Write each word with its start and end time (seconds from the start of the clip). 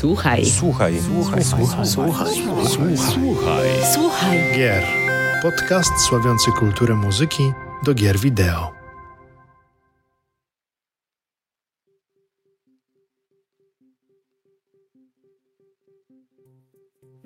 Słuchaj. 0.00 0.46
Słuchaj. 0.46 1.00
Słuchaj. 1.00 1.44
Słuchaj. 1.44 1.86
Słuchaj. 1.86 2.34
Słuchaj. 2.96 3.68
Słuchaj. 3.94 4.38
Gier. 4.56 4.82
Podcast 5.42 5.92
sławiący 6.08 6.50
kulturę 6.52 6.94
muzyki 6.94 7.52
do 7.82 7.94
gier 7.94 8.18
wideo. 8.18 8.70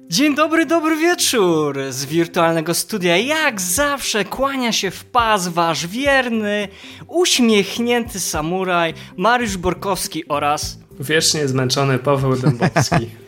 Dzień 0.09 0.35
dobry, 0.35 0.67
dobry 0.67 0.97
wieczór! 0.97 1.79
Z 1.91 2.05
wirtualnego 2.05 2.75
studia 2.75 3.17
jak 3.17 3.61
zawsze 3.61 4.25
kłania 4.25 4.73
się 4.73 4.91
w 4.91 5.05
pas 5.05 5.49
wasz 5.49 5.87
wierny, 5.87 6.69
uśmiechnięty 7.07 8.21
samuraj 8.21 8.95
Mariusz 9.17 9.57
Borkowski 9.57 10.29
oraz 10.29 10.84
Wiecznie 11.01 11.49
zmęczony 11.49 11.99
Paweł 11.99 12.37
Dębowski. 12.37 13.11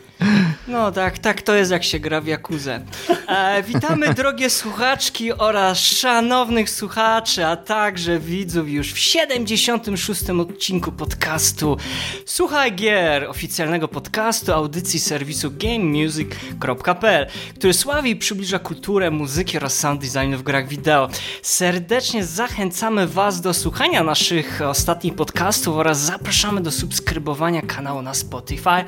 No 0.67 0.91
tak, 0.91 1.17
tak 1.19 1.41
to 1.41 1.55
jest 1.55 1.71
jak 1.71 1.83
się 1.83 1.99
gra 1.99 2.21
w 2.21 2.27
Jakuzę. 2.27 2.81
E, 3.27 3.63
witamy 3.63 4.13
drogie 4.13 4.49
słuchaczki 4.49 5.33
oraz 5.33 5.77
szanownych 5.77 6.69
słuchaczy, 6.69 7.45
a 7.45 7.55
także 7.55 8.19
widzów 8.19 8.69
już 8.69 8.93
w 8.93 8.99
76. 8.99 10.29
odcinku 10.29 10.91
podcastu 10.91 11.77
Słuchaj 12.25 12.75
Gier, 12.75 13.29
oficjalnego 13.29 13.87
podcastu 13.87 14.53
audycji 14.53 14.99
serwisu 14.99 15.51
gamemusic.pl, 15.51 17.27
który 17.55 17.73
sławi 17.73 18.11
i 18.11 18.15
przybliża 18.15 18.59
kulturę, 18.59 19.11
muzyki 19.11 19.57
oraz 19.57 19.79
sound 19.79 20.01
designu 20.01 20.37
w 20.37 20.43
grach 20.43 20.67
wideo. 20.67 21.09
Serdecznie 21.41 22.25
zachęcamy 22.25 23.07
Was 23.07 23.41
do 23.41 23.53
słuchania 23.53 24.03
naszych 24.03 24.61
ostatnich 24.61 25.15
podcastów 25.15 25.75
oraz 25.75 25.99
zapraszamy 25.99 26.61
do 26.61 26.71
subskrybowania 26.71 27.61
kanału 27.61 28.01
na 28.01 28.13
Spotify, 28.13 28.83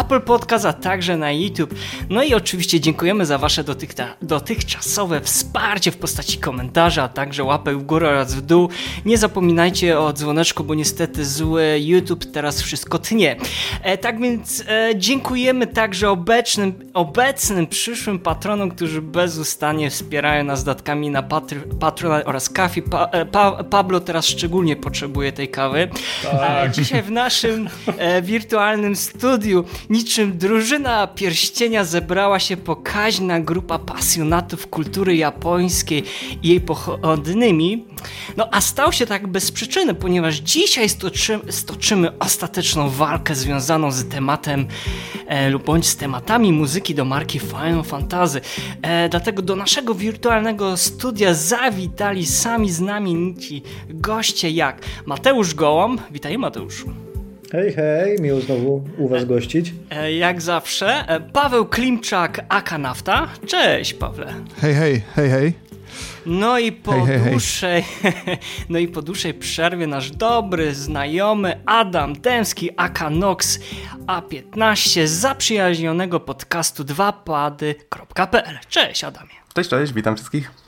Apple 0.00 0.20
Podcast, 0.20 0.66
a 0.72 0.74
także 0.74 1.16
na 1.16 1.32
YouTube. 1.32 1.74
No 2.10 2.22
i 2.22 2.34
oczywiście 2.34 2.80
dziękujemy 2.80 3.26
za 3.26 3.38
Wasze 3.38 3.64
dotychczasowe 4.22 5.20
wsparcie 5.20 5.90
w 5.90 5.96
postaci 5.96 6.38
komentarzy, 6.38 7.02
a 7.02 7.08
także 7.08 7.44
łapek 7.44 7.78
w 7.78 7.82
górę 7.82 8.08
oraz 8.08 8.34
w 8.34 8.40
dół. 8.40 8.68
Nie 9.04 9.18
zapominajcie 9.18 10.00
o 10.00 10.12
dzwoneczku, 10.12 10.64
bo 10.64 10.74
niestety 10.74 11.24
zły 11.24 11.78
YouTube 11.80 12.24
teraz 12.24 12.62
wszystko 12.62 12.98
tnie. 12.98 13.36
E, 13.82 13.98
tak 13.98 14.20
więc 14.20 14.64
e, 14.68 14.90
dziękujemy 14.96 15.66
także 15.66 16.10
obecnym, 16.10 16.90
obecnym 16.94 17.66
przyszłym 17.66 18.18
patronom, 18.18 18.70
którzy 18.70 19.02
bezustannie 19.02 19.90
wspierają 19.90 20.44
nas 20.44 20.64
datkami 20.64 21.10
na 21.10 21.22
Patr 21.22 21.56
Patronite 21.80 22.24
oraz 22.24 22.50
Kafi. 22.50 22.82
Pa 22.82 23.04
e, 23.04 23.26
pa 23.26 23.64
Pablo 23.64 24.00
teraz 24.00 24.26
szczególnie 24.26 24.76
potrzebuje 24.76 25.32
tej 25.32 25.48
kawy. 25.48 25.88
Tak. 26.22 26.68
E, 26.68 26.70
dzisiaj 26.70 27.02
w 27.02 27.10
naszym 27.10 27.68
e, 27.98 28.22
wirtualnym 28.22 28.96
studiu 28.96 29.64
niczym 29.90 30.38
drużyna 30.62 31.06
pierścienia 31.06 31.84
zebrała 31.84 32.38
się 32.38 32.56
pokaźna 32.56 33.40
grupa 33.40 33.78
pasjonatów 33.78 34.66
kultury 34.66 35.16
japońskiej 35.16 36.04
i 36.42 36.48
jej 36.48 36.60
pochodnymi. 36.60 37.84
No 38.36 38.48
a 38.50 38.60
stał 38.60 38.92
się 38.92 39.06
tak 39.06 39.26
bez 39.26 39.52
przyczyny, 39.52 39.94
ponieważ 39.94 40.36
dzisiaj 40.36 40.88
stoczymy, 40.88 41.52
stoczymy 41.52 42.18
ostateczną 42.18 42.90
walkę 42.90 43.34
związaną 43.34 43.90
z 43.90 44.08
tematem 44.08 44.66
e, 45.26 45.50
lub 45.50 45.64
bądź 45.64 45.86
z 45.86 45.96
tematami 45.96 46.52
muzyki 46.52 46.94
do 46.94 47.04
marki 47.04 47.38
Final 47.38 47.84
Fantasy. 47.84 48.40
E, 48.82 49.08
dlatego 49.08 49.42
do 49.42 49.56
naszego 49.56 49.94
wirtualnego 49.94 50.76
studia 50.76 51.34
zawitali 51.34 52.26
sami 52.26 52.70
znamienici 52.70 53.62
goście 53.88 54.50
jak 54.50 54.80
Mateusz 55.06 55.54
Gołąb. 55.54 56.00
Witaj 56.10 56.38
Mateuszu. 56.38 57.11
Hej, 57.52 57.72
hej, 57.72 58.16
miło 58.20 58.40
znowu 58.40 58.84
u 58.98 59.08
Was 59.08 59.24
gościć. 59.24 59.74
E, 59.90 60.12
Jak 60.12 60.40
zawsze, 60.42 61.08
e, 61.08 61.20
Paweł 61.20 61.66
Klimczak, 61.66 62.44
aka 62.48 62.78
Nafta. 62.78 63.28
Cześć, 63.46 63.94
Pawle. 63.94 64.34
Hej, 64.60 64.74
hej, 64.74 65.02
hej, 65.14 65.30
hej. 65.30 65.52
No 66.26 66.58
i 66.58 66.72
po 66.72 66.92
Hej, 66.92 67.06
hej, 67.06 67.18
hej. 67.20 67.30
dłuższej, 67.30 67.84
no 68.68 68.78
i 68.78 68.88
po 68.88 69.02
dłuższej 69.02 69.34
przerwie 69.34 69.86
nasz 69.86 70.10
dobry 70.10 70.74
znajomy 70.74 71.60
Adam 71.66 72.12
Dęski, 72.20 72.70
aka 72.76 73.10
Nox 73.10 73.58
A15 74.06 75.06
z 75.06 75.10
zaprzyjaźnionego 75.10 76.20
podcastu 76.20 76.84
2pady.pl. 76.84 78.58
Cześć, 78.68 79.04
Adamie. 79.04 79.30
Cześć, 79.54 79.70
cześć, 79.70 79.92
witam 79.92 80.16
wszystkich. 80.16 80.61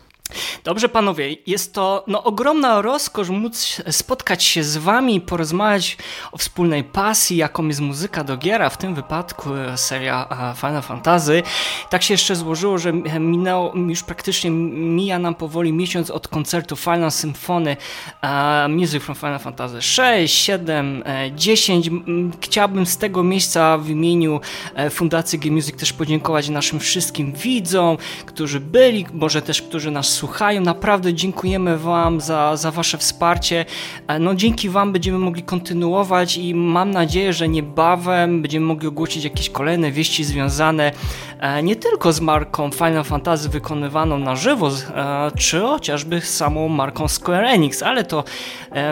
Dobrze, 0.64 0.88
panowie, 0.88 1.36
jest 1.46 1.74
to 1.74 2.04
no, 2.06 2.24
ogromna 2.24 2.82
rozkosz 2.82 3.28
móc 3.28 3.82
spotkać 3.90 4.44
się 4.44 4.64
z 4.64 4.76
wami 4.76 5.20
porozmawiać 5.20 5.96
o 6.32 6.38
wspólnej 6.38 6.84
pasji, 6.84 7.36
jaką 7.36 7.68
jest 7.68 7.80
muzyka 7.80 8.24
do 8.24 8.36
gier, 8.36 8.62
a 8.62 8.70
w 8.70 8.78
tym 8.78 8.94
wypadku 8.94 9.54
e, 9.54 9.78
seria 9.78 10.28
e, 10.52 10.54
Final 10.56 10.82
Fantasy. 10.82 11.42
Tak 11.90 12.02
się 12.02 12.14
jeszcze 12.14 12.36
złożyło, 12.36 12.78
że 12.78 12.92
minęło, 13.20 13.72
już 13.88 14.02
praktycznie 14.02 14.50
mija 14.50 15.18
nam 15.18 15.34
powoli 15.34 15.72
miesiąc 15.72 16.10
od 16.10 16.28
koncertu 16.28 16.76
Final 16.76 17.10
Symphony 17.10 17.76
e, 18.22 18.68
Music 18.68 19.02
from 19.02 19.16
Final 19.16 19.38
Fantasy 19.38 19.82
6, 19.82 20.34
7, 20.34 21.02
e, 21.06 21.32
10. 21.32 21.86
M, 21.86 22.32
Chciałbym 22.40 22.86
z 22.86 22.96
tego 22.96 23.22
miejsca 23.22 23.78
w 23.78 23.88
imieniu 23.88 24.40
e, 24.74 24.90
Fundacji 24.90 25.38
Game 25.38 25.54
Music 25.54 25.76
też 25.76 25.92
podziękować 25.92 26.48
naszym 26.48 26.80
wszystkim 26.80 27.32
widzom, 27.32 27.96
którzy 28.26 28.60
byli, 28.60 29.06
może 29.12 29.42
też 29.42 29.62
którzy 29.62 29.90
nas 29.90 30.13
słuchają. 30.14 30.60
Naprawdę 30.60 31.14
dziękujemy 31.14 31.78
Wam 31.78 32.20
za, 32.20 32.56
za 32.56 32.70
Wasze 32.70 32.98
wsparcie. 32.98 33.64
E, 34.08 34.18
No 34.18 34.34
dzięki 34.34 34.68
Wam 34.68 34.92
będziemy 34.92 35.18
mogli 35.18 35.42
kontynuować 35.42 36.36
i 36.36 36.54
mam 36.54 36.90
nadzieję, 36.90 37.32
że 37.32 37.48
niebawem 37.48 38.42
będziemy 38.42 38.66
mogli 38.66 38.88
ogłosić 38.88 39.24
jakieś 39.24 39.50
kolejne 39.50 39.92
wieści 39.92 40.24
związane 40.24 40.92
e, 41.40 41.62
nie 41.62 41.76
tylko 41.76 42.12
z 42.12 42.20
marką 42.20 42.70
Final 42.70 43.04
Fantasy 43.04 43.48
wykonywaną 43.48 44.18
na 44.18 44.36
żywo, 44.36 44.68
e, 44.68 45.30
czy 45.38 45.60
chociażby 45.60 46.20
z 46.20 46.34
samą 46.36 46.68
marką 46.68 47.08
Square 47.08 47.44
Enix, 47.44 47.82
ale 47.82 48.04
to 48.04 48.24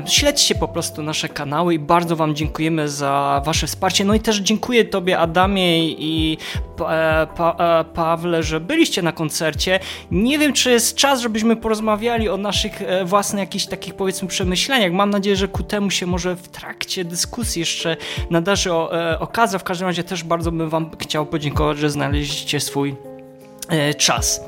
śledźcie 0.07 0.55
po 0.55 0.69
prostu 0.69 1.03
nasze 1.03 1.29
kanały 1.29 1.75
i 1.75 1.79
bardzo 1.79 2.17
Wam 2.17 2.35
dziękujemy 2.35 2.89
za 2.89 3.43
Wasze 3.45 3.67
wsparcie. 3.67 4.05
No 4.05 4.15
i 4.15 4.21
też 4.21 4.39
dziękuję 4.39 4.85
Tobie 4.85 5.19
Adamie 5.19 5.89
i 5.89 6.39
pa, 6.77 7.27
pa, 7.27 7.81
e, 7.81 7.85
Pawle, 7.85 8.43
że 8.43 8.61
byliście 8.61 9.03
na 9.03 9.13
koncercie. 9.13 9.81
Nie 10.11 10.39
wiem, 10.39 10.53
czy 10.53 10.71
jest 10.71 10.97
czas, 10.97 11.12
żebyśmy 11.21 11.57
porozmawiali 11.57 12.29
o 12.29 12.37
naszych 12.37 12.83
e, 12.83 13.05
własnych 13.05 13.41
jakichś 13.41 13.67
takich 13.67 13.95
powiedzmy 13.95 14.29
przemyśleniach. 14.29 14.93
Mam 14.93 15.11
nadzieję, 15.11 15.37
że 15.37 15.49
ku 15.49 15.63
temu 15.63 15.91
się 15.91 16.07
może 16.07 16.37
w 16.37 16.49
trakcie 16.49 17.05
dyskusji 17.05 17.61
jeszcze 17.61 17.97
nadarzy 18.31 18.73
o, 18.73 19.11
e, 19.11 19.19
okazja. 19.21 19.59
W 19.59 19.65
każdym 19.65 19.89
razie 19.89 20.05
też 20.05 20.25
bardzo 20.25 20.53
bym 20.53 20.71
Wam 20.71 20.91
chciał 20.99 21.27
podziękować, 21.27 21.79
że 21.79 21.91
znaleźliście 21.91 22.61
swój 22.61 22.97
e, 23.69 23.95
czas. 23.95 24.41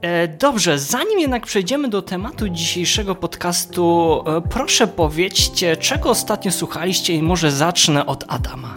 E, 0.00 0.28
Dobrze, 0.28 0.78
zanim 0.78 1.18
jednak 1.18 1.46
przejdziemy 1.46 1.88
do 1.88 2.02
tematu 2.02 2.48
dzisiejszego 2.48 3.14
podcastu, 3.14 4.22
e, 4.26 4.40
proszę 4.50 4.86
powiedzcie, 4.86 5.76
czego 5.76 6.10
ostatnio 6.10 6.52
słuchaliście 6.52 7.14
i 7.14 7.22
może 7.22 7.50
zacznę 7.50 8.06
od 8.06 8.24
Adama. 8.28 8.76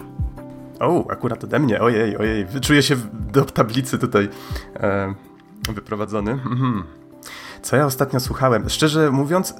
O, 0.80 1.10
akurat 1.10 1.44
ode 1.44 1.58
mnie, 1.58 1.80
ojej, 1.80 2.16
ojej, 2.16 2.46
czuję 2.62 2.82
się 2.82 2.96
do 3.12 3.44
tablicy 3.44 3.98
tutaj 3.98 4.28
e, 4.76 5.14
wyprowadzony. 5.68 6.30
Mhm. 6.30 6.99
Co 7.62 7.76
ja 7.76 7.86
ostatnio 7.86 8.20
słuchałem? 8.20 8.68
Szczerze 8.68 9.10
mówiąc, 9.10 9.54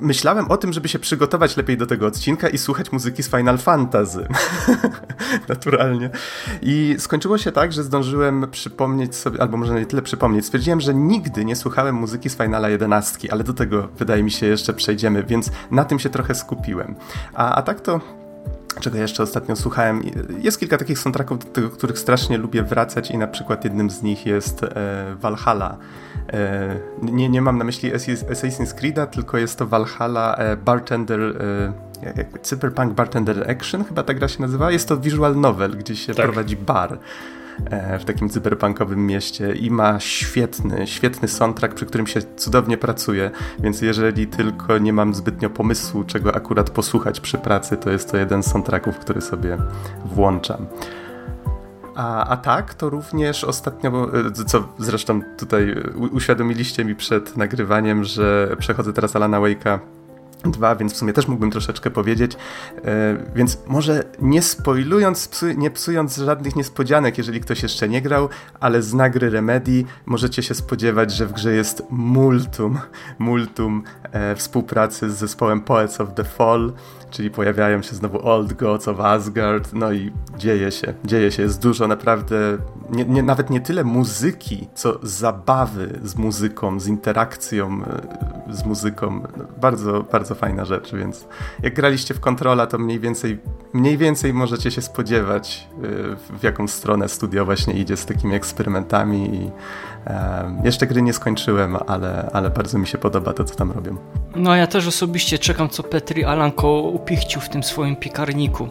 myślałem 0.00 0.50
o 0.50 0.56
tym, 0.56 0.72
żeby 0.72 0.88
się 0.88 0.98
przygotować 0.98 1.56
lepiej 1.56 1.76
do 1.76 1.86
tego 1.86 2.06
odcinka 2.06 2.48
i 2.48 2.58
słuchać 2.58 2.92
muzyki 2.92 3.22
z 3.22 3.30
Final 3.30 3.58
Fantasy. 3.58 4.26
Naturalnie. 5.48 6.10
I 6.62 6.96
skończyło 6.98 7.38
się 7.38 7.52
tak, 7.52 7.72
że 7.72 7.82
zdążyłem 7.82 8.46
przypomnieć 8.50 9.16
sobie, 9.16 9.42
albo 9.42 9.56
może 9.56 9.74
nie 9.74 9.86
tyle 9.86 10.02
przypomnieć, 10.02 10.44
stwierdziłem, 10.46 10.80
że 10.80 10.94
nigdy 10.94 11.44
nie 11.44 11.56
słuchałem 11.56 11.94
muzyki 11.94 12.30
z 12.30 12.36
Finala 12.36 12.68
11, 12.68 13.32
ale 13.32 13.44
do 13.44 13.52
tego 13.52 13.88
wydaje 13.98 14.22
mi 14.22 14.30
się 14.30 14.46
jeszcze 14.46 14.72
przejdziemy, 14.72 15.22
więc 15.22 15.50
na 15.70 15.84
tym 15.84 15.98
się 15.98 16.10
trochę 16.10 16.34
skupiłem. 16.34 16.94
A, 17.34 17.54
a 17.54 17.62
tak 17.62 17.80
to 17.80 18.00
czego 18.80 18.98
jeszcze 18.98 19.22
ostatnio 19.22 19.56
słuchałem. 19.56 20.02
Jest 20.38 20.60
kilka 20.60 20.78
takich 20.78 20.98
soundtracków, 20.98 21.38
do 21.38 21.44
tego, 21.44 21.70
których 21.70 21.98
strasznie 21.98 22.38
lubię 22.38 22.62
wracać 22.62 23.10
i 23.10 23.18
na 23.18 23.26
przykład 23.26 23.64
jednym 23.64 23.90
z 23.90 24.02
nich 24.02 24.26
jest 24.26 24.62
e, 24.62 24.68
Valhalla. 25.20 25.76
E, 26.32 26.76
nie, 27.02 27.28
nie 27.28 27.42
mam 27.42 27.58
na 27.58 27.64
myśli 27.64 27.92
Assass- 27.92 28.24
Assassin's 28.30 28.74
Creed'a, 28.74 29.06
tylko 29.06 29.38
jest 29.38 29.58
to 29.58 29.66
Valhalla 29.66 30.36
e, 30.36 30.56
Bartender... 30.56 31.20
E, 31.20 31.72
jak, 32.02 32.16
jak, 32.16 32.40
Cyberpunk 32.42 32.92
Bartender 32.92 33.50
Action, 33.50 33.84
chyba 33.84 34.02
ta 34.02 34.14
gra 34.14 34.28
się 34.28 34.42
nazywa. 34.42 34.70
Jest 34.70 34.88
to 34.88 34.96
visual 34.96 35.36
novel, 35.36 35.70
gdzie 35.70 35.96
się 35.96 36.14
Tak. 36.14 36.26
prowadzi 36.26 36.56
bar 36.56 36.98
w 38.00 38.04
takim 38.04 38.28
cyberpunkowym 38.28 39.06
mieście 39.06 39.52
i 39.52 39.70
ma 39.70 40.00
świetny, 40.00 40.86
świetny 40.86 41.28
soundtrack, 41.28 41.74
przy 41.74 41.86
którym 41.86 42.06
się 42.06 42.20
cudownie 42.36 42.78
pracuje, 42.78 43.30
więc 43.58 43.82
jeżeli 43.82 44.26
tylko 44.26 44.78
nie 44.78 44.92
mam 44.92 45.14
zbytnio 45.14 45.50
pomysłu, 45.50 46.04
czego 46.04 46.34
akurat 46.34 46.70
posłuchać 46.70 47.20
przy 47.20 47.38
pracy, 47.38 47.76
to 47.76 47.90
jest 47.90 48.10
to 48.10 48.16
jeden 48.16 48.42
z 48.42 48.46
soundtracków, 48.46 48.98
który 48.98 49.20
sobie 49.20 49.56
włączam. 50.04 50.66
A, 51.96 52.24
a 52.24 52.36
tak, 52.36 52.74
to 52.74 52.90
również 52.90 53.44
ostatnio, 53.44 54.08
e, 54.26 54.44
co 54.46 54.68
zresztą 54.78 55.20
tutaj 55.38 55.70
e, 55.70 55.96
uświadomiliście 55.96 56.84
mi 56.84 56.94
przed 56.94 57.36
nagrywaniem, 57.36 58.04
że 58.04 58.56
przechodzę 58.58 58.92
teraz 58.92 59.16
Alana 59.16 59.40
Wake'a 59.40 59.78
2, 60.50 60.76
więc 60.76 60.92
w 60.92 60.96
sumie 60.96 61.12
też 61.12 61.28
mógłbym 61.28 61.50
troszeczkę 61.50 61.90
powiedzieć. 61.90 62.32
E, 62.84 63.16
więc 63.34 63.58
może 63.66 64.04
nie 64.22 64.42
spoilując, 64.42 65.44
nie 65.56 65.70
psując 65.70 66.16
żadnych 66.16 66.56
niespodzianek, 66.56 67.18
jeżeli 67.18 67.40
ktoś 67.40 67.62
jeszcze 67.62 67.88
nie 67.88 68.02
grał, 68.02 68.28
ale 68.60 68.82
z 68.82 68.94
nagry 68.94 69.30
Remedy 69.30 69.84
możecie 70.06 70.42
się 70.42 70.54
spodziewać, 70.54 71.12
że 71.12 71.26
w 71.26 71.32
grze 71.32 71.52
jest 71.52 71.82
multum, 71.90 72.78
multum 73.18 73.82
e, 74.02 74.36
współpracy 74.36 75.10
z 75.10 75.14
zespołem 75.14 75.60
Poets 75.60 76.00
of 76.00 76.14
the 76.14 76.24
Fall, 76.24 76.72
czyli 77.16 77.30
pojawiają 77.30 77.82
się 77.82 77.94
znowu 77.94 78.28
Old 78.28 78.52
Gods 78.52 78.88
of 78.88 79.00
Asgard, 79.00 79.72
no 79.72 79.92
i 79.92 80.12
dzieje 80.38 80.70
się, 80.72 80.94
dzieje 81.04 81.32
się, 81.32 81.42
jest 81.42 81.62
dużo 81.62 81.88
naprawdę, 81.88 82.58
nie, 82.90 83.04
nie, 83.04 83.22
nawet 83.22 83.50
nie 83.50 83.60
tyle 83.60 83.84
muzyki, 83.84 84.68
co 84.74 84.98
zabawy 85.02 86.00
z 86.02 86.16
muzyką, 86.16 86.80
z 86.80 86.86
interakcją 86.86 87.80
e, 88.48 88.54
z 88.54 88.64
muzyką, 88.64 89.22
bardzo, 89.60 90.02
bardzo 90.12 90.34
fajna 90.34 90.64
rzecz, 90.64 90.94
więc 90.94 91.26
jak 91.62 91.74
graliście 91.74 92.14
w 92.14 92.20
Kontrola, 92.20 92.66
to 92.66 92.78
mniej 92.78 93.00
więcej, 93.00 93.38
mniej 93.72 93.98
więcej 93.98 94.34
możecie 94.34 94.70
się 94.70 94.82
spodziewać, 94.82 95.68
e, 95.76 96.38
w 96.38 96.42
jaką 96.42 96.68
stronę 96.68 97.08
studio 97.08 97.44
właśnie 97.44 97.74
idzie 97.74 97.96
z 97.96 98.06
takimi 98.06 98.34
eksperymentami 98.34 99.34
i 99.34 99.50
jeszcze 100.64 100.86
gry 100.86 101.02
nie 101.02 101.12
skończyłem, 101.12 101.76
ale, 101.86 102.30
ale 102.32 102.50
bardzo 102.50 102.78
mi 102.78 102.86
się 102.86 102.98
podoba 102.98 103.32
to, 103.32 103.44
co 103.44 103.54
tam 103.54 103.72
robią. 103.72 103.96
No 104.36 104.56
ja 104.56 104.66
też 104.66 104.86
osobiście 104.86 105.38
czekam, 105.38 105.68
co 105.68 105.82
Petri 105.82 106.24
Alanko 106.24 106.80
upichcił 106.80 107.40
w 107.40 107.48
tym 107.48 107.62
swoim 107.62 107.96
piekarniku. 107.96 108.68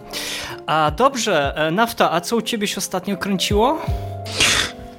A 0.68 0.92
dobrze, 0.98 1.56
e, 1.56 1.72
Nafta, 1.72 2.12
a 2.12 2.22
co 2.22 2.36
u 2.36 2.42
ciebie 2.42 2.68
się 2.68 2.78
ostatnio 2.78 3.18
kręciło? 3.18 3.82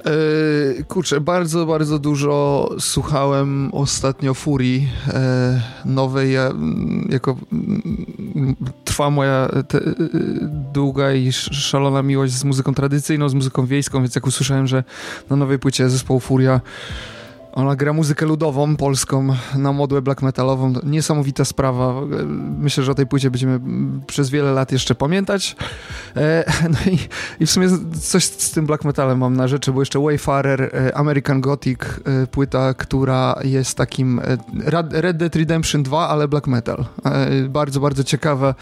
Yy, 0.07 0.83
kurczę, 0.83 1.21
bardzo, 1.21 1.65
bardzo 1.65 1.99
dużo 1.99 2.69
słuchałem 2.79 3.69
ostatnio 3.73 4.33
Furii 4.33 4.89
e, 5.07 5.61
nowej. 5.85 6.33
Ja, 6.33 6.51
jako 7.09 7.37
trwa 8.85 9.09
moja 9.09 9.49
te, 9.67 9.77
e, 9.77 9.93
długa 10.73 11.13
i 11.13 11.31
szalona 11.31 12.03
miłość 12.03 12.33
z 12.33 12.43
muzyką 12.43 12.73
tradycyjną, 12.73 13.29
z 13.29 13.33
muzyką 13.33 13.65
wiejską, 13.65 13.99
więc 14.01 14.15
jak 14.15 14.27
usłyszałem, 14.27 14.67
że 14.67 14.83
na 15.29 15.35
nowej 15.35 15.59
płycie 15.59 15.89
zespołu 15.89 16.19
Furia 16.19 16.61
ona 17.51 17.75
gra 17.75 17.93
muzykę 17.93 18.25
ludową, 18.25 18.75
polską, 18.75 19.27
na 19.55 19.73
modłę 19.73 20.01
black 20.01 20.21
metalową. 20.21 20.73
Niesamowita 20.83 21.45
sprawa. 21.45 21.93
Myślę, 22.59 22.83
że 22.83 22.91
o 22.91 22.95
tej 22.95 23.07
płycie 23.07 23.31
będziemy 23.31 23.59
przez 24.07 24.29
wiele 24.29 24.51
lat 24.51 24.71
jeszcze 24.71 24.95
pamiętać. 24.95 25.55
E, 26.15 26.43
no 26.73 26.91
i, 26.91 26.99
i 27.43 27.45
w 27.45 27.51
sumie 27.51 27.67
coś 28.01 28.23
z 28.23 28.51
tym 28.51 28.65
black 28.65 28.85
metalem 28.85 29.17
mam 29.17 29.37
na 29.37 29.47
rzeczy, 29.47 29.71
bo 29.71 29.81
jeszcze 29.81 29.99
Wayfarer, 29.99 30.61
e, 30.61 30.97
American 30.97 31.41
Gothic, 31.41 31.79
e, 31.83 32.27
płyta, 32.27 32.73
która 32.73 33.39
jest 33.43 33.77
takim 33.77 34.21
Red 34.91 35.17
Dead 35.17 35.35
Redemption 35.35 35.83
2, 35.83 36.07
ale 36.07 36.27
black 36.27 36.47
metal. 36.47 36.85
Bardzo, 37.49 37.79
bardzo 37.79 38.03
ciekawe 38.03 38.55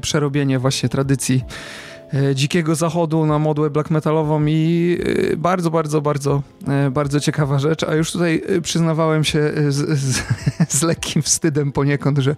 przerobienie 0.00 0.58
właśnie 0.58 0.88
tradycji 0.88 1.44
E, 1.44 1.87
dzikiego 2.34 2.74
zachodu 2.74 3.26
na 3.26 3.38
modłę 3.38 3.70
black 3.70 3.90
metalową 3.90 4.46
i 4.46 4.98
e, 5.32 5.36
bardzo, 5.36 5.70
bardzo, 5.70 6.00
bardzo, 6.00 6.42
e, 6.68 6.90
bardzo 6.90 7.20
ciekawa 7.20 7.58
rzecz, 7.58 7.84
a 7.84 7.94
już 7.94 8.12
tutaj 8.12 8.42
przyznawałem 8.62 9.24
się 9.24 9.52
z, 9.68 9.98
z, 9.98 10.22
z 10.78 10.82
lekkim 10.82 11.22
wstydem 11.22 11.72
poniekąd, 11.72 12.18
że 12.18 12.36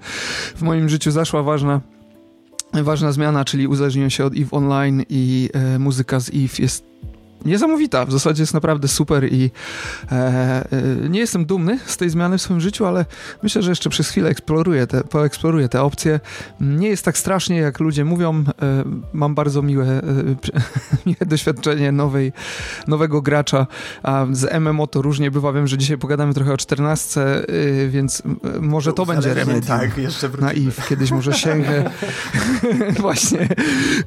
w 0.56 0.62
moim 0.62 0.88
życiu 0.88 1.10
zaszła 1.10 1.42
ważna 1.42 1.80
ważna 2.72 3.12
zmiana, 3.12 3.44
czyli 3.44 3.66
uzależniłem 3.66 4.10
się 4.10 4.24
od 4.24 4.32
EVE 4.36 4.50
Online 4.50 5.02
i 5.08 5.50
e, 5.52 5.78
muzyka 5.78 6.20
z 6.20 6.28
EVE 6.28 6.62
jest 6.62 6.84
niesamowita. 7.44 8.06
W 8.06 8.12
zasadzie 8.12 8.42
jest 8.42 8.54
naprawdę 8.54 8.88
super 8.88 9.32
i 9.32 9.50
e, 10.12 10.16
e, 10.16 11.08
nie 11.08 11.20
jestem 11.20 11.44
dumny 11.44 11.78
z 11.86 11.96
tej 11.96 12.10
zmiany 12.10 12.38
w 12.38 12.42
swoim 12.42 12.60
życiu, 12.60 12.86
ale 12.86 13.04
myślę, 13.42 13.62
że 13.62 13.70
jeszcze 13.70 13.90
przez 13.90 14.08
chwilę 14.08 14.30
eksploruję 14.30 14.86
te, 14.86 15.04
poeksploruję 15.04 15.68
te 15.68 15.82
opcje. 15.82 16.20
Nie 16.60 16.88
jest 16.88 17.04
tak 17.04 17.18
strasznie, 17.18 17.56
jak 17.56 17.80
ludzie 17.80 18.04
mówią. 18.04 18.44
E, 18.62 18.84
mam 19.12 19.34
bardzo 19.34 19.62
miłe, 19.62 19.86
e, 19.86 20.02
miłe 21.06 21.26
doświadczenie 21.26 21.92
nowej, 21.92 22.32
nowego 22.86 23.22
gracza, 23.22 23.66
a 24.02 24.26
z 24.32 24.60
MMO 24.60 24.86
to 24.86 25.02
różnie 25.02 25.30
bywa. 25.30 25.52
Wiem, 25.52 25.66
że 25.66 25.78
dzisiaj 25.78 25.98
pogadamy 25.98 26.34
trochę 26.34 26.52
o 26.52 26.56
14, 26.56 27.20
e, 27.20 27.44
więc 27.88 28.22
może 28.60 28.90
to, 28.90 28.96
to 28.96 29.06
będzie 29.06 29.34
remedium 29.34 29.62
tak, 29.62 29.98
jeszcze 29.98 30.28
na 30.38 30.52
IF. 30.52 30.88
Kiedyś 30.88 31.10
może 31.10 31.32
sięgnę. 31.32 31.90
Właśnie. 33.00 33.48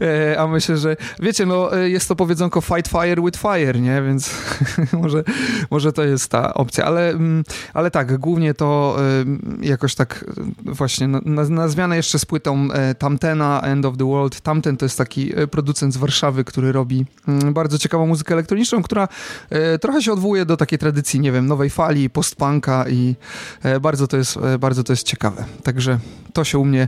E, 0.01 0.39
a 0.39 0.47
myślę, 0.47 0.77
że 0.77 0.97
wiecie, 1.19 1.45
no 1.45 1.75
jest 1.75 2.07
to 2.07 2.15
powiedzonko 2.15 2.61
fight 2.61 2.87
fire 2.87 3.21
with 3.25 3.37
fire, 3.37 3.81
nie? 3.81 4.01
Więc 4.01 4.31
może, 5.01 5.23
może 5.71 5.93
to 5.93 6.03
jest 6.03 6.31
ta 6.31 6.53
opcja, 6.53 6.85
ale, 6.85 7.09
mm, 7.09 7.43
ale 7.73 7.91
tak, 7.91 8.17
głównie 8.17 8.53
to 8.53 8.97
jakoś 9.61 9.95
tak 9.95 10.25
właśnie 10.65 11.07
na, 11.07 11.49
na 11.49 11.67
zmianę 11.67 11.95
jeszcze 11.95 12.19
z 12.19 12.25
płytą 12.25 12.67
e, 12.73 12.95
Tamtena, 12.95 13.61
End 13.61 13.85
of 13.85 13.97
the 13.97 14.05
World. 14.05 14.41
Tamten 14.41 14.77
to 14.77 14.85
jest 14.85 14.97
taki 14.97 15.39
e, 15.39 15.47
producent 15.47 15.93
z 15.93 15.97
Warszawy, 15.97 16.43
który 16.43 16.71
robi 16.71 17.05
mm, 17.27 17.53
bardzo 17.53 17.77
ciekawą 17.77 18.07
muzykę 18.07 18.33
elektroniczną, 18.33 18.83
która 18.83 19.07
e, 19.49 19.79
trochę 19.79 20.01
się 20.01 20.13
odwołuje 20.13 20.45
do 20.45 20.57
takiej 20.57 20.79
tradycji, 20.79 21.19
nie 21.19 21.31
wiem, 21.31 21.47
nowej 21.47 21.69
fali, 21.69 22.09
postpunka 22.09 22.89
i 22.89 23.15
bardzo 23.81 24.07
to 24.07 24.17
jest, 24.17 24.39
bardzo 24.59 24.83
to 24.83 24.93
jest 24.93 25.03
ciekawe. 25.03 25.45
Także 25.63 25.99
to 26.33 26.43
się 26.43 26.59
u 26.59 26.65
mnie 26.65 26.87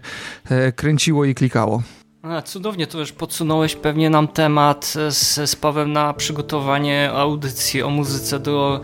kręciło 0.76 1.26
i 1.26 1.36
klikało. 1.36 1.84
A, 2.30 2.42
cudownie, 2.42 2.88
to 2.88 3.00
już 3.00 3.12
podsunąłeś 3.12 3.76
pewnie 3.76 4.10
nam 4.10 4.28
temat 4.28 4.94
z, 5.10 5.50
z 5.50 5.56
Pawem 5.56 5.94
na 5.94 6.14
przygotowanie 6.14 7.12
audycji 7.12 7.84
o 7.84 7.90
muzyce 7.90 8.40
do, 8.40 8.82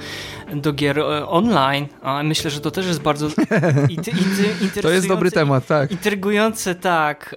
do 0.54 0.74
gier 0.74 1.00
e, 1.00 1.28
online. 1.28 1.88
A 2.02 2.24
myślę, 2.24 2.52
że 2.52 2.60
to 2.60 2.72
też 2.72 2.88
jest 2.88 3.02
bardzo 3.02 3.28
To 4.82 4.90
jest 4.90 5.08
dobry 5.08 5.32
temat, 5.32 5.68
tak. 5.68 5.92
Intrygujące, 5.92 6.76
tak. 6.76 7.36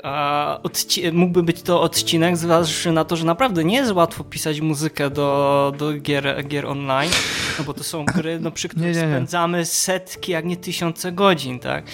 Mógłby 1.13 1.43
być 1.43 1.63
to 1.63 1.83
odcinek, 1.83 2.37
zważywszy 2.37 2.93
na 2.93 3.05
to, 3.05 3.17
że 3.17 3.25
naprawdę 3.25 3.65
nie 3.65 3.77
jest 3.77 3.93
łatwo 3.93 4.25
pisać 4.25 4.61
muzykę 4.61 5.11
do, 5.11 5.73
do 5.79 5.93
gier, 5.93 6.45
gier 6.49 6.67
online, 6.67 7.11
no 7.59 7.65
bo 7.65 7.75
to 7.75 7.85
są 7.85 8.05
gry, 8.05 8.41
no, 8.41 8.51
przy 8.51 8.69
których 8.69 8.97
nie, 8.97 9.03
nie, 9.03 9.07
nie. 9.07 9.15
spędzamy 9.15 9.65
setki, 9.67 10.33
jak 10.33 10.45
nie 10.45 10.57
tysiące 10.57 11.13
godzin, 11.13 11.59
tak. 11.59 11.85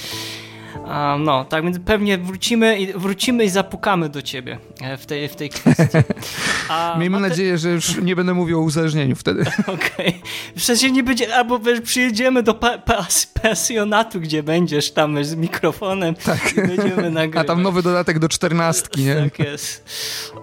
Um, 0.76 1.24
no, 1.24 1.44
tak 1.44 1.64
więc 1.64 1.78
pewnie 1.78 2.18
wrócimy 2.18 2.78
i, 2.78 2.92
wrócimy 2.92 3.44
i 3.44 3.48
zapukamy 3.48 4.08
do 4.08 4.22
ciebie 4.22 4.58
e, 4.80 4.96
w 4.96 5.06
tej, 5.06 5.28
w 5.28 5.36
tej 5.36 5.50
kwestii. 5.50 5.98
A, 6.68 6.96
Miejmy 6.98 7.16
te... 7.16 7.28
nadzieję, 7.28 7.58
że 7.58 7.70
już 7.70 7.96
nie 8.02 8.16
będę 8.16 8.34
mówił 8.34 8.58
o 8.58 8.62
uzależnieniu 8.62 9.16
wtedy. 9.16 9.44
Okej. 9.62 10.08
Okay. 10.08 10.12
W 10.56 10.64
sensie 10.64 10.90
nie 10.90 11.02
będzie, 11.02 11.36
albo 11.36 11.58
wiesz, 11.58 11.80
przyjedziemy 11.80 12.42
do 12.42 12.54
pa, 12.54 12.78
pas, 12.78 13.26
pasjonatu, 13.26 14.20
gdzie 14.20 14.42
będziesz 14.42 14.92
tam 14.92 15.24
z 15.24 15.34
mikrofonem 15.34 16.14
tak. 16.24 16.52
i 16.52 16.76
będziemy 16.76 17.10
nagrywać. 17.10 17.44
A 17.44 17.48
tam 17.48 17.62
nowy 17.62 17.82
dodatek 17.82 18.18
do 18.18 18.28
czternastki, 18.28 19.04
nie? 19.04 19.14
Tak 19.14 19.38
jest. 19.38 19.84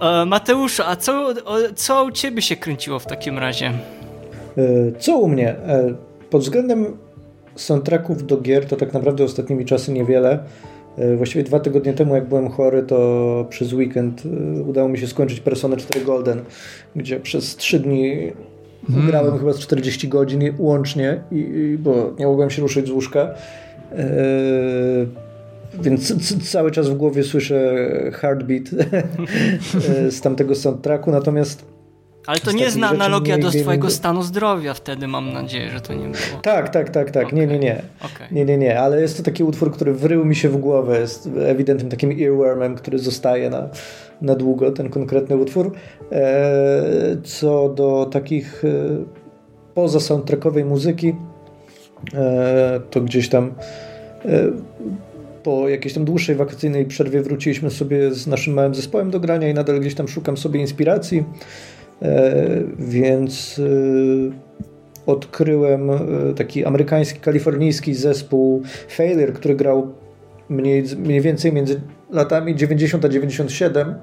E, 0.01 0.25
Mateuszu, 0.25 0.83
a 0.85 0.95
co, 0.95 1.33
co 1.75 2.03
u 2.03 2.11
ciebie 2.11 2.41
się 2.41 2.55
kręciło 2.55 2.99
w 2.99 3.05
takim 3.05 3.37
razie? 3.37 3.67
E, 4.57 4.99
co 4.99 5.17
u 5.17 5.27
mnie? 5.27 5.55
Pod 6.29 6.41
względem 6.41 7.06
soundtracków 7.57 8.27
do 8.27 8.37
gier 8.37 8.65
to 8.65 8.75
tak 8.75 8.93
naprawdę 8.93 9.23
ostatnimi 9.23 9.65
czasy 9.65 9.91
niewiele. 9.91 10.39
E, 10.97 11.15
właściwie 11.15 11.43
dwa 11.43 11.59
tygodnie 11.59 11.93
temu, 11.93 12.15
jak 12.15 12.27
byłem 12.27 12.49
chory, 12.49 12.83
to 12.83 13.45
przez 13.49 13.73
weekend 13.73 14.23
e, 14.25 14.61
udało 14.61 14.89
mi 14.89 14.97
się 14.97 15.07
skończyć 15.07 15.39
Persona 15.39 15.77
4 15.77 16.05
Golden, 16.05 16.41
gdzie 16.95 17.19
przez 17.19 17.55
trzy 17.55 17.79
dni 17.79 18.31
hmm. 18.87 19.07
grałem 19.07 19.39
chyba 19.39 19.53
z 19.53 19.59
40 19.59 20.07
godzin 20.07 20.41
łącznie, 20.57 21.23
i, 21.31 21.77
bo 21.79 22.13
nie 22.19 22.25
mogłem 22.25 22.49
się 22.49 22.61
ruszyć 22.61 22.87
z 22.87 22.91
łóżka. 22.91 23.19
E, 23.91 24.05
więc 25.81 26.13
cały 26.51 26.71
czas 26.71 26.89
w 26.89 26.93
głowie 26.93 27.23
słyszę 27.23 27.87
heartbeat 28.13 28.63
z 30.15 30.21
tamtego 30.21 30.55
soundtracku, 30.55 31.11
natomiast 31.11 31.76
ale 32.27 32.39
to 32.39 32.51
nie 32.51 32.63
jest 32.63 32.77
analogia 32.83 33.37
do 33.37 33.51
twojego 33.51 33.89
stanu 33.89 34.23
zdrowia 34.23 34.73
wtedy, 34.73 35.07
mam 35.07 35.33
nadzieję, 35.33 35.69
że 35.69 35.81
to 35.81 35.93
nie 35.93 36.03
było. 36.03 36.41
Tak, 36.41 36.69
tak, 36.69 36.89
tak, 36.89 37.11
tak. 37.11 37.27
Okay. 37.27 37.39
Nie, 37.39 37.47
nie, 37.47 37.59
nie. 37.59 37.81
Okay. 37.99 38.27
Nie, 38.31 38.45
nie, 38.45 38.57
nie. 38.57 38.79
Ale 38.79 39.01
jest 39.01 39.17
to 39.17 39.23
taki 39.23 39.43
utwór, 39.43 39.73
który 39.73 39.93
wrył 39.93 40.25
mi 40.25 40.35
się 40.35 40.49
w 40.49 40.57
głowę. 40.57 40.99
Jest 40.99 41.29
ewidentnym 41.45 41.89
takim 41.91 42.11
earwormem, 42.21 42.75
który 42.75 42.99
zostaje 42.99 43.49
na, 43.49 43.69
na 44.21 44.35
długo, 44.35 44.71
ten 44.71 44.89
konkretny 44.89 45.37
utwór. 45.37 45.71
E, 46.11 47.17
co 47.23 47.69
do 47.69 48.05
takich 48.11 48.65
e, 48.65 48.69
poza 49.73 49.99
soundtrackowej 49.99 50.65
muzyki, 50.65 51.15
e, 52.13 52.81
to 52.89 53.01
gdzieś 53.01 53.29
tam 53.29 53.53
e, 54.25 54.51
po 55.43 55.69
jakiejś 55.69 55.93
tam 55.93 56.05
dłuższej 56.05 56.35
wakacyjnej 56.35 56.85
przerwie 56.85 57.21
wróciliśmy 57.21 57.71
sobie 57.71 58.11
z 58.11 58.27
naszym 58.27 58.53
małym 58.53 58.75
zespołem 58.75 59.11
do 59.11 59.19
grania 59.19 59.49
i 59.49 59.53
nadal 59.53 59.79
gdzieś 59.79 59.95
tam 59.95 60.07
szukam 60.07 60.37
sobie 60.37 60.59
inspiracji. 60.59 61.23
E, 62.01 62.45
więc 62.79 63.59
e, 63.59 63.63
odkryłem 65.05 65.89
e, 65.89 65.97
taki 66.35 66.65
amerykański, 66.65 67.19
kalifornijski 67.19 67.93
zespół 67.93 68.61
Failure, 68.89 69.33
który 69.33 69.55
grał 69.55 69.93
mniej, 70.49 70.83
mniej 70.97 71.21
więcej 71.21 71.53
między 71.53 71.81
latami 72.11 72.55
90 72.55 73.05
a 73.05 73.09
97 73.09 73.95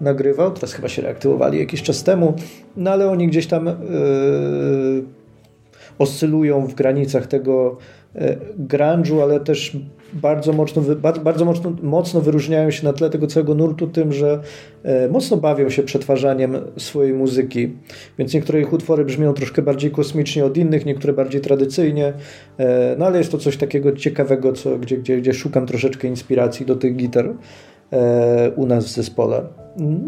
nagrywał, 0.00 0.50
teraz 0.50 0.72
chyba 0.72 0.88
się 0.88 1.02
reaktywowali 1.02 1.58
jakiś 1.58 1.82
czas 1.82 2.04
temu, 2.04 2.34
no 2.76 2.90
ale 2.90 3.10
oni 3.10 3.28
gdzieś 3.28 3.46
tam 3.46 3.66
yy, 3.66 3.74
oscylują 5.98 6.66
w 6.66 6.74
granicach 6.74 7.26
tego 7.26 7.78
yy, 8.14 8.38
grunge'u, 8.58 9.22
ale 9.22 9.40
też 9.40 9.76
bardzo 10.14 10.52
mocno, 10.52 10.82
bardzo 11.24 11.44
mocno, 11.44 11.72
mocno 11.82 12.20
wyróżniają 12.20 12.70
się 12.70 12.84
na 12.84 12.92
tle 12.92 13.10
tego 13.10 13.26
całego 13.26 13.54
nurtu 13.54 13.86
tym, 13.86 14.12
że 14.12 14.40
e, 14.82 15.08
mocno 15.08 15.36
bawią 15.36 15.70
się 15.70 15.82
przetwarzaniem 15.82 16.56
swojej 16.76 17.12
muzyki. 17.12 17.72
Więc 18.18 18.34
niektóre 18.34 18.60
ich 18.60 18.72
utwory 18.72 19.04
brzmią 19.04 19.32
troszkę 19.32 19.62
bardziej 19.62 19.90
kosmicznie 19.90 20.44
od 20.44 20.56
innych, 20.56 20.86
niektóre 20.86 21.12
bardziej 21.12 21.40
tradycyjnie, 21.40 22.12
e, 22.58 22.96
no 22.98 23.06
ale 23.06 23.18
jest 23.18 23.32
to 23.32 23.38
coś 23.38 23.56
takiego 23.56 23.92
ciekawego, 23.92 24.52
co, 24.52 24.78
gdzie, 24.78 24.96
gdzie, 24.98 25.16
gdzie 25.16 25.34
szukam 25.34 25.66
troszeczkę 25.66 26.08
inspiracji 26.08 26.66
do 26.66 26.76
tych 26.76 26.96
gitar 26.96 27.34
u 28.56 28.66
nas 28.66 28.84
w 28.84 28.88
zespole. 28.88 29.42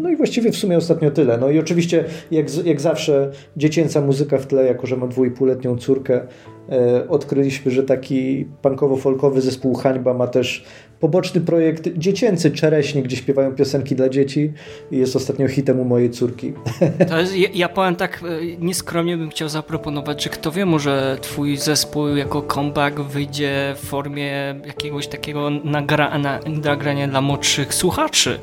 No 0.01 0.09
i 0.09 0.15
właściwie 0.15 0.51
w 0.51 0.55
sumie 0.55 0.77
ostatnio 0.77 1.11
tyle. 1.11 1.37
No 1.37 1.49
i 1.49 1.59
oczywiście, 1.59 2.03
jak, 2.31 2.65
jak 2.65 2.81
zawsze, 2.81 3.31
dziecięca 3.57 4.01
muzyka 4.01 4.37
w 4.37 4.47
tle, 4.47 4.65
jako 4.65 4.87
że 4.87 4.97
mam 4.97 5.09
dwójpółletnią 5.09 5.77
córkę, 5.77 6.15
e, 6.15 6.56
odkryliśmy, 7.09 7.71
że 7.71 7.83
taki 7.83 8.45
punkowo-folkowy 8.61 9.41
zespół 9.41 9.75
Hańba 9.75 10.13
ma 10.13 10.27
też 10.27 10.65
poboczny 10.99 11.41
projekt 11.41 11.89
dziecięcy 11.97 12.51
Czereśnik, 12.51 13.05
gdzie 13.05 13.17
śpiewają 13.17 13.55
piosenki 13.55 13.95
dla 13.95 14.09
dzieci 14.09 14.53
i 14.91 14.97
jest 14.97 15.15
ostatnio 15.15 15.47
hitem 15.47 15.79
u 15.79 15.85
mojej 15.85 16.09
córki. 16.09 16.53
To 17.09 17.19
jest, 17.19 17.37
ja, 17.37 17.49
ja 17.53 17.69
powiem 17.69 17.95
tak, 17.95 18.23
e, 18.23 18.57
nieskromnie 18.59 19.17
bym 19.17 19.29
chciał 19.29 19.49
zaproponować, 19.49 20.23
że 20.23 20.29
kto 20.29 20.51
wie, 20.51 20.65
może 20.65 21.17
twój 21.21 21.57
zespół 21.57 22.07
jako 22.07 22.41
comeback 22.41 22.99
wyjdzie 22.99 23.75
w 23.77 23.85
formie 23.85 24.55
jakiegoś 24.65 25.07
takiego 25.07 25.49
nagra, 25.49 26.17
na, 26.17 26.39
nagrania 26.63 27.07
dla 27.07 27.21
młodszych 27.21 27.73
słuchaczy. 27.73 28.39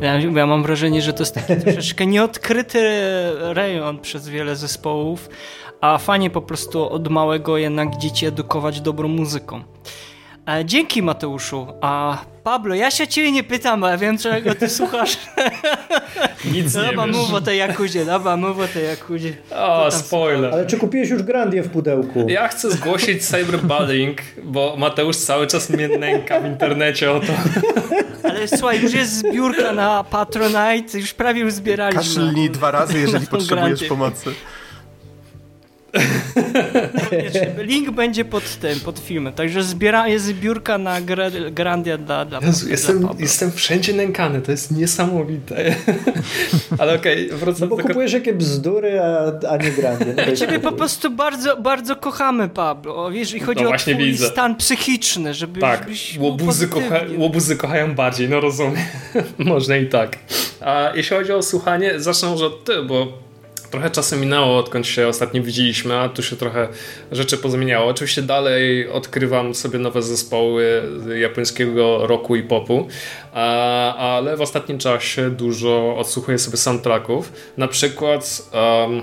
Ja, 0.00 0.20
ja 0.20 0.46
mam 0.46 0.62
wrażenie, 0.62 1.02
że 1.02 1.12
to 1.12 1.22
jest 1.22 1.34
taki 1.34 1.56
troszeczkę 1.62 2.06
nieodkryty 2.06 2.80
rejon 3.40 3.98
przez 3.98 4.28
wiele 4.28 4.56
zespołów, 4.56 5.28
a 5.80 5.98
fajnie 5.98 6.30
po 6.30 6.42
prostu 6.42 6.90
od 6.90 7.08
małego 7.08 7.58
jednak 7.58 7.96
dzieci 7.96 8.26
edukować 8.26 8.80
dobrą 8.80 9.08
muzyką. 9.08 9.62
E, 10.48 10.64
dzięki 10.64 11.02
Mateuszu. 11.02 11.66
A 11.80 12.18
Pablo, 12.44 12.74
ja 12.74 12.90
się 12.90 13.08
ciebie 13.08 13.32
nie 13.32 13.44
pytam, 13.44 13.84
ale 13.84 13.98
wiem 13.98 14.18
czego 14.18 14.54
ty 14.54 14.68
słuchasz. 14.68 15.16
Nic 16.52 16.74
nie 16.74 16.82
Dobra, 16.82 17.06
mów 17.06 17.34
o 17.34 17.40
tej 17.40 17.58
Jakuzie, 17.58 18.04
dobra, 18.04 18.36
mów 18.36 18.58
o 18.58 18.68
tej 18.68 18.84
Jakuzie. 18.84 19.32
O, 19.56 19.90
spoiler. 19.90 20.52
Ale 20.54 20.66
czy 20.66 20.76
kupiłeś 20.76 21.08
już 21.08 21.22
Grandię 21.22 21.62
w 21.62 21.68
pudełku? 21.68 22.26
Ja 22.28 22.48
chcę 22.48 22.70
zgłosić 22.70 23.26
cyberbullying, 23.26 24.18
bo 24.44 24.74
Mateusz 24.78 25.16
cały 25.16 25.46
czas 25.46 25.70
mnie 25.70 25.88
nęka 25.88 26.40
w 26.40 26.46
internecie 26.46 27.12
o 27.12 27.20
to. 27.20 27.32
Ale 28.30 28.48
słuchaj, 28.48 28.82
już 28.82 28.94
jest 28.94 29.12
zbiórka 29.12 29.72
na 29.72 30.04
Patronite, 30.04 30.98
już 30.98 31.14
prawie 31.14 31.40
już 31.40 31.52
zbieraliśmy. 31.52 32.02
Kaszlnij 32.02 32.50
dwa 32.50 32.70
razy, 32.70 32.98
jeżeli 32.98 33.26
potrzebujesz 33.26 33.68
Grandię. 33.68 33.88
pomocy. 33.88 34.30
Link 37.58 37.90
będzie 37.90 38.24
pod 38.24 38.56
tym, 38.56 38.80
pod 38.80 38.98
filmem. 38.98 39.32
Także 39.32 39.62
zbiera, 39.62 40.08
jest 40.08 40.24
zbiórka 40.24 40.78
na 40.78 41.00
gra, 41.00 41.30
Grandia 41.50 41.98
dla, 41.98 42.24
dla, 42.24 42.40
Jezu, 42.40 42.64
dla 42.64 42.70
jestem, 42.70 43.00
Pablo. 43.00 43.16
jestem 43.20 43.52
wszędzie 43.52 43.92
nękany, 43.92 44.42
to 44.42 44.50
jest 44.50 44.70
niesamowite. 44.70 45.56
Ale 46.78 46.94
okej, 46.94 47.26
okay, 47.26 47.38
wracam 47.38 47.60
No 47.60 47.66
bo 47.66 47.76
do 47.76 47.82
tego. 47.82 47.88
kupujesz 47.88 48.12
jakie 48.12 48.34
bzdury, 48.34 49.00
a, 49.00 49.48
a 49.48 49.56
nie 49.56 49.70
Grandię. 49.70 50.14
No 50.26 50.36
Ciebie 50.36 50.58
po 50.58 50.72
prostu 50.72 51.10
bardzo, 51.10 51.56
bardzo 51.56 51.96
kochamy, 51.96 52.48
Pablo. 52.48 53.10
Wiesz, 53.10 53.34
i 53.34 53.40
chodzi 53.40 53.64
No 53.64 53.70
o 53.70 53.76
twój 53.76 53.96
widzę. 53.96 54.26
stan 54.26 54.56
psychiczny, 54.56 55.34
żeby 55.34 55.60
Tak, 55.60 55.80
żebyś 55.82 56.18
łobuzy, 56.18 56.68
kocha, 56.68 57.00
łobuzy 57.18 57.56
kochają 57.56 57.94
bardziej, 57.94 58.28
no 58.28 58.40
rozumiem. 58.40 58.76
Można 59.38 59.76
i 59.76 59.86
tak. 59.86 60.18
A 60.60 60.90
jeśli 60.94 61.16
chodzi 61.16 61.32
o 61.32 61.42
słuchanie, 61.42 62.00
zacznę 62.00 62.28
może 62.28 62.46
od 62.46 62.64
ty, 62.64 62.82
bo 62.82 63.25
trochę 63.70 63.90
czasu 63.90 64.16
minęło, 64.16 64.58
odkąd 64.58 64.86
się 64.86 65.08
ostatnio 65.08 65.42
widzieliśmy, 65.42 65.98
a 65.98 66.08
tu 66.08 66.22
się 66.22 66.36
trochę 66.36 66.68
rzeczy 67.12 67.36
pozmieniało. 67.38 67.90
Oczywiście 67.90 68.22
dalej 68.22 68.88
odkrywam 68.88 69.54
sobie 69.54 69.78
nowe 69.78 70.02
zespoły 70.02 70.82
japońskiego 71.20 72.06
rocku 72.06 72.36
i 72.36 72.42
popu, 72.42 72.88
a- 73.32 73.96
ale 73.96 74.36
w 74.36 74.40
ostatnim 74.40 74.78
czasie 74.78 75.30
dużo 75.30 75.96
odsłuchuję 75.98 76.38
sobie 76.38 76.56
soundtracków. 76.56 77.32
Na 77.56 77.68
przykład... 77.68 78.42
Um, 78.52 79.02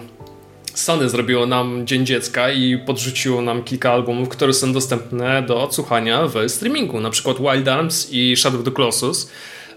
Sony 0.73 1.09
zrobiło 1.09 1.45
nam 1.45 1.87
Dzień 1.87 2.05
Dziecka 2.05 2.51
i 2.51 2.77
podrzuciło 2.77 3.41
nam 3.41 3.63
kilka 3.63 3.91
albumów, 3.91 4.29
które 4.29 4.53
są 4.53 4.73
dostępne 4.73 5.41
do 5.41 5.63
odsłuchania 5.63 6.27
w 6.27 6.49
streamingu, 6.49 6.99
na 6.99 7.09
przykład 7.09 7.37
Wild 7.37 7.67
Arms 7.67 8.07
i 8.11 8.35
Shadow 8.35 8.59
of 8.59 8.65
the 8.65 8.71
Colossus. 8.71 9.31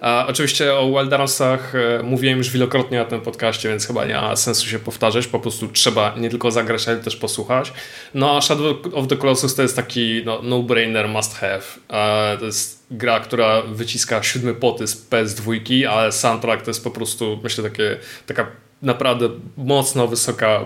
A 0.07 0.27
oczywiście 0.27 0.75
o 0.75 0.89
Wild 0.89 1.13
Armsach 1.13 1.75
e, 1.75 2.03
mówiłem 2.03 2.39
już 2.39 2.51
wielokrotnie 2.51 2.99
na 2.99 3.05
tym 3.05 3.21
podcaście, 3.21 3.69
więc 3.69 3.87
chyba 3.87 4.05
nie 4.05 4.15
ma 4.15 4.37
sensu 4.37 4.67
się 4.67 4.79
powtarzać, 4.79 5.27
po 5.27 5.41
prostu 5.41 5.69
trzeba 5.69 6.15
nie 6.17 6.31
tylko 6.31 6.51
zagrać, 6.51 6.89
ale 6.89 6.97
też 6.97 7.17
posłuchać. 7.17 7.73
No 8.15 8.37
a 8.37 8.41
Shadow 8.41 8.77
of 8.93 9.07
the 9.07 9.17
Colossus 9.17 9.55
to 9.55 9.63
jest 9.63 9.77
taki 9.77 10.23
no, 10.25 10.41
no-brainer, 10.43 11.09
must 11.09 11.35
have. 11.35 11.63
E, 11.91 12.39
To 12.39 12.45
jest 12.45 12.87
gra, 12.91 13.21
która 13.21 13.63
wyciska 13.63 14.23
siódmy 14.23 14.55
poty 14.55 14.87
z 14.87 15.11
PS2, 15.11 15.85
ale 15.85 16.13
soundtrack 16.13 16.63
to 16.63 16.71
jest 16.71 16.85
po 16.85 16.91
prostu, 16.91 17.41
myślę, 17.43 17.65
takie, 17.71 17.97
taka 18.27 18.47
naprawdę 18.83 19.29
mocno 19.57 20.09
wysoka 20.09 20.61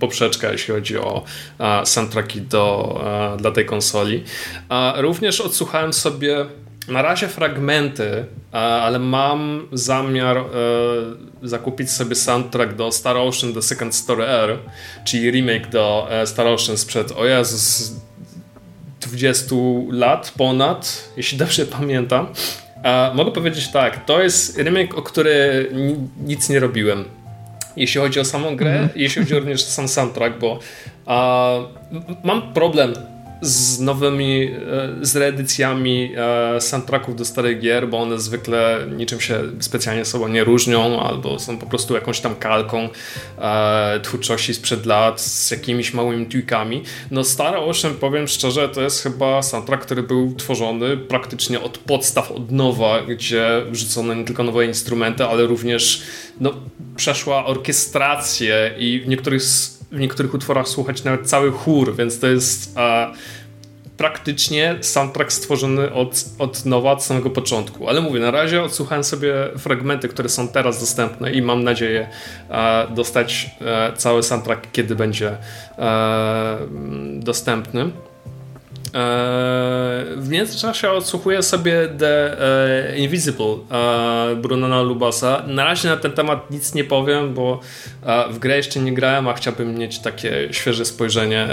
poprzeczka, 0.00 0.52
jeśli 0.52 0.74
chodzi 0.74 0.98
o 0.98 1.24
soundtracki 1.84 2.40
do, 2.40 3.00
dla 3.38 3.50
tej 3.50 3.66
konsoli. 3.66 4.24
Również 4.96 5.40
odsłuchałem 5.40 5.92
sobie 5.92 6.46
na 6.88 7.02
razie 7.02 7.28
fragmenty, 7.28 8.24
e, 8.52 8.56
ale 8.58 8.98
mam 8.98 9.68
zamiar 9.72 10.36
e, 10.36 10.42
zakupić 11.42 11.90
sobie 11.90 12.14
soundtrack 12.14 12.74
do 12.74 12.92
Star 12.92 13.16
Ocean 13.16 13.52
The 13.52 13.62
Second 13.62 13.94
Story 13.94 14.24
Air, 14.24 14.58
czyli 15.04 15.30
remake 15.30 15.70
do 15.70 16.08
e, 16.10 16.26
Star 16.26 16.46
Ocean 16.46 16.78
sprzed, 16.78 17.12
o 17.12 17.24
Jezus, 17.24 17.92
20 19.00 19.54
lat 19.90 20.32
ponad, 20.36 21.08
jeśli 21.16 21.38
dobrze 21.38 21.66
pamiętam. 21.78 22.26
E, 22.82 23.14
mogę 23.14 23.30
powiedzieć 23.32 23.68
tak, 23.68 24.04
to 24.04 24.22
jest 24.22 24.58
remake, 24.58 24.94
o 24.94 25.02
który 25.02 25.68
ni- 25.72 26.08
nic 26.26 26.48
nie 26.48 26.60
robiłem 26.60 27.04
jeśli 27.76 28.00
chodzi 28.00 28.20
o 28.20 28.24
samą 28.24 28.56
grę, 28.56 28.88
jeśli 28.96 29.22
chodzi 29.22 29.34
również 29.34 29.62
o 29.62 29.66
sam 29.66 29.88
soundtrack, 29.88 30.38
bo 30.38 30.58
a, 31.06 31.54
mam 32.24 32.52
problem 32.52 32.94
z 33.40 33.80
nowymi, 33.80 34.50
e, 35.00 35.06
z 35.06 35.16
reedycjami 35.16 36.12
e, 36.16 36.60
soundtracków 36.60 37.16
do 37.16 37.24
starych 37.24 37.60
gier, 37.60 37.88
bo 37.88 37.98
one 37.98 38.18
zwykle 38.18 38.86
niczym 38.96 39.20
się 39.20 39.42
specjalnie 39.60 40.04
sobą 40.04 40.28
nie 40.28 40.44
różnią, 40.44 41.00
albo 41.02 41.38
są 41.38 41.58
po 41.58 41.66
prostu 41.66 41.94
jakąś 41.94 42.20
tam 42.20 42.36
kalką 42.36 42.88
e, 43.38 44.00
twórczości 44.02 44.54
sprzed 44.54 44.86
lat 44.86 45.20
z 45.20 45.50
jakimiś 45.50 45.94
małymi 45.94 46.26
tweakami. 46.26 46.82
No 47.10 47.24
Star 47.24 47.56
Ocean, 47.56 47.94
powiem 47.94 48.28
szczerze, 48.28 48.68
to 48.68 48.80
jest 48.80 49.02
chyba 49.02 49.42
soundtrack, 49.42 49.84
który 49.84 50.02
był 50.02 50.34
tworzony 50.34 50.96
praktycznie 50.96 51.60
od 51.60 51.78
podstaw, 51.78 52.32
od 52.32 52.50
nowa, 52.50 53.02
gdzie 53.02 53.62
wrzucono 53.70 54.14
nie 54.14 54.24
tylko 54.24 54.42
nowe 54.42 54.66
instrumenty, 54.66 55.24
ale 55.24 55.46
również 55.46 56.02
no, 56.40 56.54
przeszła 56.96 57.46
orkiestrację 57.46 58.74
i 58.78 59.00
w 59.00 59.08
niektórych, 59.08 59.42
w 59.92 59.98
niektórych 59.98 60.34
utworach 60.34 60.68
słuchać 60.68 61.04
nawet 61.04 61.28
cały 61.28 61.52
chór, 61.52 61.96
więc 61.96 62.20
to 62.20 62.26
jest 62.26 62.76
e, 62.78 63.12
praktycznie 63.96 64.78
soundtrack 64.80 65.32
stworzony 65.32 65.92
od, 65.92 66.24
od 66.38 66.66
nowa, 66.66 66.92
od 66.92 67.04
samego 67.04 67.30
początku. 67.30 67.88
Ale 67.88 68.00
mówię, 68.00 68.20
na 68.20 68.30
razie 68.30 68.62
odsłuchałem 68.62 69.04
sobie 69.04 69.34
fragmenty, 69.58 70.08
które 70.08 70.28
są 70.28 70.48
teraz 70.48 70.80
dostępne 70.80 71.32
i 71.32 71.42
mam 71.42 71.64
nadzieję 71.64 72.08
dostać 72.90 73.50
e, 73.60 73.92
cały 73.96 74.22
soundtrack, 74.22 74.70
kiedy 74.72 74.96
będzie 74.96 75.36
e, 75.78 76.58
dostępny. 77.18 77.90
Eee, 78.96 80.16
W 80.16 80.28
międzyczasie 80.28 80.90
odsłuchuję 80.90 81.42
sobie 81.42 81.88
The 81.98 82.40
e, 82.92 82.98
Invisible 82.98 83.56
e, 83.70 84.36
Brunona 84.36 84.82
Lubasa. 84.82 85.42
Na 85.46 85.64
razie 85.64 85.88
na 85.88 85.96
ten 85.96 86.12
temat 86.12 86.50
nic 86.50 86.74
nie 86.74 86.84
powiem, 86.84 87.34
bo 87.34 87.60
w 88.30 88.38
grę 88.38 88.56
jeszcze 88.56 88.80
nie 88.80 88.94
grałem, 88.94 89.28
a 89.28 89.34
chciałbym 89.34 89.78
mieć 89.78 89.98
takie 89.98 90.48
świeże 90.50 90.84
spojrzenie 90.84 91.48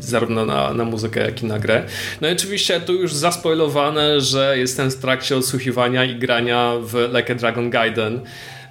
zarówno 0.00 0.46
na, 0.46 0.74
na 0.74 0.84
muzykę, 0.84 1.20
jak 1.20 1.42
i 1.42 1.46
na 1.46 1.58
grę. 1.58 1.84
No 2.20 2.28
i 2.28 2.32
oczywiście 2.32 2.80
tu 2.80 2.92
już 2.92 3.14
zaspoilowane, 3.14 4.20
że 4.20 4.58
jestem 4.58 4.90
w 4.90 4.96
trakcie 4.96 5.36
odsłuchiwania 5.36 6.04
i 6.04 6.16
grania 6.16 6.72
w 6.82 6.94
Like 7.16 7.32
a 7.32 7.36
Dragon 7.36 7.70
Gaiden. 7.70 8.20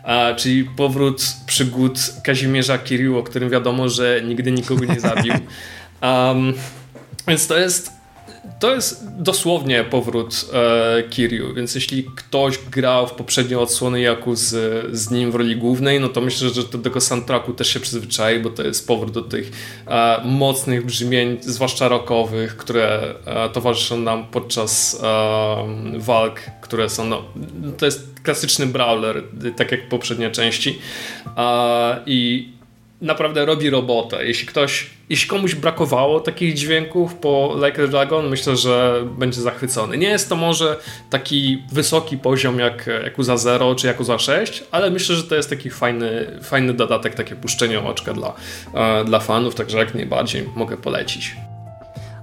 E, 0.04 0.36
czyli 0.36 0.64
powrót 0.64 1.22
przygód 1.46 2.00
Kazimierza 2.24 2.78
Kiryu, 2.78 3.18
o 3.18 3.24
którym 3.24 3.50
wiadomo, 3.50 3.90
że 3.90 4.22
nigdy 4.24 4.52
nikogo 4.52 4.86
nie 4.86 5.00
zabił. 5.00 5.34
Um, 6.02 6.54
więc 7.28 7.48
to 7.48 7.58
jest 7.58 7.97
to 8.60 8.76
jest 8.76 9.22
dosłownie 9.22 9.84
powrót 9.84 10.46
e, 10.54 11.04
Kiryu, 11.04 11.54
więc 11.54 11.76
jeśli 11.76 12.04
ktoś 12.16 12.58
grał 12.58 13.08
w 13.08 13.12
poprzednie 13.12 13.60
odsłony 13.60 14.02
Jaku 14.02 14.36
z, 14.36 14.50
z 14.98 15.12
nim 15.12 15.32
w 15.32 15.36
roli 15.36 15.56
głównej, 15.56 16.00
no 16.00 16.10
to 16.10 16.22
myślę, 16.22 16.50
że 16.50 16.64
do 16.64 16.78
tego 16.78 17.02
soundtracku 17.02 17.54
też 17.54 17.68
się 17.68 17.80
przyzwyczai, 17.80 18.40
bo 18.40 18.50
to 18.50 18.64
jest 18.64 18.88
powrót 18.88 19.12
do 19.12 19.22
tych 19.22 19.52
e, 19.88 20.22
mocnych 20.26 20.86
brzmień, 20.86 21.38
zwłaszcza 21.42 21.88
rockowych, 21.88 22.58
które 22.58 23.16
e, 23.26 23.50
towarzyszą 23.50 23.98
nam 23.98 24.28
podczas 24.28 25.02
e, 25.04 26.00
walk, 26.00 26.40
które 26.62 26.90
są, 26.90 27.06
no, 27.06 27.24
to 27.78 27.86
jest 27.86 28.20
klasyczny 28.24 28.66
brawler, 28.66 29.24
tak 29.58 29.72
jak 29.72 29.90
poprzednie 29.90 30.32
części. 30.32 30.80
E, 31.38 32.00
I 32.06 32.57
naprawdę 33.01 33.46
robi 33.46 33.70
robotę. 33.70 34.25
Jeśli 34.25 34.48
ktoś, 34.48 34.89
jeśli 35.10 35.30
komuś 35.30 35.56
brakowało 35.56 36.20
takich 36.20 36.54
dźwięków 36.54 37.16
po 37.16 37.56
Like 37.66 37.88
Dragon, 37.88 38.30
myślę, 38.30 38.58
że 38.58 39.04
będzie 39.18 39.42
zachwycony. 39.42 39.98
Nie 39.98 40.08
jest 40.08 40.30
to 40.30 40.36
może 40.36 40.77
taki 41.10 41.63
wysoki 41.72 42.18
poziom 42.18 42.60
jak, 42.60 42.89
jak 43.04 43.24
za 43.24 43.38
Zero 43.38 43.75
czy 43.75 43.88
jak 43.88 44.04
za 44.04 44.20
6, 44.20 44.63
ale 44.72 44.92
myślę, 44.92 45.16
że 45.16 45.24
to 45.24 45.36
jest 45.36 45.50
taki 45.50 45.70
fajny, 45.70 46.39
fajny 46.44 46.74
dodatek, 46.74 47.16
takie 47.16 47.36
puszczenie 47.36 47.80
oczka 47.80 48.13
dla, 48.13 48.34
e, 48.74 49.06
dla 49.06 49.20
fanów, 49.20 49.56
także 49.56 49.77
jak 49.77 49.96
najbardziej 49.96 50.50
mogę 50.56 50.77
polecić. 50.77 51.36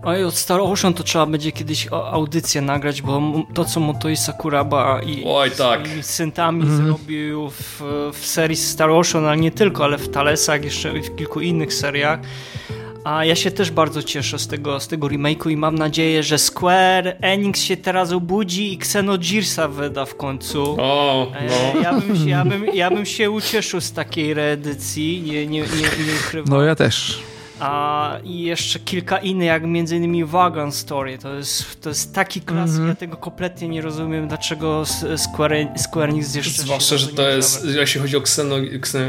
Oj, 0.05 0.25
od 0.25 0.35
Star 0.35 0.61
Ocean 0.61 0.95
to 0.95 1.03
trzeba 1.03 1.27
będzie 1.27 1.53
kiedyś 1.53 1.89
audycję 1.93 2.61
nagrać, 2.61 3.03
bo 3.03 3.23
to, 3.55 3.65
co 3.65 3.81
Motoi 3.81 4.17
Sakuraba 4.17 5.01
i, 5.03 5.23
Oj, 5.27 5.51
tak. 5.51 5.97
i 5.99 6.03
Sentami 6.03 6.63
mm. 6.63 6.77
zrobił 6.77 7.51
w, 7.51 7.83
w 8.13 8.27
serii 8.27 8.57
Star 8.57 8.91
Ocean, 8.91 9.27
ale 9.27 9.37
nie 9.37 9.51
tylko, 9.51 9.85
ale 9.85 9.99
w 9.99 10.09
Talesach, 10.09 10.65
jeszcze 10.65 10.93
w 10.93 11.17
kilku 11.17 11.41
innych 11.41 11.75
seriach. 11.75 12.21
A 13.05 13.25
ja 13.25 13.37
się 13.37 13.51
też 13.51 13.71
bardzo 13.71 14.03
cieszę 14.03 14.39
z 14.39 14.49
tego, 14.49 14.81
z 14.81 14.89
tego 14.89 15.07
remake'u 15.07 15.51
i 15.51 15.57
mam 15.57 15.75
nadzieję, 15.75 16.23
że 16.23 16.39
Square 16.39 17.17
Enix 17.21 17.61
się 17.61 17.77
teraz 17.77 18.13
obudzi 18.13 18.73
i 18.73 18.77
Xenogearsa 18.77 19.69
wyda 19.69 20.05
w 20.05 20.17
końcu. 20.17 20.77
O, 20.81 21.33
e, 21.35 21.47
no. 21.47 21.81
ja, 21.81 22.01
bym, 22.01 22.29
ja, 22.29 22.45
bym, 22.45 22.67
ja 22.75 22.91
bym 22.91 23.07
się 23.07 23.31
ucieszył 23.31 23.81
z 23.81 23.93
takiej 23.93 24.35
reedycji, 24.35 25.23
nie, 25.23 25.47
nie, 25.47 25.61
nie, 25.61 26.05
nie 26.07 26.15
ukrywam. 26.27 26.49
No 26.49 26.63
ja 26.63 26.75
też. 26.75 27.23
A, 27.65 28.19
I 28.25 28.43
jeszcze 28.43 28.79
kilka 28.79 29.19
innych, 29.19 29.47
jak 29.47 29.65
między 29.65 29.97
innymi 29.97 30.25
Wagon 30.25 30.73
Story. 30.73 31.19
To 31.19 31.35
jest, 31.35 31.81
to 31.81 31.89
jest 31.89 32.15
taki 32.15 32.41
klas, 32.41 32.71
mm 32.71 32.83
-hmm. 32.83 32.89
ja 32.89 32.95
tego 32.95 33.17
kompletnie 33.17 33.69
nie 33.69 33.83
rozumiem, 33.83 34.29
dlaczego 34.29 34.83
Square, 35.17 35.69
Square 35.77 36.11
Enix 36.11 36.35
jeszcze 36.35 36.63
Zwłaszcza, 36.63 36.97
że 36.97 37.09
to 37.09 37.29
jest, 37.29 37.67
jeśli 37.67 38.01
chodzi 38.01 38.17
o 38.17 38.21
Xeno, 38.21 38.57
Xeno, 38.59 39.05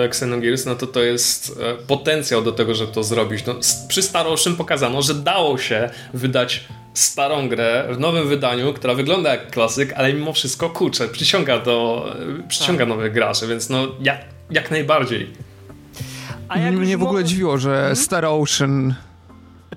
e, 0.00 0.04
Xenogears, 0.04 0.66
no 0.66 0.74
to 0.74 0.86
to 0.86 1.02
jest 1.02 1.60
e, 1.62 1.74
potencjał 1.86 2.42
do 2.42 2.52
tego, 2.52 2.74
żeby 2.74 2.92
to 2.92 3.04
zrobić. 3.04 3.46
No, 3.46 3.54
przy 3.88 4.02
Staroszym 4.02 4.56
pokazano, 4.56 5.02
że 5.02 5.14
dało 5.14 5.58
się 5.58 5.90
wydać 6.14 6.64
starą 6.94 7.48
grę 7.48 7.88
w 7.90 7.98
nowym 7.98 8.28
wydaniu, 8.28 8.72
która 8.72 8.94
wygląda 8.94 9.30
jak 9.30 9.50
klasyk, 9.50 9.92
ale 9.92 10.12
mimo 10.12 10.32
wszystko 10.32 10.70
kurczę, 10.70 11.08
przyciąga 11.08 11.58
do, 11.58 12.06
przyciąga 12.48 12.80
tak. 12.80 12.88
nowych 12.88 13.12
graczy, 13.12 13.46
więc 13.46 13.68
no 13.70 13.88
jak, 14.00 14.24
jak 14.50 14.70
najbardziej. 14.70 15.53
A 16.48 16.58
jak 16.58 16.74
mnie 16.74 16.98
w 16.98 17.02
ogóle 17.02 17.24
dziwiło, 17.24 17.58
że 17.58 17.76
hmm? 17.76 17.96
Star 17.96 18.24
Ocean 18.24 18.94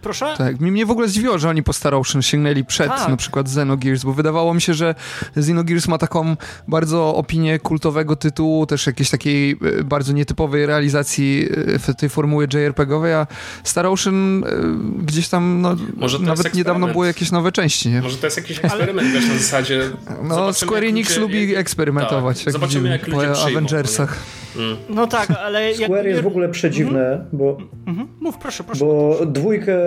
Proszę? 0.01 0.33
Tak, 0.37 0.59
mnie 0.59 0.85
w 0.85 0.91
ogóle 0.91 1.07
zdziwiło, 1.07 1.39
że 1.39 1.49
oni 1.49 1.63
po 1.63 1.73
Star 1.73 1.95
Ocean 1.95 2.21
sięgnęli 2.21 2.65
przed 2.65 2.87
tak. 2.87 3.09
na 3.09 3.17
przykład 3.17 3.47
Xenogears, 3.47 4.03
bo 4.03 4.13
wydawało 4.13 4.53
mi 4.53 4.61
się, 4.61 4.73
że 4.73 4.95
Xenogears 5.37 5.87
ma 5.87 5.97
taką 5.97 6.35
bardzo 6.67 7.15
opinię 7.15 7.59
kultowego 7.59 8.15
tytułu, 8.15 8.65
też 8.65 8.87
jakiejś 8.87 9.09
takiej 9.09 9.51
e, 9.51 9.83
bardzo 9.83 10.13
nietypowej 10.13 10.65
realizacji 10.65 11.49
e, 11.75 11.79
w 11.79 11.95
tej 11.95 12.09
formuły 12.09 12.47
JRPG-owej, 12.53 13.13
a 13.13 13.27
Star 13.63 13.85
Ocean 13.85 14.43
e, 14.43 14.47
gdzieś 15.03 15.29
tam, 15.29 15.61
no, 15.61 15.75
nawet 16.19 16.53
niedawno 16.53 16.87
było 16.87 17.05
jakieś 17.05 17.31
nowe 17.31 17.51
części, 17.51 17.89
nie? 17.89 18.01
Może 18.01 18.17
to 18.17 18.27
jest 18.27 18.37
jakiś 18.37 18.59
eksperyment, 18.65 19.11
wiesz, 19.13 19.27
na 19.27 19.33
zasadzie... 19.33 19.81
No, 20.23 20.53
Square 20.53 20.83
Enix 20.83 21.09
ludzie... 21.09 21.21
lubi 21.21 21.55
eksperymentować, 21.55 22.37
tak. 22.37 22.45
jak 22.45 22.53
Zobaczymy, 22.53 22.89
jak 22.89 23.07
ludzie 23.07 23.27
po 23.27 23.43
Avengersach. 23.45 24.17
Mm. 24.57 24.77
No 24.89 25.07
tak, 25.07 25.31
ale... 25.31 25.75
Square 25.75 26.07
jest 26.07 26.21
w 26.21 26.27
ogóle 26.27 26.49
przedziwne, 26.49 27.07
mm 27.07 27.21
-hmm. 27.21 27.29
bo... 27.31 27.57
Mm 27.87 27.99
-hmm. 27.99 28.07
Mów, 28.19 28.37
proszę, 28.37 28.63
proszę. 28.63 28.85
Bo 28.85 29.19
dwójkę 29.25 29.77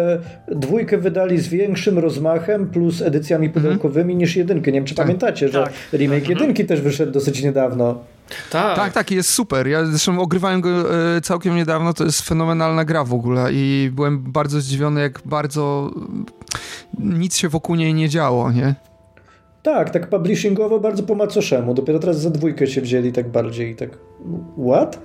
dwójkę 0.48 0.98
wydali 0.98 1.38
z 1.38 1.48
większym 1.48 1.98
rozmachem 1.98 2.66
plus 2.66 3.02
edycjami 3.02 3.46
mhm. 3.46 3.64
pudełkowymi 3.64 4.16
niż 4.16 4.36
jedynkę. 4.36 4.72
Nie 4.72 4.78
wiem, 4.78 4.84
czy 4.84 4.94
tak. 4.94 5.06
pamiętacie, 5.06 5.48
że 5.48 5.62
tak. 5.64 5.72
remake 5.92 6.18
mhm. 6.18 6.38
jedynki 6.38 6.64
też 6.64 6.80
wyszedł 6.80 7.12
dosyć 7.12 7.42
niedawno. 7.42 7.98
Tak. 8.50 8.76
tak, 8.76 8.92
tak, 8.92 9.10
jest 9.10 9.30
super. 9.30 9.68
Ja 9.68 9.86
zresztą 9.86 10.20
ogrywałem 10.20 10.60
go 10.60 10.70
e, 11.16 11.20
całkiem 11.20 11.56
niedawno, 11.56 11.94
to 11.94 12.04
jest 12.04 12.22
fenomenalna 12.22 12.84
gra 12.84 13.04
w 13.04 13.14
ogóle 13.14 13.48
i 13.52 13.90
byłem 13.92 14.18
bardzo 14.18 14.60
zdziwiony, 14.60 15.00
jak 15.00 15.20
bardzo 15.24 15.90
nic 16.98 17.36
się 17.36 17.48
wokół 17.48 17.76
niej 17.76 17.94
nie 17.94 18.08
działo, 18.08 18.52
nie? 18.52 18.74
Tak, 19.62 19.90
tak 19.90 20.08
publishingowo 20.08 20.80
bardzo 20.80 21.02
po 21.02 21.14
macoszemu. 21.14 21.74
Dopiero 21.74 21.98
teraz 21.98 22.20
za 22.20 22.30
dwójkę 22.30 22.66
się 22.66 22.80
wzięli 22.80 23.12
tak 23.12 23.28
bardziej 23.28 23.76
tak 23.76 23.90
what? 24.68 24.98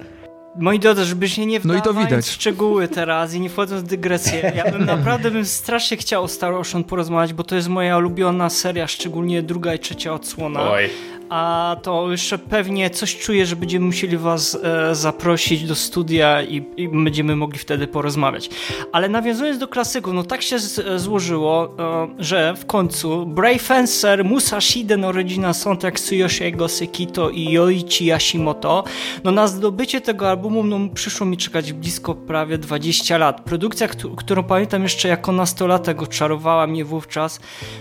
Moi 0.58 0.80
drodzy, 0.80 1.06
żeby 1.06 1.30
się 1.30 1.46
nie 1.46 1.60
wdawać 1.60 1.86
no 1.86 1.92
i 1.92 1.94
to 1.94 2.02
widać. 2.02 2.26
w 2.26 2.32
szczegóły 2.32 2.88
teraz 2.88 3.34
i 3.34 3.40
nie 3.40 3.50
wchodząc 3.50 3.84
w 3.84 3.88
dygresję, 3.88 4.54
ja 4.56 4.72
bym 4.72 4.86
naprawdę 4.96 5.32
bym 5.32 5.46
strasznie 5.46 5.98
chciał 5.98 6.24
o 6.24 6.28
Star 6.28 6.54
Ocean 6.54 6.84
porozmawiać, 6.84 7.34
bo 7.34 7.44
to 7.44 7.56
jest 7.56 7.68
moja 7.68 7.98
ulubiona 7.98 8.50
seria, 8.50 8.88
szczególnie 8.88 9.44
druga 9.44 9.74
i 9.74 9.80
trzecia 9.80 10.14
odsłona. 10.14 10.72
Oj 10.72 10.90
a 11.30 11.76
to 11.84 12.12
jeszcze 12.12 12.38
pewnie 12.38 12.90
coś 12.90 13.18
czuję, 13.18 13.46
że 13.46 13.56
będziemy 13.56 13.86
musieli 13.86 14.18
was 14.18 14.58
e, 14.64 14.96
zaprosić 14.96 15.64
do 15.64 15.76
studia 15.76 16.42
i, 16.44 16.64
i, 16.78 16.90
będziemy 16.90 17.36
mogli 17.36 17.60
wtedy 17.60 17.88
porozmawiać. 17.88 18.50
Ale 18.92 19.10
nawiązując 19.10 19.58
do 19.58 19.68
klasyków, 19.68 20.14
no 20.14 20.24
tak 20.24 20.42
się 20.42 20.60
z, 20.60 20.80
e, 20.80 21.00
złożyło, 21.00 21.76
e, 21.80 22.08
że 22.20 22.54
w 22.58 22.66
końcu 22.66 23.26
Brave 23.26 23.62
Fencer, 23.62 24.26
Musashi 24.26 24.86
Den 24.86 25.06
Original 25.06 25.54
Soundtrack 25.54 26.00
Tsuyoshiego 26.00 26.68
Sekito 26.68 27.30
i 27.30 27.52
Yoichi 27.52 28.06
Yashimoto, 28.06 28.84
no 29.24 29.32
na 29.32 29.48
zdobycie 29.48 30.02
tego 30.02 30.30
albumu 30.30 30.64
no, 30.64 30.80
przyszło 30.94 31.26
mi 31.26 31.38
czekać 31.38 31.74
blisko 31.74 32.16
prawie 32.16 32.58
20 32.58 33.18
lat. 33.18 33.42
Produkcja, 33.42 33.88
którą 34.18 34.44
pamiętam 34.44 34.84
jeszcze 34.84 35.08
jako 35.08 35.32
nastolatek 35.32 36.02
oczarowała 36.02 36.68
mnie 36.68 36.86
wówczas, 36.86 37.40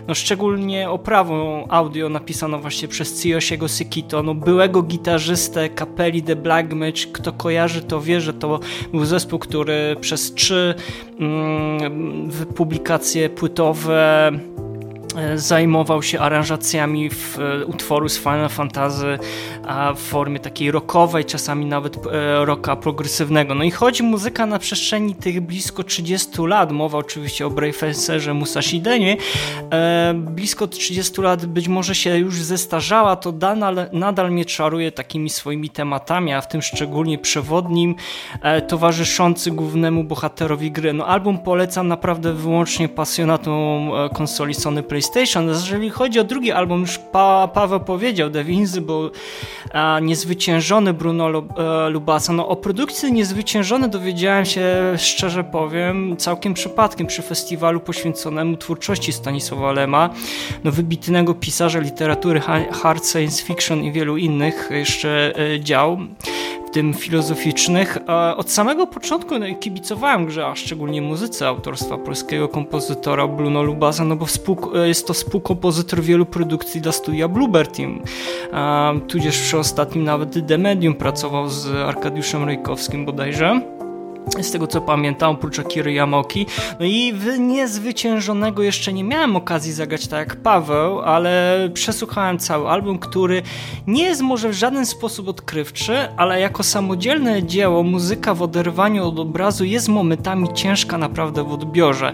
no 0.08 0.14
szczególnie 0.14 0.90
oprawą 0.90 1.66
audio 1.68 2.08
napisano 2.08 2.58
właśnie 2.58 2.88
przez 2.88 3.12
Tsuyoshi 3.12 3.33
Yoshiego 3.34 3.68
Sekito, 3.68 4.22
no 4.22 4.34
byłego 4.34 4.82
gitarzystę 4.82 5.68
kapeli 5.68 6.22
The 6.22 6.36
Black. 6.36 6.68
Kto 7.12 7.32
kojarzy, 7.32 7.82
to 7.82 8.00
wie, 8.00 8.20
że 8.20 8.34
to 8.34 8.60
był 8.92 9.04
zespół, 9.04 9.38
który 9.38 9.96
przez 10.00 10.34
trzy 10.34 10.74
mm, 11.20 12.30
publikacje 12.54 13.30
płytowe 13.30 14.32
zajmował 15.36 16.02
się 16.02 16.20
aranżacjami 16.20 17.10
w 17.10 17.38
e, 17.38 17.66
utworu 17.66 18.08
z 18.08 18.18
Final 18.18 18.48
Fantasy 18.48 19.18
w 19.96 19.98
formie 19.98 20.40
takiej 20.40 20.70
rockowej, 20.70 21.24
czasami 21.24 21.66
nawet 21.66 21.96
e, 21.96 22.44
rocka 22.44 22.76
progresywnego. 22.76 23.54
No 23.54 23.64
i 23.64 23.70
chodzi 23.70 24.02
muzyka 24.02 24.46
na 24.46 24.58
przestrzeni 24.58 25.14
tych 25.14 25.40
blisko 25.40 25.84
30 25.84 26.28
lat, 26.38 26.72
mowa 26.72 26.98
oczywiście 26.98 27.46
o 27.46 27.50
Brayfacerze 27.50 28.34
Musashi 28.34 28.80
Denie, 28.80 29.16
blisko 30.14 30.66
30 30.66 31.20
lat 31.20 31.46
być 31.46 31.68
może 31.68 31.94
się 31.94 32.18
już 32.18 32.42
zestarzała, 32.42 33.16
to 33.16 33.32
nadal, 33.32 33.76
nadal 33.92 34.32
mnie 34.32 34.44
czaruje 34.44 34.92
takimi 34.92 35.30
swoimi 35.30 35.70
tematami, 35.70 36.32
a 36.32 36.40
w 36.40 36.48
tym 36.48 36.62
szczególnie 36.62 37.18
przewodnim, 37.18 37.94
towarzyszący 38.68 39.50
głównemu 39.50 40.04
bohaterowi 40.04 40.70
gry. 40.70 40.92
No 40.92 41.06
album 41.06 41.38
polecam 41.38 41.88
naprawdę 41.88 42.32
wyłącznie 42.32 42.88
pasjonatom 42.88 43.90
konsoli 44.14 44.54
Sony 44.54 44.82
PlayStation 44.82 45.03
PlayStation. 45.04 45.48
Jeżeli 45.48 45.90
chodzi 45.90 46.20
o 46.20 46.24
drugi 46.24 46.52
album, 46.52 46.80
już 46.80 46.98
pa, 46.98 47.48
Paweł 47.54 47.80
powiedział, 47.80 48.30
The 48.30 48.40
Invincible, 48.40 49.10
a, 49.72 50.00
niezwyciężony 50.02 50.92
Bruno 50.92 51.28
e, 51.28 51.88
Lubasa. 51.90 52.32
No 52.32 52.48
o 52.48 52.56
produkcji 52.56 53.12
niezwyciężony 53.12 53.88
dowiedziałem 53.88 54.44
się, 54.44 54.64
szczerze 54.96 55.44
powiem, 55.44 56.16
całkiem 56.16 56.54
przypadkiem 56.54 57.06
przy 57.06 57.22
festiwalu 57.22 57.80
poświęconemu 57.80 58.56
twórczości 58.56 59.12
Stanisława 59.12 59.72
Lema, 59.72 60.10
no 60.64 60.72
wybitnego 60.72 61.34
pisarza 61.34 61.78
literatury 61.78 62.40
hard 62.72 63.06
science 63.06 63.44
fiction 63.44 63.84
i 63.84 63.92
wielu 63.92 64.16
innych 64.16 64.68
jeszcze 64.70 65.32
e, 65.38 65.60
dział 65.60 65.98
tym 66.74 66.94
filozoficznych. 66.94 67.98
Od 68.36 68.50
samego 68.50 68.86
początku 68.86 69.38
no, 69.38 69.46
kibicowałem 69.60 70.26
grze, 70.26 70.46
a 70.46 70.54
szczególnie 70.54 71.02
muzyce 71.02 71.48
autorstwa 71.48 71.98
polskiego 71.98 72.48
kompozytora 72.48 73.28
Bruno 73.28 73.62
Lubasa, 73.62 74.04
no 74.04 74.16
bo 74.16 74.26
jest 74.84 75.06
to 75.06 75.14
współkompozytor 75.14 76.02
wielu 76.02 76.26
produkcji 76.26 76.80
dla 76.80 76.92
studia 76.92 77.28
Bluebird 77.28 77.76
Team. 77.76 78.02
Tudzież 79.08 79.40
przy 79.40 79.58
ostatnim 79.58 80.04
nawet 80.04 80.46
The 80.48 80.58
Medium 80.58 80.94
pracował 80.94 81.48
z 81.48 81.66
Arkadiuszem 81.66 82.44
Rejkowskim 82.44 83.06
bodajże 83.06 83.60
z 84.40 84.50
tego 84.50 84.66
co 84.66 84.80
pamiętam, 84.80 85.30
oprócz 85.30 85.58
Akiry 85.58 85.92
Yamoki. 85.92 86.46
No 86.80 86.86
i 86.86 87.12
w 87.12 87.38
niezwyciężonego 87.38 88.62
jeszcze 88.62 88.92
nie 88.92 89.04
miałem 89.04 89.36
okazji 89.36 89.72
zagrać 89.72 90.06
tak 90.06 90.28
jak 90.28 90.36
Paweł, 90.36 91.00
ale 91.00 91.58
przesłuchałem 91.74 92.38
cały 92.38 92.68
album, 92.68 92.98
który 92.98 93.42
nie 93.86 94.04
jest 94.04 94.22
może 94.22 94.48
w 94.48 94.52
żaden 94.52 94.86
sposób 94.86 95.28
odkrywczy, 95.28 95.96
ale 96.16 96.40
jako 96.40 96.62
samodzielne 96.62 97.42
dzieło 97.42 97.82
muzyka 97.82 98.34
w 98.34 98.42
oderwaniu 98.42 99.08
od 99.08 99.18
obrazu 99.18 99.64
jest 99.64 99.88
momentami 99.88 100.48
ciężka 100.54 100.98
naprawdę 100.98 101.44
w 101.44 101.52
odbiorze. 101.52 102.12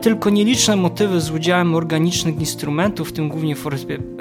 Tylko 0.00 0.30
nieliczne 0.30 0.76
motywy 0.76 1.20
z 1.20 1.30
udziałem 1.30 1.74
organicznych 1.74 2.40
instrumentów, 2.40 3.08
w 3.08 3.12
tym 3.12 3.28
głównie 3.28 3.54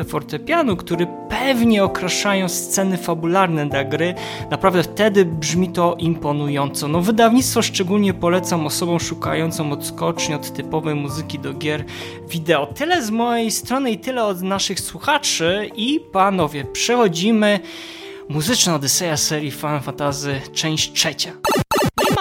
fortepianu, 0.08 0.76
który 0.76 1.08
pewnie 1.30 1.84
okraszają 1.84 2.50
sceny 2.50 2.98
fabularne 2.98 3.70
dla 3.70 3.84
gry, 3.84 4.14
naprawdę 4.52 4.84
wtedy 4.84 5.26
brzmi 5.26 5.70
to 5.70 5.96
imponująco. 6.00 6.88
No 6.88 7.02
wydaje 7.02 7.27
Wydawnictwo 7.28 7.62
szczególnie 7.62 8.14
polecam 8.14 8.66
osobom 8.66 9.00
szukającym 9.00 9.72
odskoczni 9.72 10.36
od 10.36 10.54
typowej 10.54 10.96
muzyki 10.96 11.40
do 11.40 11.54
gier 11.54 11.86
wideo. 12.30 12.66
Tyle 12.66 13.04
z 13.04 13.10
mojej 13.10 13.52
strony 13.52 13.92
i 13.92 14.00
tyle 14.00 14.24
od 14.24 14.42
naszych 14.42 14.80
słuchaczy 14.80 15.70
i 15.76 16.00
panowie, 16.00 16.66
przechodzimy 16.66 17.60
muzyczna 18.30 18.76
Odyseja 18.76 19.18
serii 19.18 19.52
Final 19.52 19.82
Fantasy, 19.82 20.42
część 20.54 20.92
trzecia. 20.92 21.32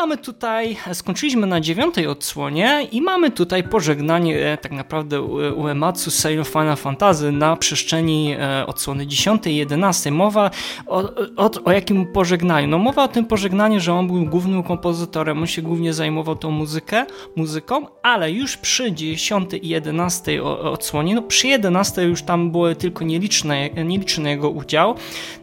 Mamy 0.07 0.19
tutaj, 0.19 0.77
skończyliśmy 0.93 1.47
na 1.47 1.61
dziewiątej 1.61 2.07
odsłonie 2.07 2.89
i 2.93 3.03
mamy 3.03 3.31
tutaj 3.31 3.65
pożegnanie 3.65 4.53
e, 4.53 4.59
tak 4.59 4.73
naprawdę 4.73 5.23
Uematsu 5.53 6.11
z 6.11 6.15
serią 6.15 6.45
Final 6.45 6.77
Fantasy 6.77 7.33
na 7.33 7.57
przestrzeni 7.57 8.35
e, 8.39 8.67
odsłony 8.67 9.07
10 9.07 9.47
i 9.47 9.57
11. 9.57 10.11
Mowa 10.11 10.51
o, 10.87 11.03
o, 11.37 11.51
o 11.65 11.73
jakim 11.73 12.13
pożegnaniu? 12.13 12.69
No 12.69 12.79
mowa 12.79 13.05
o 13.05 13.09
tym 13.09 13.25
pożegnaniu, 13.25 13.81
że 13.81 13.95
on 13.95 14.07
był 14.07 14.25
głównym 14.27 14.63
kompozytorem, 14.63 15.39
on 15.39 15.47
się 15.47 15.63
głównie 15.63 15.95
zajmował 15.95 16.37
tą 16.37 16.51
muzykę, 16.51 17.07
muzyką, 17.37 17.87
ale 18.03 18.33
już 18.33 18.57
przy 18.57 18.93
10 18.93 19.51
i 19.63 19.69
11 19.69 20.45
odsłonie, 20.45 21.15
no 21.15 21.23
przy 21.23 21.49
11 21.49 22.03
już 22.03 22.23
tam 22.23 22.51
były 22.51 22.77
tylko 22.77 23.05
nieliczne, 23.05 23.71
nieliczny 23.71 24.31
jego 24.31 24.51
udział, 24.51 24.95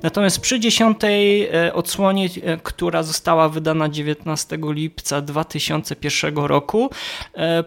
natomiast 0.04 0.40
przy 0.40 0.60
10 0.60 0.98
e, 1.04 1.74
odsłonie, 1.74 2.30
która 2.64 3.04
została 3.04 3.50
wydana 3.50 3.90
19 3.90 4.53
lipca 4.62 5.22
2001 5.22 6.36
roku, 6.36 6.90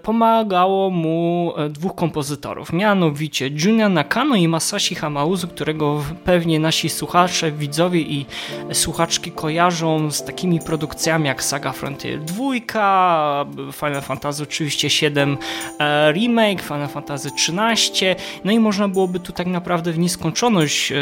pomagało 0.03 0.91
mu 0.91 1.53
dwóch 1.71 1.95
kompozytorów, 1.95 2.73
mianowicie 2.73 3.51
Junya 3.65 3.89
Nakano 3.89 4.37
i 4.37 4.49
Masashi 4.49 4.95
Hamauzu, 4.95 5.49
którego 5.49 6.03
pewnie 6.25 6.61
nasi 6.61 6.89
słuchacze, 6.89 7.53
widzowie 7.53 8.01
i 8.01 8.27
słuchaczki 8.73 9.33
kojarzą 9.33 10.11
z 10.11 10.25
takimi 10.25 10.61
produkcjami 10.61 11.27
jak 11.27 11.43
Saga 11.43 11.73
Frontier 11.73 12.21
2, 12.21 13.47
Final 13.73 14.03
Fantasy 14.03 14.43
oczywiście 14.43 14.91
7 14.91 15.39
e, 15.79 16.13
Remake, 16.13 16.63
Final 16.63 16.89
Fantasy 16.89 17.31
13, 17.31 18.17
no 18.45 18.53
i 18.53 18.59
można 18.59 18.89
byłoby 18.89 19.21
tu 19.21 19.33
tak 19.33 19.47
naprawdę 19.47 19.93
w 19.93 19.99
nieskończoność 19.99 20.93
e, 20.93 20.97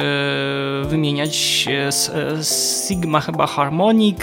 wymieniać 0.85 1.66
e, 1.68 2.42
Sigma 2.88 3.20
chyba 3.20 3.47
Harmonic, 3.47 4.18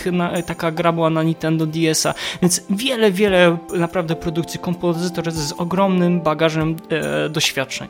taka 0.46 0.72
gra 0.72 0.92
była 0.92 1.10
na 1.10 1.24
Nintendo 1.42 1.66
DS-a, 1.66 2.14
więc 2.42 2.62
wiele, 2.70 3.12
wiele 3.12 3.58
naprawdę 3.74 4.16
produkcji 4.16 4.60
kompozytor 4.60 5.32
z 5.32 5.52
ogromnym 5.52 6.22
bagażem 6.22 6.76
doświadczeń. 7.30 7.88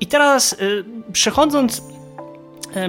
I 0.00 0.06
teraz 0.06 0.56
przechodząc 1.12 1.82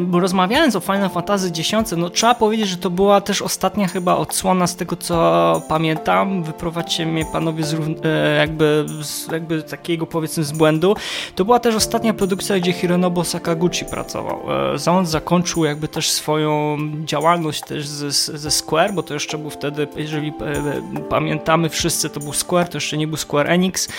bo 0.02 0.19
rozmawiając 0.19 0.76
o 0.76 0.80
Final 0.80 1.10
Fantasy 1.10 1.48
X, 1.48 1.93
no 1.98 2.10
trzeba 2.10 2.36
powiedzieć, 2.36 2.67
że 2.67 2.78
to 2.78 2.89
była 2.89 3.22
też 3.22 3.41
ostatnia 3.41 3.88
chyba 3.88 4.15
odsłona 4.15 4.67
z 4.67 4.76
tego 4.76 4.96
co 4.96 5.62
pamiętam. 5.67 6.43
Wyprowadźcie 6.43 7.06
mnie 7.06 7.26
panowie 7.34 7.63
z, 7.63 7.74
e, 7.74 8.38
jakby, 8.38 8.86
z 9.02 9.32
jakby 9.32 9.63
takiego 9.63 10.06
powiedzmy 10.06 10.43
z 10.43 10.52
błędu. 10.52 10.96
To 11.36 11.46
była 11.46 11.60
też 11.60 11.76
ostatnia 11.76 12.13
produkcja, 12.13 12.60
gdzie 12.60 12.74
Hironobu 12.74 13.24
Sakaguchi 13.24 13.86
pracował. 13.86 14.39
E, 14.88 14.91
on 14.91 15.06
zakończył 15.06 15.65
jakby 15.65 15.88
też 15.88 16.12
swoją 16.12 16.78
działalność 17.06 17.62
też 17.62 17.88
ze, 17.88 18.12
ze 18.12 18.52
Square, 18.52 18.93
bo 18.93 19.04
to 19.04 19.13
jeszcze 19.13 19.38
był 19.38 19.50
wtedy, 19.50 19.88
jeżeli 19.96 20.28
e, 20.28 20.34
pamiętamy 21.10 21.69
wszyscy, 21.69 22.10
to 22.10 22.19
był 22.19 22.34
Square, 22.34 22.69
to 22.69 22.78
jeszcze 22.78 22.98
nie 22.98 23.08
był 23.08 23.17
Square 23.17 23.50
Enix. 23.50 23.89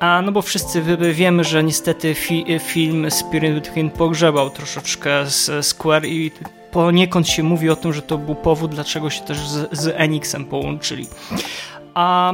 A 0.00 0.22
no 0.22 0.32
bo 0.32 0.42
wszyscy 0.42 0.82
wiemy, 1.12 1.44
że 1.44 1.64
niestety 1.64 2.14
fi, 2.14 2.58
film 2.60 3.10
Spirit 3.10 3.54
Within 3.54 3.90
pogrzebał 3.90 4.50
troszeczkę 4.50 5.21
z 5.26 5.66
Square 5.66 6.06
i 6.06 6.30
poniekąd 6.70 7.28
się 7.28 7.42
mówi 7.42 7.70
o 7.70 7.76
tym, 7.76 7.92
że 7.92 8.02
to 8.02 8.18
był 8.18 8.34
powód, 8.34 8.74
dlaczego 8.74 9.10
się 9.10 9.20
też 9.20 9.38
z, 9.38 9.78
z 9.78 9.94
Enixem 9.96 10.44
połączyli. 10.44 11.06
A 11.94 12.32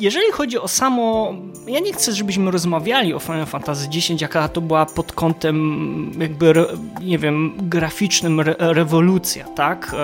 jeżeli 0.00 0.32
chodzi 0.32 0.58
o 0.58 0.68
samo. 0.68 1.34
Ja 1.66 1.80
nie 1.80 1.92
chcę, 1.92 2.12
żebyśmy 2.12 2.50
rozmawiali 2.50 3.14
o 3.14 3.18
Final 3.18 3.46
Fantasy 3.46 3.88
X, 3.94 4.20
jaka 4.20 4.48
to 4.48 4.60
była 4.60 4.86
pod 4.86 5.12
kątem, 5.12 6.12
jakby, 6.20 6.54
nie 7.02 7.18
wiem, 7.18 7.52
graficznym 7.58 8.40
re 8.40 8.54
rewolucja, 8.58 9.44
tak? 9.44 9.96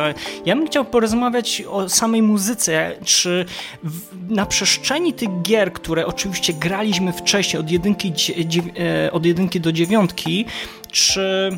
Ja 0.46 0.56
bym 0.56 0.66
chciał 0.66 0.84
porozmawiać 0.84 1.62
o 1.70 1.88
samej 1.88 2.22
muzyce, 2.22 2.92
czy 3.04 3.44
w, 3.84 4.30
na 4.30 4.46
przestrzeni 4.46 5.12
tych 5.12 5.42
gier, 5.42 5.72
które 5.72 6.06
oczywiście 6.06 6.52
graliśmy 6.52 7.12
wcześniej, 7.12 7.60
od 7.60 7.70
jedynki, 7.70 8.12
e, 8.78 9.12
od 9.12 9.26
jedynki 9.26 9.60
do 9.60 9.72
dziewiątki, 9.72 10.44
czy 10.90 11.50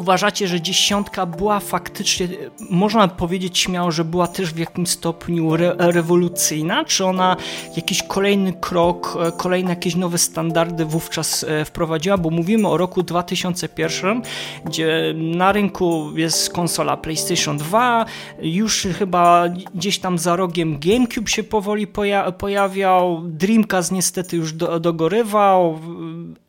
uważacie, 0.00 0.48
że 0.48 0.60
dziesiątka 0.60 1.26
była 1.26 1.60
faktycznie, 1.60 2.28
można 2.70 3.08
powiedzieć 3.08 3.58
śmiało, 3.58 3.90
że 3.90 4.04
była 4.04 4.26
też 4.26 4.52
w 4.52 4.58
jakimś 4.58 4.88
stopniu 4.88 5.54
re 5.54 5.74
rewolucyjna? 5.78 6.84
Czy 6.84 7.04
ona 7.04 7.36
jakiś 7.76 8.02
kolejny 8.02 8.52
krok, 8.52 9.18
e, 9.22 9.32
kolejne 9.32 9.70
jakieś 9.70 9.96
nowe 9.96 10.18
standardy 10.18 10.84
wówczas 10.84 11.44
e, 11.44 11.64
wprowadziła? 11.64 12.18
Bo 12.18 12.30
mówimy 12.30 12.68
o 12.68 12.76
roku 12.76 13.02
2001, 13.02 14.22
gdzie 14.64 15.14
na 15.16 15.52
rynku 15.52 16.10
jest 16.16 16.52
konsola 16.52 16.96
PlayStation 16.96 17.58
2, 17.58 18.06
już 18.42 18.86
chyba 18.98 19.44
gdzieś 19.74 19.98
tam 19.98 20.18
za 20.18 20.36
rogiem 20.36 20.78
GameCube 20.78 21.28
się 21.28 21.42
powoli 21.42 21.86
poja 21.86 22.32
pojawiał, 22.32 23.22
Dreamcast 23.24 23.92
niestety 23.92 24.36
już 24.36 24.52
do 24.52 24.80
dogorywał, 24.80 25.78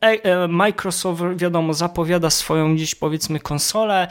e 0.00 0.48
Microsoft 0.48 1.22
wiadomo 1.36 1.74
zapowiada 1.74 2.30
swoją 2.30 2.74
gdzieś 2.74 2.94
powiedzmy 2.94 3.41
konsole. 3.42 4.08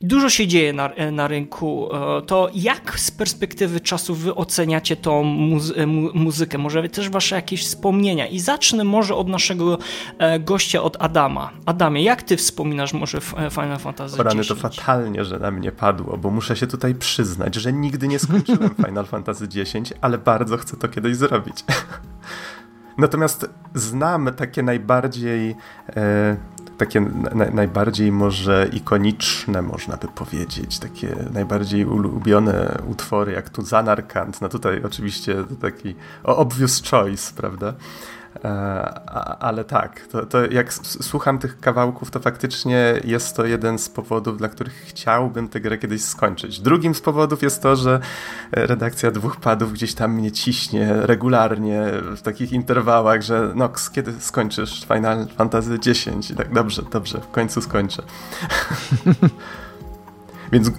Dużo 0.00 0.30
się 0.30 0.46
dzieje 0.46 0.72
na, 0.72 0.90
na 1.12 1.28
rynku. 1.28 1.88
E, 1.94 2.22
to 2.22 2.50
jak 2.54 3.00
z 3.00 3.10
perspektywy 3.10 3.80
czasu 3.80 4.14
wy 4.14 4.34
oceniacie 4.34 4.96
tą 4.96 5.22
muzy 5.22 5.86
muzykę? 6.14 6.58
Może 6.58 6.88
też 6.88 7.08
wasze 7.08 7.36
jakieś 7.36 7.64
wspomnienia? 7.64 8.26
I 8.26 8.40
zacznę 8.40 8.84
może 8.84 9.14
od 9.14 9.28
naszego 9.28 9.78
e, 10.18 10.40
gościa, 10.40 10.82
od 10.82 10.96
Adama. 11.00 11.50
Adamie, 11.66 12.02
jak 12.02 12.22
ty 12.22 12.36
wspominasz 12.36 12.92
może 12.92 13.18
e, 13.18 13.50
Final 13.50 13.78
Fantasy 13.78 14.16
Rany, 14.22 14.42
10? 14.42 14.48
to 14.48 14.68
fatalnie, 14.68 15.24
że 15.24 15.38
na 15.38 15.50
mnie 15.50 15.72
padło, 15.72 16.16
bo 16.16 16.30
muszę 16.30 16.56
się 16.56 16.66
tutaj 16.66 16.94
przyznać, 16.94 17.54
że 17.54 17.72
nigdy 17.72 18.08
nie 18.08 18.18
skończyłem 18.18 18.74
Final 18.86 19.06
Fantasy 19.06 19.48
X, 19.56 19.74
ale 20.00 20.18
bardzo 20.18 20.56
chcę 20.56 20.76
to 20.76 20.88
kiedyś 20.88 21.16
zrobić. 21.16 21.56
Natomiast 22.98 23.50
znam 23.74 24.30
takie 24.36 24.62
najbardziej 24.62 25.56
e, 25.96 26.36
takie 26.78 27.00
na, 27.34 27.44
najbardziej 27.50 28.12
może 28.12 28.68
ikoniczne, 28.72 29.62
można 29.62 29.96
by 29.96 30.08
powiedzieć, 30.08 30.78
takie 30.78 31.16
najbardziej 31.32 31.84
ulubione 31.84 32.78
utwory, 32.88 33.32
jak 33.32 33.50
tu 33.50 33.62
Zanarkand, 33.62 34.40
no 34.40 34.48
tutaj 34.48 34.82
oczywiście 34.84 35.34
taki 35.60 35.94
obvious 36.24 36.82
choice, 36.90 37.32
prawda? 37.36 37.74
E, 38.44 38.48
ale 39.40 39.64
tak, 39.64 40.00
to, 40.00 40.26
to 40.26 40.50
jak 40.50 40.72
słucham 40.82 41.38
tych 41.38 41.60
kawałków, 41.60 42.10
to 42.10 42.20
faktycznie 42.20 43.00
jest 43.04 43.36
to 43.36 43.44
jeden 43.44 43.78
z 43.78 43.88
powodów, 43.88 44.38
dla 44.38 44.48
których 44.48 44.74
chciałbym 44.74 45.48
tę 45.48 45.60
grę 45.60 45.78
kiedyś 45.78 46.02
skończyć. 46.02 46.60
Drugim 46.60 46.94
z 46.94 47.00
powodów 47.00 47.42
jest 47.42 47.62
to, 47.62 47.76
że 47.76 48.00
redakcja 48.52 49.10
dwóch 49.10 49.36
padów 49.36 49.72
gdzieś 49.72 49.94
tam 49.94 50.12
mnie 50.12 50.32
ciśnie 50.32 50.92
regularnie 50.92 51.84
w 52.16 52.22
takich 52.22 52.52
interwałach, 52.52 53.22
że 53.22 53.52
Nox, 53.54 53.90
kiedy 53.90 54.20
skończysz 54.20 54.86
Final 54.94 55.26
Fantasy 55.36 55.74
X? 55.74 56.30
I 56.30 56.34
tak, 56.34 56.54
dobrze, 56.54 56.82
dobrze, 56.90 57.20
w 57.20 57.30
końcu 57.30 57.60
skończę. 57.60 58.02
Więc 60.52 60.70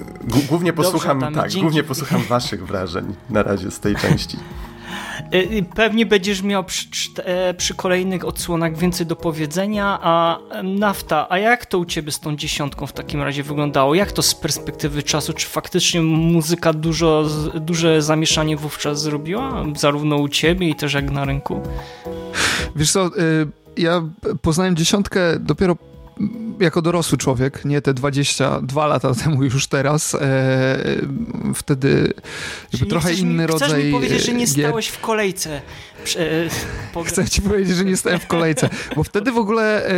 głównie 0.50 0.74
posłucham, 0.74 1.20
dobrze, 1.20 1.42
tak, 1.42 1.52
głównie 1.52 1.84
posłucham 1.84 2.22
waszych 2.22 2.68
wrażeń 2.68 3.16
na 3.30 3.44
razie 3.44 3.72
z 3.72 3.80
tej 3.80 3.96
części. 3.96 4.38
Y, 5.34 5.66
pewnie 5.76 6.06
będziesz 6.06 6.42
miał 6.42 6.64
przy, 6.64 6.88
e, 7.24 7.54
przy, 7.54 7.74
kolejnych 7.74 8.26
odsłonach 8.26 8.78
więcej 8.78 9.06
do 9.06 9.16
powiedzenia, 9.16 10.00
a 10.02 10.40
nafta, 10.64 11.28
a 11.30 11.38
jak 11.38 11.66
to 11.66 11.80
u 11.80 11.86
ciebie 11.86 12.12
z 12.12 12.20
tą 12.20 12.36
dziesiątką 12.36 12.88
w 12.88 12.94
takim 12.94 13.22
razie 13.22 13.44
wyglądało? 13.44 13.96
Jak 13.96 14.12
to 14.12 14.22
z 14.22 14.36
perspektywy 14.36 15.04
czasu? 15.04 15.34
Czy 15.34 15.48
faktycznie 15.48 16.02
muzyka 16.02 16.74
dużo, 16.74 17.26
duże 17.62 18.02
zamieszanie 18.02 18.58
wówczas 18.58 19.02
zrobiła? 19.02 19.66
Zarówno 19.76 20.16
u 20.16 20.30
ciebie 20.30 20.70
i 20.70 20.76
też 20.76 20.94
jak 20.94 21.12
na 21.12 21.26
rynku? 21.26 21.62
Wiesz 22.76 22.92
co, 22.92 23.08
y, 23.08 23.12
ja 23.78 24.02
poznałem 24.42 24.76
dziesiątkę 24.76 25.40
dopiero 25.40 25.76
jako 26.60 26.82
dorosły 26.82 27.18
człowiek, 27.18 27.66
nie 27.66 27.82
te 27.82 27.94
22 27.94 28.88
lata 28.88 29.16
temu, 29.16 29.44
już 29.44 29.68
teraz, 29.68 30.16
e, 30.16 30.78
wtedy 31.56 32.14
trochę 32.90 33.14
inny 33.14 33.44
mi, 33.44 33.48
rodzaj. 33.48 33.70
Chcesz 33.70 33.86
mi 33.86 33.92
powiedzieć, 33.92 34.26
że 34.26 34.34
nie 34.34 34.48
stałeś 34.48 34.88
w 34.88 35.00
kolejce 35.00 35.62
Chcę 37.06 37.30
ci 37.30 37.42
powiedzieć, 37.42 37.76
że 37.76 37.86
nie 37.86 37.98
stałem 37.98 38.20
w 38.20 38.28
kolejce, 38.28 38.70
bo 38.96 39.04
wtedy 39.04 39.32
w 39.32 39.38
ogóle 39.38 39.86
e, 39.86 39.92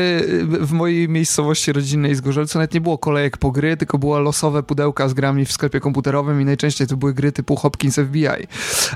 w 0.43 0.71
mojej 0.71 1.09
miejscowości 1.09 1.73
rodzinnej 1.73 2.15
z 2.15 2.21
Gorzelcu 2.21 2.57
nawet 2.57 2.73
nie 2.73 2.81
było 2.81 2.97
kolejek 2.97 3.37
po 3.37 3.51
gry, 3.51 3.77
tylko 3.77 3.97
były 3.97 4.19
losowe 4.19 4.63
pudełka 4.63 5.09
z 5.09 5.13
grami 5.13 5.45
w 5.45 5.51
sklepie 5.51 5.79
komputerowym 5.79 6.41
i 6.41 6.45
najczęściej 6.45 6.87
to 6.87 6.97
były 6.97 7.13
gry 7.13 7.31
typu 7.31 7.55
Hopkins 7.55 7.95
FBI, 7.95 8.47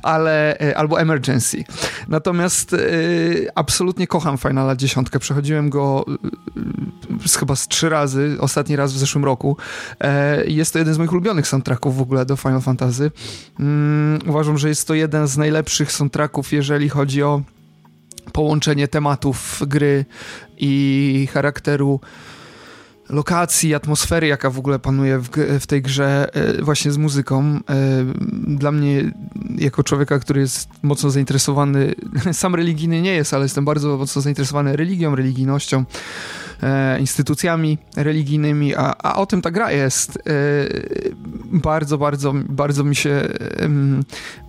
ale, 0.03 0.59
e, 0.59 0.77
albo 0.77 1.01
Emergency. 1.01 1.63
Natomiast 2.07 2.73
e, 2.73 2.77
absolutnie 3.55 4.07
kocham 4.07 4.37
Finala 4.37 4.75
10. 4.75 5.07
Przechodziłem 5.19 5.69
go 5.69 6.05
chyba 7.39 7.55
z 7.55 7.67
trzy 7.67 7.89
razy, 7.89 8.37
ostatni 8.39 8.75
raz 8.75 8.93
w 8.93 8.97
zeszłym 8.97 9.25
roku. 9.25 9.57
Jest 10.47 10.73
to 10.73 10.79
jeden 10.79 10.93
z 10.93 10.97
moich 10.97 11.11
ulubionych 11.11 11.47
soundtracków 11.47 11.97
w 11.97 12.01
ogóle 12.01 12.25
do 12.25 12.35
Final 12.35 12.61
Fantasy. 12.61 13.11
Mm, 13.59 14.19
uważam, 14.27 14.57
że 14.57 14.69
jest 14.69 14.87
to 14.87 14.93
jeden 14.93 15.27
z 15.27 15.37
najlepszych 15.37 15.91
soundtracków, 15.91 16.53
jeżeli 16.53 16.89
chodzi 16.89 17.23
o 17.23 17.41
połączenie 18.31 18.87
tematów 18.87 19.61
gry 19.67 20.05
i 20.57 21.27
charakteru 21.33 21.99
lokacji, 23.11 23.75
atmosfery, 23.75 24.27
jaka 24.27 24.49
w 24.49 24.59
ogóle 24.59 24.79
panuje 24.79 25.19
w, 25.19 25.29
w 25.59 25.67
tej 25.67 25.81
grze 25.81 26.29
e, 26.33 26.61
właśnie 26.63 26.91
z 26.91 26.97
muzyką. 26.97 27.59
Dla 28.47 28.71
mnie, 28.71 29.11
jako 29.57 29.83
człowieka, 29.83 30.19
który 30.19 30.41
jest 30.41 30.69
mocno 30.83 31.09
zainteresowany, 31.09 31.95
sam 32.31 32.55
religijny 32.55 33.01
nie 33.01 33.13
jest, 33.13 33.33
ale 33.33 33.45
jestem 33.45 33.65
bardzo 33.65 33.97
mocno 33.97 34.21
zainteresowany 34.21 34.75
religią, 34.75 35.15
religijnością, 35.15 35.85
e, 36.63 36.99
instytucjami 36.99 37.77
religijnymi, 37.95 38.75
a, 38.75 38.95
a 39.03 39.15
o 39.15 39.25
tym 39.25 39.41
ta 39.41 39.51
gra 39.51 39.71
jest. 39.71 40.17
E, 40.17 40.21
bardzo, 41.45 41.97
bardzo, 41.97 42.33
bardzo 42.49 42.83
mi 42.83 42.95
się 42.95 43.27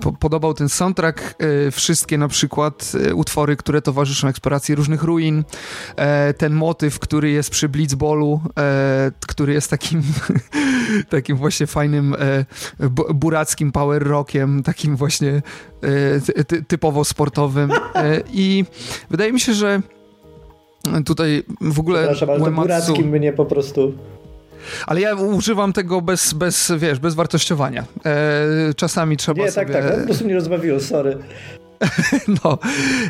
po, 0.01 0.13
podobał 0.13 0.55
ten 0.55 0.69
soundtrack. 0.69 1.35
E, 1.67 1.71
wszystkie 1.71 2.19
na 2.19 2.29
przykład 2.29 2.93
utwory, 3.15 3.57
które 3.57 3.83
towarzyszą 3.83 4.29
eksploracji 4.29 4.75
różnych 4.75 5.03
ruin. 5.03 5.45
Ten 6.39 6.53
motyw, 6.53 6.99
który 6.99 7.31
jest 7.31 7.51
przy 7.51 7.69
Blitzballu, 7.69 8.41
który 9.27 9.53
jest 9.53 9.71
takim, 9.71 10.03
takim 11.11 11.37
właśnie 11.37 11.67
fajnym 11.67 12.17
burackim 13.15 13.73
power 13.73 14.03
rockiem, 14.03 14.63
takim 14.63 14.97
właśnie 14.97 15.43
typowo 16.69 17.05
sportowym. 17.05 17.73
I 18.33 18.65
wydaje 19.11 19.33
mi 19.33 19.41
się, 19.41 19.55
że 19.55 19.83
Tutaj 21.05 21.43
w 21.61 21.81
ogóle. 21.81 22.01
Przepraszam, 22.01 22.31
ale 22.31 22.39
Uematsu... 22.39 22.63
Burackim 22.63 23.09
mnie 23.09 23.33
po 23.33 23.45
prostu. 23.45 23.93
Ale 24.87 25.01
ja 25.01 25.15
używam 25.15 25.73
tego 25.73 26.01
bez, 26.01 26.35
bez 26.35 26.73
wiesz, 26.79 26.99
bez 26.99 27.15
wartościowania. 27.15 27.85
E, 28.05 28.75
czasami 28.77 29.17
trzeba 29.17 29.45
nie, 29.45 29.51
sobie... 29.51 29.73
tak, 29.73 29.85
tak, 29.85 29.99
po 30.01 30.05
prostu 30.07 30.25
mnie 30.25 30.35
rozbawiło, 30.35 30.81
sorry. 30.81 31.19
no, 32.45 32.59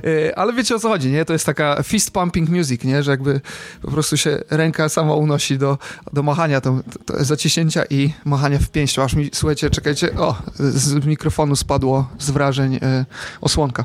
e, 0.04 0.38
ale 0.38 0.52
wiecie 0.52 0.74
o 0.74 0.78
co 0.78 0.88
chodzi, 0.88 1.10
nie? 1.10 1.24
To 1.24 1.32
jest 1.32 1.46
taka 1.46 1.82
fist 1.82 2.10
pumping 2.10 2.48
music, 2.48 2.84
nie? 2.84 3.02
Że 3.02 3.10
jakby 3.10 3.40
po 3.82 3.90
prostu 3.90 4.16
się 4.16 4.38
ręka 4.50 4.88
sama 4.88 5.14
unosi 5.14 5.58
do, 5.58 5.78
do 6.12 6.22
machania, 6.22 6.60
to, 6.60 6.80
to 7.06 7.24
zaciśnięcia 7.24 7.84
i 7.90 8.12
machania 8.24 8.58
w 8.58 8.68
pięścią. 8.68 9.02
Aż 9.02 9.14
mi, 9.14 9.30
słuchajcie, 9.32 9.70
czekajcie, 9.70 10.16
o, 10.18 10.36
z 10.58 11.06
mikrofonu 11.06 11.56
spadło 11.56 12.08
z 12.18 12.30
wrażeń 12.30 12.78
e, 12.82 13.04
osłonka. 13.40 13.84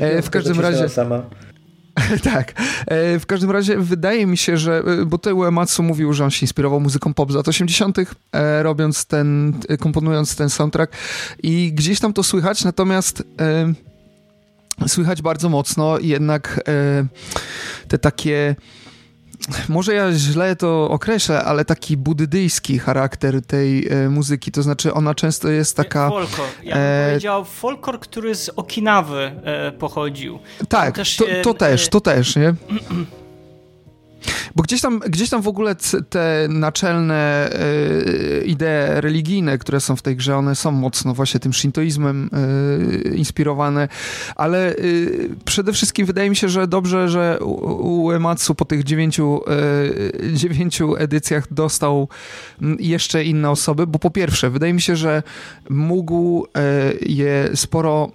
E, 0.00 0.22
w 0.22 0.30
każdym 0.30 0.60
razie... 0.60 0.88
Sama. 0.88 1.22
tak. 2.32 2.52
E, 2.86 3.18
w 3.18 3.26
każdym 3.26 3.50
razie 3.50 3.78
wydaje 3.78 4.26
mi 4.26 4.36
się, 4.36 4.56
że, 4.56 4.78
e, 4.78 5.04
bo 5.06 5.18
tutaj 5.18 5.32
Uematsu 5.32 5.82
mówił, 5.82 6.12
że 6.12 6.24
on 6.24 6.30
się 6.30 6.44
inspirował 6.44 6.80
muzyką 6.80 7.14
pop 7.14 7.32
z 7.32 7.34
lat 7.34 7.48
80., 7.48 7.98
e, 8.32 8.62
robiąc 8.62 9.06
ten, 9.06 9.60
komponując 9.80 10.36
ten 10.36 10.50
soundtrack 10.50 10.96
i 11.42 11.72
gdzieś 11.72 12.00
tam 12.00 12.12
to 12.12 12.22
słychać, 12.22 12.64
natomiast 12.64 13.22
słychać 14.86 15.22
bardzo 15.22 15.48
mocno 15.48 15.98
jednak 15.98 16.60
te 17.88 17.98
takie 17.98 18.56
może 19.68 19.94
ja 19.94 20.12
źle 20.12 20.56
to 20.56 20.90
określę, 20.90 21.44
ale 21.44 21.64
taki 21.64 21.96
buddyjski 21.96 22.78
charakter 22.78 23.42
tej 23.42 23.88
e, 23.88 24.08
muzyki, 24.08 24.52
to 24.52 24.62
znaczy 24.62 24.94
ona 24.94 25.14
często 25.14 25.48
jest 25.48 25.76
taka... 25.76 26.08
Folklor. 26.08 26.48
Ja 26.62 26.74
bym 26.74 26.84
e... 26.84 27.08
powiedział 27.08 27.44
folklor, 27.44 28.00
który 28.00 28.34
z 28.34 28.48
Okinawy 28.48 29.32
e, 29.44 29.72
pochodził. 29.72 30.38
Tak, 30.68 30.96
to, 30.96 31.02
to, 31.02 31.24
to 31.42 31.54
też, 31.54 31.88
to 31.88 32.00
też, 32.00 32.36
nie? 32.36 32.54
Bo 34.56 34.62
gdzieś 34.62 34.80
tam, 34.80 34.98
gdzieś 34.98 35.30
tam 35.30 35.42
w 35.42 35.48
ogóle 35.48 35.76
te 36.10 36.46
naczelne 36.48 37.50
y, 37.52 38.44
idee 38.46 39.00
religijne, 39.00 39.58
które 39.58 39.80
są 39.80 39.96
w 39.96 40.02
tej 40.02 40.16
grze, 40.16 40.36
one 40.36 40.54
są 40.54 40.72
mocno 40.72 41.14
właśnie 41.14 41.40
tym 41.40 41.52
shintoizmem 41.52 42.30
y, 43.06 43.14
inspirowane, 43.16 43.88
ale 44.36 44.72
y, 44.72 45.28
przede 45.44 45.72
wszystkim 45.72 46.06
wydaje 46.06 46.30
mi 46.30 46.36
się, 46.36 46.48
że 46.48 46.66
dobrze, 46.68 47.08
że 47.08 47.38
Uematsu 47.80 48.54
po 48.54 48.64
tych 48.64 48.84
dziewięciu, 48.84 49.40
dziewięciu 50.32 50.96
edycjach 50.96 51.52
dostał 51.52 52.08
jeszcze 52.78 53.24
inne 53.24 53.50
osoby, 53.50 53.86
bo 53.86 53.98
po 53.98 54.10
pierwsze, 54.10 54.50
wydaje 54.50 54.72
mi 54.72 54.80
się, 54.80 54.96
że 54.96 55.22
mógł 55.70 56.46
je 57.00 57.50
sporo 57.54 58.10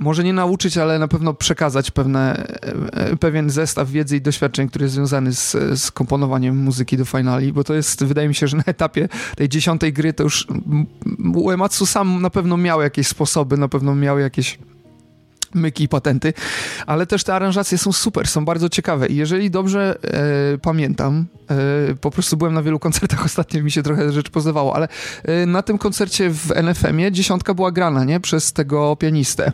może 0.00 0.24
nie 0.24 0.32
nauczyć, 0.32 0.78
ale 0.78 0.98
na 0.98 1.08
pewno 1.08 1.34
przekazać 1.34 1.90
pewne, 1.90 2.46
e, 2.92 3.16
pewien 3.16 3.50
zestaw 3.50 3.90
wiedzy 3.90 4.16
i 4.16 4.20
doświadczeń, 4.20 4.68
który 4.68 4.84
jest 4.84 4.94
związany 4.94 5.34
z, 5.34 5.52
z 5.80 5.90
komponowaniem 5.90 6.56
muzyki 6.56 6.96
do 6.96 7.04
finali, 7.04 7.52
bo 7.52 7.64
to 7.64 7.74
jest, 7.74 8.04
wydaje 8.04 8.28
mi 8.28 8.34
się, 8.34 8.46
że 8.46 8.56
na 8.56 8.62
etapie 8.66 9.08
tej 9.36 9.48
dziesiątej 9.48 9.92
gry 9.92 10.12
to 10.12 10.22
już 10.22 10.46
Uematsu 11.34 11.86
sam 11.86 12.22
na 12.22 12.30
pewno 12.30 12.56
miał 12.56 12.82
jakieś 12.82 13.06
sposoby, 13.06 13.56
na 13.56 13.68
pewno 13.68 13.94
miał 13.94 14.18
jakieś 14.18 14.58
myki 15.54 15.84
i 15.84 15.88
patenty, 15.88 16.32
ale 16.86 17.06
też 17.06 17.24
te 17.24 17.34
aranżacje 17.34 17.78
są 17.78 17.92
super, 17.92 18.28
są 18.28 18.44
bardzo 18.44 18.68
ciekawe 18.68 19.06
i 19.06 19.16
jeżeli 19.16 19.50
dobrze 19.50 19.98
e, 20.02 20.58
pamiętam, 20.58 21.26
e, 21.50 21.94
po 21.94 22.10
prostu 22.10 22.36
byłem 22.36 22.54
na 22.54 22.62
wielu 22.62 22.78
koncertach 22.78 23.24
ostatnio, 23.30 23.62
mi 23.62 23.70
się 23.70 23.82
trochę 23.82 24.12
rzecz 24.12 24.30
pozywało, 24.30 24.76
ale 24.76 24.88
e, 25.24 25.46
na 25.46 25.62
tym 25.62 25.78
koncercie 25.78 26.30
w 26.30 26.50
NFM-ie 26.50 27.12
dziesiątka 27.12 27.54
była 27.54 27.72
grana, 27.72 28.04
nie? 28.04 28.20
Przez 28.20 28.52
tego 28.52 28.96
pianistę. 28.96 29.52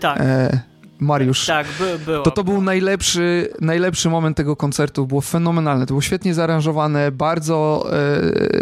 Tak. 0.00 0.20
E, 0.20 0.64
Mariusz. 1.00 1.46
Tak, 1.46 1.66
by, 1.78 1.98
było. 1.98 2.22
To 2.22 2.30
to 2.30 2.44
był 2.44 2.62
najlepszy, 2.62 3.48
najlepszy 3.60 4.08
moment 4.10 4.36
tego 4.36 4.56
koncertu. 4.56 5.06
Było 5.06 5.20
fenomenalne. 5.20 5.86
To 5.86 5.94
było 5.94 6.00
świetnie 6.00 6.34
zaaranżowane. 6.34 7.12
Bardzo 7.12 7.88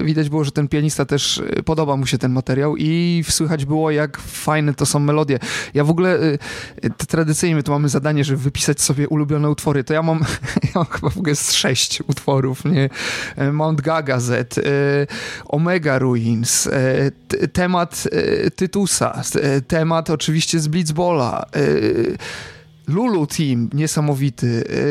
e, 0.01 0.05
widać 0.05 0.29
było, 0.29 0.45
że 0.45 0.53
ten 0.53 0.69
pianista 0.69 1.05
też 1.05 1.39
e, 1.39 1.63
podoba 1.63 1.97
mu 1.97 2.07
się 2.07 2.19
ten 2.19 2.33
materiał 2.33 2.77
i 2.77 3.25
słychać 3.29 3.65
było, 3.65 3.91
jak 3.91 4.19
fajne 4.19 4.75
to 4.75 4.87
są 4.87 4.99
melodie. 4.99 5.39
Ja 5.75 5.85
w 5.85 5.91
ogóle 5.91 6.19
e, 6.83 6.91
tradycyjnie 7.09 7.63
tu 7.63 7.73
mamy 7.73 7.89
zadanie, 7.89 8.25
żeby 8.25 8.39
wypisać 8.39 8.81
sobie 8.81 9.09
ulubione 9.09 9.51
utwory. 9.51 9.85
To 9.85 9.95
ja 9.95 10.03
mam, 10.03 10.21
ja 10.65 10.71
mam 10.75 10.87
chyba 10.87 11.11
w 11.11 11.19
ogóle 11.19 11.37
z 11.37 11.53
sześć 11.53 12.03
utworów, 12.09 12.65
nie? 12.65 12.91
E, 13.37 13.53
Mount 13.53 13.81
Gagazet, 13.81 14.59
e, 14.59 14.63
Omega 15.47 15.99
Ruins, 15.99 16.67
e, 16.67 17.11
temat 17.53 18.09
Tytusa, 18.57 19.23
temat 19.69 20.11
oczywiście 20.11 20.61
z 20.61 20.69
Blitzbola, 20.69 21.47
Lulu 22.89 23.27
Team, 23.27 23.71
niesamowity, 23.73 24.47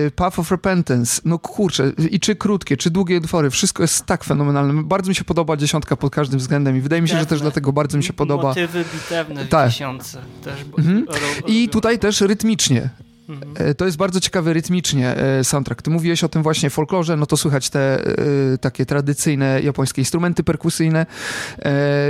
y, 0.05 0.11
Path 0.15 0.39
of 0.39 0.51
Repentance, 0.51 1.21
no 1.25 1.39
kurczę, 1.39 1.91
i 2.11 2.19
czy 2.19 2.35
krótkie, 2.35 2.77
czy 2.77 2.89
długie 2.89 3.17
utwory, 3.17 3.49
wszystko 3.49 3.83
jest 3.83 4.05
tak 4.05 4.23
fenomenalne. 4.23 4.83
Bardzo 4.83 5.09
mi 5.09 5.15
się 5.15 5.23
podoba 5.23 5.57
dziesiątka 5.57 5.95
pod 5.95 6.13
każdym 6.13 6.39
względem 6.39 6.77
i 6.77 6.81
wydaje 6.81 7.01
mi 7.01 7.09
się, 7.09 7.19
że 7.19 7.25
też 7.25 7.41
dlatego 7.41 7.73
bardzo 7.73 7.97
mi 7.97 8.03
się 8.03 8.13
podoba. 8.13 8.43
Motywy 8.43 8.85
bitewne 8.93 9.45
w 9.45 9.49
tak. 9.49 9.69
dziesiątce 9.69 10.21
też. 10.43 10.53
Mhm. 10.77 11.05
I 11.47 11.69
tutaj 11.69 11.99
też 11.99 12.21
rytmicznie. 12.21 12.89
Mhm. 13.29 13.75
To 13.75 13.85
jest 13.85 13.97
bardzo 13.97 14.19
ciekawy 14.19 14.53
rytmicznie 14.53 15.17
e, 15.17 15.43
soundtrack. 15.43 15.81
Ty 15.81 15.89
mówiłeś 15.89 16.23
o 16.23 16.29
tym 16.29 16.43
właśnie 16.43 16.69
folklorze, 16.69 17.17
no 17.17 17.25
to 17.25 17.37
słychać 17.37 17.69
te 17.69 18.05
e, 18.05 18.57
takie 18.57 18.85
tradycyjne 18.85 19.61
japońskie 19.61 20.01
instrumenty 20.01 20.43
perkusyjne 20.43 21.05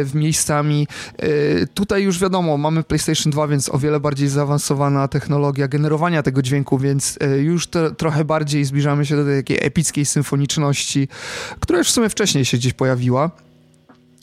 w 0.03 0.11
miejscami. 0.13 0.87
Tutaj 1.73 2.03
już 2.03 2.19
wiadomo, 2.19 2.57
mamy 2.57 2.83
PlayStation 2.83 3.31
2, 3.31 3.47
więc 3.47 3.69
o 3.69 3.77
wiele 3.77 3.99
bardziej 3.99 4.27
zaawansowana 4.27 5.07
technologia 5.07 5.67
generowania 5.67 6.23
tego 6.23 6.41
dźwięku, 6.41 6.77
więc 6.77 7.19
już 7.37 7.67
to, 7.67 7.91
trochę 7.91 8.25
bardziej 8.25 8.65
zbliżamy 8.65 9.05
się 9.05 9.15
do 9.15 9.35
takiej 9.37 9.57
epickiej 9.61 10.05
symfoniczności, 10.05 11.07
która 11.59 11.79
już 11.79 11.87
w 11.87 11.91
sumie 11.91 12.09
wcześniej 12.09 12.45
się 12.45 12.57
gdzieś 12.57 12.73
pojawiła 12.73 13.31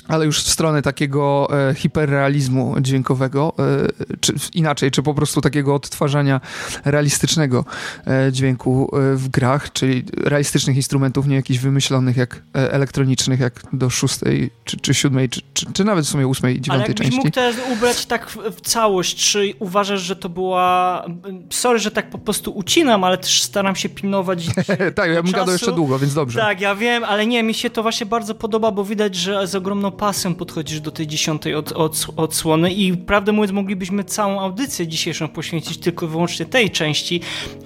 ale 0.09 0.27
już 0.27 0.43
w 0.43 0.49
stronę 0.49 0.83
takiego 0.83 1.49
e, 1.71 1.75
hiperrealizmu 1.75 2.75
dźwiękowego, 2.81 3.53
e, 3.59 4.17
czy 4.21 4.35
inaczej, 4.55 4.91
czy 4.91 5.03
po 5.03 5.15
prostu 5.15 5.41
takiego 5.41 5.75
odtwarzania 5.75 6.41
realistycznego 6.85 7.65
e, 8.07 8.33
dźwięku 8.33 8.91
e, 8.93 9.17
w 9.17 9.29
grach, 9.29 9.73
czyli 9.73 10.05
realistycznych 10.17 10.77
instrumentów, 10.77 11.27
nie 11.27 11.37
jakichś 11.37 11.61
wymyślonych 11.61 12.17
jak 12.17 12.43
e, 12.55 12.73
elektronicznych, 12.73 13.41
jak 13.41 13.63
do 13.73 13.91
szóstej, 13.91 14.51
czy, 14.65 14.77
czy 14.77 14.95
siódmej, 14.95 15.29
czy, 15.29 15.41
czy, 15.55 15.73
czy, 15.73 15.85
nawet 15.85 16.05
w 16.05 16.09
sumie 16.09 16.27
ósmej, 16.27 16.61
dziewiątej 16.61 16.95
części. 16.95 17.15
Ale 17.15 17.25
mógł 17.25 17.31
też 17.31 17.57
ubrać 17.73 18.07
tak 18.07 18.31
w, 18.31 18.37
w, 18.37 18.61
całość, 18.61 19.31
czy 19.31 19.55
uważasz, 19.59 20.01
że 20.01 20.17
to 20.17 20.29
była... 20.29 21.05
Sorry, 21.51 21.79
że 21.79 21.91
tak 21.91 22.11
po 22.11 22.19
prostu 22.19 22.51
ucinam, 22.51 23.05
ale 23.05 23.19
też 23.19 23.43
staram 23.43 23.77
się 23.77 23.89
pilnować 23.89 24.47
Tak, 24.95 25.11
ja 25.11 25.23
bym 25.23 25.33
gadał 25.33 25.53
jeszcze 25.53 25.73
długo, 25.73 25.99
więc 25.99 26.15
dobrze. 26.15 26.41
Tak, 26.41 26.61
ja 26.61 26.75
wiem, 26.75 27.05
ale 27.05 27.27
nie, 27.27 27.43
mi 27.43 27.55
się 27.55 27.71
to 27.71 27.83
właśnie 27.83 28.07
bardzo 28.07 28.35
podoba, 28.35 28.71
bo 28.71 28.85
widać, 28.85 29.15
że 29.15 29.47
z 29.47 29.55
ogromną 29.55 29.92
pasem 29.93 30.35
podchodzisz 30.35 30.81
do 30.81 30.91
tej 30.91 31.07
dziesiątej 31.07 31.55
od, 31.55 31.73
od, 31.73 32.07
odsłony 32.17 32.73
i 32.73 32.97
prawdę 32.97 33.33
mówiąc 33.33 33.53
moglibyśmy 33.53 34.05
całą 34.05 34.41
audycję 34.41 34.87
dzisiejszą 34.87 35.29
poświęcić 35.29 35.79
tylko 35.79 36.07
i 36.07 36.09
wyłącznie 36.09 36.47
tej 36.47 36.71
części, 36.71 37.21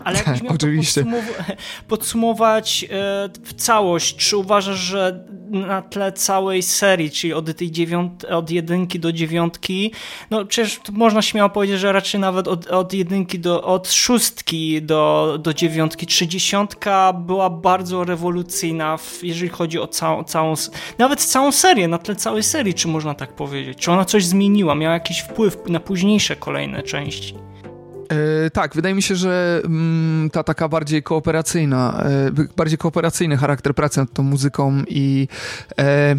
ale 0.04 0.18
jakbyś 0.18 0.42
miał 0.42 0.54
Oczywiście. 0.54 1.04
Podsum 1.04 1.56
podsumować 1.88 2.84
e, 2.84 2.88
w 3.44 3.54
całość, 3.54 4.16
czy 4.16 4.36
uważasz, 4.36 4.78
że 4.78 5.24
na 5.50 5.82
tle 5.82 6.12
całej 6.12 6.62
serii, 6.62 7.10
czyli 7.10 7.32
od 7.32 7.56
tej 7.56 7.70
dziewiąt, 7.70 8.24
od 8.24 8.50
jedynki 8.50 9.00
do 9.00 9.12
dziewiątki, 9.12 9.92
no 10.30 10.44
przecież 10.44 10.80
można 10.92 11.22
śmiało 11.22 11.50
powiedzieć, 11.50 11.80
że 11.80 11.92
raczej 11.92 12.20
nawet 12.20 12.48
od, 12.48 12.66
od 12.66 12.92
jedynki 12.92 13.38
do, 13.38 13.64
od 13.64 13.92
szóstki 13.92 14.82
do, 14.82 15.36
do 15.42 15.54
dziewiątki, 15.54 16.06
trzydziesiątka 16.06 17.12
była 17.12 17.50
bardzo 17.50 18.04
rewolucyjna, 18.04 18.96
w, 18.96 19.24
jeżeli 19.24 19.48
chodzi 19.48 19.78
o 19.78 19.86
całą, 19.86 20.24
całą, 20.24 20.54
nawet 20.98 21.24
całą 21.24 21.52
serię, 21.52 21.88
na 21.88 21.98
tle 21.98 22.15
całej 22.16 22.42
serii, 22.42 22.74
czy 22.74 22.88
można 22.88 23.14
tak 23.14 23.32
powiedzieć? 23.32 23.78
Czy 23.78 23.92
ona 23.92 24.04
coś 24.04 24.24
zmieniła, 24.24 24.74
miała 24.74 24.94
jakiś 24.94 25.20
wpływ 25.20 25.58
na 25.68 25.80
późniejsze 25.80 26.36
kolejne 26.36 26.82
części? 26.82 27.34
E, 28.08 28.50
tak, 28.50 28.74
wydaje 28.74 28.94
mi 28.94 29.02
się, 29.02 29.16
że 29.16 29.60
mm, 29.64 30.30
ta 30.30 30.42
taka 30.42 30.68
bardziej 30.68 31.02
kooperacyjna, 31.02 32.04
e, 32.04 32.46
bardziej 32.56 32.78
kooperacyjny 32.78 33.36
charakter 33.36 33.74
pracy 33.74 34.00
nad 34.00 34.12
tą 34.12 34.22
muzyką 34.22 34.82
i 34.88 35.28
e, 35.78 36.16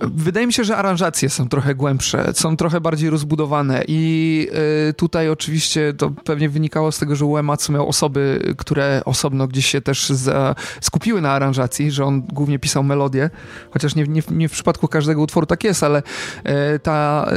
Wydaje 0.00 0.46
mi 0.46 0.52
się, 0.52 0.64
że 0.64 0.76
aranżacje 0.76 1.30
są 1.30 1.48
trochę 1.48 1.74
głębsze, 1.74 2.32
są 2.34 2.56
trochę 2.56 2.80
bardziej 2.80 3.10
rozbudowane 3.10 3.84
i 3.88 4.48
y, 4.88 4.94
tutaj 4.94 5.28
oczywiście 5.28 5.94
to 5.94 6.10
pewnie 6.10 6.48
wynikało 6.48 6.92
z 6.92 6.98
tego, 6.98 7.16
że 7.16 7.24
Uematsu 7.24 7.72
miał 7.72 7.88
osoby, 7.88 8.54
które 8.58 9.02
osobno 9.04 9.48
gdzieś 9.48 9.66
się 9.66 9.80
też 9.80 10.08
za, 10.08 10.54
skupiły 10.80 11.20
na 11.20 11.30
aranżacji, 11.30 11.90
że 11.90 12.04
on 12.04 12.22
głównie 12.22 12.58
pisał 12.58 12.82
melodię, 12.82 13.30
chociaż 13.70 13.94
nie, 13.94 14.04
nie, 14.04 14.22
nie 14.30 14.48
w 14.48 14.52
przypadku 14.52 14.88
każdego 14.88 15.22
utworu 15.22 15.46
tak 15.46 15.64
jest, 15.64 15.82
ale 15.82 15.98
y, 16.02 16.78
ta, 16.78 17.30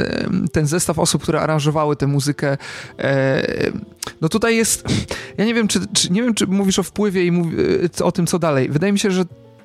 y, 0.46 0.48
ten 0.48 0.66
zestaw 0.66 0.98
osób, 0.98 1.22
które 1.22 1.40
aranżowały 1.40 1.96
tę 1.96 2.06
muzykę, 2.06 2.56
no 4.20 4.28
tutaj 4.28 4.56
jest, 4.56 4.84
ja 5.38 5.44
nie 5.44 5.54
wiem, 5.54 5.68
czy, 5.68 5.80
czy, 5.92 6.12
nie 6.12 6.22
wiem, 6.22 6.34
czy 6.34 6.46
mówisz 6.46 6.78
o 6.78 6.82
wpływie 6.82 7.24
i 7.24 7.32
mów, 7.32 7.46
o 8.02 8.12
tym, 8.12 8.26
co 8.26 8.38
dalej. 8.38 8.68
Wydaje 8.68 8.92
mi 8.92 8.98
się, 8.98 9.10
że 9.10 9.24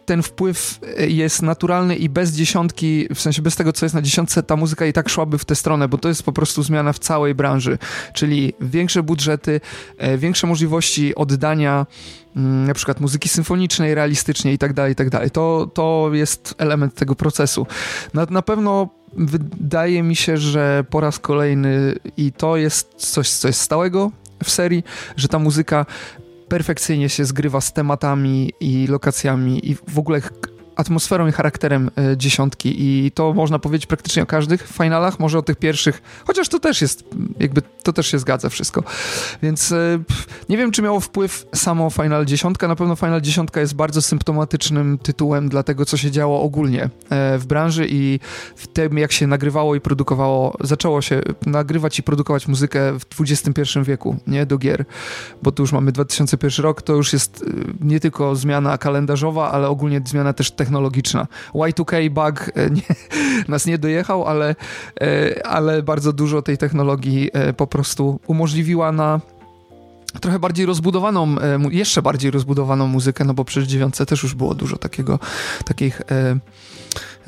ten 0.09 0.23
wpływ 0.23 0.79
e, 0.97 1.07
jest 1.07 1.41
naturalny 1.41 1.95
i 1.95 2.09
bez 2.09 2.31
dziesiątki, 2.31 3.07
w 3.15 3.21
sensie 3.21 3.41
bez 3.41 3.55
tego, 3.55 3.73
co 3.73 3.85
jest 3.85 3.95
na 3.95 4.01
dziesiątce, 4.01 4.43
ta 4.43 4.55
muzyka 4.55 4.85
i 4.85 4.93
tak 4.93 5.09
szłaby 5.09 5.37
w 5.37 5.45
tę 5.45 5.55
stronę, 5.55 5.87
bo 5.87 5.97
to 5.97 6.07
jest 6.07 6.23
po 6.23 6.31
prostu 6.31 6.63
zmiana 6.63 6.93
w 6.93 6.99
całej 6.99 7.35
branży, 7.35 7.77
czyli 8.13 8.53
większe 8.61 9.03
budżety, 9.03 9.61
e, 9.97 10.17
większe 10.17 10.47
możliwości 10.47 11.15
oddania 11.15 11.85
mm, 12.35 12.67
na 12.67 12.73
przykład 12.73 12.99
muzyki 12.99 13.29
symfonicznej, 13.29 13.95
realistycznej 13.95 14.53
i 14.53 14.57
tak 14.57 14.73
dalej, 14.73 14.91
i 14.91 14.95
tak 14.95 15.09
dalej. 15.09 15.31
To, 15.31 15.71
to 15.73 16.09
jest 16.13 16.55
element 16.57 16.95
tego 16.95 17.15
procesu. 17.15 17.67
Na, 18.13 18.25
na 18.29 18.41
pewno 18.41 18.89
wydaje 19.13 20.03
mi 20.03 20.15
się, 20.15 20.37
że 20.37 20.83
po 20.89 20.99
raz 20.99 21.19
kolejny 21.19 21.95
i 22.17 22.31
to 22.31 22.57
jest 22.57 22.93
coś, 22.97 23.29
co 23.29 23.47
jest 23.47 23.61
stałego 23.61 24.11
w 24.43 24.49
serii, 24.49 24.83
że 25.17 25.27
ta 25.27 25.39
muzyka 25.39 25.85
perfekcyjnie 26.49 27.09
się 27.09 27.25
zgrywa 27.25 27.61
z 27.61 27.73
tematami 27.73 28.53
i 28.59 28.87
lokacjami 28.87 29.71
i 29.71 29.75
w 29.75 29.99
ogóle 29.99 30.21
atmosferą 30.79 31.27
i 31.27 31.31
charakterem 31.31 31.91
e, 31.97 32.17
dziesiątki. 32.17 32.75
I 32.77 33.11
to 33.11 33.33
można 33.33 33.59
powiedzieć 33.59 33.85
praktycznie 33.85 34.23
o 34.23 34.25
każdych 34.25 34.67
finalach, 34.67 35.19
może 35.19 35.39
o 35.39 35.41
tych 35.41 35.55
pierwszych, 35.55 36.01
chociaż 36.27 36.49
to 36.49 36.59
też 36.59 36.81
jest, 36.81 37.03
jakby 37.39 37.61
to 37.83 37.93
też 37.93 38.07
się 38.07 38.19
zgadza 38.19 38.49
wszystko. 38.49 38.83
Więc 39.43 39.71
e, 39.71 39.99
nie 40.49 40.57
wiem, 40.57 40.71
czy 40.71 40.81
miało 40.81 40.99
wpływ 40.99 41.45
samo 41.55 41.89
Final 41.89 42.25
dziesiątka, 42.25 42.67
na 42.67 42.75
pewno 42.75 42.95
Final 42.95 43.21
dziesiątka 43.21 43.61
jest 43.61 43.75
bardzo 43.75 44.01
symptomatycznym 44.01 44.97
tytułem 44.97 45.49
dla 45.49 45.63
tego, 45.63 45.85
co 45.85 45.97
się 45.97 46.11
działo 46.11 46.41
ogólnie 46.41 46.89
e, 47.09 47.37
w 47.37 47.45
branży 47.45 47.87
i 47.89 48.19
w 48.55 48.67
tym, 48.67 48.97
jak 48.97 49.11
się 49.11 49.27
nagrywało 49.27 49.75
i 49.75 49.81
produkowało, 49.81 50.57
zaczęło 50.61 51.01
się 51.01 51.21
nagrywać 51.45 51.99
i 51.99 52.03
produkować 52.03 52.47
muzykę 52.47 52.99
w 52.99 53.21
XXI 53.21 53.79
wieku, 53.83 54.17
nie, 54.27 54.45
do 54.45 54.57
gier, 54.57 54.85
bo 55.43 55.51
tu 55.51 55.63
już 55.63 55.71
mamy 55.71 55.91
2001 55.91 56.63
rok, 56.63 56.81
to 56.81 56.93
już 56.93 57.13
jest 57.13 57.45
nie 57.81 57.99
tylko 57.99 58.35
zmiana 58.35 58.77
kalendarzowa, 58.77 59.51
ale 59.51 59.67
ogólnie 59.67 60.01
zmiana 60.05 60.33
też 60.33 60.51
technologiczna 60.51 60.68
technologiczna. 60.69 61.27
Y2K 61.53 62.09
bug 62.09 62.51
e, 62.55 62.69
nie, 62.69 62.81
nas 63.53 63.65
nie 63.65 63.77
dojechał, 63.77 64.25
ale, 64.25 64.55
e, 65.01 65.47
ale 65.47 65.83
bardzo 65.83 66.13
dużo 66.13 66.41
tej 66.41 66.57
technologii 66.57 67.29
e, 67.33 67.53
po 67.53 67.67
prostu 67.67 68.19
umożliwiła 68.27 68.91
na 68.91 69.19
trochę 70.21 70.39
bardziej 70.39 70.65
rozbudowaną, 70.65 71.35
jeszcze 71.71 72.01
bardziej 72.01 72.31
rozbudowaną 72.31 72.87
muzykę, 72.87 73.25
no 73.25 73.33
bo 73.33 73.45
przecież 73.45 73.69
dziewiątce 73.69 74.05
też 74.05 74.23
już 74.23 74.35
było 74.35 74.55
dużo 74.55 74.77
takiego, 74.77 75.19
takich 75.65 76.01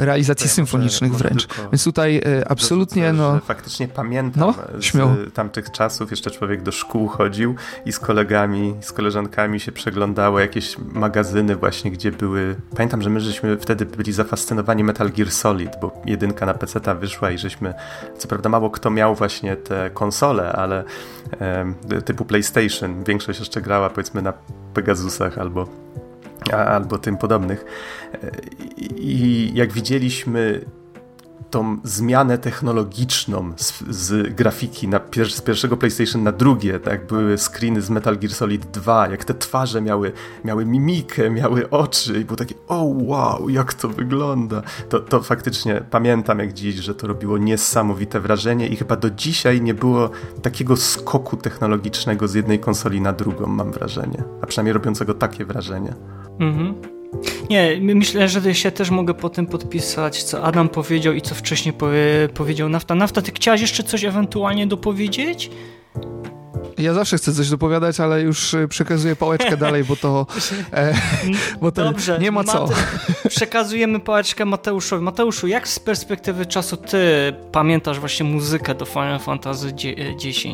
realizacji 0.06 0.48
ja 0.48 0.54
symfonicznych 0.54 1.12
może, 1.12 1.24
wręcz. 1.24 1.48
Może 1.48 1.70
Więc 1.72 1.84
tutaj 1.84 2.18
e, 2.18 2.48
absolutnie 2.48 3.14
no... 3.14 3.40
Faktycznie 3.40 3.88
pamiętam 3.88 4.54
no, 4.74 4.76
z 4.82 5.34
tamtych 5.34 5.72
czasów, 5.72 6.12
jeszcze 6.12 6.32
człowiek 6.32 6.64
do 6.64 6.72
szkół 6.72 7.08
chodził 7.08 7.56
i 7.86 7.92
z 7.92 8.00
kolegami, 8.00 8.76
z 8.82 8.92
koleżankami 8.92 9.60
się 9.60 9.72
przeglądało 9.72 10.40
jakieś 10.40 10.78
magazyny 10.78 11.56
właśnie, 11.56 11.92
gdzie 11.92 12.12
były... 12.12 12.56
Pamiętam, 12.76 13.02
że 13.02 13.10
my 13.10 13.20
żeśmy 13.20 13.58
wtedy 13.58 13.86
byli 13.86 14.14
zafascynowani 14.14 14.84
Metal 14.84 15.12
Gear 15.12 15.32
Solid, 15.32 15.72
bo 15.82 16.02
jedynka 16.06 16.46
na 16.46 16.54
PC 16.54 16.82
ta 16.82 16.96
wyszła 16.96 17.32
i 17.32 17.38
żeśmy... 17.38 17.74
Co 18.18 18.28
prawda 18.28 18.50
mało 18.50 18.70
kto 18.70 18.90
miał 18.90 19.16
właśnie 19.16 19.56
te 19.56 19.90
konsole, 19.90 20.52
ale 20.52 20.84
e, 21.42 22.02
typu 22.06 22.26
PlayStation. 22.26 23.04
Większość 23.04 23.40
jeszcze 23.40 23.62
grała 23.62 23.90
powiedzmy 23.90 24.22
na 24.22 24.34
Pegasusach 24.74 25.38
albo 25.38 25.68
albo 26.50 26.98
tym 26.98 27.18
podobnych. 27.18 27.66
I 28.96 29.52
jak 29.54 29.74
widzieliśmy 29.74 30.66
tą 31.52 31.78
zmianę 31.84 32.38
technologiczną 32.38 33.54
z, 33.58 33.84
z 33.90 34.36
grafiki 34.36 34.88
na 34.88 35.00
pier 35.00 35.32
z 35.32 35.42
pierwszego 35.42 35.78
PlayStation 35.78 36.24
na 36.24 36.32
drugie, 36.32 36.80
tak 36.80 37.08
były 37.08 37.38
screeny 37.38 37.82
z 37.82 37.90
Metal 37.90 38.18
Gear 38.18 38.34
Solid 38.34 38.66
2, 38.66 39.08
jak 39.08 39.26
te 39.26 39.34
twarze 39.34 39.82
miały, 39.82 40.12
miały 40.46 40.66
mimikę, 40.66 41.30
miały 41.30 41.70
oczy 41.70 42.20
i 42.20 42.26
było 42.26 42.38
takie 42.38 42.56
o 42.68 42.84
wow, 42.84 43.50
jak 43.50 43.74
to 43.74 43.90
wygląda. 43.90 44.62
To, 44.90 45.00
to 45.00 45.22
faktycznie 45.22 45.84
pamiętam 45.90 46.40
jak 46.40 46.54
dziś, 46.54 46.76
że 46.76 46.96
to 46.96 47.08
robiło 47.08 47.38
niesamowite 47.38 48.20
wrażenie 48.20 48.68
i 48.68 48.76
chyba 48.76 48.96
do 48.96 49.10
dzisiaj 49.10 49.62
nie 49.62 49.74
było 49.74 50.10
takiego 50.42 50.78
skoku 50.78 51.38
technologicznego 51.38 52.28
z 52.28 52.34
jednej 52.34 52.60
konsoli 52.60 53.02
na 53.02 53.14
drugą, 53.14 53.48
mam 53.48 53.72
wrażenie. 53.72 54.24
A 54.42 54.46
przynajmniej 54.46 54.74
robiącego 54.74 55.14
takie 55.14 55.46
wrażenie. 55.46 55.94
Mhm. 56.40 57.01
Nie, 57.50 57.78
myślę, 57.82 58.30
że 58.30 58.56
się 58.56 58.71
też 58.71 58.89
mogę 58.89 59.13
po 59.13 59.30
tym 59.30 59.45
podpisać, 59.45 60.24
co 60.24 60.43
Adam 60.43 60.69
powiedział 60.69 61.13
i 61.13 61.21
co 61.21 61.36
wcześniej 61.36 61.74
powie, 61.74 62.30
powiedział 62.34 62.69
Nafta. 62.69 62.95
Nafta, 62.95 63.21
ty 63.21 63.32
chciałaś 63.32 63.62
jeszcze 63.62 63.84
coś 63.84 64.04
ewentualnie 64.04 64.67
dopowiedzieć? 64.67 65.52
Ja 66.78 66.93
zawsze 66.93 67.17
chcę 67.17 67.34
coś 67.34 67.50
dopowiadać, 67.50 68.00
ale 68.00 68.21
już 68.21 68.54
y, 68.54 68.67
przekazuję 68.67 69.15
pałeczkę 69.15 69.58
dalej, 69.58 69.84
bo 69.84 69.95
to, 69.95 70.26
e, 70.74 70.93
bo 71.62 71.71
to 71.71 71.84
Dobrze, 71.84 72.19
nie 72.19 72.32
ma 72.32 72.43
co. 72.43 72.69
przekazujemy 73.30 74.00
pałeczkę 74.00 74.45
Mateuszowi. 74.45 75.04
Mateuszu, 75.04 75.47
jak 75.47 75.67
z 75.67 75.80
perspektywy 75.80 76.45
czasu 76.45 76.78
ty 76.78 76.97
pamiętasz 77.52 78.00
właśnie 78.00 78.26
muzykę 78.26 78.76
do 78.76 78.86
Final 78.86 79.19
Fantasy 79.19 79.74
X? 80.26 80.45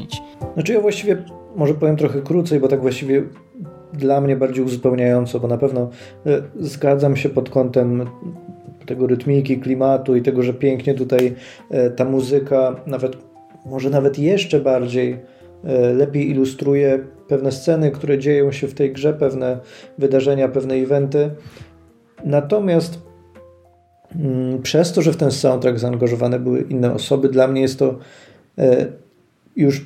Znaczy 0.54 0.74
ja 0.74 0.82
właściwie 0.82 1.24
może 1.56 1.74
powiem 1.74 1.98
trochę 1.98 2.22
krócej, 2.22 2.60
bo 2.60 2.68
tak 2.68 2.82
właściwie 2.82 3.24
dla 3.94 4.22
mnie 4.22 4.36
bardziej 4.36 4.66
uzupełniająco, 4.66 5.40
bo 5.40 5.48
na 5.48 5.58
pewno 5.58 5.90
e, 6.26 6.42
zgadzam 6.60 7.16
się 7.16 7.30
pod 7.30 7.50
kątem 7.50 8.06
tego 8.86 9.08
rytmiki, 9.08 9.58
klimatu 9.58 10.16
i 10.16 10.22
tego, 10.22 10.44
że 10.44 10.54
pięknie 10.54 10.94
tutaj 10.94 11.36
e, 11.70 11.90
ta 11.90 12.06
muzyka, 12.06 12.76
nawet 12.86 13.18
może 13.66 13.90
nawet 13.90 14.20
jeszcze 14.20 14.60
bardziej 14.60 15.18
e, 15.64 15.94
lepiej 15.94 16.30
ilustruje 16.30 17.00
pewne 17.28 17.52
sceny, 17.52 17.92
które 17.92 18.20
dzieją 18.20 18.52
się 18.52 18.68
w 18.68 18.74
tej 18.74 18.94
grze, 18.94 19.14
pewne 19.14 19.60
wydarzenia, 19.98 20.48
pewne 20.48 20.76
eventy. 20.76 21.30
Natomiast 22.26 23.02
mm, 24.16 24.62
przez 24.62 24.94
to, 24.94 25.02
że 25.02 25.14
w 25.14 25.18
ten 25.18 25.32
soundtrack 25.32 25.80
zaangażowane 25.80 26.40
były 26.40 26.62
inne 26.62 26.94
osoby, 26.94 27.30
dla 27.30 27.48
mnie 27.48 27.62
jest 27.62 27.80
to 27.80 27.98
już 29.56 29.86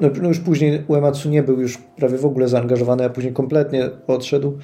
no, 0.00 0.08
no 0.22 0.28
już 0.28 0.40
później 0.40 0.84
Uematsu 0.88 1.28
nie 1.28 1.42
był 1.42 1.60
już 1.60 1.78
prawie 1.78 2.18
w 2.18 2.26
ogóle 2.26 2.48
zaangażowany, 2.48 3.04
a 3.04 3.08
później 3.08 3.32
kompletnie 3.32 3.90
odszedł 4.06 4.58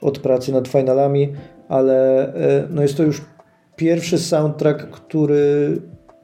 od 0.00 0.18
pracy 0.18 0.52
nad 0.52 0.68
finalami, 0.68 1.32
ale 1.68 2.28
e, 2.34 2.68
no 2.70 2.82
jest 2.82 2.96
to 2.96 3.02
już 3.02 3.22
pierwszy 3.76 4.18
soundtrack, 4.18 4.90
który 4.90 5.78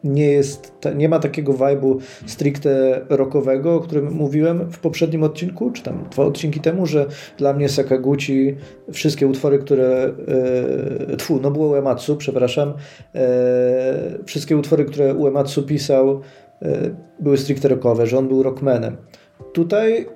nie 0.05 0.27
jest, 0.27 0.73
nie 0.97 1.09
ma 1.09 1.19
takiego 1.19 1.53
vibe'u 1.53 1.99
stricte 2.27 3.01
rockowego, 3.09 3.75
o 3.75 3.81
którym 3.81 4.13
mówiłem 4.13 4.71
w 4.71 4.79
poprzednim 4.79 5.23
odcinku, 5.23 5.71
czy 5.71 5.83
tam 5.83 6.05
dwa 6.11 6.25
odcinki 6.25 6.61
temu, 6.61 6.87
że 6.87 7.07
dla 7.39 7.53
mnie 7.53 7.69
Sakaguchi 7.69 8.57
wszystkie 8.93 9.27
utwory, 9.27 9.59
które 9.59 10.13
e, 11.13 11.17
tfu, 11.17 11.41
no 11.43 11.51
było 11.51 11.69
Uematsu, 11.69 12.17
przepraszam, 12.17 12.73
e, 13.15 14.19
wszystkie 14.27 14.57
utwory, 14.57 14.85
które 14.85 15.15
Uematsu 15.15 15.63
pisał 15.63 16.21
były 17.21 17.39
stricte 17.39 17.69
rockowe, 17.69 18.07
że 18.07 18.19
on 18.19 18.29
był 18.29 18.43
rockmanem. 18.43 18.97
Tutaj 19.53 20.07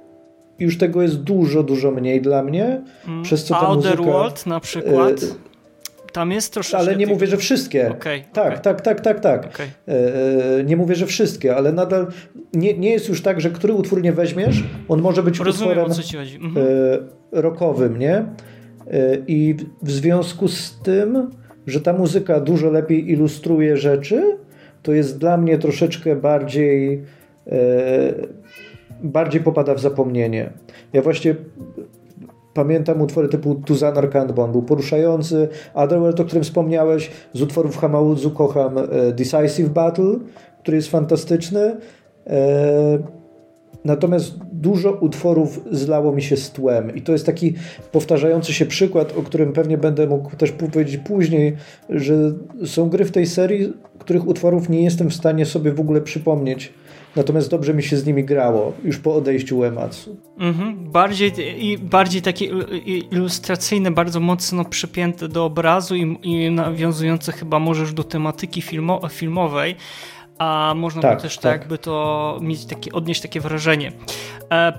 już 0.58 0.78
tego 0.78 1.02
jest 1.02 1.22
dużo, 1.22 1.62
dużo 1.62 1.90
mniej 1.90 2.20
dla 2.22 2.42
mnie, 2.42 2.82
mm. 3.08 3.22
przez 3.22 3.44
co 3.44 3.54
ta 3.54 3.60
Outer 3.60 3.90
muzyka... 3.90 4.12
World 4.12 4.46
na 4.46 4.60
przykład... 4.60 5.22
E, 5.22 5.54
tam 6.12 6.32
jest 6.32 6.52
troszeczkę... 6.52 6.78
Ale 6.78 6.96
nie 6.96 7.06
mówię, 7.06 7.26
że 7.26 7.36
wszystkie. 7.36 7.90
Okay, 7.90 8.24
tak, 8.32 8.46
okay. 8.46 8.58
tak, 8.60 8.80
tak, 8.80 9.00
tak, 9.00 9.20
tak. 9.20 9.46
Okay. 9.46 9.66
E, 9.86 10.64
nie 10.64 10.76
mówię, 10.76 10.94
że 10.94 11.06
wszystkie, 11.06 11.56
ale 11.56 11.72
nadal 11.72 12.06
nie, 12.52 12.78
nie 12.78 12.90
jest 12.90 13.08
już 13.08 13.22
tak, 13.22 13.40
że 13.40 13.50
który 13.50 13.72
utwór 13.72 14.02
nie 14.02 14.12
weźmiesz, 14.12 14.62
on 14.88 15.02
może 15.02 15.22
być 15.22 15.40
Rozumiem, 15.40 15.78
utworem 15.78 16.04
mhm. 16.42 16.66
rockowym, 17.32 17.98
nie? 17.98 18.24
I 19.26 19.56
w 19.82 19.90
związku 19.90 20.48
z 20.48 20.80
tym, 20.82 21.30
że 21.66 21.80
ta 21.80 21.92
muzyka 21.92 22.40
dużo 22.40 22.70
lepiej 22.70 23.10
ilustruje 23.10 23.76
rzeczy, 23.76 24.36
to 24.84 24.92
jest 24.92 25.18
dla 25.18 25.36
mnie 25.36 25.58
troszeczkę 25.58 26.16
bardziej 26.16 27.02
e, 27.46 27.56
bardziej 29.02 29.40
popada 29.40 29.74
w 29.74 29.80
zapomnienie. 29.80 30.50
Ja 30.92 31.02
właśnie 31.02 31.34
pamiętam 32.54 33.00
utwory 33.00 33.28
typu 33.28 33.54
Tuzanar 33.54 34.10
Kandbon, 34.10 34.52
był 34.52 34.62
poruszający, 34.62 35.48
Otherworld, 35.74 36.20
o 36.20 36.24
którym 36.24 36.44
wspomniałeś, 36.44 37.10
z 37.32 37.42
utworów 37.42 37.76
Hamaudzu 37.76 38.30
kocham 38.30 38.78
e, 38.78 38.82
Decisive 39.12 39.68
Battle, 39.68 40.18
który 40.62 40.76
jest 40.76 40.90
fantastyczny. 40.90 41.76
Natomiast 43.84 44.38
dużo 44.52 44.92
utworów 44.92 45.60
zlało 45.70 46.12
mi 46.12 46.22
się 46.22 46.36
z 46.36 46.50
tłem. 46.50 46.96
I 46.96 47.02
to 47.02 47.12
jest 47.12 47.26
taki 47.26 47.54
powtarzający 47.92 48.52
się 48.52 48.66
przykład, 48.66 49.18
o 49.18 49.22
którym 49.22 49.52
pewnie 49.52 49.78
będę 49.78 50.06
mógł 50.06 50.36
też 50.36 50.52
powiedzieć 50.52 50.96
później, 50.96 51.56
że 51.90 52.14
są 52.64 52.88
gry 52.88 53.04
w 53.04 53.12
tej 53.12 53.26
serii, 53.26 53.72
których 53.98 54.26
utworów 54.28 54.68
nie 54.68 54.84
jestem 54.84 55.10
w 55.10 55.14
stanie 55.14 55.46
sobie 55.46 55.72
w 55.72 55.80
ogóle 55.80 56.00
przypomnieć 56.00 56.72
Natomiast 57.16 57.50
dobrze 57.50 57.74
mi 57.74 57.82
się 57.82 57.96
z 57.96 58.06
nimi 58.06 58.24
grało 58.24 58.72
już 58.84 58.98
po 58.98 59.14
odejściu 59.14 59.58
Uematsu. 59.58 60.16
Mhm. 60.38 60.90
Bardziej, 60.90 61.32
i 61.66 61.78
bardziej 61.78 62.22
takie 62.22 62.44
ilustracyjne, 63.10 63.90
bardzo 63.90 64.20
mocno 64.20 64.64
przypięte 64.64 65.28
do 65.28 65.44
obrazu 65.44 65.96
i, 65.96 66.18
i 66.22 66.50
nawiązujące 66.50 67.32
chyba 67.32 67.58
możesz 67.58 67.92
do 67.92 68.04
tematyki 68.04 68.62
filmo, 68.62 69.08
filmowej, 69.08 69.76
a 70.38 70.72
można 70.76 71.02
tak, 71.02 71.22
też 71.22 71.34
tak, 71.36 71.42
tak 71.42 71.60
jakby 71.60 71.78
to 71.78 72.38
mieć 72.42 72.66
takie, 72.66 72.92
odnieść 72.92 73.20
takie 73.20 73.40
wrażenie. 73.40 73.92
E, 74.50 74.72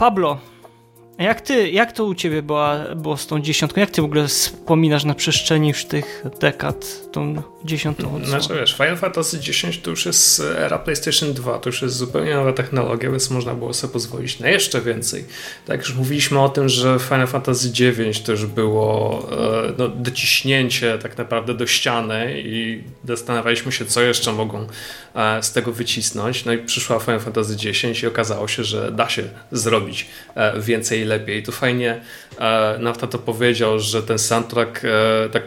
Jak 1.18 1.42
ty, 1.42 1.70
jak 1.70 1.92
to 1.92 2.06
u 2.06 2.16
ciebie 2.16 2.42
była, 2.42 2.86
było 2.96 3.18
z 3.18 3.28
tą 3.28 3.42
dziesiątką? 3.42 3.82
Jak 3.82 3.92
ty 3.92 4.02
w 4.02 4.06
ogóle 4.06 4.28
wspominasz 4.28 5.04
na 5.04 5.14
przestrzeni 5.14 5.68
już 5.68 5.86
tych 5.86 6.24
dekad 6.40 7.12
tą 7.12 7.42
dziesiątą 7.66 8.04
odsłonę? 8.04 8.26
Znaczy 8.26 8.60
wiesz, 8.60 8.74
Final 8.74 8.98
Fantasy 8.98 9.38
X 9.38 9.62
to 9.84 9.90
już 9.90 10.06
jest 10.06 10.42
era 10.58 10.80
PlayStation 10.80 11.34
2, 11.34 11.60
to 11.60 11.70
już 11.70 11.82
jest 11.82 11.96
zupełnie 11.96 12.36
nowa 12.36 12.54
technologia, 12.54 13.12
więc 13.12 13.30
można 13.30 13.54
było 13.54 13.74
sobie 13.74 13.94
pozwolić 13.94 14.40
na 14.40 14.50
jeszcze 14.50 14.82
więcej. 14.82 15.26
Tak 15.66 15.80
już 15.80 15.96
mówiliśmy 15.96 16.40
o 16.40 16.50
tym, 16.50 16.70
że 16.70 17.00
Final 17.00 17.28
Fantasy 17.28 17.68
IX 17.68 18.24
to 18.24 18.32
już 18.32 18.46
było 18.46 19.28
e, 19.32 19.74
no, 19.78 19.88
dociśnięcie 19.88 20.98
tak 20.98 21.18
naprawdę 21.18 21.54
do 21.54 21.68
ściany 21.68 22.42
i 22.46 22.84
zastanawialiśmy 23.08 23.72
się, 23.72 23.86
co 23.86 24.02
jeszcze 24.02 24.32
mogą 24.32 24.68
e, 25.16 25.44
z 25.44 25.52
tego 25.52 25.72
wycisnąć. 25.72 26.46
No 26.46 26.54
i 26.54 26.58
przyszła 26.58 27.00
Final 27.00 27.20
Fantasy 27.20 27.70
X 27.70 28.04
i 28.04 28.08
okazało 28.08 28.48
się, 28.48 28.64
że 28.64 28.92
da 28.92 29.10
się 29.10 29.24
zrobić 29.52 30.08
e, 30.36 30.60
więcej 31.06 31.20
lepiej. 31.20 31.44
Tu 31.44 31.52
fajnie 31.52 32.02
e, 32.40 32.78
Nafta 32.80 33.08
to 33.08 33.20
powiedział, 33.20 33.80
że 33.80 34.04
ten 34.04 34.20
soundtrack 34.20 34.82
e, 34.86 35.30
tak 35.30 35.44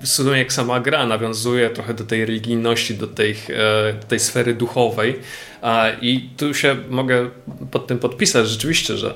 w 0.00 0.08
sumie 0.08 0.38
jak 0.38 0.52
sama 0.52 0.80
gra 0.80 1.06
nawiązuje 1.06 1.70
trochę 1.70 1.94
do 1.94 2.04
tej 2.04 2.24
religijności, 2.24 2.94
do 2.94 3.06
tej, 3.06 3.30
e, 3.30 3.94
tej 4.08 4.18
sfery 4.18 4.54
duchowej 4.54 5.18
e, 5.62 5.96
i 6.00 6.30
tu 6.36 6.54
się 6.54 6.76
mogę 6.88 7.30
pod 7.70 7.86
tym 7.86 7.98
podpisać 7.98 8.48
rzeczywiście, 8.48 8.96
że 8.96 9.14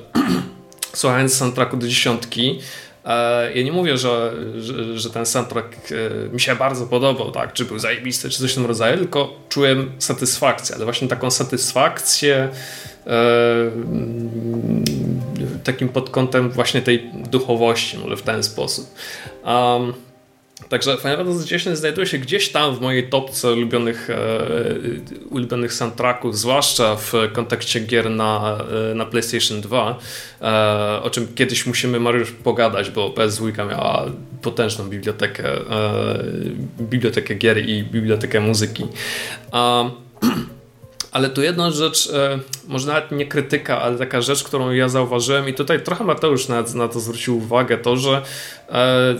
słuchając 1.01 1.33
soundtracku 1.33 1.77
do 1.77 1.87
dziesiątki 1.87 2.59
ja 3.55 3.63
nie 3.63 3.71
mówię, 3.71 3.97
że, 3.97 4.33
że, 4.57 4.99
że, 4.99 5.09
ten 5.09 5.25
soundtrack 5.25 5.75
e, 5.91 6.33
mi 6.33 6.39
się 6.39 6.55
bardzo 6.55 6.87
podobał, 6.87 7.31
tak, 7.31 7.53
czy 7.53 7.65
był 7.65 7.79
zajebisty, 7.79 8.29
czy 8.29 8.39
coś 8.39 8.51
w 8.51 8.55
tym 8.55 8.65
rodzaju, 8.65 8.97
tylko 8.97 9.35
czułem 9.49 9.91
satysfakcję, 9.99 10.75
ale 10.75 10.85
właśnie 10.85 11.07
taką 11.07 11.31
satysfakcję 11.31 12.49
E, 13.07 13.71
takim 15.63 15.89
pod 15.89 16.09
kątem 16.09 16.49
właśnie 16.49 16.81
tej 16.81 17.11
duchowości, 17.13 17.97
może 17.97 18.17
w 18.17 18.21
ten 18.21 18.43
sposób. 18.43 18.95
Um, 19.45 19.93
Także 20.69 20.97
Final 20.97 21.17
Fantasy 21.17 21.55
X 21.55 21.67
znajduje 21.79 22.07
się 22.07 22.17
gdzieś 22.17 22.49
tam 22.49 22.75
w 22.75 22.81
mojej 22.81 23.09
topce 23.09 23.53
ulubionych, 23.53 24.09
e, 24.09 24.15
ulubionych 25.29 25.73
soundtracków, 25.73 26.37
zwłaszcza 26.37 26.95
w 26.95 27.13
kontekście 27.33 27.79
gier 27.79 28.09
na, 28.09 28.57
e, 28.91 28.95
na 28.95 29.05
PlayStation 29.05 29.61
2, 29.61 29.99
e, 30.41 31.03
o 31.03 31.09
czym 31.09 31.27
kiedyś 31.35 31.65
musimy 31.65 31.99
Mariusz 31.99 32.31
pogadać, 32.31 32.89
bo 32.89 33.09
PS2 33.09 33.67
miała 33.67 34.05
potężną 34.41 34.89
bibliotekę, 34.89 35.45
e, 35.45 36.23
bibliotekę 36.79 37.35
gier 37.35 37.69
i 37.69 37.83
bibliotekę 37.83 38.39
muzyki. 38.39 38.83
Ale 41.13 41.29
tu 41.29 41.41
jedna 41.41 41.71
rzecz, 41.71 42.09
e, 42.09 42.39
może 42.67 42.87
nawet 42.87 43.11
nie 43.11 43.25
krytyka, 43.25 43.81
ale 43.81 43.97
taka 43.97 44.21
rzecz, 44.21 44.43
którą 44.43 44.71
ja 44.71 44.89
zauważyłem 44.89 45.49
i 45.49 45.53
tutaj 45.53 45.83
trochę 45.83 46.03
Mateusz 46.03 46.47
na, 46.47 46.87
to 46.87 46.99
zwrócił 46.99 47.37
uwagę, 47.37 47.77
to, 47.77 47.97
że 47.97 48.21
e, 48.69 49.15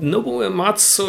Nobuo 0.00 0.46
Ematsu 0.46 1.06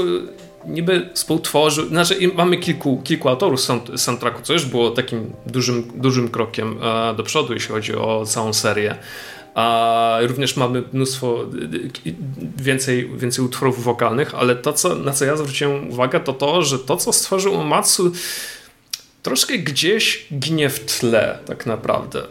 niby 0.67 1.09
współtworzył, 1.13 1.87
znaczy 1.87 2.31
mamy 2.35 2.57
kilku, 2.57 3.01
kilku 3.03 3.29
autorów 3.29 3.61
soundtracku, 3.95 4.41
co 4.43 4.53
już 4.53 4.65
było 4.65 4.91
takim 4.91 5.33
dużym, 5.45 5.91
dużym 5.95 6.29
krokiem 6.29 6.77
e, 6.83 7.15
do 7.15 7.23
przodu, 7.23 7.53
jeśli 7.53 7.73
chodzi 7.73 7.95
o 7.95 8.25
całą 8.25 8.53
serię. 8.53 8.95
A 9.55 10.17
również 10.21 10.57
mamy 10.57 10.83
mnóstwo 10.93 11.45
więcej, 12.57 13.09
więcej 13.17 13.45
utworów 13.45 13.83
wokalnych, 13.83 14.35
ale 14.35 14.55
to, 14.55 14.73
co, 14.73 14.95
na 14.95 15.11
co 15.11 15.25
ja 15.25 15.37
zwróciłem 15.37 15.89
uwagę, 15.89 16.19
to 16.19 16.33
to, 16.33 16.61
że 16.61 16.79
to, 16.79 16.97
co 16.97 17.13
stworzył 17.13 17.63
Matsu 17.63 18.11
troszkę 19.23 19.57
gdzieś 19.57 20.27
ginie 20.39 20.69
w 20.69 20.79
tle, 20.79 21.39
tak 21.45 21.65
naprawdę. 21.65 22.23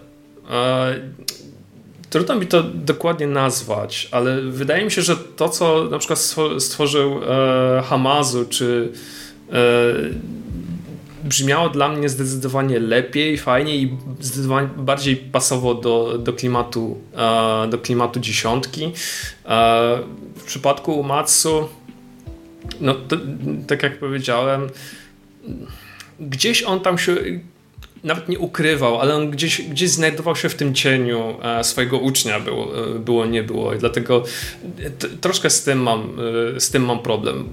E, 2.14 2.18
trudno 2.18 2.34
mi 2.34 2.46
to 2.46 2.62
dokładnie 2.62 3.26
nazwać, 3.26 4.08
ale 4.10 4.40
wydaje 4.42 4.84
mi 4.84 4.90
się, 4.90 5.02
że 5.02 5.16
to, 5.16 5.48
co 5.48 5.84
na 5.84 5.98
przykład 5.98 6.34
stworzył 6.58 7.20
e, 7.22 7.82
Hamazu, 7.82 8.44
czy 8.44 8.92
e, 9.52 9.54
brzmiało 11.24 11.68
dla 11.68 11.88
mnie 11.88 12.08
zdecydowanie 12.08 12.80
lepiej, 12.80 13.38
fajniej 13.38 13.82
i 13.82 13.96
zdecydowanie 14.20 14.68
bardziej 14.76 15.16
pasowo 15.16 15.74
do, 15.74 16.18
do 16.18 16.32
klimatu 16.32 16.98
do 17.70 17.78
klimatu 17.78 18.20
dziesiątki. 18.20 18.92
W 20.36 20.44
przypadku 20.46 21.02
Matsu 21.02 21.68
no 22.80 22.94
to, 22.94 23.16
tak 23.66 23.82
jak 23.82 23.98
powiedziałem 23.98 24.68
gdzieś 26.20 26.62
on 26.62 26.80
tam 26.80 26.98
się 26.98 27.16
nawet 28.04 28.28
nie 28.28 28.38
ukrywał, 28.38 29.00
ale 29.00 29.14
on 29.14 29.30
gdzieś, 29.30 29.62
gdzieś 29.62 29.90
znajdował 29.90 30.36
się 30.36 30.48
w 30.48 30.54
tym 30.54 30.74
cieniu 30.74 31.36
e, 31.42 31.64
swojego 31.64 31.98
ucznia, 31.98 32.40
było, 32.40 32.94
e, 32.94 32.98
było 32.98 33.26
nie 33.26 33.42
było. 33.42 33.74
I 33.74 33.78
dlatego 33.78 34.24
troszkę 35.20 35.50
z 35.50 35.62
tym, 35.62 35.82
mam, 35.82 36.16
e, 36.56 36.60
z 36.60 36.70
tym 36.70 36.84
mam 36.84 36.98
problem. 36.98 37.48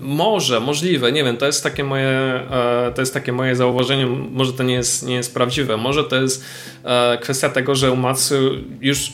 Może, 0.00 0.60
możliwe, 0.60 1.12
nie 1.12 1.24
wiem, 1.24 1.36
to 1.36 1.46
jest 1.46 1.62
takie 1.62 1.84
moje, 1.84 2.40
to 2.94 3.02
jest 3.02 3.14
takie 3.14 3.32
moje 3.32 3.56
zauważenie, 3.56 4.06
może 4.06 4.52
to 4.52 4.62
nie 4.62 4.74
jest, 4.74 5.06
nie 5.06 5.14
jest 5.14 5.34
prawdziwe, 5.34 5.76
może 5.76 6.04
to 6.04 6.16
jest 6.16 6.44
kwestia 7.20 7.48
tego, 7.48 7.74
że 7.74 7.92
Umatsu 7.92 8.34
już, 8.80 9.12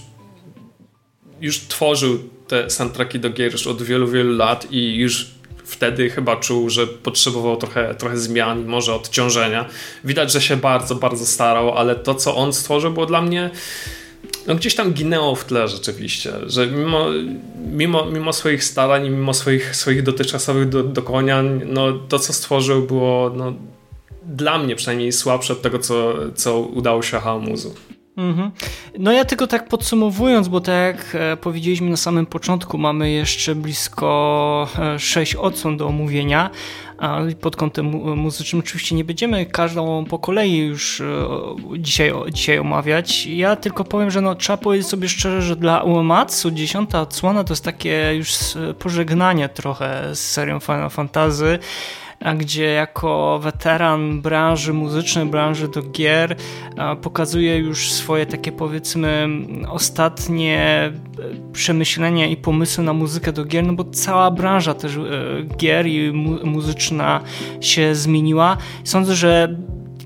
już 1.40 1.60
tworzył 1.60 2.18
te 2.48 2.70
soundtracki 2.70 3.20
do 3.20 3.30
gier 3.30 3.52
już 3.52 3.66
od 3.66 3.82
wielu, 3.82 4.08
wielu 4.08 4.36
lat 4.36 4.66
i 4.70 4.94
już 4.94 5.33
wtedy 5.74 6.10
chyba 6.10 6.36
czuł, 6.36 6.70
że 6.70 6.86
potrzebował 6.86 7.56
trochę, 7.56 7.94
trochę 7.94 8.16
zmian 8.16 8.64
może 8.66 8.94
odciążenia. 8.94 9.64
Widać, 10.04 10.32
że 10.32 10.40
się 10.40 10.56
bardzo, 10.56 10.94
bardzo 10.94 11.26
starał, 11.26 11.78
ale 11.78 11.96
to, 11.96 12.14
co 12.14 12.36
on 12.36 12.52
stworzył, 12.52 12.90
było 12.92 13.06
dla 13.06 13.22
mnie 13.22 13.50
no 14.46 14.54
gdzieś 14.54 14.74
tam 14.74 14.92
ginęło 14.92 15.34
w 15.34 15.44
tle 15.44 15.68
rzeczywiście, 15.68 16.32
że 16.46 16.66
mimo, 16.66 17.06
mimo, 17.72 18.04
mimo 18.04 18.32
swoich 18.32 18.64
starań 18.64 19.10
mimo 19.10 19.34
swoich, 19.34 19.76
swoich 19.76 20.02
dotychczasowych 20.02 20.68
do, 20.68 20.82
dokonań, 20.82 21.60
no 21.66 21.92
to 21.92 22.18
co 22.18 22.32
stworzył 22.32 22.82
było 22.82 23.32
no, 23.36 23.52
dla 24.22 24.58
mnie 24.58 24.76
przynajmniej 24.76 25.12
słabsze 25.12 25.52
od 25.52 25.62
tego, 25.62 25.78
co, 25.78 26.14
co 26.34 26.60
udało 26.60 27.02
się 27.02 27.20
Hamuzu. 27.20 27.74
Mhm. 28.16 28.50
No 28.98 29.12
ja 29.12 29.24
tylko 29.24 29.46
tak 29.46 29.68
podsumowując, 29.68 30.48
bo 30.48 30.60
tak 30.60 30.74
jak 30.74 31.14
e, 31.14 31.36
powiedzieliśmy 31.36 31.90
na 31.90 31.96
samym 31.96 32.26
początku, 32.26 32.78
mamy 32.78 33.10
jeszcze 33.10 33.54
blisko 33.54 34.68
6 34.98 35.34
e, 35.34 35.40
odsłon 35.40 35.76
do 35.76 35.86
omówienia, 35.86 36.50
pod 37.40 37.56
kątem 37.56 37.86
muzycznym 38.16 38.60
oczywiście 38.60 38.94
nie 38.96 39.04
będziemy 39.04 39.46
każdą 39.46 40.04
po 40.04 40.18
kolei 40.18 40.58
już 40.58 41.00
e, 41.00 41.04
dzisiaj, 41.78 42.12
dzisiaj 42.32 42.58
omawiać. 42.58 43.26
Ja 43.26 43.56
tylko 43.56 43.84
powiem, 43.84 44.10
że 44.10 44.20
no, 44.20 44.34
trzeba 44.34 44.56
powiedzieć 44.56 44.88
sobie 44.88 45.08
szczerze, 45.08 45.42
że 45.42 45.56
dla 45.56 45.82
Uematsu 45.82 46.50
dziesiąta 46.50 47.00
odsłona 47.00 47.44
to 47.44 47.52
jest 47.52 47.64
takie 47.64 48.14
już 48.16 48.30
pożegnanie 48.78 49.48
trochę 49.48 50.14
z 50.14 50.30
serią 50.30 50.60
Final 50.60 50.90
Fantasy 50.90 51.58
gdzie 52.38 52.64
jako 52.64 53.38
weteran 53.42 54.20
branży 54.20 54.72
muzycznej, 54.72 55.26
branży 55.26 55.68
do 55.68 55.82
gier 55.82 56.36
pokazuje 57.02 57.58
już 57.58 57.92
swoje 57.92 58.26
takie 58.26 58.52
powiedzmy 58.52 59.28
ostatnie 59.68 60.58
e, 60.58 60.92
przemyślenia 61.52 62.26
i 62.26 62.36
pomysły 62.36 62.84
na 62.84 62.92
muzykę 62.92 63.32
do 63.32 63.44
gier, 63.44 63.66
no 63.66 63.72
bo 63.72 63.84
cała 63.84 64.30
branża 64.30 64.74
też 64.74 64.96
e, 64.96 65.00
gier 65.56 65.86
i 65.86 66.12
mu 66.12 66.46
muzyczna 66.46 67.20
się 67.60 67.94
zmieniła. 67.94 68.56
Sądzę, 68.84 69.14
że 69.14 69.56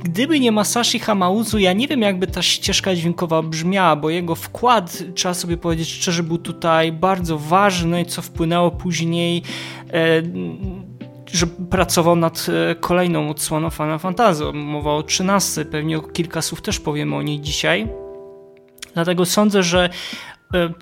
gdyby 0.04 0.40
nie 0.40 0.52
Masashi 0.52 0.98
Hamauzu, 0.98 1.59
ja 1.59 1.72
nie 1.72 1.88
wiem 1.88 2.02
jakby 2.02 2.26
ta 2.26 2.42
ścieżka 2.42 2.94
dźwiękowa 2.94 3.42
brzmiała, 3.42 3.96
bo 3.96 4.11
jego 4.11 4.34
wkład, 4.34 5.02
trzeba 5.14 5.34
sobie 5.34 5.56
powiedzieć 5.56 5.88
szczerze, 5.88 6.22
był 6.22 6.38
tutaj 6.38 6.92
bardzo 6.92 7.38
ważny, 7.38 8.04
co 8.04 8.22
wpłynęło 8.22 8.70
później 8.70 9.42
e, 9.90 10.22
że 11.33 11.47
pracował 11.47 12.16
nad 12.16 12.47
e, 12.70 12.74
kolejną 12.74 13.31
odsłoną 13.31 13.70
Final 13.70 13.99
Fantasy. 13.99 14.45
Mowa 14.53 14.93
o 14.93 15.03
13, 15.03 15.64
pewnie 15.64 16.01
kilka 16.12 16.43
słów 16.43 16.62
też 16.62 16.81
powiemy 16.81 17.16
o 17.16 17.22
niej 17.22 17.41
dzisiaj. 17.41 17.89
Dlatego 18.95 19.26
sądzę, 19.26 19.62
że 19.62 19.91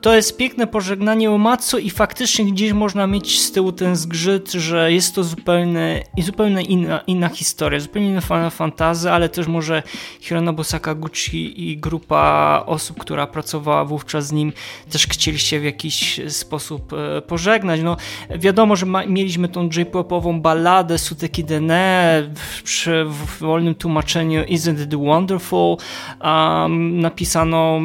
to 0.01 0.15
jest 0.15 0.37
piękne 0.37 0.67
pożegnanie 0.67 1.31
Uematsu 1.31 1.79
i 1.79 1.91
faktycznie 1.91 2.45
gdzieś 2.45 2.73
można 2.73 3.07
mieć 3.07 3.41
z 3.41 3.53
tyłu 3.53 3.73
ten 3.73 3.97
zgrzyt, 3.97 4.53
że 4.53 4.93
jest 4.93 5.15
to 5.15 5.25
zupełnie, 5.25 6.05
zupełnie 6.19 6.63
inna, 6.63 7.01
inna 7.07 7.29
historia, 7.29 7.81
zupełnie 7.81 8.09
inna 8.09 8.51
Fantasy, 8.51 9.11
ale 9.11 9.29
też 9.29 9.47
może 9.47 9.83
Hironobu 10.21 10.65
Sakaguchi 10.65 11.71
i 11.71 11.79
grupa 11.79 12.63
osób, 12.67 12.99
która 12.99 13.27
pracowała 13.27 13.85
wówczas 13.85 14.27
z 14.27 14.33
nim, 14.33 14.53
też 14.91 15.07
chcieli 15.07 15.39
się 15.39 15.61
w 15.61 15.65
jakiś 15.65 16.21
sposób 16.29 16.93
e, 16.93 17.23
pożegnać. 17.23 17.81
No, 17.81 17.97
wiadomo, 18.31 18.77
że 18.77 18.87
ma, 18.87 19.07
mieliśmy 19.07 19.49
tą 19.49 19.69
J-popową 19.77 20.41
balladę 20.41 20.99
Suteki 20.99 21.45
Dene 21.45 22.23
przy 22.65 23.05
w 23.05 23.39
wolnym 23.39 23.75
tłumaczeniu 23.75 24.43
Isn't 24.43 24.83
It 24.85 24.95
Wonderful, 24.95 25.77
um, 26.21 27.01
napisano 27.01 27.81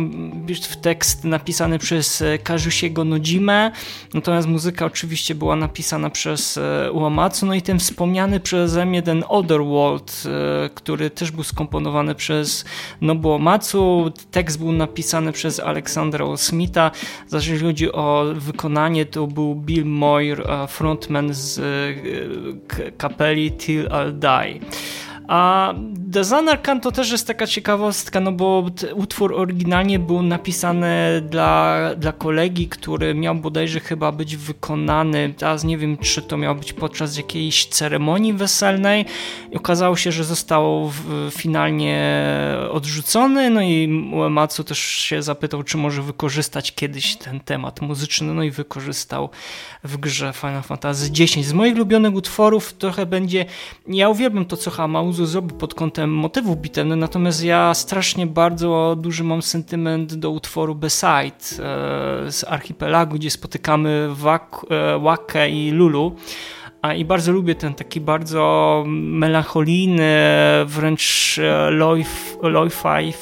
w 0.69 0.75
tekst 0.75 1.23
napisany 1.23 1.70
przez 1.80 2.22
e, 2.22 2.38
Kazusiego 2.38 3.03
Nojimę, 3.03 3.72
natomiast 4.13 4.47
muzyka 4.47 4.86
oczywiście 4.86 5.36
była 5.36 5.55
napisana 5.55 6.09
przez 6.09 6.57
e, 6.57 6.91
Uematsu, 6.91 7.45
no 7.45 7.53
i 7.53 7.61
ten 7.61 7.80
wspomniany 7.80 8.39
przeze 8.39 8.86
mnie 8.86 9.01
ten 9.01 9.24
Otherworld, 9.28 10.24
e, 10.65 10.69
który 10.69 11.09
też 11.09 11.32
był 11.32 11.43
skomponowany 11.43 12.15
przez 12.15 12.65
Nobuo 13.01 13.34
Uematsu, 13.34 14.11
tekst 14.32 14.59
był 14.59 14.72
napisany 14.72 15.32
przez 15.32 15.59
Aleksandra 15.59 16.38
Smitha, 16.38 16.91
zaś 17.28 17.47
jeśli 17.47 17.67
chodzi 17.67 17.91
o 17.91 18.26
wykonanie, 18.36 19.05
to 19.05 19.28
był 19.28 19.55
Bill 19.55 19.86
Moyer, 19.86 20.47
frontman 20.67 21.34
z 21.34 21.61
kapeli 22.97 23.51
Till 23.51 23.88
I'll 23.88 24.13
Die. 24.13 24.59
A 25.32 25.73
Designer 25.93 26.59
to 26.82 26.91
też 26.91 27.11
jest 27.11 27.27
taka 27.27 27.47
ciekawostka, 27.47 28.19
no 28.19 28.32
bo 28.32 28.65
utwór 28.95 29.34
oryginalnie 29.34 29.99
był 29.99 30.21
napisany 30.21 31.21
dla, 31.29 31.79
dla 31.97 32.11
kolegi, 32.11 32.67
który 32.67 33.15
miał 33.15 33.36
bodajże 33.36 33.79
chyba 33.79 34.11
być 34.11 34.38
wykonany, 34.38 35.34
teraz 35.38 35.63
nie 35.63 35.77
wiem, 35.77 35.97
czy 35.97 36.21
to 36.21 36.38
miał 36.38 36.55
być 36.55 36.73
podczas 36.73 37.17
jakiejś 37.17 37.65
ceremonii 37.65 38.34
weselnej. 38.34 39.05
I 39.51 39.57
okazało 39.57 39.95
się, 39.95 40.11
że 40.11 40.23
został 40.23 40.91
finalnie 41.32 42.23
odrzucony, 42.71 43.49
no 43.49 43.61
i 43.61 44.09
Uematsu 44.13 44.63
też 44.63 44.79
się 44.79 45.21
zapytał, 45.21 45.63
czy 45.63 45.77
może 45.77 46.01
wykorzystać 46.01 46.75
kiedyś 46.75 47.15
ten 47.15 47.39
temat 47.39 47.82
muzyczny, 47.82 48.34
no 48.34 48.43
i 48.43 48.51
wykorzystał 48.51 49.29
w 49.84 49.97
grze 49.97 50.34
Final 50.34 50.63
Fantasy 50.63 51.11
X. 51.19 51.39
Z 51.39 51.53
moich 51.53 51.75
ulubionych 51.75 52.13
utworów 52.13 52.73
trochę 52.73 53.05
będzie, 53.05 53.45
ja 53.88 54.09
uwielbiam 54.09 54.45
to, 54.45 54.57
co 54.57 54.71
Hamauzu 54.71 55.20
zrobił 55.26 55.57
pod 55.57 55.74
kątem 55.74 56.13
motywów 56.13 56.57
bitewnych, 56.57 56.99
natomiast 56.99 57.43
ja 57.43 57.74
strasznie 57.74 58.28
bardzo 58.28 58.95
duży 58.99 59.24
mam 59.24 59.41
sentyment 59.41 60.13
do 60.13 60.32
utworu 60.32 60.76
Beside 60.76 61.22
e, 61.26 62.32
z 62.32 62.45
Archipelagu, 62.47 63.15
gdzie 63.15 63.30
spotykamy 63.30 64.09
Wakę 64.99 65.49
i 65.49 65.72
Lulu. 65.72 66.15
I 66.97 67.05
bardzo 67.05 67.32
lubię 67.32 67.55
ten 67.55 67.74
taki 67.74 68.01
bardzo 68.01 68.84
melancholijny, 68.88 70.11
wręcz 70.65 71.38
e, 71.39 71.72
lo-fi, 72.41 73.13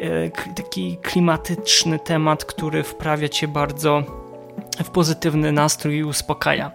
e, 0.00 0.30
taki 0.54 0.96
klimatyczny 1.02 1.98
temat, 1.98 2.44
który 2.44 2.82
wprawia 2.82 3.28
cię 3.28 3.48
bardzo 3.48 4.02
w 4.84 4.90
pozytywny 4.90 5.52
nastrój 5.52 5.96
i 5.96 6.04
uspokaja. 6.04 6.70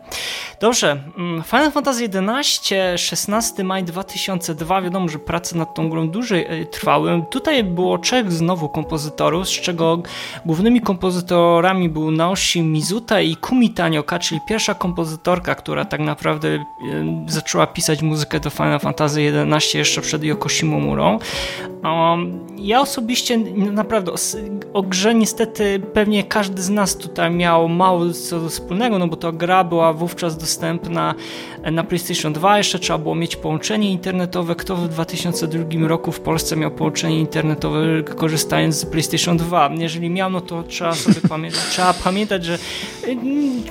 Dobrze, 0.59 1.03
mm, 1.17 1.43
Final 1.43 1.71
Fantasy 1.71 2.05
XI, 2.05 2.73
16 2.97 3.63
maj 3.63 3.83
2002, 3.83 4.81
wiadomo, 4.81 5.09
że 5.09 5.19
prace 5.19 5.57
nad 5.57 5.73
tą 5.75 5.89
grą 5.89 6.09
dłużej 6.09 6.45
e, 6.49 6.65
trwały. 6.65 7.23
Tutaj 7.29 7.63
było 7.63 7.97
trzech 7.97 8.31
znowu 8.31 8.69
kompozytorów, 8.69 9.47
z 9.47 9.51
czego 9.51 10.01
głównymi 10.45 10.81
kompozytorami 10.81 11.89
był 11.89 12.11
Naoshi 12.11 12.61
Mizuta 12.61 13.21
i 13.21 13.35
Kumi 13.35 13.69
Tanioka, 13.69 14.19
czyli 14.19 14.41
pierwsza 14.47 14.73
kompozytorka, 14.73 15.55
która 15.55 15.85
tak 15.85 15.99
naprawdę 15.99 16.47
e, 16.49 16.63
zaczęła 17.27 17.67
pisać 17.67 18.01
muzykę 18.01 18.39
do 18.39 18.49
Final 18.49 18.79
Fantasy 18.79 19.33
XI 19.51 19.77
jeszcze 19.77 20.01
przed 20.01 20.23
Yoko 20.23 20.49
Shimomurą. 20.49 21.19
Ja 22.57 22.81
osobiście 22.81 23.37
naprawdę 23.55 24.11
o 24.73 24.81
grze 24.81 25.15
niestety 25.15 25.79
pewnie 25.93 26.23
każdy 26.23 26.61
z 26.61 26.69
nas 26.69 26.97
tutaj 26.97 27.31
miał 27.31 27.69
mało 27.69 27.92
co 28.13 28.49
wspólnego, 28.49 28.99
no 28.99 29.07
bo 29.07 29.15
to 29.15 29.33
gra 29.33 29.63
była 29.63 29.93
wówczas 29.93 30.37
dostępna 30.37 31.15
na 31.71 31.83
PlayStation 31.83 32.33
2, 32.33 32.57
jeszcze 32.57 32.79
trzeba 32.79 32.99
było 32.99 33.15
mieć 33.15 33.35
połączenie 33.35 33.91
internetowe. 33.91 34.55
Kto 34.55 34.75
w 34.75 34.87
2002 34.87 35.87
roku 35.87 36.11
w 36.11 36.19
Polsce 36.19 36.55
miał 36.55 36.71
połączenie 36.71 37.19
internetowe 37.19 38.03
korzystając 38.03 38.75
z 38.75 38.85
PlayStation 38.85 39.37
2? 39.37 39.69
Jeżeli 39.77 40.09
miał, 40.09 40.29
no 40.29 40.41
to 40.41 40.63
trzeba 40.63 40.95
sobie 40.95 41.21
pamiętać, 41.29 41.61
trzeba 41.69 41.93
pamiętać, 41.93 42.45
że 42.45 42.57
mm, 43.07 43.63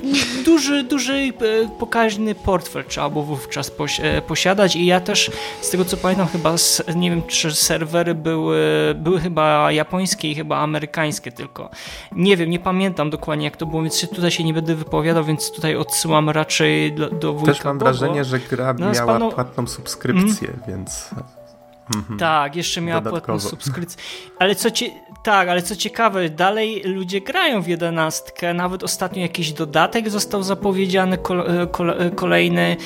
duży, 0.45 0.85
duży 0.85 1.15
e, 1.15 1.33
pokaźny 1.79 2.35
portfel 2.35 2.85
trzeba 2.89 3.11
było 3.11 3.25
wówczas 3.25 3.73
e, 4.03 4.23
posiadać 4.23 4.77
i 4.77 4.87
ja 4.87 5.01
też 5.01 5.31
z 5.61 5.71
tego 5.71 5.85
co 5.85 5.97
pamiętam 5.97 6.27
chyba, 6.27 6.55
nie 6.97 7.11
wiem 7.11 7.23
czy 7.27 7.55
serwery 7.55 8.15
były, 8.15 8.61
były 8.95 9.21
chyba 9.21 9.73
japońskie 9.73 10.31
i 10.31 10.35
chyba 10.35 10.59
amerykańskie 10.59 11.33
tylko. 11.33 11.71
Nie 12.13 12.37
wiem, 12.37 12.51
nie 12.51 12.59
pamiętam 12.59 13.11
dokładnie 13.11 13.45
jak 13.45 13.57
to 13.57 13.67
było, 13.67 13.83
więc 13.83 14.01
tutaj 14.13 14.31
się 14.31 14.45
nie 14.45 14.55
będę 14.55 14.75
wypowiadał, 14.75 15.25
więc 15.25 15.53
tutaj 15.53 15.77
odsyłam 15.77 16.31
raczej 16.31 16.93
do, 16.93 17.11
do 17.11 17.33
wujka 17.33 17.53
Też 17.53 17.65
mam 17.65 17.79
wrażenie, 17.79 18.25
że 18.25 18.39
gra 18.39 18.73
miała 18.73 19.07
panu... 19.07 19.33
płatną 19.33 19.67
subskrypcję, 19.67 20.49
mm. 20.49 20.61
więc... 20.69 21.11
Mhm. 21.97 22.19
Tak, 22.19 22.57
jeszcze 22.57 22.81
miała 22.81 23.01
Dodatkowo. 23.01 23.39
płatną 23.39 23.51
subskrypcję. 23.51 24.03
Ale 24.39 24.55
co 24.55 24.71
ci... 24.71 24.93
Tak, 25.23 25.49
ale 25.49 25.63
co 25.63 25.77
ciekawe, 25.77 26.29
dalej 26.29 26.83
ludzie 26.85 27.21
grają 27.21 27.63
w 27.63 27.67
jedenastkę. 27.67 28.55
Nawet 28.55 28.85
ostatnio 28.85 29.23
jakiś 29.23 29.53
dodatek 29.53 30.11
został 30.11 30.43
zapowiedziany 30.43 31.19
kolejny. 32.17 32.77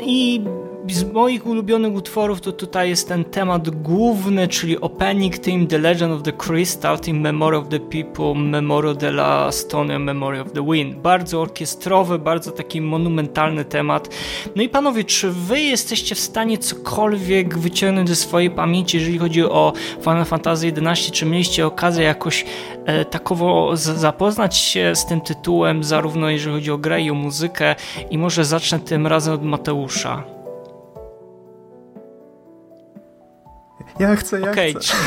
I 0.00 0.44
z 0.94 1.12
moich 1.12 1.46
ulubionych 1.46 1.94
utworów 1.94 2.40
to 2.40 2.52
tutaj 2.52 2.88
jest 2.88 3.08
ten 3.08 3.24
temat 3.24 3.70
główny, 3.70 4.48
czyli 4.48 4.80
opening 4.80 5.38
theme 5.38 5.66
The 5.66 5.78
Legend 5.78 6.14
of 6.14 6.22
the 6.22 6.32
Crystal, 6.32 6.98
theme 6.98 7.20
Memory 7.20 7.56
of 7.56 7.68
the 7.68 7.80
People, 7.80 8.34
Memory 8.34 8.94
de 8.94 9.08
la 9.08 9.52
Stone, 9.52 9.98
Memory 9.98 10.40
of 10.40 10.52
the 10.52 10.66
Wind. 10.72 10.96
Bardzo 10.96 11.40
orkiestrowy, 11.40 12.18
bardzo 12.18 12.52
taki 12.52 12.80
monumentalny 12.80 13.64
temat. 13.64 14.08
No 14.56 14.62
i 14.62 14.68
panowie, 14.68 15.04
czy 15.04 15.30
wy 15.30 15.60
jesteście 15.60 16.14
w 16.14 16.20
stanie 16.20 16.58
cokolwiek 16.58 17.58
wyciągnąć 17.58 18.08
ze 18.08 18.16
swojej 18.16 18.50
pamięci, 18.50 18.96
jeżeli 18.96 19.18
chodzi 19.18 19.42
o 19.42 19.72
Final 20.00 20.24
Fantasy 20.24 20.66
XI? 20.66 21.12
Czy 21.12 21.26
mieliście 21.26 21.66
okazję 21.66 22.04
jakoś 22.04 22.44
e, 22.86 23.04
takowo 23.04 23.76
zapoznać 23.76 24.56
się 24.56 24.92
z 24.94 25.06
tym 25.06 25.20
tytułem, 25.20 25.84
zarówno 25.84 26.30
jeżeli 26.30 26.54
chodzi 26.54 26.70
o 26.70 26.78
grę 26.78 27.02
i 27.02 27.10
o 27.10 27.14
muzykę? 27.14 27.74
I 28.10 28.18
może 28.18 28.44
zacznę 28.44 28.80
tym 28.80 29.06
razem 29.06 29.34
od 29.34 29.44
Mateusza. 29.44 30.35
Ja 33.98 34.16
chcę, 34.16 34.40
ja 34.40 34.50
okay. 34.50 34.74
chcę. 34.74 34.94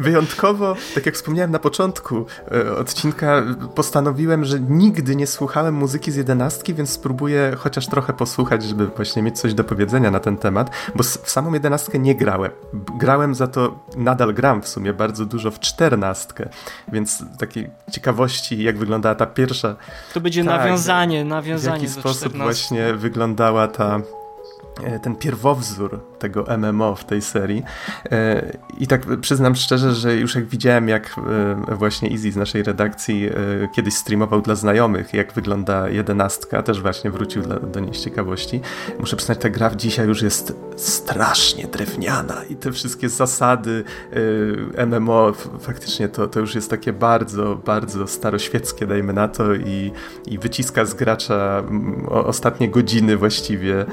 Wyjątkowo, 0.00 0.76
tak 0.94 1.06
jak 1.06 1.14
wspomniałem 1.14 1.50
na 1.50 1.58
początku 1.58 2.26
e, 2.52 2.76
odcinka, 2.76 3.42
postanowiłem, 3.74 4.44
że 4.44 4.60
nigdy 4.60 5.16
nie 5.16 5.26
słuchałem 5.26 5.74
muzyki 5.74 6.12
z 6.12 6.16
jedenastki, 6.16 6.74
więc 6.74 6.90
spróbuję 6.90 7.56
chociaż 7.58 7.86
trochę 7.86 8.12
posłuchać, 8.12 8.62
żeby 8.62 8.86
właśnie 8.86 9.22
mieć 9.22 9.40
coś 9.40 9.54
do 9.54 9.64
powiedzenia 9.64 10.10
na 10.10 10.20
ten 10.20 10.36
temat, 10.36 10.70
bo 10.94 11.02
w 11.02 11.30
samą 11.30 11.54
jedenastkę 11.54 11.98
nie 11.98 12.14
grałem. 12.14 12.50
Grałem 12.98 13.34
za 13.34 13.46
to, 13.46 13.84
nadal 13.96 14.34
gram 14.34 14.62
w 14.62 14.68
sumie 14.68 14.92
bardzo 14.92 15.26
dużo 15.26 15.50
w 15.50 15.60
czternastkę, 15.60 16.48
więc 16.92 17.24
takiej 17.38 17.70
ciekawości, 17.92 18.62
jak 18.62 18.78
wyglądała 18.78 19.14
ta 19.14 19.26
pierwsza... 19.26 19.76
To 20.14 20.20
będzie 20.20 20.44
tak, 20.44 20.60
nawiązanie, 20.60 21.24
nawiązanie 21.24 21.78
W 21.78 21.82
jaki 21.82 22.00
sposób 22.00 22.28
14. 22.28 22.44
właśnie 22.44 22.94
wyglądała 22.94 23.68
ta 23.68 24.00
ten 25.02 25.16
pierwowzór 25.16 26.00
tego 26.18 26.44
MMO 26.58 26.94
w 26.94 27.04
tej 27.04 27.22
serii. 27.22 27.62
E, 28.12 28.58
I 28.78 28.86
tak 28.86 29.06
przyznam 29.20 29.54
szczerze, 29.54 29.94
że 29.94 30.16
już 30.16 30.34
jak 30.34 30.46
widziałem, 30.46 30.88
jak 30.88 31.14
e, 31.68 31.74
właśnie 31.74 32.10
Easy 32.10 32.32
z 32.32 32.36
naszej 32.36 32.62
redakcji 32.62 33.30
kiedyś 33.74 33.94
streamował 33.94 34.42
dla 34.42 34.54
znajomych, 34.54 35.14
jak 35.14 35.32
wygląda 35.32 35.88
jedenastka, 35.88 36.62
też 36.62 36.82
właśnie 36.82 37.10
wrócił 37.10 37.42
do 37.72 37.80
niej 37.80 37.94
z 37.94 38.04
ciekawości. 38.04 38.60
Muszę 39.00 39.16
przyznać, 39.16 39.38
ta 39.38 39.50
gra 39.50 39.74
dzisiaj 39.74 40.06
już 40.06 40.22
jest 40.22 40.54
strasznie 40.76 41.66
drewniana 41.66 42.44
i 42.50 42.56
te 42.56 42.72
wszystkie 42.72 43.08
zasady 43.08 43.84
MMO 44.86 45.32
faktycznie 45.60 46.08
to, 46.08 46.28
to 46.28 46.40
już 46.40 46.54
jest 46.54 46.70
takie 46.70 46.92
bardzo, 46.92 47.56
bardzo 47.56 48.06
staroświeckie, 48.06 48.86
dajmy 48.86 49.12
na 49.12 49.28
to, 49.28 49.54
i, 49.54 49.92
i 50.26 50.38
wyciska 50.38 50.84
z 50.84 50.94
gracza 50.94 51.62
ostatnie 52.08 52.68
godziny 52.68 53.16
właściwie 53.16 53.86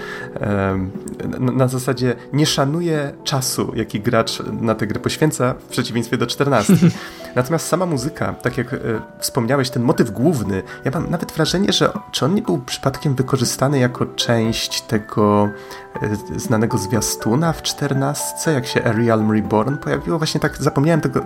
na 1.39 1.67
zasadzie 1.67 2.15
nie 2.34 2.45
szanuje 2.45 3.13
czasu, 3.23 3.71
jaki 3.76 3.99
gracz 3.99 4.43
na 4.61 4.76
tę 4.76 4.88
grę 4.88 4.99
poświęca, 4.99 5.53
w 5.53 5.63
przeciwieństwie 5.63 6.17
do 6.17 6.28
14. 6.28 6.73
Natomiast 7.36 7.67
sama 7.67 7.86
muzyka, 7.86 8.34
tak 8.34 8.57
jak 8.57 8.73
e, 8.73 8.78
wspomniałeś, 9.19 9.69
ten 9.69 9.84
motyw 9.84 10.11
główny, 10.11 10.63
ja 10.86 10.91
mam 10.91 11.09
nawet 11.09 11.32
wrażenie, 11.32 11.73
że 11.73 11.93
czy 12.11 12.26
on 12.26 12.36
nie 12.36 12.41
był 12.41 12.57
przypadkiem 12.57 13.15
wykorzystany 13.15 13.80
jako 13.80 14.05
część 14.05 14.82
tego 14.82 15.49
e, 16.01 16.39
znanego 16.39 16.78
zwiastuna 16.78 17.53
w 17.53 17.61
14, 17.61 18.51
jak 18.51 18.67
się 18.67 18.84
A 18.84 18.91
Realm 18.91 19.32
Reborn 19.32 19.78
pojawiło? 19.78 20.17
Właśnie 20.17 20.39
tak 20.39 20.57
zapomniałem 20.57 21.01
tego 21.01 21.26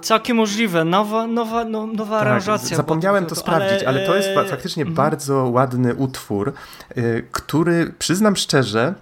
Całkiem 0.00 0.36
możliwe. 0.36 0.84
Nowa, 0.84 1.26
nowa, 1.26 1.64
no, 1.64 1.86
nowa 1.86 2.18
tak, 2.18 2.26
aranżacja. 2.28 2.76
Zapomniałem 2.76 3.26
to 3.26 3.34
sprawdzić, 3.34 3.82
ale, 3.82 3.86
ale 3.86 4.06
to 4.06 4.16
jest 4.16 4.28
faktycznie 4.50 4.82
mm. 4.82 4.94
bardzo 4.94 5.48
ładny 5.48 5.94
utwór, 5.94 6.52
y, 6.96 7.26
który 7.32 7.94
przyznam 7.98 8.36
szczerze, 8.36 8.94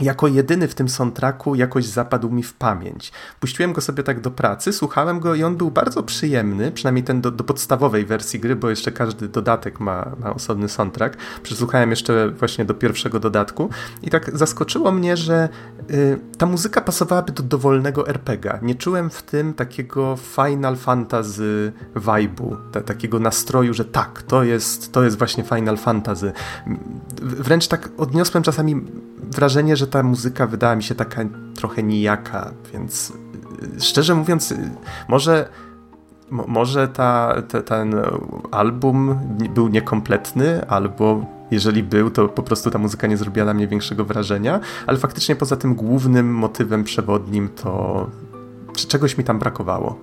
jako 0.00 0.28
jedyny 0.28 0.68
w 0.68 0.74
tym 0.74 0.88
soundtracku 0.88 1.54
jakoś 1.54 1.86
zapadł 1.86 2.30
mi 2.30 2.42
w 2.42 2.54
pamięć. 2.54 3.12
Puściłem 3.40 3.72
go 3.72 3.80
sobie 3.80 4.02
tak 4.02 4.20
do 4.20 4.30
pracy, 4.30 4.72
słuchałem 4.72 5.20
go 5.20 5.34
i 5.34 5.42
on 5.42 5.56
był 5.56 5.70
bardzo 5.70 6.02
przyjemny, 6.02 6.72
przynajmniej 6.72 7.04
ten 7.04 7.20
do, 7.20 7.30
do 7.30 7.44
podstawowej 7.44 8.06
wersji 8.06 8.40
gry, 8.40 8.56
bo 8.56 8.70
jeszcze 8.70 8.92
każdy 8.92 9.28
dodatek 9.28 9.80
ma, 9.80 10.16
ma 10.20 10.34
osobny 10.34 10.68
soundtrack. 10.68 11.16
Przesłuchałem 11.42 11.90
jeszcze 11.90 12.30
właśnie 12.30 12.64
do 12.64 12.74
pierwszego 12.74 13.20
dodatku 13.20 13.70
i 14.02 14.10
tak 14.10 14.38
zaskoczyło 14.38 14.92
mnie, 14.92 15.16
że 15.16 15.48
y, 15.90 16.18
ta 16.38 16.46
muzyka 16.46 16.80
pasowałaby 16.80 17.32
do 17.32 17.42
dowolnego 17.42 18.08
RPG. 18.08 18.58
Nie 18.62 18.74
czułem 18.74 19.10
w 19.10 19.22
tym 19.22 19.54
takiego 19.54 20.16
Final 20.16 20.76
Fantasy 20.76 21.72
vibe'u, 21.96 22.56
ta, 22.72 22.80
takiego 22.80 23.18
nastroju, 23.18 23.74
że 23.74 23.84
tak, 23.84 24.22
to 24.22 24.42
jest, 24.42 24.92
to 24.92 25.02
jest 25.02 25.18
właśnie 25.18 25.44
Final 25.44 25.76
Fantasy. 25.76 26.32
Wręcz 27.22 27.68
tak 27.68 27.88
odniosłem 27.96 28.42
czasami 28.42 28.82
wrażenie, 29.22 29.76
że 29.76 29.86
ta 29.86 30.02
muzyka 30.02 30.46
wydała 30.46 30.76
mi 30.76 30.82
się 30.82 30.94
taka 30.94 31.24
trochę 31.54 31.82
nijaka, 31.82 32.50
więc 32.72 33.12
y, 33.76 33.80
szczerze 33.80 34.14
mówiąc, 34.14 34.52
y, 34.52 34.70
może 35.08 35.48
może 36.30 36.88
ta, 36.88 37.42
ten 37.64 37.94
album 38.50 39.18
był 39.54 39.68
niekompletny, 39.68 40.68
albo 40.68 41.24
jeżeli 41.50 41.82
był, 41.82 42.10
to 42.10 42.28
po 42.28 42.42
prostu 42.42 42.70
ta 42.70 42.78
muzyka 42.78 43.06
nie 43.06 43.16
zrobiła 43.16 43.46
na 43.46 43.54
mnie 43.54 43.68
większego 43.68 44.04
wrażenia, 44.04 44.60
ale 44.86 44.98
faktycznie 44.98 45.36
poza 45.36 45.56
tym 45.56 45.74
głównym 45.74 46.34
motywem 46.34 46.84
przewodnim 46.84 47.48
to 47.48 48.06
czegoś 48.88 49.18
mi 49.18 49.24
tam 49.24 49.38
brakowało. 49.38 49.98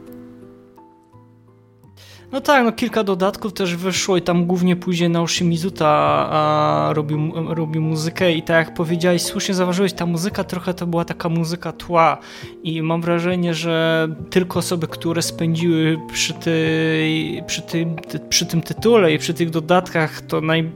No 2.31 2.41
tak, 2.41 2.65
no 2.65 2.71
kilka 2.71 3.03
dodatków 3.03 3.53
też 3.53 3.75
wyszło 3.75 4.17
i 4.17 4.21
tam 4.21 4.45
głównie 4.45 4.75
później 4.75 5.09
Naoshi 5.09 5.43
Mizuta 5.43 5.87
a, 6.31 6.89
robił, 6.93 7.31
robił 7.47 7.81
muzykę 7.81 8.33
i 8.33 8.41
tak 8.43 8.67
jak 8.67 8.75
powiedziałeś, 8.75 9.21
słusznie 9.21 9.55
zauważyłeś, 9.55 9.93
ta 9.93 10.05
muzyka 10.05 10.43
trochę 10.43 10.73
to 10.73 10.87
była 10.87 11.05
taka 11.05 11.29
muzyka 11.29 11.71
tła 11.71 12.17
i 12.63 12.81
mam 12.81 13.01
wrażenie, 13.01 13.53
że 13.53 14.07
tylko 14.29 14.59
osoby, 14.59 14.87
które 14.87 15.21
spędziły 15.21 15.97
przy, 16.13 16.33
tej, 16.33 17.43
przy, 17.47 17.61
tym, 17.61 17.95
przy 18.29 18.45
tym 18.45 18.61
tytule 18.61 19.13
i 19.13 19.17
przy 19.17 19.33
tych 19.33 19.49
dodatkach, 19.49 20.21
to 20.21 20.41
naj, 20.41 20.71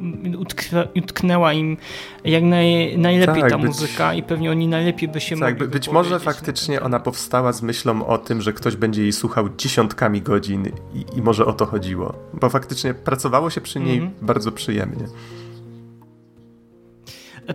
utknęła 0.95 1.53
im 1.53 1.77
jak 2.23 2.43
naj, 2.43 2.97
najlepiej 2.97 3.41
tak, 3.41 3.51
ta 3.51 3.57
być, 3.57 3.67
muzyka 3.67 4.13
i 4.13 4.23
pewnie 4.23 4.51
oni 4.51 4.67
najlepiej 4.67 5.09
by 5.09 5.21
się 5.21 5.39
tak, 5.39 5.53
mogli 5.53 5.67
Być 5.67 5.89
może 5.89 6.19
faktycznie 6.19 6.81
ona 6.81 6.99
powstała 6.99 7.53
z 7.53 7.61
myślą 7.61 8.05
o 8.05 8.17
tym, 8.17 8.41
że 8.41 8.53
ktoś 8.53 8.75
będzie 8.75 9.01
jej 9.01 9.13
słuchał 9.13 9.49
dziesiątkami 9.57 10.21
godzin 10.21 10.71
i, 10.93 11.17
i 11.17 11.21
może 11.21 11.45
o 11.49 11.53
to 11.53 11.65
chodziło. 11.65 12.13
Bo 12.33 12.49
faktycznie 12.49 12.93
pracowało 12.93 13.49
się 13.49 13.61
przy 13.61 13.79
niej 13.79 13.97
mm 13.97 14.11
bardzo 14.21 14.51
przyjemnie. 14.51 15.05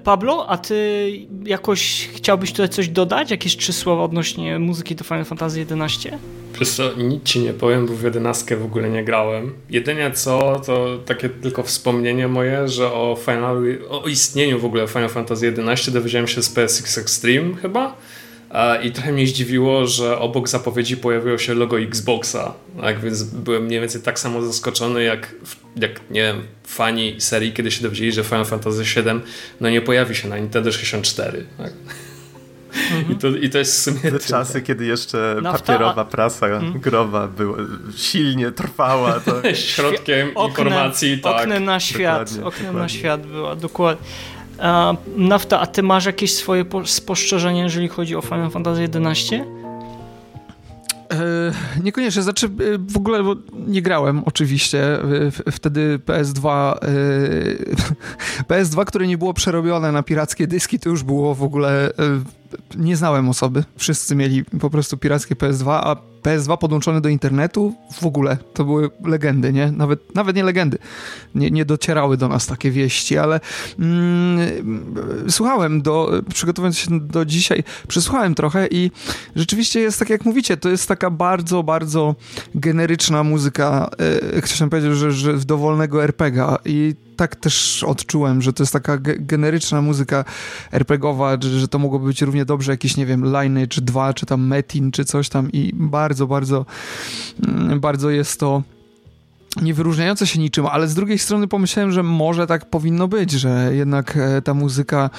Pablo, 0.05 0.47
a 0.49 0.59
ty 0.59 1.11
jakoś 1.45 2.09
chciałbyś 2.15 2.51
tutaj 2.51 2.69
coś 2.69 2.89
dodać? 2.89 3.31
Jakieś 3.31 3.57
trzy 3.57 3.73
słowa 3.73 4.03
odnośnie 4.03 4.59
muzyki 4.59 4.95
do 4.95 5.05
Final 5.05 5.25
Fantasy 5.25 5.67
XI? 5.71 6.09
Przez 6.53 6.75
co 6.75 6.93
nic 6.93 7.23
ci 7.25 7.41
nie 7.41 7.53
powiem, 7.53 7.87
bo 7.87 7.95
w 7.95 8.03
11 8.03 8.57
w 8.57 8.65
ogóle 8.65 8.91
nie 8.91 9.05
grałem. 9.05 9.53
Jedynie 9.71 10.11
co, 10.11 10.61
to 10.67 10.99
takie 11.07 11.29
tylko 11.29 11.63
wspomnienie 11.63 12.29
moje, 12.29 12.69
że 12.69 12.93
o 12.93 13.17
Final, 13.25 13.65
o 13.91 14.09
istnieniu 14.09 14.59
w 14.59 14.65
ogóle 14.65 14.89
Final 14.89 15.09
Fantasy 15.09 15.55
XI 15.59 15.93
dowiedziałem 15.93 16.29
się 16.29 16.43
z 16.43 16.51
PSX 16.51 16.99
Extreme 16.99 17.55
chyba. 17.55 17.97
I 18.83 18.93
trochę 18.93 19.13
mnie 19.13 19.27
zdziwiło, 19.27 19.87
że 19.87 20.19
obok 20.19 20.49
zapowiedzi 20.49 20.97
pojawiło 20.97 21.39
się 21.39 21.55
logo 21.55 21.81
Xboxa. 21.81 22.55
Tak 22.81 23.01
więc 23.01 23.23
byłem 23.23 23.65
mniej 23.65 23.81
więcej 23.81 24.03
tak 24.03 24.19
samo 24.19 24.43
zaskoczony, 24.43 25.05
jak, 25.05 25.35
jak 25.77 26.01
nie 26.11 26.23
wiem, 26.23 26.43
fani 26.67 27.17
serii, 27.19 27.53
kiedy 27.53 27.71
się 27.71 27.83
dowiedzieli, 27.83 28.13
że 28.13 28.25
Final 28.25 28.45
Fantasy 28.45 28.83
VII 28.83 29.21
no 29.61 29.71
nie 29.71 29.81
pojawi 29.81 30.15
się 30.15 30.29
na 30.29 30.39
Nintendo 30.39 30.73
64. 30.73 31.47
Tak? 31.59 31.73
Mhm. 32.75 33.13
I, 33.13 33.17
to, 33.17 33.29
I 33.29 33.51
to 33.51 33.59
jest 33.59 33.73
w 33.73 33.83
sumie. 33.83 34.13
Te 34.13 34.19
czasy, 34.19 34.63
kiedy 34.63 34.85
jeszcze 34.85 35.37
Nafta, 35.43 35.59
papierowa 35.59 36.05
prasa 36.05 36.47
mhm. 36.47 36.81
growa 36.81 37.29
była, 37.29 37.59
silnie 37.97 38.51
trwała. 38.51 39.21
To... 39.21 39.43
Środkiem 39.55 40.31
oknem, 40.35 40.49
informacji, 40.49 41.19
tak. 41.19 41.43
Oknem 41.43 41.65
na 41.65 41.81
świat. 41.81 42.19
Dokładnie, 42.19 42.47
oknem 42.47 42.67
dokładnie. 42.67 42.83
na 42.83 42.89
świat 42.89 43.27
była, 43.27 43.57
dokładnie. 43.57 44.07
Nafta, 45.17 45.61
a 45.61 45.67
ty 45.67 45.83
masz 45.83 46.05
jakieś 46.05 46.35
swoje 46.35 46.65
spostrzeżenia, 46.85 47.63
jeżeli 47.63 47.89
chodzi 47.89 48.17
o 48.17 48.21
Final 48.23 48.51
Fantasy 48.51 48.83
XI? 48.83 49.41
E, 51.15 51.83
niekoniecznie, 51.83 52.23
znaczy 52.23 52.47
e, 52.47 52.51
w 52.79 52.97
ogóle 52.97 53.35
nie 53.67 53.83
grałem 53.83 54.23
oczywiście. 54.25 54.99
Wtedy 55.53 55.99
PS2 56.07 56.73
e, 56.73 56.79
PS2, 58.49 58.85
które 58.85 59.07
nie 59.07 59.19
było 59.19 59.35
przerobione 59.35 59.93
na 59.93 60.03
pirackie 60.03 60.47
dyski, 60.47 60.79
to 60.79 60.89
już 60.89 61.03
było 61.03 61.35
w 61.35 61.43
ogóle 61.43 61.91
nie 62.77 62.97
znałem 62.97 63.29
osoby. 63.29 63.65
Wszyscy 63.77 64.17
mieli 64.17 64.45
po 64.45 64.71
prostu 64.71 64.97
pirackie 64.97 65.35
PS2, 65.35 65.71
a 65.71 65.97
PS2 66.25 66.59
podłączone 66.59 67.01
do 67.01 67.09
internetu 67.09 67.75
w 68.01 68.07
ogóle 68.07 68.37
to 68.55 68.65
były 68.65 68.91
legendy, 69.05 69.53
nie? 69.53 69.73
Nawet, 69.73 70.15
nawet 70.15 70.37
nie 70.37 70.45
legendy. 70.45 70.79
Nie, 71.35 71.51
nie 71.51 71.65
docierały 71.65 72.17
do 72.17 72.29
nas 72.29 72.47
takie 72.47 72.71
wieści, 72.71 73.19
ale 73.19 73.41
mm, 73.79 74.39
słuchałem 75.29 75.83
do, 75.83 76.23
przygotowując 76.35 76.79
się 76.79 77.01
do 77.01 77.25
dzisiaj, 77.25 77.65
przesłuchałem 77.89 78.35
trochę 78.35 78.67
i 78.71 78.91
rzeczywiście 79.37 79.81
jest 79.81 79.99
tak 79.99 80.11
jak 80.11 80.25
mówicie, 80.25 80.57
to 80.57 80.69
jest 80.69 80.89
taka 80.89 81.11
bardzo, 81.11 81.63
bardzo 81.63 82.15
generyczna 82.55 83.25
muzyka, 83.25 83.91
yy, 84.33 84.43
chciałem 84.43 84.71
powiedzieć, 84.71 84.93
że, 84.93 85.13
że 85.13 85.37
dowolnego 85.37 86.05
RPGa 86.05 86.59
i 86.65 86.95
tak 87.17 87.37
też 87.37 87.85
odczułem, 87.85 88.43
że 88.43 88.53
to 88.53 88.63
jest 88.63 88.73
taka 88.73 88.99
generyczna 89.19 89.83
muzyka 89.83 90.25
RPGowa, 90.73 91.37
że, 91.41 91.61
że 91.61 91.69
to 91.69 91.79
mogłoby 91.79 92.07
być 92.07 92.23
równie 92.23 92.45
dobrze 92.45 92.73
jakiś, 92.73 92.97
nie 92.97 93.07
wiem, 93.07 93.25
Lineage 93.25 93.81
2, 93.83 94.15
czy 94.15 94.27
tam 94.27 94.47
Metin, 94.47 94.93
czy 94.93 95.05
coś 95.05 95.29
tam 95.29 95.53
i 95.53 95.73
bardzo, 95.75 96.27
bardzo, 96.27 96.67
mm, 97.49 97.81
bardzo 97.81 98.11
jest 98.11 98.41
to 98.41 98.63
nie 99.63 99.75
wyróżniające 99.75 100.27
się 100.27 100.39
niczym, 100.39 100.67
ale 100.67 100.89
z 100.89 100.95
drugiej 100.95 101.19
strony 101.19 101.49
pomyślałem, 101.49 101.93
że 101.93 102.03
może 102.03 102.47
tak 102.47 102.71
powinno 102.71 103.09
być, 103.09 103.31
że 103.31 103.71
jednak 103.73 104.17
e, 104.17 104.43
ta 104.43 104.55
muzyka, 104.55 105.11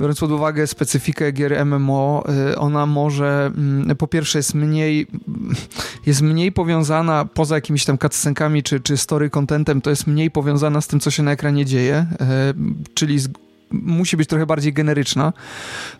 biorąc 0.00 0.20
pod 0.20 0.30
uwagę 0.30 0.66
specyfikę 0.66 1.32
gier 1.32 1.66
MMO, 1.66 2.24
e, 2.52 2.58
ona 2.58 2.86
może 2.86 3.50
mm, 3.56 3.96
po 3.96 4.06
pierwsze 4.06 4.38
jest 4.38 4.54
mniej 4.54 5.06
jest 6.06 6.22
mniej 6.22 6.52
powiązana 6.52 7.24
poza 7.24 7.54
jakimiś 7.54 7.84
tam 7.84 7.98
cutscenkami 7.98 8.62
czy, 8.62 8.80
czy 8.80 8.96
story 8.96 9.30
contentem, 9.30 9.80
to 9.80 9.90
jest 9.90 10.06
mniej 10.06 10.30
powiązana 10.30 10.80
z 10.80 10.86
tym, 10.86 11.00
co 11.00 11.10
się 11.10 11.22
na 11.22 11.32
ekranie 11.32 11.64
dzieje, 11.64 11.94
e, 12.20 12.54
czyli 12.94 13.18
z 13.18 13.28
musi 13.72 14.16
być 14.16 14.28
trochę 14.28 14.46
bardziej 14.46 14.72
generyczna, 14.72 15.32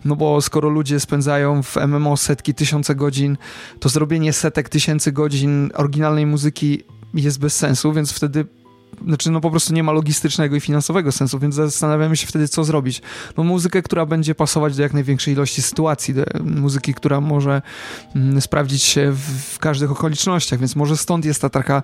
no 0.05 0.15
bo 0.15 0.41
skoro 0.41 0.69
ludzie 0.69 0.99
spędzają 0.99 1.63
w 1.63 1.77
MMO 1.87 2.17
setki, 2.17 2.53
tysiące 2.53 2.95
godzin, 2.95 3.37
to 3.79 3.89
zrobienie 3.89 4.33
setek 4.33 4.69
tysięcy 4.69 5.11
godzin 5.11 5.69
oryginalnej 5.73 6.25
muzyki 6.25 6.83
jest 7.13 7.39
bez 7.39 7.55
sensu, 7.55 7.93
więc 7.93 8.11
wtedy 8.11 8.45
znaczy 9.07 9.31
no 9.31 9.41
po 9.41 9.51
prostu 9.51 9.73
nie 9.73 9.83
ma 9.83 9.91
logistycznego 9.91 10.55
i 10.55 10.59
finansowego 10.59 11.11
sensu, 11.11 11.39
więc 11.39 11.55
zastanawiamy 11.55 12.17
się 12.17 12.27
wtedy, 12.27 12.47
co 12.47 12.63
zrobić. 12.63 13.01
No 13.37 13.43
muzykę, 13.43 13.81
która 13.81 14.05
będzie 14.05 14.35
pasować 14.35 14.75
do 14.75 14.83
jak 14.83 14.93
największej 14.93 15.33
ilości 15.33 15.61
sytuacji, 15.61 16.13
muzyki, 16.43 16.93
która 16.93 17.21
może 17.21 17.61
mm, 18.15 18.41
sprawdzić 18.41 18.83
się 18.83 19.11
w, 19.11 19.53
w, 19.53 19.59
każdych 19.59 19.91
okolicznościach, 19.91 20.59
więc 20.59 20.75
może 20.75 20.97
stąd 20.97 21.25
jest 21.25 21.41
ta 21.41 21.49
taka 21.49 21.83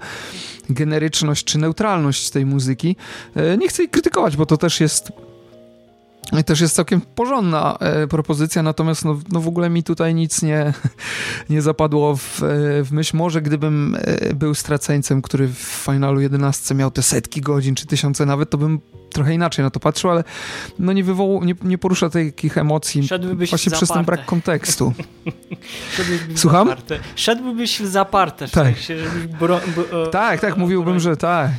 generyczność 0.70 1.46
czy 1.46 1.58
neutralność 1.58 2.30
tej 2.30 2.46
muzyki. 2.46 2.96
E, 3.36 3.58
nie 3.58 3.68
chcę 3.68 3.84
jej 3.84 3.90
krytykować, 3.90 4.38
bo 4.38 4.46
to 4.46 4.58
też 4.58 4.80
jest 4.80 5.12
też 6.46 6.62
jest 6.62 6.76
całkiem 6.76 7.02
porządna 7.02 7.78
e, 7.80 8.08
propozycja, 8.08 8.64
natomiast 8.64 9.06
no, 9.06 9.20
no, 9.32 9.40
w 9.40 9.48
ogóle 9.48 9.70
mi 9.70 9.84
tutaj 9.84 10.16
nic 10.16 10.42
nie, 10.42 10.74
nie 11.50 11.62
zapadło 11.62 12.16
w, 12.16 12.44
e, 12.44 12.84
w 12.84 12.92
myśl. 12.92 13.18
Może 13.18 13.42
gdybym 13.42 13.98
e, 14.02 14.34
był 14.34 14.56
straceńcem, 14.56 15.22
który 15.22 15.48
w 15.48 15.58
finalu 15.58 16.22
11 16.22 16.76
miał 16.76 16.92
te 16.92 17.04
setki 17.04 17.42
godzin 17.42 17.76
czy 17.76 17.88
tysiące 17.88 18.26
nawet, 18.26 18.50
to 18.50 18.58
bym 18.58 18.80
trochę 19.10 19.34
inaczej 19.34 19.64
na 19.64 19.70
to 19.70 19.80
patrzył, 19.80 20.10
ale 20.12 20.24
no 20.80 20.94
nie, 20.94 21.04
wywołał, 21.04 21.44
nie, 21.44 21.56
nie 21.64 21.78
porusza 21.78 22.10
takich 22.10 22.58
emocji 22.58 23.08
Szedłbyś 23.08 23.50
właśnie 23.50 23.72
przez 23.72 23.90
ten 23.90 24.06
brak 24.06 24.26
kontekstu. 24.26 24.94
Szedłbyś 25.98 26.40
Słucham? 26.40 26.68
W 26.68 26.70
zaparte. 26.70 27.00
Szedłbyś 27.16 27.82
w 27.82 27.86
zaparte. 27.86 28.48
W 28.48 28.52
tak. 28.52 28.66
Sensie, 28.66 28.96
bro, 29.40 29.60
tak, 30.12 30.40
tak, 30.40 30.58
mówiłbym, 30.58 31.00
że 31.00 31.18
tak. 31.18 31.52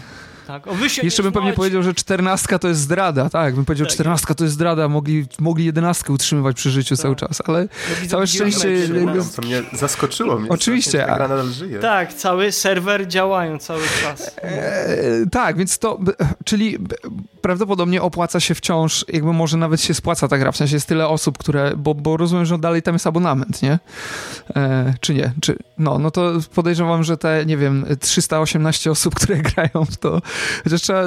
Tak. 0.51 0.67
O, 0.67 0.71
Jeszcze 1.03 1.23
bym 1.23 1.33
pewnie 1.33 1.53
powiedział, 1.53 1.83
że 1.83 1.95
czternastka 1.95 2.59
to 2.59 2.69
jest 2.69 2.81
zdrada, 2.81 3.31
tak, 3.31 3.55
bym 3.55 3.65
powiedział, 3.65 3.87
tak. 3.87 3.95
czternastka 3.95 4.35
to 4.35 4.45
jest 4.45 4.55
zdrada, 4.55 4.89
mogli, 4.89 5.27
mogli 5.39 5.65
jedenastkę 5.65 6.13
utrzymywać 6.13 6.57
przy 6.57 6.71
życiu 6.71 6.97
tak. 6.97 7.03
cały 7.03 7.17
czas, 7.17 7.43
ale 7.47 7.69
całe 8.09 8.27
szczęście... 8.27 8.69
Co 9.33 9.43
mnie 9.43 9.63
zaskoczyło. 9.73 10.39
Mnie 10.39 10.49
Oczywiście. 10.49 11.07
A... 11.07 11.19
nadal 11.19 11.49
żyje. 11.49 11.79
Tak, 11.79 12.15
cały 12.15 12.53
serwer 12.53 13.09
działają 13.09 13.59
cały 13.59 13.83
czas. 14.03 14.37
E, 14.43 15.27
tak, 15.31 15.57
więc 15.57 15.79
to, 15.79 15.99
czyli 16.45 16.79
prawdopodobnie 17.41 18.03
opłaca 18.03 18.41
się 18.41 18.55
wciąż, 18.55 19.05
jakby 19.09 19.33
może 19.33 19.57
nawet 19.57 19.81
się 19.81 19.95
spłaca 19.95 20.29
ta 20.29 20.39
gra, 20.39 20.53
w 20.53 20.57
sensie 20.57 20.77
jest 20.77 20.89
tyle 20.89 21.09
osób, 21.09 21.39
które, 21.39 21.73
bo, 21.77 21.95
bo 21.95 22.17
rozumiem, 22.17 22.47
że 22.47 22.59
dalej 22.59 22.83
tam 22.83 22.95
jest 22.95 23.07
abonament, 23.07 23.63
nie? 23.63 23.79
E, 24.57 24.95
czy 25.01 25.15
nie? 25.15 25.33
Czy, 25.41 25.57
no, 25.79 25.99
no 25.99 26.11
to 26.11 26.33
podejrzewam, 26.55 27.05
że 27.05 27.17
te, 27.17 27.47
nie 27.47 27.57
wiem, 27.57 27.87
318 28.01 28.91
osób, 28.91 29.15
które 29.15 29.37
grają 29.55 29.85
w 29.91 29.97
to, 29.97 30.23
chociaż 30.65 30.83
trzeba, 30.83 31.03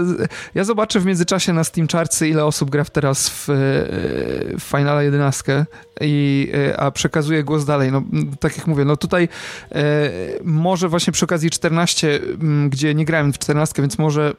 ja 0.55 0.63
zobaczę 0.63 0.99
w 0.99 1.05
międzyczasie 1.05 1.53
na 1.53 1.63
Steam 1.63 1.87
Chartsy, 1.87 2.27
ile 2.27 2.45
osób 2.45 2.69
gra 2.69 2.85
teraz 2.85 3.29
w, 3.29 3.49
e, 3.49 3.53
w 4.59 4.61
Finala 4.61 5.03
11 5.03 5.65
i, 6.01 6.51
e, 6.53 6.79
a 6.79 6.91
przekazuję 6.91 7.43
głos 7.43 7.65
dalej, 7.65 7.91
no 7.91 8.03
tak 8.39 8.57
jak 8.57 8.67
mówię, 8.67 8.85
no 8.85 8.97
tutaj 8.97 9.29
e, 9.71 10.09
może 10.43 10.89
właśnie 10.89 11.13
przy 11.13 11.25
okazji 11.25 11.49
14, 11.49 12.19
gdzie 12.69 12.95
nie 12.95 13.05
grałem 13.05 13.33
w 13.33 13.39
14, 13.39 13.81
więc 13.81 13.97
może 13.97 14.33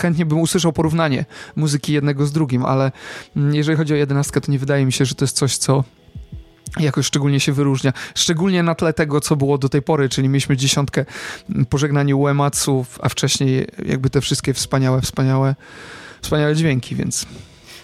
chętnie 0.00 0.26
bym 0.26 0.40
usłyszał 0.40 0.72
porównanie 0.72 1.24
muzyki 1.56 1.92
jednego 1.92 2.26
z 2.26 2.32
drugim, 2.32 2.64
ale 2.64 2.92
jeżeli 3.36 3.78
chodzi 3.78 3.94
o 3.94 3.96
11, 3.96 4.40
to 4.40 4.52
nie 4.52 4.58
wydaje 4.58 4.86
mi 4.86 4.92
się, 4.92 5.04
że 5.04 5.14
to 5.14 5.24
jest 5.24 5.36
coś, 5.36 5.56
co 5.56 5.84
jakoś 6.80 7.06
szczególnie 7.06 7.40
się 7.40 7.52
wyróżnia. 7.52 7.92
Szczególnie 8.14 8.62
na 8.62 8.74
tle 8.74 8.92
tego, 8.92 9.20
co 9.20 9.36
było 9.36 9.58
do 9.58 9.68
tej 9.68 9.82
pory, 9.82 10.08
czyli 10.08 10.28
mieliśmy 10.28 10.56
dziesiątkę 10.56 11.04
pożegnanie 11.68 12.16
Uematsu, 12.16 12.86
a 13.02 13.08
wcześniej 13.08 13.66
jakby 13.86 14.10
te 14.10 14.20
wszystkie 14.20 14.54
wspaniałe, 14.54 15.00
wspaniałe, 15.00 15.54
wspaniałe 16.22 16.54
dźwięki, 16.54 16.94
więc... 16.94 17.26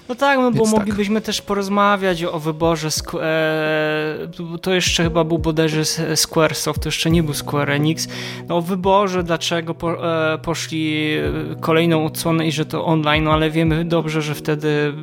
No 0.08 0.14
tak, 0.14 0.38
no 0.38 0.52
bo 0.52 0.64
tak. 0.64 0.72
moglibyśmy 0.72 1.20
też 1.20 1.42
porozmawiać 1.42 2.24
o 2.24 2.40
wyborze. 2.40 2.88
E, 3.22 4.28
to 4.62 4.74
jeszcze 4.74 5.02
chyba 5.02 5.24
był 5.24 5.38
bodajże 5.38 5.84
Squaresoft, 6.16 6.82
to 6.82 6.88
jeszcze 6.88 7.10
nie 7.10 7.22
był 7.22 7.34
Square 7.34 7.70
Enix. 7.70 8.08
No 8.48 8.56
o 8.56 8.62
wyborze, 8.62 9.22
dlaczego 9.22 9.76
e, 10.02 10.38
poszli 10.38 11.16
kolejną 11.60 12.06
odsłonę 12.06 12.46
i 12.46 12.52
że 12.52 12.66
to 12.66 12.84
online, 12.84 13.24
no 13.24 13.32
ale 13.32 13.50
wiemy 13.50 13.84
dobrze, 13.84 14.22
że 14.22 14.34
wtedy 14.34 14.94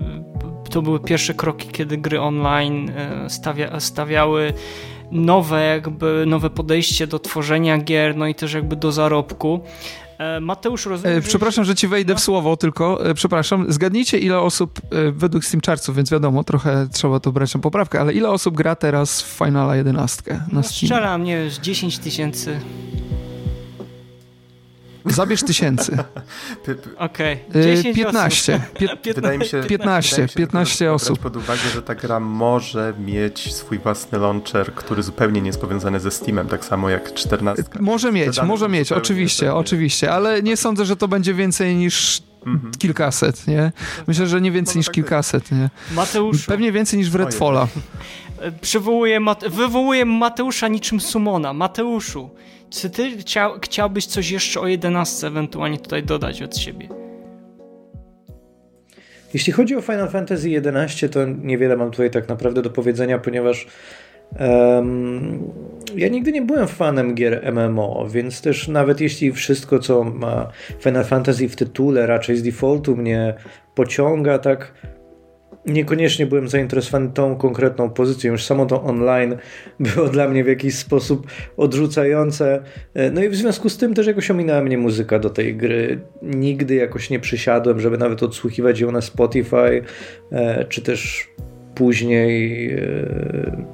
to 0.71 0.81
były 0.81 0.99
pierwsze 0.99 1.33
kroki, 1.33 1.69
kiedy 1.69 1.97
gry 1.97 2.21
online 2.21 2.91
e, 2.95 3.29
stawia, 3.29 3.79
stawiały 3.79 4.53
nowe 5.11 5.65
jakby, 5.65 6.23
nowe 6.27 6.49
podejście 6.49 7.07
do 7.07 7.19
tworzenia 7.19 7.77
gier, 7.77 8.15
no 8.15 8.27
i 8.27 8.35
też 8.35 8.53
jakby 8.53 8.75
do 8.75 8.91
zarobku. 8.91 9.59
E, 10.17 10.39
Mateusz, 10.39 10.85
rozumiem, 10.85 11.17
e, 11.17 11.21
Przepraszam, 11.21 11.65
że 11.65 11.75
ci 11.75 11.87
wejdę 11.87 12.13
w 12.13 12.17
no. 12.17 12.21
słowo 12.21 12.57
tylko. 12.57 12.99
Przepraszam. 13.15 13.65
Zgadnijcie, 13.69 14.19
ile 14.19 14.39
osób 14.39 14.81
według 15.11 15.45
Steam 15.45 15.61
Chartsów, 15.65 15.95
więc 15.95 16.11
wiadomo, 16.11 16.43
trochę 16.43 16.87
trzeba 16.93 17.19
to 17.19 17.31
brać 17.31 17.53
na 17.53 17.61
poprawkę, 17.61 17.99
ale 17.99 18.13
ile 18.13 18.29
osób 18.29 18.55
gra 18.55 18.75
teraz 18.75 19.21
w 19.21 19.25
Finala 19.25 19.75
11 19.75 20.23
na 20.33 20.39
no, 20.51 20.63
Steam? 20.63 20.63
Strzelam, 20.63 21.23
nie 21.23 21.37
wiem, 21.37 21.49
10 21.61 21.99
tysięcy. 21.99 22.59
Zabierz 25.05 25.43
tysięcy. 25.43 25.97
Okej. 26.97 27.39
Okay. 27.49 27.93
15. 27.93 28.61
Wydaje 29.15 29.37
mi 29.37 29.45
się, 29.45 29.63
15, 29.63 30.27
15 30.35 30.93
osób. 30.93 31.19
pod 31.19 31.35
uwagę, 31.35 31.61
że 31.73 31.81
ta 31.81 31.95
gra 31.95 32.19
może 32.19 32.93
mieć 32.99 33.55
swój 33.55 33.79
własny 33.79 34.19
launcher, 34.19 34.73
który 34.75 35.03
zupełnie 35.03 35.41
nie 35.41 35.47
jest 35.47 35.61
powiązany 35.61 35.99
ze 35.99 36.11
Steamem, 36.11 36.47
tak 36.47 36.65
samo 36.65 36.89
jak 36.89 37.13
14. 37.13 37.63
Może 37.79 38.11
mieć, 38.11 38.41
może 38.41 38.69
mieć, 38.69 38.91
oczywiście, 38.91 39.53
oczywiście, 39.53 40.11
ale 40.11 40.43
nie 40.43 40.57
sądzę, 40.57 40.85
że 40.85 40.95
to 40.95 41.07
będzie 41.07 41.33
więcej 41.33 41.75
niż 41.75 42.21
mhm. 42.45 42.73
kilkaset, 42.73 43.47
nie? 43.47 43.71
Myślę, 44.07 44.27
że 44.27 44.41
nie 44.41 44.51
więcej 44.51 44.77
niż 44.77 44.85
tak 44.85 44.95
kilkaset, 44.95 45.51
nie? 45.51 45.69
Mateusz. 45.91 46.45
Pewnie 46.45 46.71
więcej 46.71 46.99
niż 46.99 47.09
w 47.09 47.15
Redfalla. 47.15 47.67
Przywołuję, 48.61 49.19
wywołuję 49.49 50.05
Mateusza 50.05 50.67
niczym 50.67 50.99
Sumona. 50.99 51.53
Mateuszu, 51.53 52.29
czy 52.71 52.89
ty 52.89 53.17
chciał, 53.17 53.51
chciałbyś 53.61 54.05
coś 54.05 54.31
jeszcze 54.31 54.59
o 54.59 54.67
11 54.67 55.27
ewentualnie 55.27 55.77
tutaj 55.77 56.03
dodać 56.03 56.41
od 56.41 56.57
siebie? 56.57 56.87
Jeśli 59.33 59.53
chodzi 59.53 59.75
o 59.75 59.81
Final 59.81 60.09
Fantasy 60.09 60.49
XI, 60.65 61.09
to 61.09 61.25
niewiele 61.25 61.77
mam 61.77 61.91
tutaj 61.91 62.11
tak 62.11 62.29
naprawdę 62.29 62.61
do 62.61 62.69
powiedzenia, 62.69 63.19
ponieważ 63.19 63.67
um, 64.39 65.51
ja 65.95 66.07
nigdy 66.07 66.31
nie 66.31 66.41
byłem 66.41 66.67
fanem 66.67 67.15
gier 67.15 67.53
MMO, 67.53 68.07
więc 68.09 68.41
też 68.41 68.67
nawet 68.67 69.01
jeśli 69.01 69.31
wszystko, 69.31 69.79
co 69.79 70.03
ma 70.03 70.51
Final 70.79 71.03
Fantasy 71.03 71.49
w 71.49 71.55
tytule, 71.55 72.07
raczej 72.07 72.37
z 72.37 72.43
defaultu 72.43 72.97
mnie 72.97 73.33
pociąga, 73.75 74.39
tak 74.39 74.73
niekoniecznie 75.65 76.25
byłem 76.25 76.47
zainteresowany 76.47 77.09
tą 77.13 77.35
konkretną 77.35 77.89
pozycją. 77.89 78.31
Już 78.31 78.45
samo 78.45 78.65
to 78.65 78.83
online 78.83 79.35
było 79.95 80.07
dla 80.07 80.27
mnie 80.27 80.43
w 80.43 80.47
jakiś 80.47 80.75
sposób 80.75 81.27
odrzucające. 81.57 82.63
E, 82.93 83.11
no 83.11 83.23
i 83.23 83.29
w 83.29 83.35
związku 83.35 83.69
z 83.69 83.77
tym 83.77 83.93
też 83.93 84.07
jakoś 84.07 84.31
ominęła 84.31 84.61
mnie 84.61 84.77
muzyka 84.77 85.19
do 85.19 85.29
tej 85.29 85.55
gry. 85.55 85.99
Nigdy 86.21 86.75
jakoś 86.75 87.09
nie 87.09 87.19
przysiadłem, 87.19 87.79
żeby 87.79 87.97
nawet 87.97 88.23
odsłuchiwać 88.23 88.79
ją 88.79 88.91
na 88.91 89.01
Spotify, 89.01 89.81
e, 90.31 90.65
czy 90.65 90.81
też 90.81 91.29
później 91.75 92.71
e, 92.73 93.67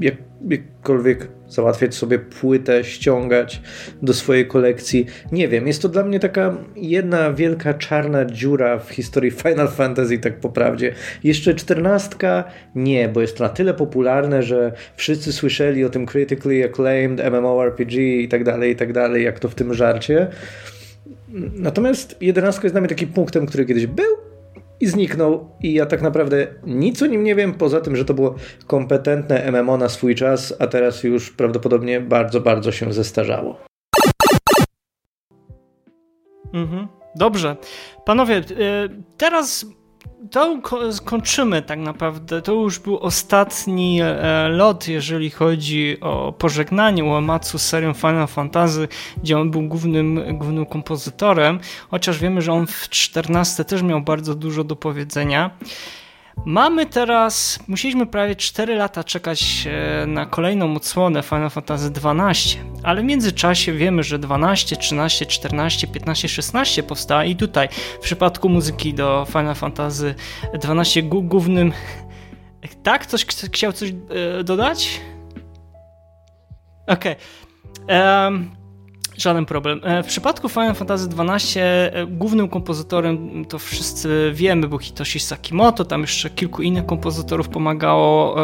jak, 0.00 0.14
jakkolwiek 0.48 1.28
załatwiać 1.50 1.94
sobie 1.94 2.18
płytę, 2.18 2.84
ściągać 2.84 3.62
do 4.02 4.14
swojej 4.14 4.46
kolekcji. 4.46 5.06
Nie 5.32 5.48
wiem, 5.48 5.66
jest 5.66 5.82
to 5.82 5.88
dla 5.88 6.02
mnie 6.02 6.20
taka 6.20 6.56
jedna 6.76 7.32
wielka 7.32 7.74
czarna 7.74 8.24
dziura 8.24 8.78
w 8.78 8.90
historii 8.90 9.30
Final 9.30 9.68
Fantasy, 9.68 10.18
tak 10.18 10.40
po 10.40 10.48
prawdzie. 10.48 10.94
Jeszcze 11.24 11.54
czternastka 11.54 12.44
nie, 12.74 13.08
bo 13.08 13.20
jest 13.20 13.36
to 13.36 13.44
na 13.44 13.50
tyle 13.50 13.74
popularne, 13.74 14.42
że 14.42 14.72
wszyscy 14.96 15.32
słyszeli 15.32 15.84
o 15.84 15.90
tym 15.90 16.06
critically 16.06 16.64
acclaimed 16.64 17.32
MMORPG 17.32 17.94
i 17.94 18.28
tak 18.28 18.44
dalej, 18.44 18.72
i 18.72 18.76
tak 18.76 18.92
dalej, 18.92 19.24
jak 19.24 19.38
to 19.38 19.48
w 19.48 19.54
tym 19.54 19.74
żarcie. 19.74 20.28
Natomiast 21.54 22.22
jedenastka 22.22 22.64
jest 22.64 22.74
dla 22.74 22.80
mnie 22.80 22.88
takim 22.88 23.08
punktem, 23.08 23.46
który 23.46 23.64
kiedyś 23.64 23.86
był, 23.86 24.29
i 24.80 24.86
zniknął 24.86 25.48
i 25.62 25.72
ja 25.74 25.86
tak 25.86 26.02
naprawdę 26.02 26.46
nic 26.66 27.02
o 27.02 27.06
nim 27.06 27.24
nie 27.24 27.34
wiem, 27.34 27.54
poza 27.54 27.80
tym, 27.80 27.96
że 27.96 28.04
to 28.04 28.14
było 28.14 28.34
kompetentne 28.66 29.52
MMO 29.52 29.76
na 29.76 29.88
swój 29.88 30.14
czas, 30.14 30.54
a 30.58 30.66
teraz 30.66 31.04
już 31.04 31.30
prawdopodobnie 31.30 32.00
bardzo, 32.00 32.40
bardzo 32.40 32.72
się 32.72 32.92
zestarzało. 32.92 33.60
Mhm. 36.52 36.88
Dobrze. 37.16 37.56
Panowie, 38.04 38.36
y, 38.36 38.42
teraz 39.16 39.66
to 40.30 40.60
kończymy 41.04 41.62
tak 41.62 41.78
naprawdę. 41.78 42.42
To 42.42 42.52
już 42.52 42.78
był 42.78 42.98
ostatni 42.98 44.00
e, 44.02 44.48
lot, 44.48 44.88
jeżeli 44.88 45.30
chodzi 45.30 46.00
o 46.00 46.32
pożegnanie 46.32 47.04
Uematsu 47.04 47.58
z 47.58 47.62
serią 47.62 47.94
Final 47.94 48.26
Fantasy, 48.26 48.88
gdzie 49.22 49.38
on 49.38 49.50
był 49.50 49.62
głównym, 49.62 50.38
głównym 50.38 50.66
kompozytorem, 50.66 51.60
chociaż 51.90 52.18
wiemy, 52.18 52.42
że 52.42 52.52
on 52.52 52.66
w 52.66 52.88
14 52.88 53.64
też 53.64 53.82
miał 53.82 54.00
bardzo 54.00 54.34
dużo 54.34 54.64
do 54.64 54.76
powiedzenia. 54.76 55.50
Mamy 56.44 56.86
teraz, 56.86 57.58
musieliśmy 57.68 58.06
prawie 58.06 58.36
4 58.36 58.74
lata 58.74 59.04
czekać 59.04 59.66
e, 59.66 60.06
na 60.06 60.26
kolejną 60.26 60.74
odsłonę 60.76 61.22
Final 61.22 61.50
Fantasy 61.50 61.92
XII, 61.96 62.60
ale 62.82 63.00
w 63.00 63.04
międzyczasie 63.04 63.72
wiemy, 63.72 64.02
że 64.02 64.18
12, 64.18 64.76
13, 64.76 65.26
14, 65.26 65.86
15, 65.86 66.28
16 66.28 66.82
powstała 66.82 67.24
i 67.24 67.36
tutaj 67.36 67.68
w 67.94 67.98
przypadku 67.98 68.48
muzyki 68.48 68.94
do 68.94 69.26
Final 69.28 69.54
Fantasy 69.54 70.14
XII 70.64 71.02
głównym... 71.02 71.72
Tak? 72.82 73.06
Coś, 73.06 73.26
chciał 73.26 73.72
coś 73.72 73.90
e, 73.90 74.44
dodać? 74.44 75.00
Okej. 76.86 77.16
Okay. 77.86 78.24
Um, 78.24 78.59
Żaden 79.20 79.46
problem. 79.46 79.80
E, 79.84 80.02
w 80.02 80.06
przypadku 80.06 80.48
Final 80.48 80.74
Fantasy 80.74 81.08
XII 81.18 81.60
e, 81.62 82.06
głównym 82.06 82.48
kompozytorem, 82.48 83.44
to 83.44 83.58
wszyscy 83.58 84.30
wiemy, 84.34 84.68
był 84.68 84.78
Hitoshi 84.78 85.20
Sakimoto, 85.20 85.84
tam 85.84 86.00
jeszcze 86.00 86.30
kilku 86.30 86.62
innych 86.62 86.86
kompozytorów 86.86 87.48
pomagało 87.48 88.36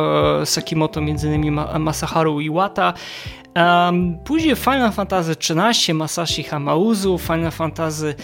e, 0.43 0.47
Sakimoto, 0.47 1.01
m.in. 1.01 1.61
Masaharu 1.79 2.41
Iwata. 2.41 2.95
Później 4.25 4.57
Final 4.57 4.93
Fantasy 4.93 5.33
XIII, 5.33 5.95
Masashi 5.95 6.43
Hamauzu, 6.43 7.19
Final 7.19 7.51
Fantasy 7.51 8.15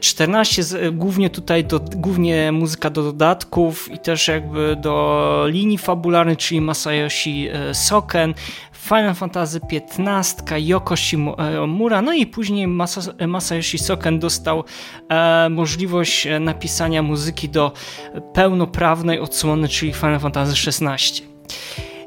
14 0.00 0.62
głównie 0.92 1.30
tutaj 1.30 1.64
do, 1.64 1.80
głównie 1.80 2.52
muzyka 2.52 2.90
do 2.90 3.02
dodatków 3.02 3.92
i 3.92 3.98
też 3.98 4.28
jakby 4.28 4.76
do 4.76 5.44
linii 5.48 5.78
fabularnej, 5.78 6.36
czyli 6.36 6.60
Masayoshi 6.60 7.48
Soken. 7.72 8.34
Final 8.88 9.14
Fantasy 9.14 9.60
XV, 9.60 10.44
Yoko 10.56 10.96
Shimomura, 10.96 12.02
no 12.02 12.12
i 12.12 12.26
później 12.26 12.68
Masayoshi 13.28 13.78
Soken 13.78 14.18
dostał 14.18 14.64
e, 15.08 15.48
możliwość 15.50 16.26
e, 16.26 16.40
napisania 16.40 17.02
muzyki 17.02 17.48
do 17.48 17.72
pełnoprawnej 18.34 19.20
odsłony, 19.20 19.68
czyli 19.68 19.92
Final 19.92 20.20
Fantasy 20.20 20.70
XVI. 20.70 21.34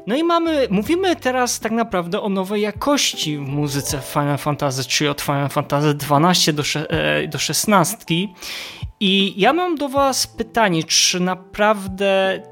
No 0.06 0.16
i 0.16 0.24
mamy, 0.24 0.66
mówimy 0.70 1.16
teraz 1.16 1.60
tak 1.60 1.72
naprawdę 1.72 2.20
o 2.20 2.28
nowej 2.28 2.62
jakości 2.62 3.38
w 3.38 3.48
muzyce 3.48 4.00
Final 4.00 4.38
Fantasy, 4.38 4.84
czyli 4.84 5.08
od 5.08 5.20
Final 5.20 5.48
Fantasy 5.48 5.94
12 5.94 6.52
do, 6.52 6.62
e, 6.88 7.28
do 7.28 7.38
16. 7.38 7.96
I 9.00 9.34
ja 9.36 9.52
mam 9.52 9.76
do 9.76 9.88
Was 9.88 10.26
pytanie, 10.26 10.84
czy 10.84 11.20
naprawdę 11.20 12.42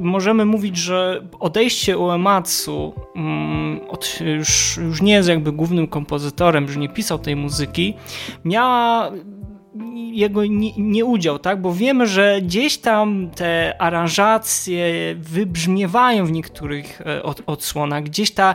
możemy 0.00 0.44
mówić, 0.44 0.76
że 0.76 1.28
odejście 1.40 1.98
Uematsu 1.98 2.94
mm, 3.16 3.80
od, 3.88 4.18
już, 4.20 4.76
już 4.76 5.02
nie 5.02 5.12
jest 5.12 5.28
jakby 5.28 5.52
głównym 5.52 5.86
kompozytorem, 5.86 6.68
że 6.68 6.80
nie 6.80 6.88
pisał 6.88 7.18
tej 7.18 7.36
muzyki, 7.36 7.94
miała 8.44 9.10
jego 10.12 10.42
nieudział, 10.76 11.34
nie 11.34 11.38
tak? 11.38 11.60
Bo 11.60 11.74
wiemy, 11.74 12.06
że 12.06 12.40
gdzieś 12.42 12.78
tam 12.78 13.30
te 13.34 13.82
aranżacje 13.82 14.84
wybrzmiewają 15.18 16.26
w 16.26 16.32
niektórych 16.32 17.00
e, 17.00 17.22
od, 17.22 17.42
odsłonach, 17.46 18.02
gdzieś 18.02 18.30
ta 18.30 18.54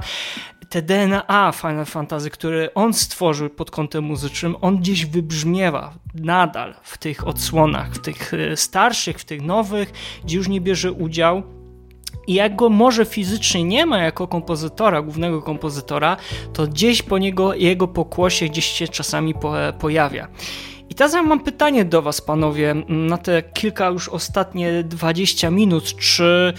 te 0.75 0.81
DNA 0.81 1.51
Final 1.51 1.85
Fantasy, 1.85 2.29
które 2.29 2.73
on 2.73 2.93
stworzył 2.93 3.49
pod 3.49 3.71
kątem 3.71 4.03
muzycznym, 4.03 4.55
on 4.61 4.77
gdzieś 4.77 5.05
wybrzmiewa 5.05 5.93
nadal 6.15 6.73
w 6.83 6.97
tych 6.97 7.27
odsłonach, 7.27 7.93
w 7.93 7.99
tych 7.99 8.33
e, 8.33 8.57
starszych, 8.57 9.19
w 9.19 9.25
tych 9.25 9.41
nowych, 9.41 9.91
gdzie 10.23 10.37
już 10.37 10.47
nie 10.47 10.61
bierze 10.61 10.91
udział. 10.91 11.43
I 12.27 12.33
jak 12.33 12.55
go 12.55 12.69
może 12.69 13.05
fizycznie 13.05 13.63
nie 13.63 13.85
ma 13.85 13.97
jako 13.97 14.27
kompozytora, 14.27 15.01
głównego 15.01 15.41
kompozytora, 15.41 16.17
to 16.53 16.67
gdzieś 16.67 17.01
po 17.01 17.17
niego, 17.17 17.53
jego 17.53 17.87
pokłosie 17.87 18.45
gdzieś 18.45 18.65
się 18.65 18.87
czasami 18.87 19.33
e, 19.43 19.73
pojawia. 19.73 20.27
I 20.89 20.95
teraz 20.95 21.13
ja 21.13 21.23
mam 21.23 21.39
pytanie 21.39 21.85
do 21.85 22.01
Was, 22.01 22.21
panowie, 22.21 22.75
na 22.87 23.17
te 23.17 23.43
kilka 23.43 23.87
już 23.89 24.09
ostatnie 24.09 24.83
20 24.83 25.49
minut. 25.49 25.95
Czy 25.95 26.53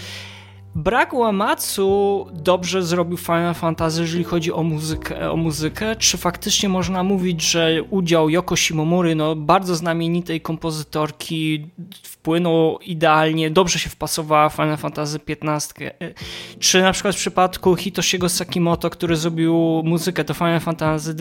Brak 0.77 1.13
Uematsu 1.13 2.25
dobrze 2.33 2.83
zrobił 2.83 3.17
Final 3.17 3.53
Fantasy, 3.53 4.01
jeżeli 4.01 4.23
chodzi 4.23 4.53
o 4.53 4.63
muzykę, 4.63 5.31
o 5.31 5.37
muzykę. 5.37 5.95
Czy 5.95 6.17
faktycznie 6.17 6.69
można 6.69 7.03
mówić, 7.03 7.41
że 7.41 7.83
udział 7.89 8.29
Yoko 8.29 8.55
Shimomuri, 8.55 9.15
no 9.15 9.35
bardzo 9.35 9.75
znamienitej 9.75 10.41
kompozytorki, 10.41 11.67
wpłynął 12.03 12.79
idealnie, 12.79 13.51
dobrze 13.51 13.79
się 13.79 13.89
wpasowała 13.89 14.49
Final 14.49 14.77
Fantasy 14.77 15.19
XV? 15.27 15.91
Czy 16.59 16.81
na 16.81 16.91
przykład 16.91 17.15
w 17.15 17.17
przypadku 17.17 17.75
Hitoshiego 17.75 18.29
Sakimoto, 18.29 18.89
który 18.89 19.15
zrobił 19.15 19.81
muzykę 19.85 20.23
do 20.23 20.33
Final 20.33 20.59
Fantasy 20.59 21.15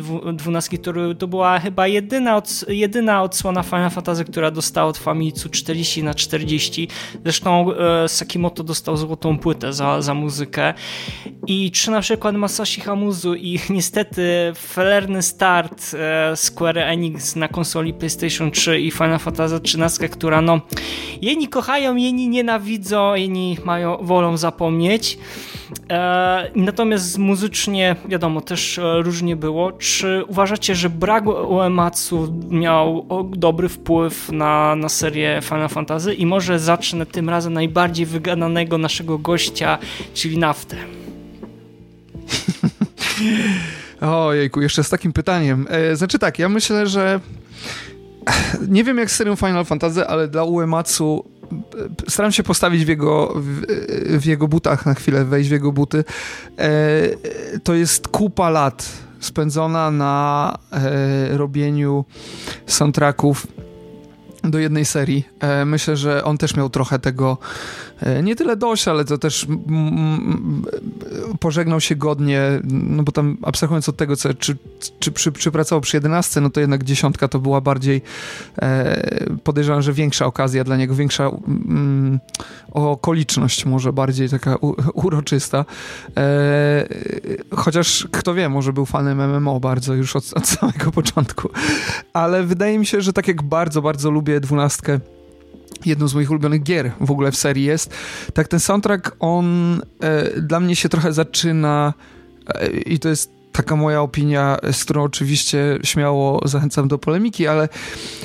XII, 0.46 0.78
który 0.78 1.14
to 1.14 1.28
była 1.28 1.58
chyba 1.58 1.86
jedyna, 1.86 2.36
od, 2.36 2.64
jedyna 2.68 3.22
odsłona 3.22 3.62
Final 3.62 3.90
Fantasy, 3.90 4.24
która 4.24 4.50
dostała 4.50 4.88
od 4.88 4.98
Famitsu 4.98 5.48
40 5.48 6.02
na 6.02 6.14
40. 6.14 6.88
Zresztą 7.24 7.72
e, 7.72 8.08
Sakimoto 8.08 8.64
dostał 8.64 8.96
złotą 8.96 9.38
płytę 9.46 9.72
za, 9.72 10.02
za 10.02 10.14
muzykę. 10.14 10.74
I 11.46 11.70
czy 11.70 11.90
na 11.90 12.00
przykład 12.00 12.34
Masashi 12.36 12.80
Hamuzu 12.80 13.34
i 13.34 13.60
niestety 13.76 14.52
felerny 14.56 15.22
start 15.22 15.94
e, 15.94 16.36
Square 16.36 16.78
Enix 16.78 17.36
na 17.36 17.48
konsoli 17.48 17.94
PlayStation 17.94 18.50
3 18.50 18.80
i 18.80 18.90
Final 18.90 19.18
Fantasy 19.18 19.60
13, 19.60 20.08
która 20.08 20.40
no 20.40 20.60
jedni 21.22 21.48
kochają, 21.48 21.96
jedni 21.96 22.28
nienawidzą, 22.28 23.14
jedni 23.14 23.58
mają, 23.64 23.96
wolą 24.00 24.36
zapomnieć. 24.36 25.18
E, 25.90 26.50
natomiast 26.54 27.18
muzycznie, 27.18 27.96
wiadomo, 28.08 28.40
też 28.40 28.78
e, 28.78 29.02
różnie 29.02 29.36
było. 29.36 29.72
Czy 29.72 30.24
uważacie, 30.28 30.74
że 30.74 30.90
brak 30.90 31.26
Uematsu 31.26 32.34
miał 32.50 33.06
dobry 33.36 33.68
wpływ 33.68 34.32
na, 34.32 34.76
na 34.76 34.88
serię 34.88 35.40
Final 35.42 35.68
Fantasy? 35.68 36.14
I 36.14 36.26
może 36.26 36.58
zacznę 36.58 37.06
tym 37.06 37.30
razem 37.30 37.52
najbardziej 37.52 38.06
wygadanego 38.06 38.78
naszego 38.78 39.18
gościa, 39.26 39.78
czyli 40.14 40.38
Naftę. 40.38 40.76
Ojejku, 44.00 44.62
jeszcze 44.62 44.84
z 44.84 44.88
takim 44.88 45.12
pytaniem. 45.12 45.66
E, 45.70 45.96
znaczy 45.96 46.18
tak, 46.18 46.38
ja 46.38 46.48
myślę, 46.48 46.86
że 46.86 47.20
nie 48.68 48.84
wiem 48.84 48.98
jak 48.98 49.10
z 49.10 49.16
serią 49.16 49.36
Final 49.36 49.64
Fantasy, 49.64 50.06
ale 50.06 50.28
dla 50.28 50.44
Uematsu 50.44 51.24
staram 52.08 52.32
się 52.32 52.42
postawić 52.42 52.84
w 52.84 52.88
jego, 52.88 53.34
w, 53.36 53.62
w, 54.20 54.26
jego 54.26 54.48
butach 54.48 54.86
na 54.86 54.94
chwilę, 54.94 55.24
wejść 55.24 55.48
w 55.48 55.52
jego 55.52 55.72
buty. 55.72 56.04
E, 56.58 56.70
to 57.64 57.74
jest 57.74 58.08
kupa 58.08 58.50
lat 58.50 58.88
spędzona 59.20 59.90
na 59.90 60.58
e, 60.72 61.36
robieniu 61.36 62.04
soundtracków 62.66 63.46
do 64.44 64.58
jednej 64.58 64.84
serii. 64.84 65.24
E, 65.40 65.64
myślę, 65.64 65.96
że 65.96 66.24
on 66.24 66.38
też 66.38 66.56
miał 66.56 66.70
trochę 66.70 66.98
tego 66.98 67.38
E, 67.38 67.85
nie 68.22 68.36
tyle 68.36 68.56
dość, 68.56 68.88
ale 68.88 69.04
to 69.04 69.18
też 69.18 69.46
pożegnał 71.40 71.80
się 71.80 71.96
godnie, 71.96 72.40
no 72.64 73.02
bo 73.02 73.12
tam 73.12 73.36
abstrahując 73.42 73.88
od 73.88 73.96
tego, 73.96 74.16
co, 74.16 74.34
czy, 74.34 74.56
czy 74.98 75.12
przy, 75.12 75.32
przypracował 75.32 75.80
przy 75.80 75.96
11, 75.96 76.40
no 76.40 76.50
to 76.50 76.60
jednak 76.60 76.84
dziesiątka 76.84 77.28
to 77.28 77.38
była 77.38 77.60
bardziej 77.60 78.02
e, 78.62 79.26
podejrzewam, 79.44 79.82
że 79.82 79.92
większa 79.92 80.26
okazja 80.26 80.64
dla 80.64 80.76
niego, 80.76 80.94
większa 80.94 81.30
mm, 81.48 82.20
okoliczność 82.70 83.66
może 83.66 83.92
bardziej 83.92 84.28
taka 84.28 84.56
u, 84.56 84.74
uroczysta. 84.94 85.64
E, 86.16 86.88
chociaż 87.54 88.08
kto 88.10 88.34
wie, 88.34 88.48
może 88.48 88.72
był 88.72 88.86
fanem 88.86 89.36
MMO 89.36 89.60
bardzo 89.60 89.94
już 89.94 90.16
od, 90.16 90.32
od 90.34 90.46
samego 90.48 90.92
początku. 90.92 91.48
Ale 92.12 92.44
wydaje 92.44 92.78
mi 92.78 92.86
się, 92.86 93.00
że 93.00 93.12
tak 93.12 93.28
jak 93.28 93.42
bardzo, 93.42 93.82
bardzo 93.82 94.10
lubię 94.10 94.40
dwunastkę 94.40 95.00
jedną 95.84 96.08
z 96.08 96.14
moich 96.14 96.30
ulubionych 96.30 96.62
gier 96.62 96.92
w 97.00 97.10
ogóle 97.10 97.32
w 97.32 97.36
serii 97.36 97.64
jest. 97.64 97.94
Tak 98.34 98.48
ten 98.48 98.60
soundtrack, 98.60 99.16
on 99.20 99.80
e, 100.00 100.40
dla 100.40 100.60
mnie 100.60 100.76
się 100.76 100.88
trochę 100.88 101.12
zaczyna 101.12 101.94
e, 102.54 102.68
i 102.68 102.98
to 102.98 103.08
jest 103.08 103.36
taka 103.52 103.76
moja 103.76 104.02
opinia, 104.02 104.56
z 104.72 104.84
którą 104.84 105.02
oczywiście 105.02 105.78
śmiało 105.84 106.48
zachęcam 106.48 106.88
do 106.88 106.98
polemiki, 106.98 107.46
ale 107.46 107.68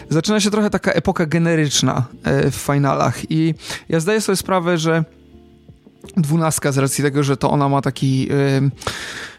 zaczyna 0.10 0.40
się 0.40 0.52
trochę 0.52 0.70
taka 0.70 0.92
epoka 0.92 1.26
generyczna 1.26 2.06
e, 2.24 2.52
w 2.52 2.56
finalach 2.56 3.32
i 3.32 3.54
ja 3.90 4.00
zdaję 4.00 4.22
sobie 4.22 4.36
sprawę, 4.36 4.78
że 4.78 5.04
dwunastka 6.18 6.72
z 6.72 6.78
racji 6.78 7.04
tego, 7.04 7.24
że 7.24 7.38
to 7.38 7.52
ona 7.52 7.70
ma 7.70 7.82
taki 7.82 8.30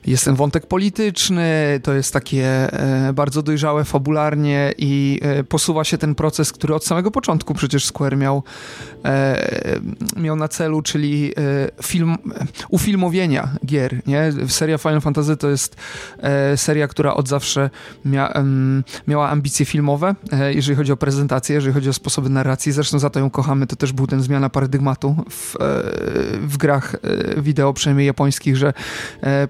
jest 0.07 0.25
ten 0.25 0.35
wątek 0.35 0.67
polityczny, 0.67 1.81
to 1.83 1.95
jest 1.95 2.13
takie 2.13 2.47
e, 2.47 3.13
bardzo 3.13 3.43
dojrzałe 3.43 3.85
fabularnie 3.85 4.75
i 4.79 5.21
e, 5.23 5.45
posuwa 5.45 5.85
się 5.85 5.99
ten 5.99 6.15
proces, 6.15 6.53
który 6.53 6.75
od 6.75 6.85
samego 6.85 7.11
początku 7.11 7.55
przecież 7.55 7.85
Square 7.85 8.17
miał, 8.17 8.43
e, 9.05 9.81
miał 10.17 10.37
na 10.37 10.49
celu, 10.49 10.83
czyli 10.83 11.33
film, 11.83 12.17
ufilmowienia 12.69 13.49
gier. 13.67 14.01
Nie? 14.07 14.33
Seria 14.49 14.79
Final 14.79 15.01
Fantasy 15.01 15.37
to 15.37 15.49
jest 15.49 15.77
seria, 16.57 16.89
która 16.89 17.15
od 17.15 17.29
zawsze 17.29 17.71
mia, 18.05 18.33
miała 19.07 19.29
ambicje 19.29 19.67
filmowe, 19.67 20.15
jeżeli 20.55 20.77
chodzi 20.77 20.93
o 20.93 20.97
prezentację, 20.97 21.55
jeżeli 21.55 21.75
chodzi 21.75 21.89
o 21.89 21.93
sposoby 21.93 22.31
narracji. 22.31 22.73
Zresztą 22.73 22.99
za 22.99 23.11
to 23.11 23.21
ją 23.21 23.31
kochamy. 23.31 23.67
To 23.67 23.77
też 23.77 23.93
był 23.93 24.07
ten 24.07 24.23
zmiana 24.23 24.51
paradygmatu 24.51 25.17
w, 25.31 25.57
w 26.41 26.57
grach 26.57 26.97
wideo, 27.37 27.73
przynajmniej 27.73 28.07
japońskich, 28.07 28.57
że 28.57 28.73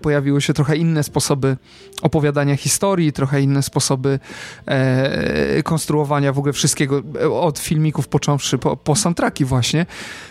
pojawiły 0.03 0.41
się 0.43 0.53
trochę 0.55 0.77
inne 0.77 1.03
sposoby 1.03 1.57
opowiadania 2.03 2.57
historii, 2.57 3.13
trochę 3.13 3.41
inne 3.43 3.63
sposoby 3.63 4.19
e, 4.67 5.63
konstruowania 5.63 6.33
w 6.33 6.39
ogóle 6.39 6.53
wszystkiego, 6.53 7.03
e, 7.21 7.31
od 7.31 7.59
filmików 7.59 8.09
począwszy 8.09 8.59
po, 8.59 8.77
po 8.77 8.97
soundtracki 8.97 9.45
właśnie. 9.45 9.87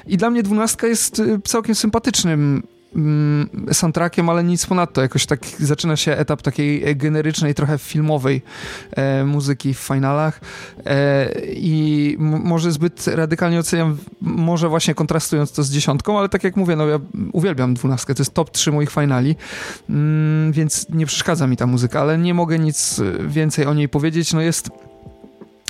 I 0.07 0.17
dla 0.17 0.29
mnie 0.29 0.43
dwunastka 0.43 0.87
jest 0.87 1.19
e, 1.19 1.39
całkiem 1.43 1.75
sympatycznym 1.75 2.63
soundtrackiem, 3.71 4.29
ale 4.29 4.43
nic 4.43 4.65
ponadto. 4.65 5.01
Jakoś 5.01 5.25
tak 5.25 5.39
zaczyna 5.59 5.95
się 5.95 6.11
etap 6.11 6.41
takiej 6.41 6.95
generycznej, 6.95 7.55
trochę 7.55 7.77
filmowej 7.77 8.41
e, 8.91 9.25
muzyki 9.25 9.73
w 9.73 9.77
finalach 9.79 10.41
e, 10.85 11.29
i 11.45 12.15
może 12.19 12.71
zbyt 12.71 13.07
radykalnie 13.07 13.59
oceniam, 13.59 13.97
może 14.21 14.69
właśnie 14.69 14.95
kontrastując 14.95 15.51
to 15.51 15.63
z 15.63 15.71
dziesiątką, 15.71 16.19
ale 16.19 16.29
tak 16.29 16.43
jak 16.43 16.55
mówię, 16.55 16.75
no 16.75 16.87
ja 16.87 16.99
uwielbiam 17.33 17.73
dwunastkę, 17.73 18.15
to 18.15 18.21
jest 18.21 18.33
top 18.33 18.49
3 18.49 18.71
moich 18.71 18.91
finali, 18.91 19.35
mm, 19.89 20.51
więc 20.51 20.89
nie 20.89 21.05
przeszkadza 21.05 21.47
mi 21.47 21.57
ta 21.57 21.67
muzyka, 21.67 22.01
ale 22.01 22.17
nie 22.17 22.33
mogę 22.33 22.59
nic 22.59 23.01
więcej 23.27 23.65
o 23.65 23.73
niej 23.73 23.89
powiedzieć. 23.89 24.33
No 24.33 24.41
jest 24.41 24.69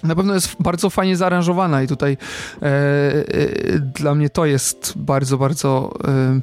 na 0.04 0.16
pewno 0.16 0.34
jest 0.34 0.56
bardzo 0.60 0.90
fajnie 0.90 1.18
zaaranżowana 1.18 1.84
i 1.84 1.88
tutaj 1.88 2.18
e, 2.62 2.66
e, 2.66 3.80
dla 3.80 4.16
mnie 4.16 4.30
to 4.30 4.46
jest 4.46 4.94
bardzo, 4.96 5.38
bardzo 5.38 5.94
e, 6.08 6.40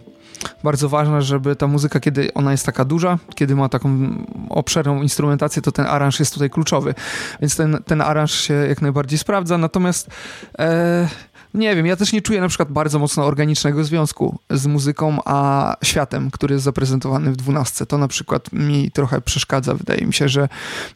bardzo 0.64 0.88
ważne, 0.88 1.22
żeby 1.22 1.56
ta 1.56 1.66
muzyka, 1.66 2.00
kiedy 2.00 2.34
ona 2.34 2.52
jest 2.52 2.66
taka 2.66 2.84
duża, 2.84 3.18
kiedy 3.34 3.56
ma 3.56 3.68
taką 3.68 3.98
obszerną 4.48 5.02
instrumentację, 5.02 5.62
to 5.62 5.72
ten 5.72 5.86
aranż 5.86 6.20
jest 6.20 6.34
tutaj 6.34 6.50
kluczowy. 6.50 6.94
Więc 7.40 7.56
ten, 7.56 7.78
ten 7.86 8.00
aranż 8.00 8.32
się 8.32 8.54
jak 8.54 8.82
najbardziej 8.82 9.18
sprawdza. 9.18 9.58
Natomiast 9.58 10.10
e, 10.58 11.08
nie 11.58 11.76
wiem, 11.76 11.86
ja 11.86 11.96
też 11.96 12.12
nie 12.12 12.22
czuję 12.22 12.40
na 12.40 12.48
przykład 12.48 12.72
bardzo 12.72 12.98
mocno 12.98 13.24
organicznego 13.24 13.84
związku 13.84 14.38
z 14.50 14.66
muzyką, 14.66 15.18
a 15.24 15.76
światem, 15.84 16.30
który 16.30 16.54
jest 16.54 16.64
zaprezentowany 16.64 17.32
w 17.32 17.36
dwunastce. 17.36 17.86
To 17.86 17.98
na 17.98 18.08
przykład 18.08 18.52
mi 18.52 18.90
trochę 18.90 19.20
przeszkadza. 19.20 19.74
Wydaje 19.74 20.06
mi 20.06 20.14
się, 20.14 20.28
że 20.28 20.48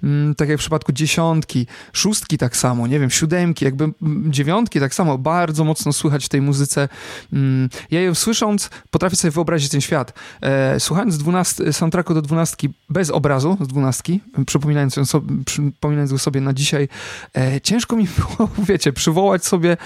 mm, 0.02 0.34
tak 0.34 0.48
jak 0.48 0.58
w 0.58 0.60
przypadku 0.60 0.92
dziesiątki, 0.92 1.66
szóstki 1.92 2.38
tak 2.38 2.56
samo, 2.56 2.86
nie 2.86 3.00
wiem, 3.00 3.10
siódemki, 3.10 3.64
jakby 3.64 3.84
mm, 3.84 4.32
dziewiątki 4.32 4.80
tak 4.80 4.94
samo, 4.94 5.18
bardzo 5.18 5.64
mocno 5.64 5.92
słychać 5.92 6.24
w 6.24 6.28
tej 6.28 6.42
muzyce. 6.42 6.88
Mm, 7.32 7.68
ja 7.90 8.00
ją 8.00 8.14
słysząc, 8.14 8.70
potrafię 8.90 9.16
sobie 9.16 9.32
wyobrazić 9.32 9.70
ten 9.70 9.80
świat. 9.80 10.12
E, 10.40 10.80
słuchając 10.80 11.18
12, 11.18 11.72
soundtracku 11.72 12.14
do 12.14 12.22
dwunastki 12.22 12.68
bez 12.88 13.10
obrazu 13.10 13.56
z 13.60 13.68
dwunastki, 13.68 14.20
przypominając, 14.46 14.96
ją 14.96 15.04
sobie, 15.04 15.44
przypominając 15.44 16.12
go 16.12 16.18
sobie 16.18 16.40
na 16.40 16.52
dzisiaj, 16.52 16.88
e, 17.36 17.60
ciężko 17.60 17.96
mi 17.96 18.08
było, 18.18 18.48
wiecie, 18.68 18.92
przywołać 18.92 19.44
sobie 19.44 19.76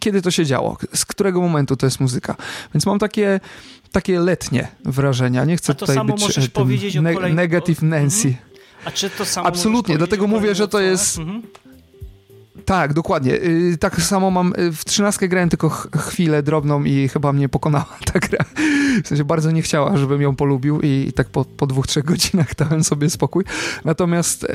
kiedy 0.00 0.22
to 0.22 0.30
się 0.30 0.46
działo, 0.46 0.76
z 0.94 1.04
którego 1.04 1.40
momentu 1.40 1.76
to 1.76 1.86
jest 1.86 2.00
muzyka. 2.00 2.36
Więc 2.74 2.86
mam 2.86 2.98
takie, 2.98 3.40
takie 3.92 4.20
letnie 4.20 4.68
wrażenia. 4.84 5.44
Nie 5.44 5.56
chcę 5.56 5.74
tutaj 5.74 6.06
być 6.06 6.20
możesz 6.20 6.48
powiedzieć 6.48 6.96
o 6.96 7.02
negative 7.02 7.82
Nancy. 7.82 8.28
Mhm. 8.28 8.52
A 8.84 8.90
czy 8.90 9.10
to 9.10 9.24
samo 9.24 9.46
Absolutnie, 9.46 9.98
dlatego 9.98 10.26
mówię, 10.26 10.54
że 10.54 10.68
to 10.68 10.80
jest... 10.80 11.18
Mhm. 11.18 11.42
Tak, 12.64 12.92
dokładnie. 12.92 13.34
Y, 13.34 13.76
tak 13.80 14.02
samo 14.02 14.30
mam, 14.30 14.52
y, 14.58 14.72
w 14.72 14.84
trzynastkę 14.84 15.28
grałem 15.28 15.48
tylko 15.48 15.68
chwilę 15.96 16.42
drobną 16.42 16.84
i 16.84 17.08
chyba 17.08 17.32
mnie 17.32 17.48
pokonała 17.48 17.98
ta 18.12 18.18
gra. 18.18 18.44
W 19.04 19.08
sensie 19.08 19.24
bardzo 19.24 19.50
nie 19.50 19.62
chciała, 19.62 19.96
żebym 19.96 20.22
ją 20.22 20.36
polubił 20.36 20.80
i, 20.80 21.12
tak 21.16 21.28
po, 21.28 21.44
po 21.44 21.66
dwóch, 21.66 21.86
trzech 21.86 22.04
godzinach 22.04 22.54
dałem 22.58 22.84
sobie 22.84 23.10
spokój. 23.10 23.44
Natomiast 23.84 24.44
e, 24.44 24.48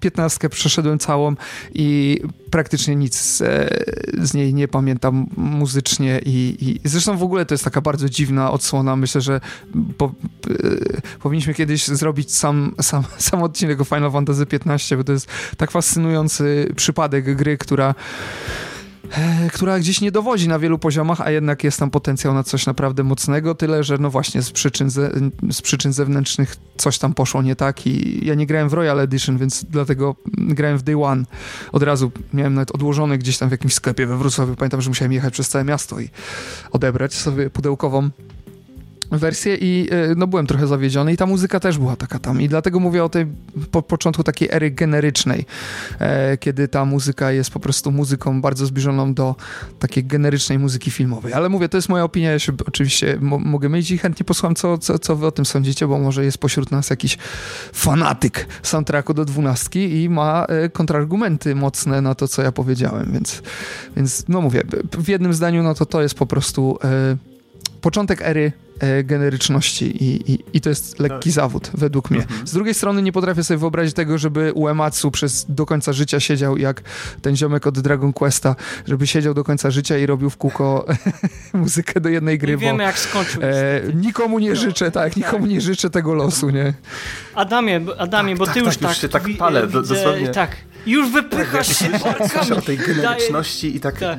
piętnastkę 0.00 0.48
przeszedłem 0.48 0.98
całą 0.98 1.34
i 1.74 2.20
praktycznie 2.50 2.96
nic 2.96 3.42
e, 3.42 3.68
z 4.22 4.34
niej 4.34 4.54
nie 4.54 4.68
pamiętam 4.68 5.26
muzycznie 5.36 6.20
i, 6.26 6.56
i, 6.60 6.88
zresztą 6.88 7.16
w 7.16 7.22
ogóle 7.22 7.46
to 7.46 7.54
jest 7.54 7.64
taka 7.64 7.80
bardzo 7.80 8.08
dziwna 8.08 8.50
odsłona. 8.50 8.96
Myślę, 8.96 9.20
że 9.20 9.40
po, 9.98 10.04
e, 10.06 10.10
powinniśmy 11.22 11.54
kiedyś 11.54 11.86
zrobić 11.86 12.34
sam, 12.34 12.74
sam, 12.80 13.04
sam 13.18 13.42
odcinek 13.42 13.80
o 13.80 13.84
Final 13.84 14.12
Fantasy 14.12 14.46
XV, 14.52 14.96
bo 14.96 15.04
to 15.04 15.12
jest 15.12 15.28
tak 15.56 15.70
fascynujący 15.70 16.72
przypadek 16.88 17.36
gry, 17.36 17.58
która 17.58 17.94
e, 19.10 19.50
która 19.50 19.78
gdzieś 19.78 20.00
nie 20.00 20.12
dowodzi 20.12 20.48
na 20.48 20.58
wielu 20.58 20.78
poziomach, 20.78 21.20
a 21.20 21.30
jednak 21.30 21.64
jest 21.64 21.78
tam 21.78 21.90
potencjał 21.90 22.34
na 22.34 22.42
coś 22.42 22.66
naprawdę 22.66 23.04
mocnego, 23.04 23.54
tyle 23.54 23.84
że 23.84 23.98
no 23.98 24.10
właśnie 24.10 24.42
z 24.42 24.50
przyczyn, 24.50 24.90
ze, 24.90 25.10
z 25.50 25.62
przyczyn 25.62 25.92
zewnętrznych 25.92 26.56
coś 26.76 26.98
tam 26.98 27.14
poszło 27.14 27.42
nie 27.42 27.56
tak 27.56 27.86
i 27.86 28.26
ja 28.26 28.34
nie 28.34 28.46
grałem 28.46 28.68
w 28.68 28.72
Royal 28.72 29.00
Edition, 29.00 29.38
więc 29.38 29.64
dlatego 29.64 30.16
grałem 30.38 30.78
w 30.78 30.82
Day 30.82 31.02
One. 31.02 31.24
Od 31.72 31.82
razu 31.82 32.12
miałem 32.32 32.54
nawet 32.54 32.70
odłożony 32.74 33.18
gdzieś 33.18 33.38
tam 33.38 33.48
w 33.48 33.52
jakimś 33.52 33.74
sklepie 33.74 34.06
we 34.06 34.16
Wrocławiu. 34.16 34.56
Pamiętam, 34.56 34.80
że 34.80 34.90
musiałem 34.90 35.12
jechać 35.12 35.32
przez 35.32 35.48
całe 35.48 35.64
miasto 35.64 36.00
i 36.00 36.08
odebrać 36.72 37.14
sobie 37.14 37.50
pudełkową 37.50 38.10
wersję 39.10 39.56
i 39.56 39.88
e, 39.90 40.14
no 40.16 40.26
byłem 40.26 40.46
trochę 40.46 40.66
zawiedziony 40.66 41.12
i 41.12 41.16
ta 41.16 41.26
muzyka 41.26 41.60
też 41.60 41.78
była 41.78 41.96
taka 41.96 42.18
tam. 42.18 42.40
I 42.40 42.48
dlatego 42.48 42.80
mówię 42.80 43.04
o 43.04 43.08
tej 43.08 43.26
po 43.70 43.82
początku 43.82 44.22
takiej 44.24 44.48
ery 44.52 44.70
generycznej, 44.70 45.46
e, 45.98 46.36
kiedy 46.36 46.68
ta 46.68 46.84
muzyka 46.84 47.32
jest 47.32 47.50
po 47.50 47.60
prostu 47.60 47.92
muzyką 47.92 48.40
bardzo 48.40 48.66
zbliżoną 48.66 49.14
do 49.14 49.36
takiej 49.78 50.04
generycznej 50.04 50.58
muzyki 50.58 50.90
filmowej, 50.90 51.32
ale 51.32 51.48
mówię, 51.48 51.68
to 51.68 51.78
jest 51.78 51.88
moja 51.88 52.04
opinia, 52.04 52.30
ja 52.30 52.38
się 52.38 52.52
oczywiście 52.66 53.18
mogę 53.20 53.68
mylić 53.68 53.90
i 53.90 53.98
chętnie 53.98 54.24
posłucham, 54.24 54.54
co, 54.54 54.78
co, 54.78 54.98
co 54.98 55.16
wy 55.16 55.26
o 55.26 55.30
tym 55.30 55.44
sądzicie, 55.44 55.86
bo 55.86 55.98
może 55.98 56.24
jest 56.24 56.38
pośród 56.38 56.70
nas 56.70 56.90
jakiś 56.90 57.18
fanatyk 57.72 58.46
soundtracku 58.62 59.14
do 59.14 59.24
dwunastki 59.24 60.02
i 60.02 60.08
ma 60.08 60.44
e, 60.44 60.68
kontrargumenty 60.68 61.54
mocne 61.54 62.00
na 62.00 62.14
to, 62.14 62.28
co 62.28 62.42
ja 62.42 62.52
powiedziałem, 62.52 63.12
więc, 63.12 63.42
więc 63.96 64.24
no 64.28 64.40
mówię, 64.40 64.62
w 64.92 65.08
jednym 65.08 65.34
zdaniu, 65.34 65.62
no 65.62 65.74
to 65.74 65.86
to 65.86 66.02
jest 66.02 66.14
po 66.14 66.26
prostu 66.26 66.78
e, 66.84 67.16
początek 67.80 68.22
ery 68.22 68.52
generyczności 69.04 70.04
i, 70.04 70.32
i, 70.32 70.38
i, 70.52 70.60
to 70.60 70.68
jest 70.68 70.98
lekki 70.98 71.28
no. 71.28 71.32
zawód, 71.32 71.70
według 71.74 72.10
mnie. 72.10 72.20
Mhm. 72.20 72.46
Z 72.46 72.52
drugiej 72.52 72.74
strony 72.74 73.02
nie 73.02 73.12
potrafię 73.12 73.44
sobie 73.44 73.58
wyobrazić 73.58 73.94
tego, 73.94 74.18
żeby 74.18 74.52
Uematsu 74.52 75.10
przez 75.10 75.46
do 75.48 75.66
końca 75.66 75.92
życia 75.92 76.20
siedział 76.20 76.56
jak 76.56 76.82
ten 77.22 77.36
ziomek 77.36 77.66
od 77.66 77.80
Dragon 77.80 78.12
Questa, 78.12 78.56
żeby 78.86 79.06
siedział 79.06 79.34
do 79.34 79.44
końca 79.44 79.70
życia 79.70 79.98
i 79.98 80.06
robił 80.06 80.30
w 80.30 80.36
kółko 80.36 80.86
muzykę 81.52 82.00
do 82.00 82.08
jednej 82.08 82.38
gry, 82.38 82.52
nie 82.52 82.58
wiemy 82.58 82.82
jak 82.82 82.98
skończył. 82.98 83.42
E, 83.42 83.82
nikomu 83.94 84.38
nie 84.38 84.56
życzę, 84.56 84.90
tak, 84.90 85.16
nikomu 85.16 85.46
nie 85.46 85.60
życzę 85.60 85.90
tego 85.90 86.14
losu, 86.14 86.50
nie? 86.50 86.74
Adamie, 87.34 87.80
Adamie, 87.98 88.32
tak, 88.32 88.38
bo 88.38 88.46
ty 88.46 88.54
tak, 88.54 88.64
już 88.64 88.76
tak, 88.76 88.82
tak... 88.82 88.90
Już 88.90 89.00
się 89.00 89.08
tak 89.08 89.22
palę, 89.38 89.66
widzę, 89.66 89.94
dosłownie. 89.94 90.28
Tak, 90.28 90.56
już 90.86 91.10
wypychasz 91.10 91.68
tak, 91.68 91.76
się 91.76 92.28
Słyszę 92.28 92.56
o 92.56 92.62
tej 92.62 92.78
generyczności 92.78 93.76
i 93.76 93.80
tak, 93.80 93.98
tak, 93.98 94.18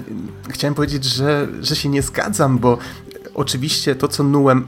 chciałem 0.49 0.76
powiedzieć, 0.76 1.03
że, 1.03 1.47
że 1.62 1.76
się 1.76 1.89
nie 1.89 2.01
zgadzam, 2.01 2.60
bo 2.60 2.78
oczywiście 3.40 3.96
to, 3.96 4.08
co 4.08 4.24
Nuem, 4.24 4.66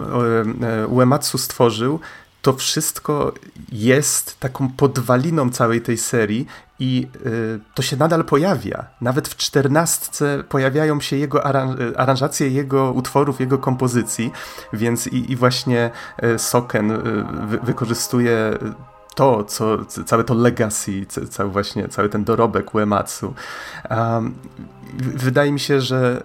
e, 0.61 0.87
Uematsu 0.87 1.37
stworzył, 1.37 1.99
to 2.41 2.53
wszystko 2.53 3.33
jest 3.71 4.39
taką 4.39 4.69
podwaliną 4.69 5.49
całej 5.49 5.81
tej 5.81 5.97
serii 5.97 6.47
i 6.79 7.07
y, 7.25 7.59
to 7.75 7.81
się 7.81 7.97
nadal 7.97 8.23
pojawia. 8.23 8.85
Nawet 9.01 9.27
w 9.27 9.35
czternastce 9.35 10.43
pojawiają 10.49 11.01
się 11.01 11.15
jego 11.15 11.45
aranżacje 11.97 12.49
jego 12.49 12.91
utworów, 12.91 13.39
jego 13.39 13.57
kompozycji, 13.57 14.31
więc 14.73 15.07
i, 15.07 15.31
i 15.31 15.35
właśnie 15.35 15.91
Soken 16.37 17.01
wy, 17.47 17.59
wykorzystuje 17.63 18.57
to, 19.15 19.43
co, 19.43 19.85
całe 20.05 20.23
to 20.23 20.33
legacy, 20.33 21.05
cały 21.29 21.49
właśnie, 21.49 21.87
cały 21.87 22.09
ten 22.09 22.23
dorobek 22.23 22.75
Uematsu. 22.75 23.33
Um, 23.89 24.35
wydaje 24.99 25.51
mi 25.51 25.59
się, 25.59 25.81
że 25.81 26.23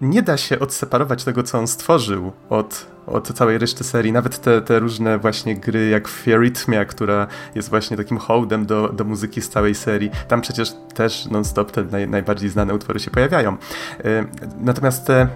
nie 0.00 0.22
da 0.22 0.36
się 0.36 0.58
odseparować 0.58 1.24
tego, 1.24 1.42
co 1.42 1.58
on 1.58 1.66
stworzył 1.66 2.32
od, 2.50 2.86
od 3.06 3.32
całej 3.32 3.58
reszty 3.58 3.84
serii. 3.84 4.12
Nawet 4.12 4.40
te, 4.40 4.62
te 4.62 4.78
różne 4.78 5.18
właśnie 5.18 5.56
gry 5.56 5.88
jak 5.88 6.08
Fiorytmia, 6.08 6.84
która 6.84 7.26
jest 7.54 7.70
właśnie 7.70 7.96
takim 7.96 8.18
hołdem 8.18 8.66
do, 8.66 8.88
do 8.88 9.04
muzyki 9.04 9.42
z 9.42 9.48
całej 9.48 9.74
serii. 9.74 10.10
Tam 10.28 10.40
przecież 10.40 10.72
też 10.94 11.26
non-stop 11.26 11.70
te 11.70 11.84
naj, 11.84 12.08
najbardziej 12.08 12.50
znane 12.50 12.74
utwory 12.74 13.00
się 13.00 13.10
pojawiają. 13.10 13.52
Y, 13.52 13.56
natomiast 14.60 15.06
te 15.06 15.28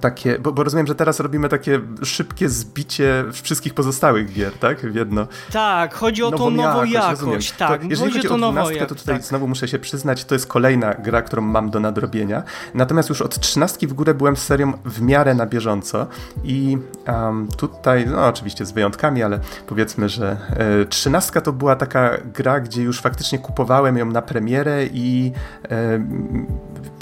takie, 0.00 0.38
bo, 0.38 0.52
bo, 0.52 0.64
rozumiem, 0.64 0.86
że 0.86 0.94
teraz 0.94 1.20
robimy 1.20 1.48
takie 1.48 1.80
szybkie 2.02 2.48
zbicie 2.48 3.24
wszystkich 3.32 3.74
pozostałych 3.74 4.32
gier, 4.32 4.52
tak? 4.52 4.80
W 4.80 4.94
jedno. 4.94 5.26
Tak, 5.52 5.94
chodzi 5.94 6.22
o 6.22 6.30
tą 6.30 6.50
nową 6.50 6.84
jakość. 6.84 7.22
jakość 7.22 7.52
tak, 7.52 7.80
to, 7.80 7.86
jeżeli 7.90 8.12
chodzi, 8.12 8.28
chodzi 8.28 8.44
o, 8.44 8.50
12, 8.52 8.86
to 8.86 8.94
tutaj 8.94 9.14
tak. 9.14 9.24
znowu 9.24 9.48
muszę 9.48 9.68
się 9.68 9.78
przyznać, 9.78 10.24
to 10.24 10.34
jest 10.34 10.46
kolejna 10.46 10.94
gra, 10.94 11.22
którą 11.22 11.42
mam 11.42 11.70
do 11.70 11.80
nadrobienia. 11.80 12.42
Natomiast 12.74 13.08
już 13.08 13.22
od 13.22 13.38
13 13.38 13.86
w 13.86 13.92
górę 13.92 14.14
byłem 14.14 14.36
serią 14.36 14.72
w 14.84 15.02
miarę 15.02 15.34
na 15.34 15.46
bieżąco 15.46 16.06
i 16.44 16.78
um, 17.06 17.48
tutaj, 17.56 18.06
no 18.06 18.26
oczywiście 18.26 18.66
z 18.66 18.72
wyjątkami, 18.72 19.22
ale 19.22 19.40
powiedzmy, 19.66 20.08
że 20.08 20.36
e, 20.82 20.84
13 20.84 21.40
to 21.40 21.52
była 21.52 21.76
taka 21.76 22.10
gra, 22.34 22.60
gdzie 22.60 22.82
już 22.82 23.00
faktycznie 23.00 23.38
kupowałem 23.38 23.96
ją 23.96 24.06
na 24.06 24.22
premierę 24.22 24.86
i 24.86 25.32
e, 25.70 25.98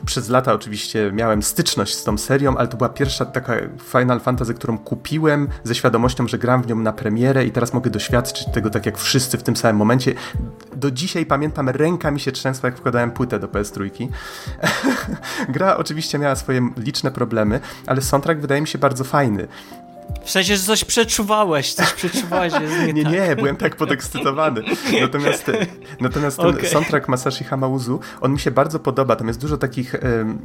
przez 0.07 0.29
lata 0.29 0.53
oczywiście 0.53 1.11
miałem 1.13 1.43
styczność 1.43 1.95
z 1.95 2.05
tą 2.05 2.19
serią, 2.19 2.57
ale 2.57 2.69
to 2.69 2.77
była 2.77 2.89
pierwsza 2.89 3.25
taka 3.25 3.55
Final 3.93 4.21
Fantasy, 4.21 4.55
którą 4.55 4.79
kupiłem 4.79 5.49
ze 5.65 5.75
świadomością, 5.75 6.29
że 6.29 6.39
gram 6.39 6.63
w 6.63 6.67
nią 6.67 6.77
na 6.77 6.93
premierę 6.93 7.45
i 7.45 7.51
teraz 7.51 7.75
mogę 7.75 7.91
doświadczyć 7.91 8.47
tego 8.53 8.71
tak 8.71 8.87
jak 8.87 8.99
wszyscy 8.99 9.39
w 9.39 9.43
tym 9.43 9.57
samym 9.57 9.77
momencie. 9.77 10.15
Do 10.77 10.91
dzisiaj 10.91 11.27
pamiętam, 11.27 11.69
ręka 11.69 12.11
mi 12.11 12.21
się 12.21 12.33
trzęsła, 12.33 12.67
jak 12.69 12.79
wkładałem 12.79 13.11
płytę 13.11 13.39
do 13.39 13.49
PS3. 13.49 14.09
Gra 15.55 15.77
oczywiście 15.77 16.19
miała 16.19 16.37
swoje 16.37 16.69
liczne 16.77 17.11
problemy, 17.11 17.61
ale 17.87 18.03
soundtrack 18.03 18.41
wydaje 18.41 18.61
mi 18.61 18.69
się 18.69 18.79
bardzo 18.79 19.05
fajny. 19.05 19.49
W 20.25 20.31
sensie, 20.31 20.57
że 20.57 20.63
coś 20.63 20.85
przeczuwałeś, 20.85 21.75
coś 21.75 21.93
przeczuwałeś, 21.93 22.53
nie, 22.87 22.93
nie, 22.93 23.03
tak. 23.03 23.13
nie, 23.13 23.37
byłem 23.37 23.57
tak 23.57 23.77
podekscytowany. 23.77 24.63
Natomiast, 25.01 25.51
natomiast 26.01 26.37
ten 26.37 26.47
okay. 26.47 26.69
soundtrack 26.69 27.09
Masashi 27.09 27.45
Hamauzu, 27.45 28.01
on 28.21 28.33
mi 28.33 28.39
się 28.39 28.51
bardzo 28.51 28.79
podoba. 28.79 29.17
Tam 29.17 29.29
jest 29.29 29.41
dużo 29.41 29.59
takich 29.59 29.95
um, 30.03 30.39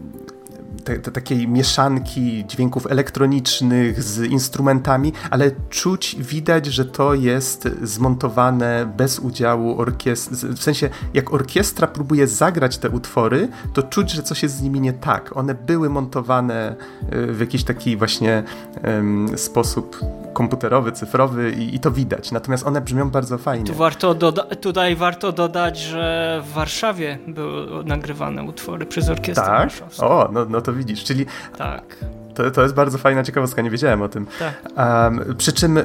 te, 0.82 1.00
te, 1.00 1.12
takiej 1.12 1.48
mieszanki 1.48 2.46
dźwięków 2.46 2.88
elektronicznych 2.92 4.04
z 4.04 4.32
instrumentami, 4.32 5.14
ale 5.30 5.52
czuć, 5.70 6.16
widać, 6.20 6.66
że 6.66 6.86
to 6.86 7.14
jest 7.14 7.70
zmontowane 7.82 8.94
bez 8.98 9.20
udziału 9.20 9.82
orkiestry. 9.82 10.36
W 10.36 10.64
sensie, 10.64 10.90
jak 11.14 11.34
orkiestra 11.34 11.88
próbuje 11.88 12.28
zagrać 12.28 12.78
te 12.78 12.90
utwory, 12.90 13.48
to 13.74 13.84
czuć, 13.84 14.12
że 14.12 14.24
coś 14.24 14.44
jest 14.44 14.56
z 14.56 14.62
nimi 14.62 14.82
nie 14.82 14.94
tak. 14.94 15.38
One 15.38 15.56
były 15.56 15.90
montowane 15.90 16.76
e, 17.10 17.28
w 17.28 17.40
jakiś 17.40 17.64
taki 17.64 17.98
właśnie 17.98 18.44
um, 18.84 19.38
sposób 19.38 19.98
komputerowy, 20.34 20.92
cyfrowy 20.92 21.52
i, 21.52 21.76
i, 21.76 21.80
to 21.80 21.92
widać. 21.92 22.32
Natomiast 22.32 22.68
one 22.68 22.82
brzmią 22.82 23.10
bardzo 23.10 23.38
fajnie. 23.38 23.66
Tu 23.66 23.74
warto 23.74 24.16
tutaj 24.62 24.96
warto 24.96 25.32
dodać, 25.32 25.80
że 25.80 26.42
w 26.46 26.54
Warszawie 26.54 27.18
były 27.28 27.84
nagrywane 27.84 28.44
utwory 28.44 28.86
przez 28.86 29.10
orkiestrę 29.10 29.46
tak? 29.46 29.72
O, 30.00 30.30
no, 30.32 30.46
no 30.46 30.62
to 30.62 30.71
widzisz, 30.74 31.04
czyli... 31.04 31.26
Tak. 31.58 31.98
To, 32.36 32.52
to 32.52 32.62
jest 32.62 32.74
bardzo 32.74 32.98
fajna 32.98 33.24
ciekawostka, 33.24 33.62
nie 33.62 33.70
wiedziałem 33.70 34.02
o 34.02 34.10
tym. 34.10 34.26
Tak. 34.40 34.78
Um, 34.78 35.36
przy 35.38 35.54
czym 35.54 35.80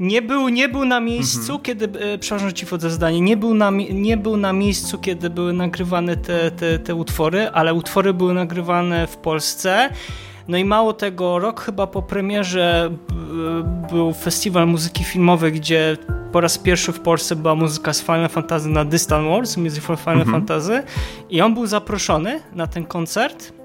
Nie 0.00 0.22
był, 0.22 0.48
nie 0.48 0.68
był 0.68 0.84
na 0.84 1.00
miejscu, 1.00 1.52
mhm. 1.52 1.60
kiedy, 1.60 1.84
e, 2.00 2.18
przepraszam, 2.18 2.52
ci 2.52 2.66
wchodzę 2.66 2.90
zdanie, 2.90 3.20
nie 3.20 3.36
był, 3.36 3.54
na, 3.54 3.70
nie 3.92 4.16
był 4.16 4.36
na 4.36 4.52
miejscu, 4.52 4.98
kiedy 4.98 5.30
były 5.30 5.52
nagrywane 5.52 6.16
te, 6.16 6.50
te, 6.50 6.78
te 6.78 6.94
utwory, 6.94 7.48
ale 7.48 7.74
utwory 7.74 8.14
były 8.14 8.34
nagrywane 8.34 9.06
w 9.06 9.16
Polsce. 9.16 9.90
No 10.48 10.56
i 10.56 10.64
mało 10.64 10.92
tego, 10.92 11.38
rok 11.38 11.60
chyba 11.60 11.86
po 11.86 12.02
premierze 12.02 12.90
był 13.90 14.14
festiwal 14.14 14.66
muzyki 14.66 15.04
filmowej, 15.04 15.52
gdzie 15.52 15.96
po 16.32 16.40
raz 16.40 16.58
pierwszy 16.58 16.92
w 16.92 17.00
Polsce 17.00 17.36
była 17.36 17.54
muzyka 17.54 17.92
z 17.92 18.02
Final 18.02 18.28
Fantasy 18.28 18.68
na 18.68 18.84
Distant 18.84 19.28
Wars, 19.28 19.56
Music 19.56 19.84
for 19.84 19.98
Final 19.98 20.20
mhm. 20.20 20.32
Fantasy 20.32 20.82
i 21.30 21.40
on 21.40 21.54
był 21.54 21.66
zaproszony 21.66 22.40
na 22.54 22.66
ten 22.66 22.84
koncert. 22.84 23.57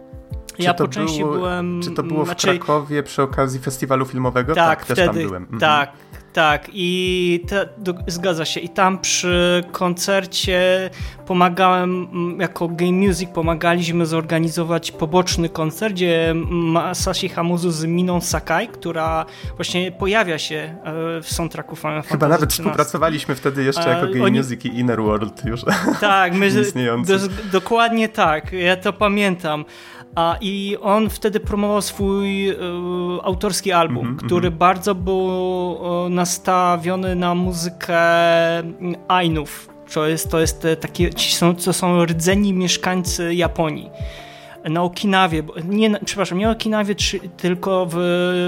Czy 0.58 0.64
ja 0.64 0.74
po 0.74 0.88
części 0.88 1.20
było, 1.20 1.34
byłem... 1.34 1.82
Czy 1.84 1.92
to 1.92 2.04
było 2.04 2.24
w 2.24 2.26
znaczy, 2.26 2.48
Krakowie 2.48 3.04
przy 3.04 3.22
okazji 3.22 3.60
festiwalu 3.60 4.06
filmowego? 4.06 4.56
Tak, 4.56 4.68
tak 4.68 4.86
wtedy, 4.86 4.96
też 4.96 5.06
tam 5.06 5.16
byłem. 5.16 5.44
Mhm. 5.44 5.60
Tak, 5.60 5.92
tak, 6.34 6.70
i 6.74 7.46
te, 7.48 7.70
do, 7.78 7.94
zgadza 8.08 8.46
się. 8.46 8.60
I 8.60 8.70
tam 8.70 9.00
przy 9.00 9.64
koncercie 9.72 10.90
pomagałem, 11.26 12.08
jako 12.40 12.68
Game 12.68 12.92
Music 12.92 13.30
pomagaliśmy 13.30 14.06
zorganizować 14.06 14.92
poboczny 14.92 15.50
koncert, 15.50 15.94
gdzie 15.94 16.34
Masashi 16.50 17.30
Hamuzu 17.30 17.72
z 17.72 17.86
Miną 17.86 18.22
Sakai, 18.22 18.68
która 18.68 19.26
właśnie 19.56 19.92
pojawia 19.92 20.38
się 20.38 20.56
e, 20.56 21.22
w 21.22 21.28
soundtracku 21.34 21.76
Final 21.76 21.94
Fantasy 21.94 22.12
Chyba 22.12 22.28
nawet 22.28 22.54
współpracowaliśmy 22.54 23.36
wtedy 23.36 23.64
jeszcze 23.64 23.90
jako 23.90 24.08
Game 24.08 24.24
Oni... 24.24 24.38
Music 24.38 24.66
i 24.66 24.80
Inner 24.80 25.02
World 25.02 25.46
już. 25.46 25.62
Tak, 26.02 26.34
my, 26.34 26.52
do, 27.08 27.18
dokładnie 27.52 28.10
tak, 28.10 28.54
ja 28.54 28.76
to 28.76 28.94
pamiętam. 28.94 29.66
A, 30.16 30.38
I 30.42 30.78
on 30.82 31.10
wtedy 31.10 31.40
promował 31.40 31.82
swój 31.82 32.50
y, 32.50 32.56
autorski 33.24 33.72
album, 33.72 34.06
mm 34.06 34.18
-hmm, 34.18 34.26
który 34.26 34.48
mm 34.48 34.56
-hmm. 34.56 34.60
bardzo 34.60 34.96
był 34.96 35.30
y, 36.06 36.10
nastawiony 36.10 37.16
na 37.16 37.36
muzykę 37.36 37.98
Ainów. 39.08 39.70
To 39.94 40.08
jest, 40.08 40.32
to 40.32 40.40
jest 40.40 40.68
takie, 40.82 41.10
są, 41.18 41.56
to 41.56 41.74
są 41.74 42.06
rdzeni 42.06 42.54
mieszkańcy 42.54 43.36
Japonii 43.36 43.90
na 44.70 44.84
Okinawie, 44.84 45.44
nie, 45.66 46.00
przepraszam, 46.06 46.38
nie 46.38 46.50
Okinawie, 46.50 46.96
tylko 47.38 47.88
w 47.90 47.98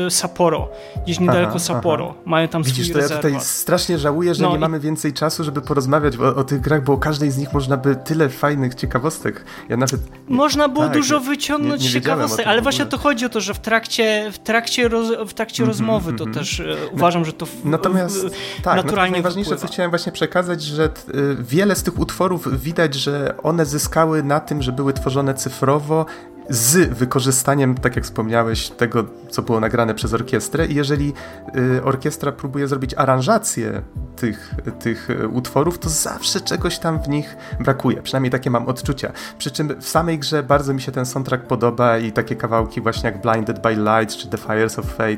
Sapporo, 0.10 0.70
gdzieś 1.04 1.20
niedaleko 1.20 1.50
aha, 1.50 1.60
Sapporo. 1.60 2.08
Aha. 2.10 2.20
Mają 2.26 2.48
tam 2.48 2.64
Widzisz, 2.64 2.86
swój 2.86 2.94
to 2.94 3.00
rezerwat. 3.00 3.24
ja 3.24 3.30
tutaj 3.30 3.46
strasznie 3.46 3.98
żałuję, 3.98 4.36
że 4.36 4.44
no 4.44 4.50
nie 4.50 4.56
i... 4.56 4.60
mamy 4.60 4.80
więcej 4.80 5.14
czasu, 5.14 5.44
żeby 5.44 5.62
porozmawiać 5.62 6.18
o, 6.18 6.36
o, 6.36 6.44
tych 6.44 6.62
grach, 6.62 6.84
bo 6.84 6.94
o 6.94 6.98
każdej 6.98 7.32
z 7.32 7.38
nich 7.38 7.54
można 7.54 7.78
by 7.78 7.96
tyle 7.96 8.30
fajnych 8.30 8.76
ciekawostek. 8.76 9.46
Ja 9.70 9.78
nawet... 9.78 10.02
Można 10.28 10.70
było 10.70 10.86
tak, 10.86 10.94
dużo 10.94 11.20
wyciągnąć 11.20 11.82
nie, 11.82 11.88
nie 11.88 11.94
ciekawostek, 11.94 12.48
ale 12.48 12.62
właśnie 12.62 12.86
to 12.86 12.98
chodzi 12.98 13.26
o 13.26 13.30
to, 13.30 13.42
że 13.42 13.54
w 13.54 13.60
trakcie, 13.60 14.32
w 14.32 14.40
trakcie, 14.40 14.88
roz, 14.88 15.12
w 15.28 15.34
trakcie 15.34 15.64
mm 15.64 15.74
-hmm, 15.74 15.78
rozmowy 15.78 16.14
to 16.14 16.24
mm 16.24 16.34
-hmm. 16.34 16.38
też 16.38 16.60
e, 16.60 16.76
uważam, 16.92 17.26
że 17.26 17.34
to 17.34 17.46
w, 17.46 17.66
Natomiast 17.66 18.26
w, 18.26 18.62
tak, 18.62 18.76
naturalnie 18.76 19.12
no 19.12 19.16
najważniejsze, 19.16 19.58
co 19.58 19.68
chciałem 19.68 19.92
właśnie 19.92 20.12
przekazać, 20.12 20.62
że 20.62 20.90
t, 20.90 21.12
y, 21.12 21.36
wiele 21.40 21.76
z 21.76 21.84
tych 21.84 22.00
utworów 22.00 22.62
widać, 22.62 22.96
że 22.96 23.36
one 23.44 23.66
zyskały 23.66 24.24
na 24.24 24.40
tym, 24.40 24.62
że 24.62 24.72
były 24.72 24.94
tworzone 24.94 25.34
cyfrowo 25.34 26.05
z 26.50 26.98
wykorzystaniem, 26.98 27.76
tak 27.76 27.96
jak 27.96 28.06
wspomniałeś, 28.06 28.70
tego, 28.70 29.06
co 29.30 29.42
było 29.42 29.60
nagrane 29.60 29.96
przez 29.96 30.14
orkiestrę. 30.14 30.66
I 30.66 30.76
jeżeli 30.76 31.14
y, 31.56 31.84
orkiestra 31.84 32.32
próbuje 32.32 32.68
zrobić 32.68 32.94
aranżację 32.94 33.82
tych, 34.16 34.56
tych 34.80 35.10
y, 35.10 35.28
utworów, 35.28 35.80
to 35.80 35.90
zawsze 35.90 36.42
czegoś 36.42 36.80
tam 36.80 37.04
w 37.04 37.08
nich 37.08 37.38
brakuje. 37.60 38.02
Przynajmniej 38.02 38.32
takie 38.32 38.50
mam 38.50 38.68
odczucia. 38.68 39.12
Przy 39.38 39.52
czym 39.52 39.82
w 39.82 39.90
samej 39.90 40.20
grze 40.20 40.44
bardzo 40.44 40.74
mi 40.74 40.82
się 40.82 40.92
ten 40.92 41.06
soundtrack 41.06 41.44
podoba 41.44 41.98
i 41.98 42.12
takie 42.12 42.36
kawałki 42.36 42.82
właśnie 42.82 43.12
jak 43.12 43.22
Blinded 43.22 43.62
by 43.62 43.76
Light 43.76 44.18
czy 44.18 44.28
The 44.28 44.38
Fires 44.38 44.80
of 44.80 44.86
Fate 44.86 45.12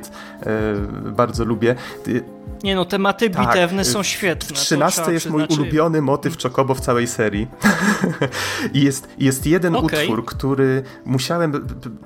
y, 1.07 1.11
bardzo 1.11 1.45
lubię. 1.45 1.75
Nie 2.63 2.75
no, 2.75 2.86
tematy 2.86 3.30
tak, 3.30 3.47
bitewne 3.47 3.86
są 3.86 4.03
świetne. 4.03 4.55
13 4.55 5.11
jest 5.11 5.30
mój 5.30 5.43
ulubiony 5.49 6.01
motyw 6.01 6.43
Chocobo 6.43 6.75
w 6.75 6.80
całej 6.80 7.07
serii. 7.07 7.47
I 8.73 8.82
jest, 8.82 9.07
jest 9.17 9.45
jeden 9.45 9.75
okay. 9.75 9.99
utwór, 10.01 10.25
który 10.25 10.84
musiałem 11.18 11.51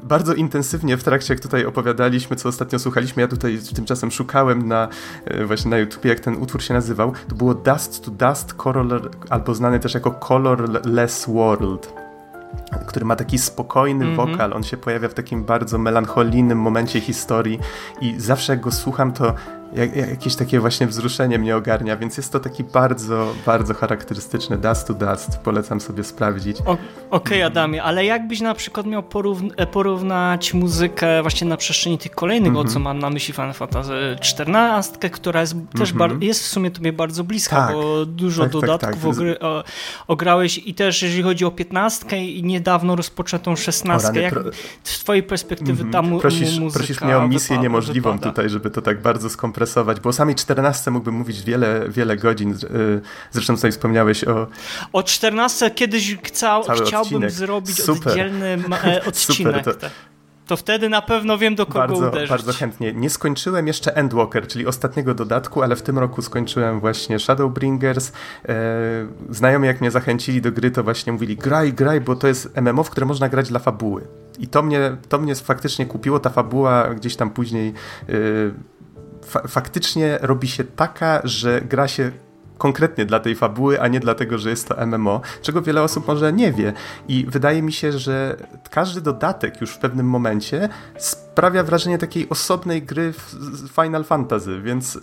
bardzo 0.04 0.34
intensywnie 0.34 0.98
w 0.98 1.04
trakcie, 1.04 1.34
jak 1.34 1.44
tutaj 1.44 1.66
opowiadaliśmy, 1.66 2.36
co 2.36 2.50
ostatnio 2.50 2.80
słuchaliśmy, 2.80 3.22
ja 3.22 3.28
tutaj 3.28 3.60
tymczasem 3.76 4.12
szukałem 4.12 4.68
na 4.68 4.88
e, 5.26 5.46
właśnie 5.46 5.72
na 5.72 5.78
YouTube, 5.78 6.06
jak 6.06 6.20
ten 6.20 6.36
utwór 6.36 6.64
się 6.64 6.74
nazywał. 6.74 7.14
To 7.28 7.36
było 7.36 7.54
Dust 7.54 8.06
to 8.06 8.12
Dust 8.12 8.54
Color, 8.54 9.10
albo 9.30 9.56
znany 9.56 9.80
też 9.80 9.94
jako 9.94 10.12
Colorless 10.12 11.26
World 11.30 11.94
który 12.88 13.06
ma 13.06 13.16
taki 13.16 13.38
spokojny 13.38 14.06
mm 14.06 14.18
-hmm. 14.18 14.32
wokal. 14.32 14.54
On 14.54 14.64
się 14.64 14.78
pojawia 14.78 15.10
w 15.10 15.14
takim 15.14 15.44
bardzo 15.44 15.78
melancholijnym 15.78 16.58
momencie 16.58 17.02
historii 17.02 17.60
i 18.02 18.16
zawsze 18.18 18.54
jak 18.54 18.62
go 18.62 18.72
słucham, 18.72 19.12
to 19.12 19.34
jak, 19.74 19.96
jakieś 19.96 20.36
takie 20.36 20.60
właśnie 20.60 20.88
wzruszenie 20.88 21.40
mnie 21.40 21.56
ogarnia, 21.56 21.98
więc 21.98 22.18
jest 22.18 22.32
to 22.32 22.40
taki 22.40 22.64
bardzo, 22.64 23.34
bardzo 23.46 23.74
charakterystyczny 23.74 24.58
Dust 24.58 24.88
to 24.88 24.94
Dust. 24.94 25.38
Polecam 25.38 25.82
sobie 25.82 26.04
sprawdzić. 26.04 26.58
Okej, 26.62 26.80
okay, 27.10 27.46
Adamie, 27.46 27.84
ale 27.84 28.06
jakbyś 28.06 28.42
na 28.42 28.54
przykład 28.54 28.86
miał 28.86 29.04
e, 29.58 29.68
porównać 29.68 30.54
muzykę 30.54 31.22
właśnie 31.22 31.48
na 31.48 31.58
przestrzeni 31.58 31.98
tych 31.98 32.12
kolejnych, 32.12 32.52
mm 32.52 32.64
-hmm. 32.64 32.74
co 32.74 32.80
mam 32.80 33.00
na 33.00 33.10
myśli 33.10 33.34
Final 33.34 33.54
Fantasy 33.54 34.16
XIV, 34.20 35.12
która 35.12 35.42
jest 35.42 35.56
też 35.78 35.92
mm 35.92 36.12
-hmm. 36.12 36.24
jest 36.24 36.44
w 36.44 36.48
sumie 36.48 36.72
tobie 36.72 36.94
bardzo 36.94 37.24
bliska, 37.24 37.56
tak. 37.56 37.76
bo 37.76 38.06
dużo 38.06 38.44
tak, 38.44 38.52
tak 38.52 38.62
dodatków 38.62 39.18
tak, 39.18 39.26
tak. 39.28 39.44
O, 39.44 39.64
ograłeś 40.08 40.58
i 40.58 40.74
też 40.74 41.02
jeżeli 41.02 41.24
chodzi 41.24 41.46
o 41.46 41.52
15 41.52 42.26
i 42.26 42.44
niedawno 42.44 42.96
rozpoczętą 42.96 43.56
16, 43.56 44.22
jak 44.22 44.34
z 44.84 45.00
twojej 45.00 45.24
perspektywy 45.24 45.82
mm 45.82 45.90
-hmm. 45.90 45.94
ta 45.94 46.02
mu 46.02 46.20
prosisz, 46.20 46.60
muzyka 46.60 46.80
Prosisz 46.80 47.02
mnie 47.02 47.18
o 47.18 47.28
misję 47.28 47.48
wypada, 47.48 47.62
niemożliwą 47.64 48.12
wypada. 48.12 48.30
tutaj, 48.30 48.50
żeby 48.50 48.72
to 48.72 48.82
tak 48.82 49.02
bardzo 49.02 49.30
skompresować 49.30 49.61
kompresować, 49.62 50.00
bo 50.00 50.10
o 50.10 50.14
samej 50.14 50.36
14 50.36 50.92
mógłbym 50.92 51.16
mówić 51.16 51.44
wiele, 51.44 51.90
wiele 51.90 52.18
godzin. 52.18 52.52
Y, 52.52 53.02
zresztą 53.32 53.56
tutaj 53.56 53.72
wspomniałeś 53.72 54.24
o... 54.24 54.48
O 54.94 55.04
14 55.04 55.72
kiedyś 55.72 56.18
chcał, 56.24 56.64
chciałbym 56.64 56.98
odcinek. 57.00 57.32
zrobić 57.32 57.84
Super. 57.84 58.12
oddzielny 58.12 58.48
e, 58.84 59.06
odcinek. 59.06 59.58
Super, 59.58 59.76
to... 59.76 59.88
To 60.48 60.58
wtedy 60.58 60.90
na 60.90 61.02
pewno 61.02 61.38
wiem, 61.38 61.56
do 61.56 61.66
kogo 61.66 61.80
bardzo, 61.80 62.08
uderzyć. 62.08 62.30
Bardzo 62.30 62.54
chętnie. 62.54 62.94
Nie 62.94 63.10
skończyłem 63.10 63.68
jeszcze 63.68 63.96
Endwalker, 63.96 64.48
czyli 64.48 64.68
ostatniego 64.68 65.14
dodatku, 65.14 65.62
ale 65.62 65.76
w 65.76 65.82
tym 65.82 66.00
roku 66.00 66.22
skończyłem 66.22 66.80
właśnie 66.80 67.20
Shadowbringers. 67.20 68.12
E, 68.50 68.54
znajomi 69.30 69.68
jak 69.68 69.82
mnie 69.82 69.92
zachęcili 69.92 70.42
do 70.42 70.52
gry, 70.52 70.72
to 70.72 70.84
właśnie 70.84 71.14
mówili 71.14 71.38
graj, 71.38 71.74
graj, 71.74 72.02
bo 72.02 72.16
to 72.16 72.28
jest 72.28 72.58
MMO, 72.62 72.84
w 72.84 72.90
które 72.90 73.06
można 73.06 73.30
grać 73.30 73.50
dla 73.50 73.60
fabuły. 73.60 74.08
I 74.40 74.48
to 74.48 74.62
mnie, 74.62 74.98
to 75.10 75.20
mnie 75.20 75.36
faktycznie 75.36 75.86
kupiło. 75.86 76.20
Ta 76.20 76.30
fabuła 76.30 76.90
gdzieś 76.90 77.16
tam 77.16 77.30
później 77.30 77.74
e, 78.10 78.14
fa 79.32 79.48
faktycznie 79.48 80.20
robi 80.22 80.48
się 80.48 80.64
taka, 80.64 81.22
że 81.24 81.62
gra 81.62 81.88
się 81.88 82.12
konkretnie 82.58 83.06
dla 83.06 83.20
tej 83.20 83.36
fabuły, 83.36 83.82
a 83.82 83.88
nie 83.88 84.00
dlatego, 84.00 84.38
że 84.38 84.50
jest 84.50 84.68
to 84.68 84.86
MMO, 84.86 85.22
czego 85.42 85.62
wiele 85.62 85.84
osób 85.84 86.08
może 86.08 86.34
nie 86.34 86.52
wie. 86.52 86.74
I 87.08 87.26
wydaje 87.30 87.62
mi 87.62 87.74
się, 87.74 87.92
że 87.92 88.38
każdy 88.70 89.02
dodatek 89.02 89.62
już 89.62 89.72
w 89.72 89.78
pewnym 89.78 90.06
momencie 90.06 90.70
sprawia 90.98 91.64
wrażenie 91.64 91.98
takiej 91.98 92.30
osobnej 92.30 92.84
gry 92.84 93.14
w 93.14 93.70
Final 93.82 94.04
Fantasy, 94.04 94.62
więc 94.62 95.00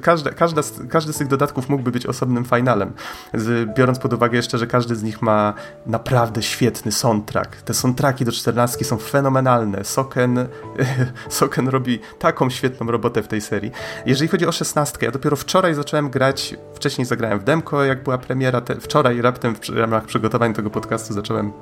każda, 0.00 0.30
każda, 0.30 0.62
każdy 0.88 1.12
z 1.12 1.18
tych 1.18 1.28
dodatków 1.28 1.68
mógłby 1.68 1.90
być 1.90 2.06
osobnym 2.06 2.44
finalem. 2.44 2.92
Z, 3.34 3.74
biorąc 3.76 3.98
pod 3.98 4.12
uwagę 4.12 4.36
jeszcze, 4.36 4.58
że 4.58 4.66
każdy 4.66 4.96
z 4.96 5.02
nich 5.02 5.22
ma 5.22 5.54
naprawdę 5.86 6.42
świetny 6.42 6.92
soundtrack. 6.92 7.62
Te 7.62 7.74
soundtracki 7.74 8.24
do 8.24 8.32
14 8.32 8.84
są 8.84 8.98
fenomenalne. 8.98 9.84
Soken, 9.84 10.46
Soken 11.28 11.68
robi 11.68 11.98
taką 12.18 12.50
świetną 12.50 12.86
robotę 12.86 13.22
w 13.22 13.28
tej 13.28 13.40
serii. 13.40 13.72
Jeżeli 14.06 14.28
chodzi 14.28 14.46
o 14.46 14.52
16, 14.52 14.98
ja 15.02 15.10
dopiero 15.10 15.36
wczoraj 15.36 15.74
zacząłem 15.74 16.10
grać, 16.10 16.54
wcześniej 16.74 17.04
zagrałem 17.04 17.38
w 17.38 17.44
demko, 17.44 17.84
jak 17.84 18.02
była 18.02 18.18
premiera, 18.18 18.60
te, 18.60 18.80
wczoraj 18.80 19.22
raptem 19.22 19.54
w 19.54 19.68
ramach 19.68 20.04
przygotowań 20.04 20.54
tego 20.54 20.70
podcastu 20.70 21.14
zacząłem 21.14 21.52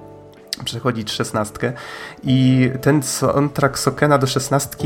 przechodzić 0.65 1.13
16 1.13 1.73
i 2.25 2.71
ten 2.83 3.03
soundtrack 3.03 3.79
Sokena 3.79 4.19
do 4.19 4.27
16 4.27 4.77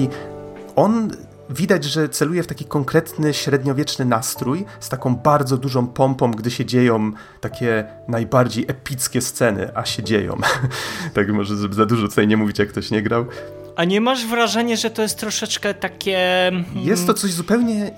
on 0.77 1.11
widać, 1.51 1.85
że 1.85 2.09
celuje 2.09 2.43
w 2.43 2.47
taki 2.47 2.65
konkretny 2.65 3.35
średniowieczny 3.35 4.05
nastrój 4.05 4.65
z 4.81 4.89
taką 4.89 5.17
bardzo 5.17 5.57
dużą 5.57 5.87
pompą, 5.87 6.31
gdy 6.31 6.51
się 6.51 6.65
dzieją 6.65 7.13
takie 7.41 7.85
najbardziej 8.09 8.65
epickie 8.69 9.21
sceny, 9.21 9.71
a 9.75 9.85
się 9.85 10.03
dzieją. 10.03 10.37
tak 11.15 11.29
może 11.29 11.57
za 11.57 11.87
dużo 11.87 12.09
tutaj 12.09 12.27
nie 12.27 12.37
mówić, 12.37 12.59
jak 12.59 12.69
ktoś 12.69 12.91
nie 12.91 13.03
grał. 13.03 13.27
A 13.77 13.85
nie 13.85 14.01
masz 14.01 14.27
wrażenia, 14.27 14.77
że 14.77 14.91
to 14.91 15.03
jest 15.03 15.19
troszeczkę 15.19 15.75
takie... 15.75 16.53
Jest 16.75 17.07
to 17.07 17.15
coś 17.15 17.33
zupełnie 17.33 17.91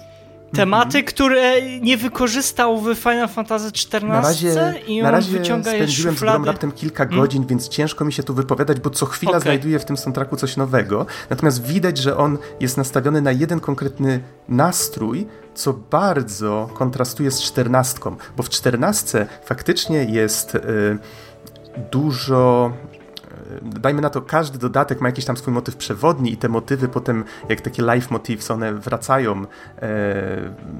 tematy, 0.52 1.02
które 1.02 1.62
nie 1.80 1.96
wykorzystał 1.96 2.80
w 2.80 2.94
Final 2.94 3.28
Fantasy 3.28 3.68
XIV 3.68 4.02
na 4.02 4.20
razie, 4.20 4.74
i 4.86 5.00
on 5.00 5.04
na 5.04 5.10
razie 5.10 5.38
wyciąga 5.38 5.70
spędziłem 5.70 6.16
z 6.16 6.20
grą 6.20 6.44
raptem 6.44 6.72
kilka 6.72 7.04
hmm? 7.04 7.20
godzin, 7.20 7.46
więc 7.46 7.68
ciężko 7.68 8.04
mi 8.04 8.12
się 8.12 8.22
tu 8.22 8.34
wypowiadać, 8.34 8.80
bo 8.80 8.90
co 8.90 9.06
chwila 9.06 9.30
okay. 9.30 9.42
znajduję 9.42 9.78
w 9.78 9.84
tym 9.84 9.96
soundtracku 9.96 10.36
coś 10.36 10.56
nowego. 10.56 11.06
Natomiast 11.30 11.66
widać, 11.66 11.98
że 11.98 12.16
on 12.16 12.38
jest 12.60 12.76
nastawiony 12.76 13.22
na 13.22 13.32
jeden 13.32 13.60
konkretny 13.60 14.20
nastrój, 14.48 15.26
co 15.54 15.72
bardzo 15.72 16.70
kontrastuje 16.74 17.30
z 17.30 17.42
czternastką, 17.42 18.16
bo 18.36 18.42
w 18.42 18.48
czternastce 18.48 19.26
faktycznie 19.44 20.04
jest 20.04 20.54
y, 20.54 20.60
dużo 21.90 22.72
dajmy 23.62 24.02
na 24.02 24.10
to, 24.10 24.22
każdy 24.22 24.58
dodatek 24.58 25.00
ma 25.00 25.08
jakiś 25.08 25.24
tam 25.24 25.36
swój 25.36 25.54
motyw 25.54 25.76
przewodni 25.76 26.32
i 26.32 26.36
te 26.36 26.48
motywy 26.48 26.88
potem, 26.88 27.24
jak 27.48 27.60
takie 27.60 27.82
live 27.82 28.10
motifs, 28.10 28.50
one 28.50 28.74
wracają 28.74 29.42
e, 29.42 29.46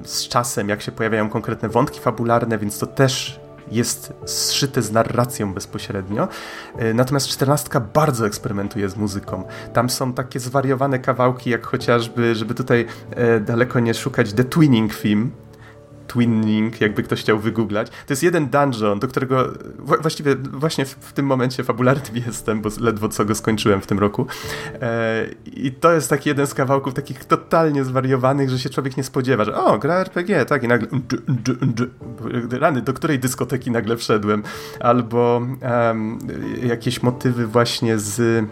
z 0.03 0.27
czasem, 0.27 0.69
jak 0.69 0.81
się 0.81 0.91
pojawiają 0.91 1.29
konkretne 1.29 1.69
wątki 1.69 1.99
fabularne, 1.99 2.57
więc 2.57 2.79
to 2.79 2.85
też 2.85 3.39
jest 3.71 4.13
zszyte 4.25 4.81
z 4.81 4.91
narracją 4.91 5.53
bezpośrednio. 5.53 6.27
E, 6.77 6.93
natomiast 6.93 7.27
czternastka 7.27 7.79
bardzo 7.79 8.27
eksperymentuje 8.27 8.89
z 8.89 8.97
muzyką. 8.97 9.43
Tam 9.73 9.89
są 9.89 10.13
takie 10.13 10.39
zwariowane 10.39 10.99
kawałki, 10.99 11.49
jak 11.49 11.65
chociażby, 11.65 12.35
żeby 12.35 12.53
tutaj 12.53 12.85
e, 13.11 13.39
daleko 13.39 13.79
nie 13.79 13.93
szukać, 13.93 14.33
The 14.33 14.43
Twinning 14.43 14.95
Theme, 14.95 15.27
Twinning, 16.07 16.81
jakby 16.81 17.03
ktoś 17.03 17.21
chciał 17.21 17.39
wygooglać. 17.39 17.89
To 17.89 18.13
jest 18.13 18.23
jeden 18.23 18.47
dungeon, 18.49 18.99
do 18.99 19.07
którego 19.07 19.53
właściwie 20.01 20.35
właśnie 20.35 20.85
w, 20.85 20.89
w, 20.89 21.13
tym 21.13 21.25
momencie 21.25 21.63
fabularnym 21.63 22.15
jestem, 22.27 22.61
bo 22.61 22.69
ledwo 22.79 23.09
co 23.09 23.25
go 23.25 23.35
skończyłem 23.35 23.81
w 23.81 23.87
tym 23.87 23.99
roku. 23.99 24.27
E, 24.81 25.25
I 25.45 25.71
to 25.71 25.93
jest 25.93 26.09
taki 26.09 26.29
jeden 26.29 26.47
z 26.47 26.53
kawałków 26.53 26.93
takich 26.93 27.25
totalnie 27.25 27.83
zwariowanych, 27.83 28.49
że 28.49 28.59
się 28.59 28.69
człowiek 28.69 28.97
nie 28.97 29.03
spodziewa, 29.03 29.45
że 29.45 29.55
o, 29.55 29.77
gra 29.77 29.95
RPG, 29.95 30.45
tak, 30.45 30.63
i 30.63 30.67
nagle 30.67 30.87
rany, 32.51 32.81
do 32.81 32.93
której 32.93 33.19
dyskoteki 33.19 33.71
nagle 33.71 33.97
wszedłem. 33.97 34.43
Albo 34.79 35.41
um, 35.61 36.19
jakieś 36.63 37.03
motywy 37.03 37.47
właśnie 37.47 37.99
z 37.99 38.45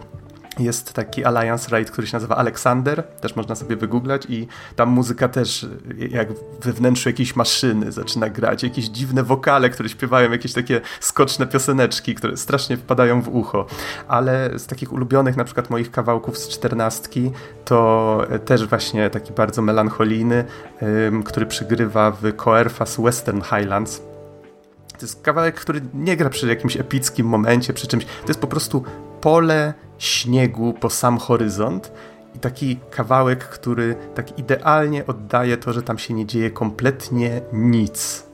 jest 0.58 0.92
taki 0.92 1.24
Alliance 1.24 1.70
Raid, 1.70 1.90
który 1.90 2.06
się 2.06 2.16
nazywa 2.16 2.36
Alexander, 2.36 3.02
też 3.02 3.36
można 3.36 3.54
sobie 3.54 3.76
wygooglać 3.76 4.26
i 4.28 4.48
tam 4.76 4.88
muzyka 4.88 5.28
też 5.28 5.66
jak 6.10 6.28
we 6.62 6.72
wnętrzu 6.72 7.08
jakiejś 7.08 7.36
maszyny 7.36 7.92
zaczyna 7.92 8.28
grać, 8.28 8.62
jakieś 8.62 8.84
dziwne 8.84 9.22
wokale, 9.22 9.70
które 9.70 9.88
śpiewają 9.88 10.32
jakieś 10.32 10.52
takie 10.52 10.80
skoczne 11.00 11.46
pioseneczki, 11.46 12.14
które 12.14 12.36
strasznie 12.36 12.76
wpadają 12.76 13.22
w 13.22 13.28
ucho, 13.28 13.66
ale 14.08 14.58
z 14.58 14.66
takich 14.66 14.92
ulubionych 14.92 15.36
na 15.36 15.44
przykład 15.44 15.70
moich 15.70 15.90
kawałków 15.90 16.38
z 16.38 16.48
czternastki 16.48 17.30
to 17.64 18.26
też 18.44 18.66
właśnie 18.66 19.10
taki 19.10 19.32
bardzo 19.32 19.62
melancholijny, 19.62 20.44
który 21.24 21.46
przygrywa 21.46 22.10
w 22.10 22.36
Coerfas 22.36 23.00
Western 23.00 23.40
Highlands, 23.42 24.02
to 24.92 25.02
jest 25.02 25.22
kawałek, 25.22 25.54
który 25.54 25.80
nie 25.94 26.16
gra 26.16 26.30
przy 26.30 26.46
jakimś 26.46 26.76
epickim 26.76 27.26
momencie, 27.26 27.72
przy 27.72 27.86
czymś. 27.86 28.04
To 28.04 28.28
jest 28.28 28.40
po 28.40 28.46
prostu 28.46 28.84
pole 29.20 29.74
śniegu 29.98 30.72
po 30.80 30.90
sam 30.90 31.18
horyzont 31.18 31.92
i 32.34 32.38
taki 32.38 32.76
kawałek, 32.90 33.48
który 33.48 33.96
tak 34.14 34.38
idealnie 34.38 35.06
oddaje 35.06 35.56
to, 35.56 35.72
że 35.72 35.82
tam 35.82 35.98
się 35.98 36.14
nie 36.14 36.26
dzieje 36.26 36.50
kompletnie 36.50 37.40
nic 37.52 38.26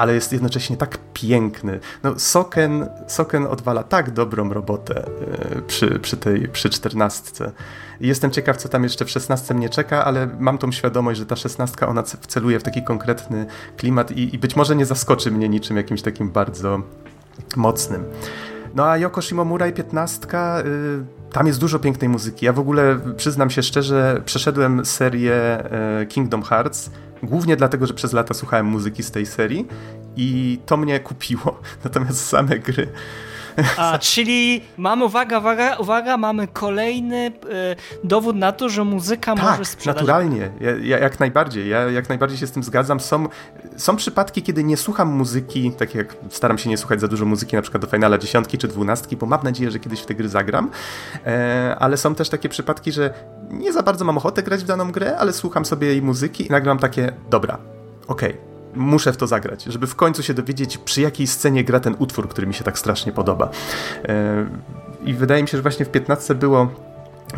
ale 0.00 0.14
jest 0.14 0.32
jednocześnie 0.32 0.76
tak 0.76 0.98
piękny. 1.14 1.80
No, 2.02 2.18
Soken, 2.18 2.88
Soken 3.08 3.46
odwala 3.46 3.82
tak 3.82 4.10
dobrą 4.10 4.52
robotę 4.52 5.06
e, 5.06 5.62
przy, 5.62 5.98
przy 5.98 6.16
tej 6.16 6.48
przy 6.48 6.70
czternastce. 6.70 7.52
Jestem 8.00 8.30
ciekaw, 8.30 8.56
co 8.56 8.68
tam 8.68 8.82
jeszcze 8.82 9.04
w 9.04 9.10
szesnastce 9.10 9.54
mnie 9.54 9.68
czeka, 9.68 10.04
ale 10.04 10.28
mam 10.38 10.58
tą 10.58 10.72
świadomość, 10.72 11.18
że 11.18 11.26
ta 11.26 11.36
szesnastka 11.36 11.88
ona 11.88 12.02
celuje 12.02 12.60
w 12.60 12.62
taki 12.62 12.82
konkretny 12.82 13.46
klimat 13.76 14.10
i, 14.10 14.34
i 14.34 14.38
być 14.38 14.56
może 14.56 14.76
nie 14.76 14.86
zaskoczy 14.86 15.30
mnie 15.30 15.48
niczym 15.48 15.76
jakimś 15.76 16.02
takim 16.02 16.30
bardzo 16.30 16.82
mocnym. 17.56 18.04
No 18.74 18.84
a 18.84 18.96
Yoko 18.96 19.22
Shimomura 19.22 19.66
i 19.66 19.72
15, 19.72 20.26
y, 20.60 21.30
tam 21.32 21.46
jest 21.46 21.60
dużo 21.60 21.78
pięknej 21.78 22.08
muzyki. 22.08 22.46
Ja 22.46 22.52
w 22.52 22.58
ogóle 22.58 23.00
przyznam 23.16 23.50
się 23.50 23.62
szczerze, 23.62 24.22
przeszedłem 24.24 24.84
serię 24.84 25.64
y, 26.02 26.06
Kingdom 26.06 26.42
Hearts 26.42 26.90
głównie 27.22 27.56
dlatego, 27.56 27.86
że 27.86 27.94
przez 27.94 28.12
lata 28.12 28.34
słuchałem 28.34 28.66
muzyki 28.66 29.02
z 29.02 29.10
tej 29.10 29.26
serii 29.26 29.66
i 30.16 30.58
to 30.66 30.76
mnie 30.76 31.00
kupiło. 31.00 31.60
Natomiast 31.84 32.26
same 32.26 32.58
gry 32.58 32.88
a, 33.76 33.98
czyli 33.98 34.62
mamy, 34.76 35.04
uwaga, 35.04 35.38
uwaga, 35.38 35.76
uwaga, 35.76 36.16
mamy 36.16 36.48
kolejny 36.48 37.16
e, 37.26 37.76
dowód 38.04 38.36
na 38.36 38.52
to, 38.52 38.68
że 38.68 38.84
muzyka 38.84 39.34
tak, 39.34 39.44
może 39.44 39.64
sprzedać. 39.64 39.96
naturalnie, 39.96 40.50
ja, 40.60 40.70
ja, 40.82 40.98
jak 40.98 41.20
najbardziej, 41.20 41.68
ja 41.68 41.90
jak 41.90 42.08
najbardziej 42.08 42.38
się 42.38 42.46
z 42.46 42.50
tym 42.50 42.62
zgadzam. 42.62 43.00
Są, 43.00 43.28
są 43.76 43.96
przypadki, 43.96 44.42
kiedy 44.42 44.64
nie 44.64 44.76
słucham 44.76 45.08
muzyki, 45.08 45.72
tak 45.72 45.94
jak 45.94 46.16
staram 46.30 46.58
się 46.58 46.70
nie 46.70 46.76
słuchać 46.76 47.00
za 47.00 47.08
dużo 47.08 47.24
muzyki 47.24 47.56
na 47.56 47.62
przykład 47.62 47.84
do 47.84 47.90
Finala 47.90 48.18
dziesiątki 48.18 48.58
czy 48.58 48.68
dwunastki, 48.68 49.16
bo 49.16 49.26
mam 49.26 49.40
nadzieję, 49.42 49.70
że 49.70 49.78
kiedyś 49.78 50.00
w 50.00 50.06
te 50.06 50.14
gry 50.14 50.28
zagram, 50.28 50.70
e, 51.26 51.76
ale 51.78 51.96
są 51.96 52.14
też 52.14 52.28
takie 52.28 52.48
przypadki, 52.48 52.92
że 52.92 53.14
nie 53.50 53.72
za 53.72 53.82
bardzo 53.82 54.04
mam 54.04 54.16
ochotę 54.16 54.42
grać 54.42 54.60
w 54.60 54.66
daną 54.66 54.92
grę, 54.92 55.16
ale 55.18 55.32
słucham 55.32 55.64
sobie 55.64 55.86
jej 55.86 56.02
muzyki 56.02 56.46
i 56.46 56.50
nagle 56.50 56.70
mam 56.70 56.78
takie, 56.78 57.12
dobra, 57.30 57.58
okej, 58.08 58.30
okay, 58.30 58.49
muszę 58.74 59.12
w 59.12 59.16
to 59.16 59.26
zagrać, 59.26 59.64
żeby 59.64 59.86
w 59.86 59.94
końcu 59.94 60.22
się 60.22 60.34
dowiedzieć, 60.34 60.78
przy 60.78 61.00
jakiej 61.00 61.26
scenie 61.26 61.64
gra 61.64 61.80
ten 61.80 61.96
utwór, 61.98 62.28
który 62.28 62.46
mi 62.46 62.54
się 62.54 62.64
tak 62.64 62.78
strasznie 62.78 63.12
podoba. 63.12 63.50
E, 64.04 64.46
I 65.04 65.14
wydaje 65.14 65.42
mi 65.42 65.48
się, 65.48 65.58
że 65.58 65.62
właśnie 65.62 65.86
w 65.86 65.90
15 65.90 66.34
było 66.34 66.68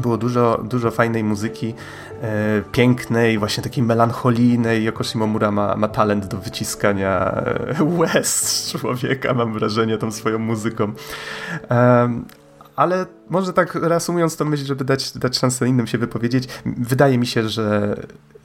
było 0.01 0.17
dużo, 0.19 0.61
dużo 0.65 0.91
fajnej 0.91 1.25
muzyki, 1.25 1.75
e, 2.23 2.63
pięknej, 2.73 3.39
właśnie 3.39 3.63
takiej 3.63 3.85
melancholijnej. 3.85 4.85
Yoko 4.85 5.05
Shimomura 5.05 5.51
ma, 5.51 5.77
ma 5.77 5.89
talent 5.89 6.27
do 6.27 6.39
wyciskania 6.39 7.43
e, 7.81 7.85
łez 7.85 8.69
człowieka, 8.73 9.35
mam 9.35 9.53
wrażenie, 9.53 9.99
tą 9.99 10.13
swoją 10.13 10.39
muzyką. 10.39 10.93
E, 11.71 12.09
ale 12.77 13.07
może 13.31 13.53
tak 13.53 13.75
reasumując 13.75 14.37
to 14.37 14.45
myśl, 14.45 14.65
żeby 14.65 14.85
dać, 14.85 15.19
dać 15.19 15.39
szansę 15.39 15.69
innym 15.69 15.87
się 15.87 15.99
wypowiedzieć, 15.99 16.49
wydaje 16.67 17.19
mi 17.19 17.27
się, 17.27 17.49
że, 17.49 17.97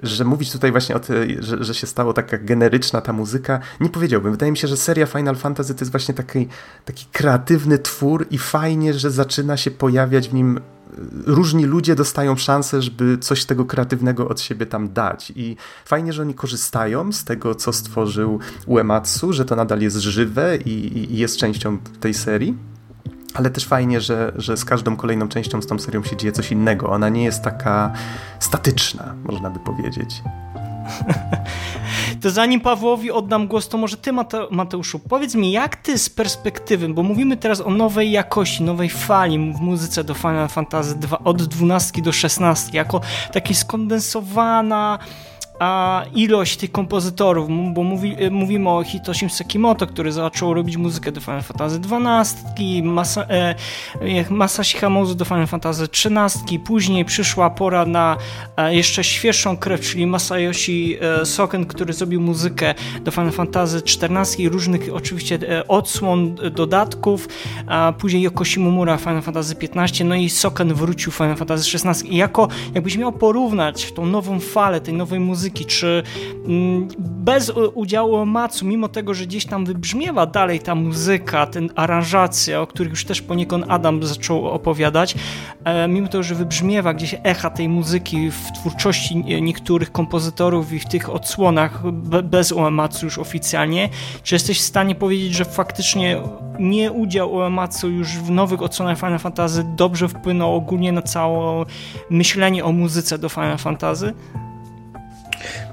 że 0.03 0.25
mówić 0.25 0.51
tutaj 0.51 0.71
właśnie 0.71 0.95
o 0.95 0.99
tym, 0.99 1.15
że, 1.39 1.63
że 1.63 1.73
się 1.73 1.87
stało 1.87 2.13
taka 2.13 2.37
generyczna 2.37 3.01
ta 3.01 3.13
muzyka, 3.13 3.59
nie 3.79 3.89
powiedziałbym. 3.89 4.31
Wydaje 4.31 4.51
mi 4.51 4.57
się, 4.57 4.67
że 4.67 4.77
seria 4.77 5.05
Final 5.05 5.35
Fantasy 5.35 5.75
to 5.75 5.81
jest 5.81 5.91
właśnie 5.91 6.13
taki, 6.13 6.47
taki 6.85 7.05
kreatywny 7.11 7.79
twór 7.79 8.27
i 8.31 8.37
fajnie, 8.37 8.93
że 8.93 9.11
zaczyna 9.11 9.57
się 9.57 9.71
pojawiać 9.71 10.29
w 10.29 10.33
nim 10.33 10.59
różni 11.25 11.65
ludzie 11.65 11.95
dostają 11.95 12.35
szansę, 12.35 12.81
żeby 12.81 13.17
coś 13.17 13.45
tego 13.45 13.65
kreatywnego 13.65 14.29
od 14.29 14.41
siebie 14.41 14.65
tam 14.65 14.93
dać. 14.93 15.33
I 15.35 15.57
fajnie, 15.85 16.13
że 16.13 16.21
oni 16.21 16.33
korzystają 16.33 17.11
z 17.11 17.23
tego, 17.23 17.55
co 17.55 17.73
stworzył 17.73 18.39
Uematsu, 18.65 19.33
że 19.33 19.45
to 19.45 19.55
nadal 19.55 19.81
jest 19.81 19.97
żywe 19.97 20.57
i, 20.57 20.97
i 21.13 21.17
jest 21.17 21.37
częścią 21.37 21.77
tej 21.99 22.13
serii 22.13 22.76
ale 23.33 23.49
też 23.49 23.65
fajnie, 23.65 24.01
że, 24.01 24.31
że 24.35 24.57
z 24.57 24.65
każdą 24.65 24.95
kolejną 24.95 25.27
częścią 25.27 25.61
z 25.61 25.67
tą 25.67 25.79
serią 25.79 26.03
się 26.03 26.17
dzieje 26.17 26.31
coś 26.31 26.51
innego. 26.51 26.89
Ona 26.89 27.09
nie 27.09 27.23
jest 27.23 27.43
taka 27.43 27.93
statyczna, 28.39 29.13
można 29.23 29.49
by 29.49 29.59
powiedzieć. 29.59 30.21
To 32.21 32.29
zanim 32.29 32.61
Pawłowi 32.61 33.11
oddam 33.11 33.47
głos, 33.47 33.67
to 33.67 33.77
może 33.77 33.97
ty, 33.97 34.11
Mateuszu, 34.51 34.99
powiedz 34.99 35.35
mi, 35.35 35.51
jak 35.51 35.75
ty 35.75 35.97
z 35.97 36.09
perspektywy, 36.09 36.89
bo 36.89 37.03
mówimy 37.03 37.37
teraz 37.37 37.61
o 37.61 37.69
nowej 37.69 38.11
jakości, 38.11 38.63
nowej 38.63 38.89
fali 38.89 39.53
w 39.53 39.59
muzyce 39.59 40.03
do 40.03 40.13
Final 40.13 40.47
Fantasy 40.47 40.95
2 40.95 41.19
od 41.19 41.43
12 41.43 42.01
do 42.01 42.11
16, 42.11 42.77
jako 42.77 43.01
takiej 43.33 43.55
skondensowana 43.55 44.99
a 45.59 46.03
ilość 46.15 46.57
tych 46.57 46.71
kompozytorów, 46.71 47.49
bo 47.73 47.83
mówi, 47.83 48.15
e, 48.19 48.29
mówimy 48.29 48.69
o 48.69 48.83
Hitoshim 48.83 49.29
Sekimoto, 49.29 49.87
który 49.87 50.11
zaczął 50.11 50.53
robić 50.53 50.77
muzykę 50.77 51.11
do 51.11 51.21
Final 51.21 51.41
Fantasy 51.41 51.79
XII, 51.91 52.83
Masa, 52.83 53.21
e, 53.21 53.55
Masashi 54.29 54.77
Hamauzu 54.77 55.15
do 55.15 55.25
Final 55.25 55.47
Fantasy 55.47 55.83
XIII, 55.83 56.59
później 56.59 57.05
przyszła 57.05 57.49
pora 57.49 57.85
na 57.85 58.17
e, 58.57 58.75
jeszcze 58.75 59.03
świeższą 59.03 59.57
krew, 59.57 59.81
czyli 59.81 60.07
Masayoshi 60.07 60.97
e, 61.21 61.25
Soken, 61.25 61.65
który 61.65 61.93
zrobił 61.93 62.21
muzykę 62.21 62.73
do 63.01 63.11
Final 63.11 63.31
Fantasy 63.31 63.77
XIV 63.77 64.49
różnych 64.51 64.81
oczywiście 64.93 65.39
e, 65.49 65.67
odsłon, 65.67 66.35
dodatków, 66.35 67.27
a 67.67 67.93
później 67.97 68.21
Yoko 68.21 68.45
Shimomura 68.45 68.97
Final 68.97 69.21
Fantasy 69.21 69.55
XV, 69.61 70.05
no 70.05 70.15
i 70.15 70.29
Soken 70.29 70.73
wrócił 70.73 71.11
Final 71.11 71.35
Fantasy 71.35 71.77
XVI 71.77 72.13
i 72.13 72.17
jako, 72.17 72.47
jakbyś 72.73 72.97
miał 72.97 73.11
porównać 73.11 73.91
tą 73.91 74.05
nową 74.05 74.39
falę 74.39 74.81
tej 74.81 74.93
nowej 74.93 75.19
muzyki 75.19 75.46
muzyki, 75.47 75.65
czy 75.65 76.03
mm, 76.45 76.87
bez 76.99 77.51
udziału 77.73 78.25
Matsu, 78.25 78.65
mimo 78.65 78.87
tego, 78.87 79.13
że 79.13 79.25
gdzieś 79.25 79.45
tam 79.45 79.65
wybrzmiewa 79.65 80.25
dalej 80.25 80.59
ta 80.59 80.75
muzyka, 80.75 81.45
ten 81.45 81.69
aranżacja, 81.75 82.61
o 82.61 82.67
których 82.67 82.89
już 82.89 83.05
też 83.05 83.21
poniekąd 83.21 83.65
Adam 83.67 84.03
zaczął 84.03 84.47
opowiadać, 84.47 85.15
e, 85.63 85.87
mimo 85.87 86.07
tego, 86.07 86.23
że 86.23 86.35
wybrzmiewa 86.35 86.93
gdzieś 86.93 87.15
echa 87.23 87.49
tej 87.49 87.69
muzyki 87.69 88.31
w 88.31 88.51
twórczości 88.51 89.17
niektórych 89.41 89.91
kompozytorów 89.91 90.73
i 90.73 90.79
w 90.79 90.85
tych 90.85 91.09
odsłonach 91.09 91.91
bez 92.23 92.51
Uematsu 92.51 93.05
już 93.05 93.17
oficjalnie, 93.17 93.89
czy 94.23 94.35
jesteś 94.35 94.59
w 94.59 94.63
stanie 94.63 94.95
powiedzieć, 94.95 95.33
że 95.33 95.45
faktycznie 95.45 96.21
nie 96.59 96.91
udział 96.91 97.33
Uematsu 97.33 97.89
już 97.89 98.07
w 98.07 98.31
nowych 98.31 98.61
odsłonach 98.61 98.97
Final 98.97 99.19
Fantasy 99.19 99.63
dobrze 99.75 100.07
wpłynął 100.07 100.55
ogólnie 100.55 100.91
na 100.91 101.01
całe 101.01 101.65
myślenie 102.09 102.65
o 102.65 102.71
muzyce 102.71 103.17
do 103.17 103.29
Final 103.29 103.57
Fantasy? 103.57 104.13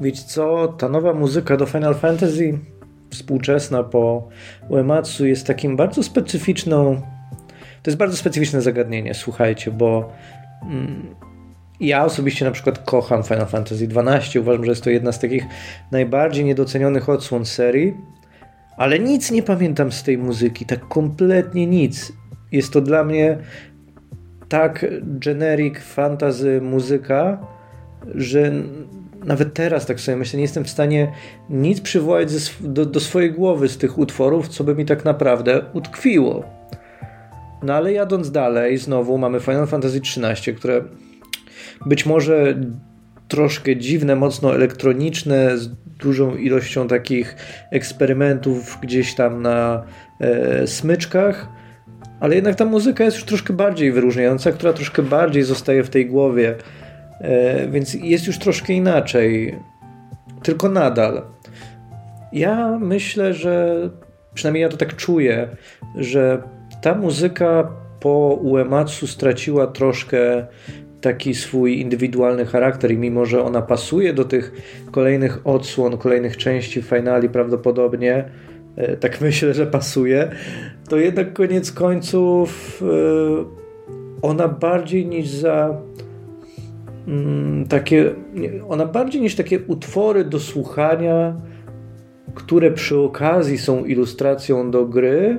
Wiecie 0.01 0.23
co, 0.27 0.69
ta 0.69 0.89
nowa 0.89 1.15
muzyka 1.15 1.57
do 1.57 1.67
Final 1.67 1.95
Fantasy 1.95 2.59
współczesna 3.11 3.83
po 3.83 4.29
Uematsu 4.69 5.27
jest 5.27 5.47
takim 5.47 5.77
bardzo 5.77 6.03
specyficzną 6.03 7.03
to 7.85 7.91
jest 7.91 7.99
bardzo 7.99 8.17
specyficzne 8.17 8.63
zagadnienie, 8.63 9.15
słuchajcie, 9.15 9.71
bo 9.71 10.13
mm, 10.63 11.15
ja 11.81 12.05
osobiście 12.05 12.45
na 12.45 12.51
przykład 12.51 12.79
kocham 12.79 13.23
Final 13.23 13.47
Fantasy 13.47 13.89
XII. 13.97 14.41
Uważam, 14.41 14.65
że 14.65 14.71
jest 14.71 14.85
to 14.85 14.91
jedna 14.91 15.13
z 15.13 15.19
takich 15.19 15.45
najbardziej 15.91 16.45
niedocenionych 16.45 17.09
odsłon 17.09 17.45
serii, 17.45 17.95
ale 18.77 18.99
nic 18.99 19.31
nie 19.31 19.43
pamiętam 19.43 19.93
z 19.93 20.03
tej 20.03 20.19
muzyki, 20.19 20.67
tak 20.67 20.89
kompletnie 20.89 21.67
nic. 21.67 22.13
jest 22.53 22.73
to 22.73 22.81
dla 22.81 23.05
mnie 23.05 23.39
tak 24.49 24.87
generic 25.03 25.79
fantasy 25.79 26.61
muzyka, 26.61 27.47
że 28.15 28.53
nawet 29.25 29.55
teraz 29.55 29.87
tak 29.87 30.01
sobie 30.01 30.17
myślę, 30.17 30.37
nie 30.37 30.43
jestem 30.43 30.65
w 30.65 30.71
stanie 30.71 31.13
nic 31.51 31.81
przywołać 31.81 32.29
do, 32.61 32.87
do 32.87 33.01
swojej 33.01 33.33
głowy 33.33 33.69
z 33.69 33.79
tych 33.79 33.99
utworów, 33.99 34.49
co 34.49 34.65
by 34.65 34.75
mi 34.75 34.85
tak 34.85 35.05
naprawdę 35.05 35.65
utkwiło. 35.73 36.45
No 37.63 37.75
ale 37.75 37.93
jadąc 37.93 38.31
dalej, 38.31 38.79
znowu 38.79 39.19
mamy 39.19 39.41
Final 39.41 39.67
Fantasy 39.67 39.99
XIII, 39.99 40.55
które 40.55 40.85
być 41.87 42.07
może 42.07 42.55
troszkę 43.29 43.77
dziwne, 43.77 44.17
mocno 44.17 44.55
elektroniczne, 44.55 45.59
z 45.59 45.69
dużą 45.99 46.37
ilością 46.37 46.89
takich 46.89 47.37
eksperymentów 47.71 48.79
gdzieś 48.83 49.15
tam 49.15 49.43
na 49.43 49.83
e, 50.21 50.67
smyczkach, 50.67 51.49
ale 52.21 52.35
jednak 52.35 52.57
ta 52.57 52.65
muzyka 52.65 53.05
jest 53.05 53.17
już 53.17 53.27
troszkę 53.27 53.53
bardziej 53.53 53.93
wyróżniająca, 53.93 54.53
która 54.53 54.73
troszkę 54.73 55.03
bardziej 55.03 55.43
zostaje 55.43 55.85
w 55.85 55.91
tej 55.91 56.07
głowie, 56.07 56.55
więc 57.71 57.95
jest 57.95 58.27
już 58.27 58.39
troszkę 58.39 58.73
inaczej. 58.73 59.59
Tylko 60.43 60.69
nadal. 60.69 61.23
Ja 62.33 62.79
myślę, 62.79 63.35
że 63.35 63.77
przynajmniej 64.35 64.63
ja 64.63 64.69
to 64.69 64.77
tak 64.77 64.97
czuję, 64.97 65.49
że 65.97 66.43
ta 66.83 66.95
muzyka 66.95 67.71
po 68.01 68.39
Uematsu 68.43 69.07
straciła 69.07 69.67
troszkę 69.67 70.47
taki 71.01 71.35
swój 71.35 71.81
indywidualny 71.81 72.47
charakter 72.47 72.93
i 72.93 72.99
mimo, 72.99 73.27
że 73.27 73.45
ona 73.45 73.63
pasuje 73.63 74.13
do 74.13 74.25
tych 74.25 74.53
kolejnych 74.91 75.47
odsłon, 75.47 75.99
kolejnych 75.99 76.37
części 76.37 76.83
finali 76.83 77.29
prawdopodobnie, 77.29 78.25
e, 78.77 78.97
tak 78.97 79.21
myślę, 79.27 79.55
że 79.55 79.67
pasuje, 79.67 80.31
to 80.89 80.97
jednak 80.97 81.33
koniec 81.33 81.73
końców 81.73 82.83
e, 82.83 83.65
ona 84.23 84.49
bardziej 84.49 85.07
niż 85.07 85.29
za 85.29 85.81
takie, 87.69 88.15
ona 88.69 88.87
bardziej 88.87 89.23
niż 89.23 89.35
takie 89.35 89.61
utwory 89.61 90.25
do 90.25 90.41
słuchania, 90.41 91.37
które 92.35 92.71
przy 92.71 92.99
okazji 92.99 93.59
są 93.59 93.85
ilustracją 93.85 94.71
do 94.71 94.87
gry, 94.87 95.39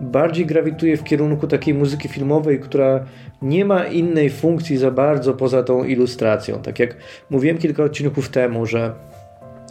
bardziej 0.00 0.46
grawituje 0.46 0.96
w 0.96 1.04
kierunku 1.04 1.46
takiej 1.46 1.74
muzyki 1.74 2.08
filmowej, 2.08 2.60
która 2.60 3.04
nie 3.42 3.64
ma 3.64 3.84
innej 3.84 4.30
funkcji 4.30 4.76
za 4.76 4.90
bardzo 4.90 5.34
poza 5.34 5.62
tą 5.62 5.84
ilustracją. 5.84 6.62
Tak 6.62 6.78
jak 6.78 6.96
mówiłem 7.30 7.58
kilka 7.58 7.84
odcinków 7.84 8.28
temu, 8.28 8.66
że 8.66 8.94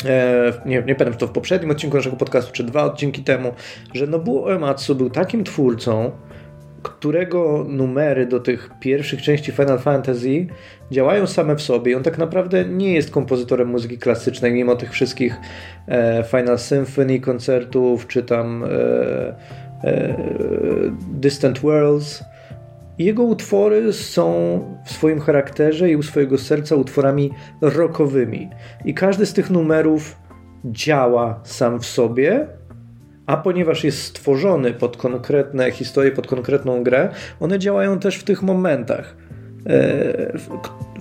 e, 0.05 0.53
nie, 0.65 0.75
nie 0.75 0.81
pamiętam, 0.95 1.13
czy 1.13 1.19
to 1.19 1.27
w 1.27 1.31
poprzednim 1.31 1.71
odcinku 1.71 1.97
naszego 1.97 2.15
podcastu, 2.15 2.53
czy 2.53 2.63
dwa 2.63 2.83
odcinki 2.83 3.23
temu, 3.23 3.53
że 3.93 4.07
Nobuo 4.07 4.41
Uematsu 4.41 4.95
był 4.95 5.09
takim 5.09 5.43
twórcą, 5.43 6.11
którego 6.83 7.65
numery 7.69 8.25
do 8.25 8.39
tych 8.39 8.69
pierwszych 8.79 9.21
części 9.21 9.51
Final 9.51 9.79
Fantasy 9.79 10.47
działają 10.91 11.27
same 11.27 11.55
w 11.55 11.61
sobie. 11.61 11.97
On 11.97 12.03
tak 12.03 12.17
naprawdę 12.17 12.65
nie 12.65 12.93
jest 12.93 13.11
kompozytorem 13.11 13.67
muzyki 13.67 13.97
klasycznej, 13.97 14.53
mimo 14.53 14.75
tych 14.75 14.91
wszystkich 14.91 15.35
e, 15.87 16.23
Final 16.23 16.59
Symphony 16.59 17.19
koncertów, 17.19 18.07
czy 18.07 18.23
tam 18.23 18.63
e, 18.63 19.67
E, 19.83 20.15
Distant 21.13 21.59
Worlds. 21.59 22.23
Jego 22.97 23.23
utwory 23.23 23.93
są 23.93 24.59
w 24.85 24.91
swoim 24.91 25.19
charakterze 25.19 25.89
i 25.89 25.95
u 25.95 26.03
swojego 26.03 26.37
serca 26.37 26.75
utworami 26.75 27.31
rockowymi. 27.61 28.49
I 28.85 28.93
każdy 28.93 29.25
z 29.25 29.33
tych 29.33 29.49
numerów 29.49 30.15
działa 30.65 31.39
sam 31.43 31.79
w 31.79 31.85
sobie, 31.85 32.47
a 33.27 33.37
ponieważ 33.37 33.83
jest 33.83 34.03
stworzony 34.03 34.73
pod 34.73 34.97
konkretne 34.97 35.71
historie, 35.71 36.11
pod 36.11 36.27
konkretną 36.27 36.83
grę, 36.83 37.09
one 37.39 37.59
działają 37.59 37.99
też 37.99 38.15
w 38.15 38.23
tych 38.23 38.41
momentach, 38.41 39.15
e, 39.65 40.37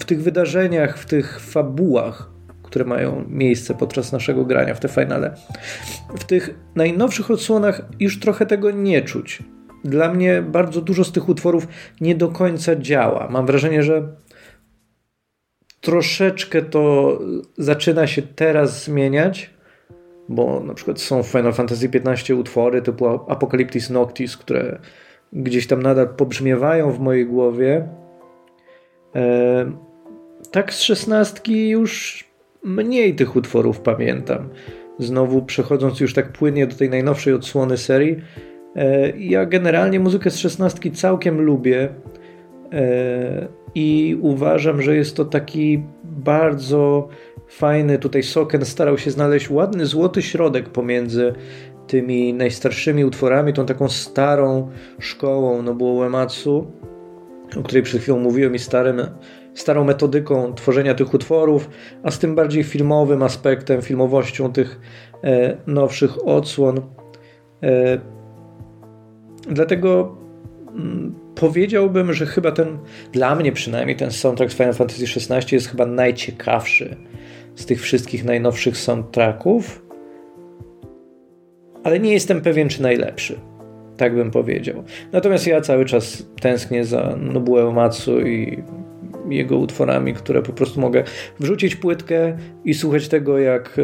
w 0.00 0.04
tych 0.06 0.22
wydarzeniach, 0.22 0.98
w 0.98 1.06
tych 1.06 1.40
fabułach, 1.40 2.30
które 2.62 2.84
mają 2.84 3.24
miejsce 3.28 3.74
podczas 3.74 4.12
naszego 4.12 4.44
grania 4.44 4.74
w 4.74 4.80
te 4.80 4.88
finale. 4.88 5.34
W 6.18 6.24
tych 6.24 6.54
najnowszych 6.74 7.30
odsłonach 7.30 7.82
już 8.00 8.20
trochę 8.20 8.46
tego 8.46 8.70
nie 8.70 9.02
czuć. 9.02 9.42
Dla 9.84 10.14
mnie 10.14 10.42
bardzo 10.42 10.80
dużo 10.80 11.04
z 11.04 11.12
tych 11.12 11.28
utworów 11.28 11.68
nie 12.00 12.14
do 12.14 12.28
końca 12.28 12.76
działa. 12.76 13.28
Mam 13.30 13.46
wrażenie, 13.46 13.82
że 13.82 14.08
troszeczkę 15.80 16.62
to 16.62 17.18
zaczyna 17.58 18.06
się 18.06 18.22
teraz 18.22 18.84
zmieniać, 18.84 19.55
bo 20.28 20.60
na 20.60 20.74
przykład 20.74 21.00
są 21.00 21.22
w 21.22 21.26
Final 21.26 21.52
Fantasy 21.52 21.88
XV 22.04 22.34
utwory 22.36 22.82
typu 22.82 23.06
Apocalyptis 23.06 23.90
Noctis, 23.90 24.36
które 24.36 24.78
gdzieś 25.32 25.66
tam 25.66 25.82
nadal 25.82 26.08
pobrzmiewają 26.08 26.90
w 26.90 27.00
mojej 27.00 27.26
głowie. 27.26 27.88
E, 29.16 29.72
tak 30.50 30.72
z 30.72 30.80
szesnastki 30.80 31.68
już 31.68 32.24
mniej 32.64 33.14
tych 33.14 33.36
utworów 33.36 33.80
pamiętam. 33.80 34.48
Znowu 34.98 35.42
przechodząc 35.42 36.00
już 36.00 36.14
tak 36.14 36.32
płynnie 36.32 36.66
do 36.66 36.76
tej 36.76 36.90
najnowszej 36.90 37.34
odsłony 37.34 37.76
serii, 37.76 38.16
e, 38.76 39.10
ja 39.18 39.46
generalnie 39.46 40.00
muzykę 40.00 40.30
z 40.30 40.38
szesnastki 40.38 40.92
całkiem 40.92 41.40
lubię 41.40 41.88
e, 42.72 43.48
i 43.74 44.18
uważam, 44.20 44.82
że 44.82 44.96
jest 44.96 45.16
to 45.16 45.24
taki 45.24 45.82
bardzo 46.04 47.08
fajny, 47.48 47.98
tutaj 47.98 48.22
Soken 48.22 48.64
starał 48.64 48.98
się 48.98 49.10
znaleźć 49.10 49.50
ładny, 49.50 49.86
złoty 49.86 50.22
środek 50.22 50.68
pomiędzy 50.68 51.34
tymi 51.86 52.34
najstarszymi 52.34 53.04
utworami, 53.04 53.52
tą 53.52 53.66
taką 53.66 53.88
starą 53.88 54.70
szkołą 54.98 55.62
no 55.62 55.74
było 55.74 55.92
Uematsu, 55.92 56.66
o 57.56 57.62
której 57.62 57.82
przed 57.82 58.00
chwilą 58.00 58.18
mówiłem 58.18 58.54
i 58.54 58.58
starym 58.58 59.00
starą 59.54 59.84
metodyką 59.84 60.54
tworzenia 60.54 60.94
tych 60.94 61.14
utworów, 61.14 61.70
a 62.02 62.10
z 62.10 62.18
tym 62.18 62.34
bardziej 62.34 62.64
filmowym 62.64 63.22
aspektem, 63.22 63.82
filmowością 63.82 64.52
tych 64.52 64.80
e, 65.24 65.56
nowszych 65.66 66.26
odsłon. 66.26 66.80
E, 67.62 68.00
dlatego 69.50 70.16
mm, 70.74 71.25
powiedziałbym, 71.36 72.12
że 72.12 72.26
chyba 72.26 72.52
ten, 72.52 72.78
dla 73.12 73.34
mnie 73.34 73.52
przynajmniej, 73.52 73.96
ten 73.96 74.10
soundtrack 74.10 74.52
z 74.52 74.56
Final 74.56 74.74
Fantasy 74.74 75.04
XVI 75.04 75.54
jest 75.56 75.68
chyba 75.68 75.86
najciekawszy 75.86 76.96
z 77.54 77.66
tych 77.66 77.80
wszystkich 77.80 78.24
najnowszych 78.24 78.76
soundtracków, 78.76 79.86
ale 81.84 82.00
nie 82.00 82.12
jestem 82.12 82.40
pewien, 82.40 82.68
czy 82.68 82.82
najlepszy. 82.82 83.40
Tak 83.96 84.14
bym 84.14 84.30
powiedział. 84.30 84.84
Natomiast 85.12 85.46
ja 85.46 85.60
cały 85.60 85.84
czas 85.84 86.26
tęsknię 86.40 86.84
za 86.84 87.16
Nobuo 87.16 87.72
Matsu 87.72 88.20
i 88.20 88.62
jego 89.28 89.58
utworami, 89.58 90.14
które 90.14 90.42
po 90.42 90.52
prostu 90.52 90.80
mogę 90.80 91.04
wrzucić 91.40 91.76
płytkę 91.76 92.36
i 92.64 92.74
słuchać 92.74 93.08
tego 93.08 93.38
jak 93.38 93.78
e, 93.78 93.82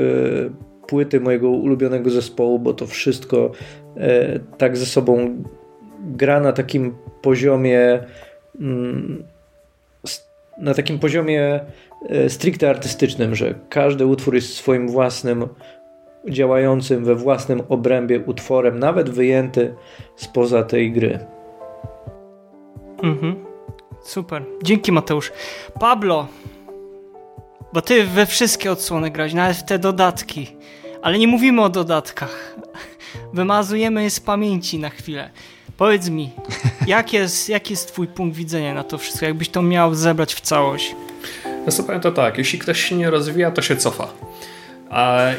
płyty 0.86 1.20
mojego 1.20 1.50
ulubionego 1.50 2.10
zespołu, 2.10 2.58
bo 2.58 2.74
to 2.74 2.86
wszystko 2.86 3.52
e, 3.96 4.38
tak 4.38 4.76
ze 4.76 4.86
sobą 4.86 5.42
gra 6.02 6.40
na 6.40 6.52
takim 6.52 6.94
poziomie 7.22 8.00
mm, 8.60 9.24
na 10.58 10.74
takim 10.74 10.98
poziomie 10.98 11.60
e, 12.08 12.30
stricte 12.30 12.70
artystycznym, 12.70 13.34
że 13.34 13.54
każdy 13.68 14.06
utwór 14.06 14.34
jest 14.34 14.56
swoim 14.56 14.88
własnym 14.88 15.48
działającym 16.28 17.04
we 17.04 17.14
własnym 17.14 17.62
obrębie 17.68 18.20
utworem, 18.20 18.78
nawet 18.78 19.10
wyjęty 19.10 19.74
spoza 20.16 20.62
tej 20.62 20.92
gry. 20.92 21.18
Mhm. 23.02 23.44
Super. 24.02 24.44
Dzięki 24.62 24.92
Mateusz. 24.92 25.32
Pablo, 25.80 26.26
bo 27.72 27.82
ty 27.82 28.04
we 28.04 28.26
wszystkie 28.26 28.72
odsłony 28.72 29.10
grać, 29.10 29.34
nawet 29.34 29.56
w 29.56 29.64
te 29.64 29.78
dodatki. 29.78 30.56
Ale 31.02 31.18
nie 31.18 31.28
mówimy 31.28 31.62
o 31.62 31.68
dodatkach. 31.68 32.56
Wymazujemy 33.32 34.02
je 34.02 34.10
z 34.10 34.20
pamięci 34.20 34.78
na 34.78 34.90
chwilę. 34.90 35.30
Powiedz 35.82 36.09
mi, 36.09 36.30
jak 36.86 37.12
jest, 37.12 37.48
jest 37.70 37.88
twój 37.92 38.06
punkt 38.06 38.36
widzenia 38.36 38.74
na 38.74 38.84
to 38.84 38.98
wszystko? 38.98 39.26
Jakbyś 39.26 39.48
to 39.48 39.62
miał 39.62 39.94
zebrać 39.94 40.34
w 40.34 40.40
całość? 40.40 40.94
No 41.44 41.84
powiem 41.84 42.00
to 42.00 42.12
tak, 42.12 42.38
jeśli 42.38 42.59
ktoś 42.59 42.80
się 42.80 42.96
nie 42.96 43.10
rozwija, 43.10 43.50
to 43.50 43.62
się 43.62 43.76
cofa. 43.76 44.09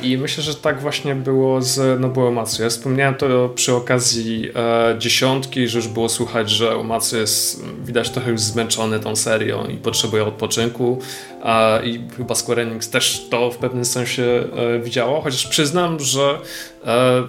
I 0.01 0.17
myślę, 0.17 0.43
że 0.43 0.55
tak 0.55 0.81
właśnie 0.81 1.15
było 1.15 1.61
z 1.61 1.99
Nobuo 1.99 2.31
Matsu. 2.31 2.63
Ja 2.63 2.69
wspomniałem 2.69 3.15
to 3.15 3.49
przy 3.49 3.73
okazji 3.73 4.49
e, 4.55 4.95
dziesiątki, 4.99 5.67
że 5.67 5.77
już 5.77 5.87
było 5.87 6.09
słuchać, 6.09 6.49
że 6.49 6.77
Umatsu 6.77 7.17
jest 7.17 7.65
widać 7.85 8.09
trochę 8.09 8.31
już 8.31 8.41
zmęczony 8.41 8.99
tą 8.99 9.15
serią 9.15 9.65
i 9.65 9.77
potrzebuje 9.77 10.23
odpoczynku. 10.23 10.99
E, 11.43 11.85
I 11.85 12.01
chyba 12.17 12.35
Square 12.35 12.59
Enix 12.59 12.89
też 12.89 13.27
to 13.29 13.51
w 13.51 13.57
pewnym 13.57 13.85
sensie 13.85 14.23
e, 14.23 14.79
widziało, 14.79 15.21
chociaż 15.21 15.47
przyznam, 15.47 15.99
że 15.99 16.37
e, 16.85 17.23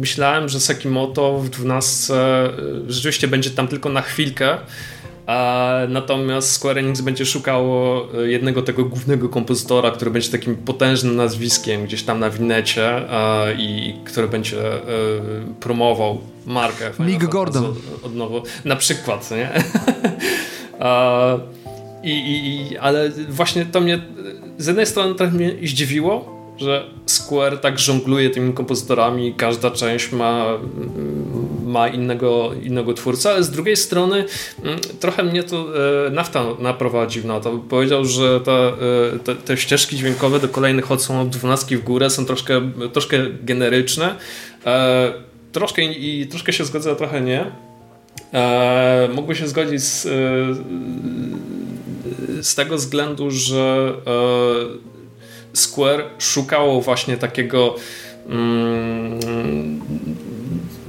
myślałem, 0.00 0.48
że 0.48 0.60
Sekimoto 0.60 1.38
w 1.38 1.48
12 1.48 2.14
e, 2.14 2.50
rzeczywiście 2.88 3.28
będzie 3.28 3.50
tam 3.50 3.68
tylko 3.68 3.88
na 3.88 4.02
chwilkę, 4.02 4.58
natomiast 5.88 6.52
Square 6.52 6.78
Enix 6.78 7.00
będzie 7.00 7.26
szukało 7.26 8.06
e, 8.14 8.30
jednego 8.30 8.62
tego 8.62 8.84
głównego 8.84 9.28
kompozytora, 9.28 9.90
który 9.90 10.10
będzie 10.10 10.30
takim 10.30 10.56
potężnym 10.56 11.16
nazwiskiem 11.16 11.84
gdzieś 11.84 12.02
tam 12.02 12.20
na 12.20 12.30
winecie 12.30 13.02
i 13.58 13.94
który 14.04 14.28
będzie 14.28 14.62
promował 15.60 16.20
markę. 16.46 16.90
Mick 16.98 17.24
Gordon. 17.24 17.64
Od, 17.64 18.04
od 18.04 18.14
nowo. 18.14 18.42
Na 18.64 18.76
przykład, 18.76 19.30
nie? 19.30 19.50
I, 22.02 22.10
i, 22.10 22.78
ale 22.78 23.10
właśnie 23.28 23.66
to 23.66 23.80
mnie 23.80 24.02
z 24.58 24.66
jednej 24.66 24.86
strony 24.86 25.14
trochę 25.14 25.32
mnie 25.32 25.50
zdziwiło, 25.62 26.33
że 26.58 26.90
Square 27.06 27.58
tak 27.58 27.78
żongluje 27.78 28.30
tymi 28.30 28.52
kompozytorami, 28.52 29.34
każda 29.34 29.70
część 29.70 30.12
ma, 30.12 30.58
ma 31.64 31.88
innego, 31.88 32.50
innego 32.62 32.94
twórcę, 32.94 33.30
ale 33.30 33.42
z 33.42 33.50
drugiej 33.50 33.76
strony 33.76 34.24
mm, 34.62 34.78
trochę 35.00 35.22
mnie 35.22 35.42
to 35.42 35.66
e, 36.06 36.10
Nafta 36.10 36.44
naprowadził 36.58 37.26
na 37.26 37.40
to. 37.40 37.58
Powiedział, 37.68 38.04
że 38.04 38.40
ta, 38.40 38.52
e, 38.52 39.18
te, 39.18 39.34
te 39.34 39.56
ścieżki 39.56 39.96
dźwiękowe 39.96 40.40
do 40.40 40.48
kolejnych 40.48 40.92
odsłonów 40.92 41.30
12 41.30 41.78
w 41.78 41.84
górę 41.84 42.10
są 42.10 42.26
troszkę, 42.26 42.70
troszkę 42.92 43.18
generyczne. 43.42 44.14
E, 44.66 45.12
troszkę 45.52 45.82
i 45.82 46.26
troszkę 46.26 46.52
się 46.52 46.64
zgodzę, 46.64 46.90
a 46.90 46.94
trochę 46.94 47.20
nie. 47.20 47.50
Mógłby 49.14 49.34
się 49.34 49.48
zgodzić 49.48 49.82
z, 49.82 50.02
z 52.46 52.54
tego 52.54 52.76
względu, 52.76 53.30
że 53.30 53.92
Square 55.54 56.10
szukało 56.18 56.80
właśnie 56.80 57.16
takiego 57.16 57.74
mm, 58.28 59.80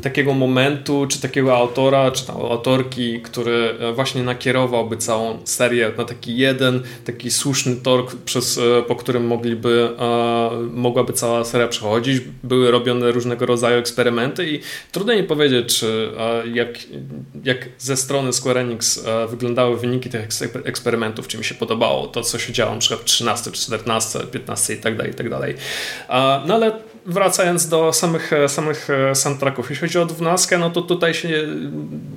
takiego 0.05 0.33
momentu, 0.33 1.07
czy 1.09 1.21
takiego 1.21 1.57
autora, 1.57 2.11
czy 2.11 2.27
tam 2.27 2.35
autorki, 2.35 3.21
który 3.21 3.75
e, 3.79 3.93
właśnie 3.93 4.23
nakierowałby 4.23 4.97
całą 4.97 5.39
serię 5.45 5.91
na 5.97 6.05
taki 6.05 6.37
jeden, 6.37 6.83
taki 7.05 7.31
słuszny 7.31 7.75
tor, 7.75 8.05
przez, 8.25 8.57
e, 8.57 8.83
po 8.87 8.95
którym 8.95 9.27
mogliby, 9.27 9.89
e, 9.99 10.49
mogłaby 10.73 11.13
cała 11.13 11.45
seria 11.45 11.67
przechodzić. 11.67 12.21
Były 12.43 12.71
robione 12.71 13.11
różnego 13.11 13.45
rodzaju 13.45 13.79
eksperymenty 13.79 14.49
i 14.49 14.59
trudno 14.91 15.15
mi 15.15 15.23
powiedzieć, 15.23 15.79
czy 15.79 16.09
jak, 16.53 16.69
jak 17.43 17.69
ze 17.77 17.97
strony 17.97 18.33
Square 18.33 18.57
Enix 18.57 19.03
wyglądały 19.29 19.77
wyniki 19.77 20.09
tych 20.09 20.27
eksperymentów, 20.63 21.27
czy 21.27 21.37
mi 21.37 21.43
się 21.43 21.55
podobało 21.55 22.07
to, 22.07 22.21
co 22.21 22.39
się 22.39 22.53
działo 22.53 22.73
na 22.73 22.79
przykład 22.79 23.01
w 23.01 23.05
13, 23.05 23.51
14, 23.51 24.19
15 24.31 24.73
i 24.73 24.77
tak 24.77 24.97
dalej, 24.97 25.11
i 25.11 25.15
tak 25.15 25.29
dalej. 25.29 25.55
No 26.47 26.53
ale 26.55 26.71
wracając 27.05 27.67
do 27.67 27.93
samych, 27.93 28.31
samych 28.47 28.87
soundtracków, 29.13 29.69
jeśli 29.69 29.87
chodzi 29.87 29.99
o 29.99 30.05
12, 30.05 30.57
no 30.57 30.69
to 30.69 30.81
tutaj 30.81 31.13
się 31.13 31.29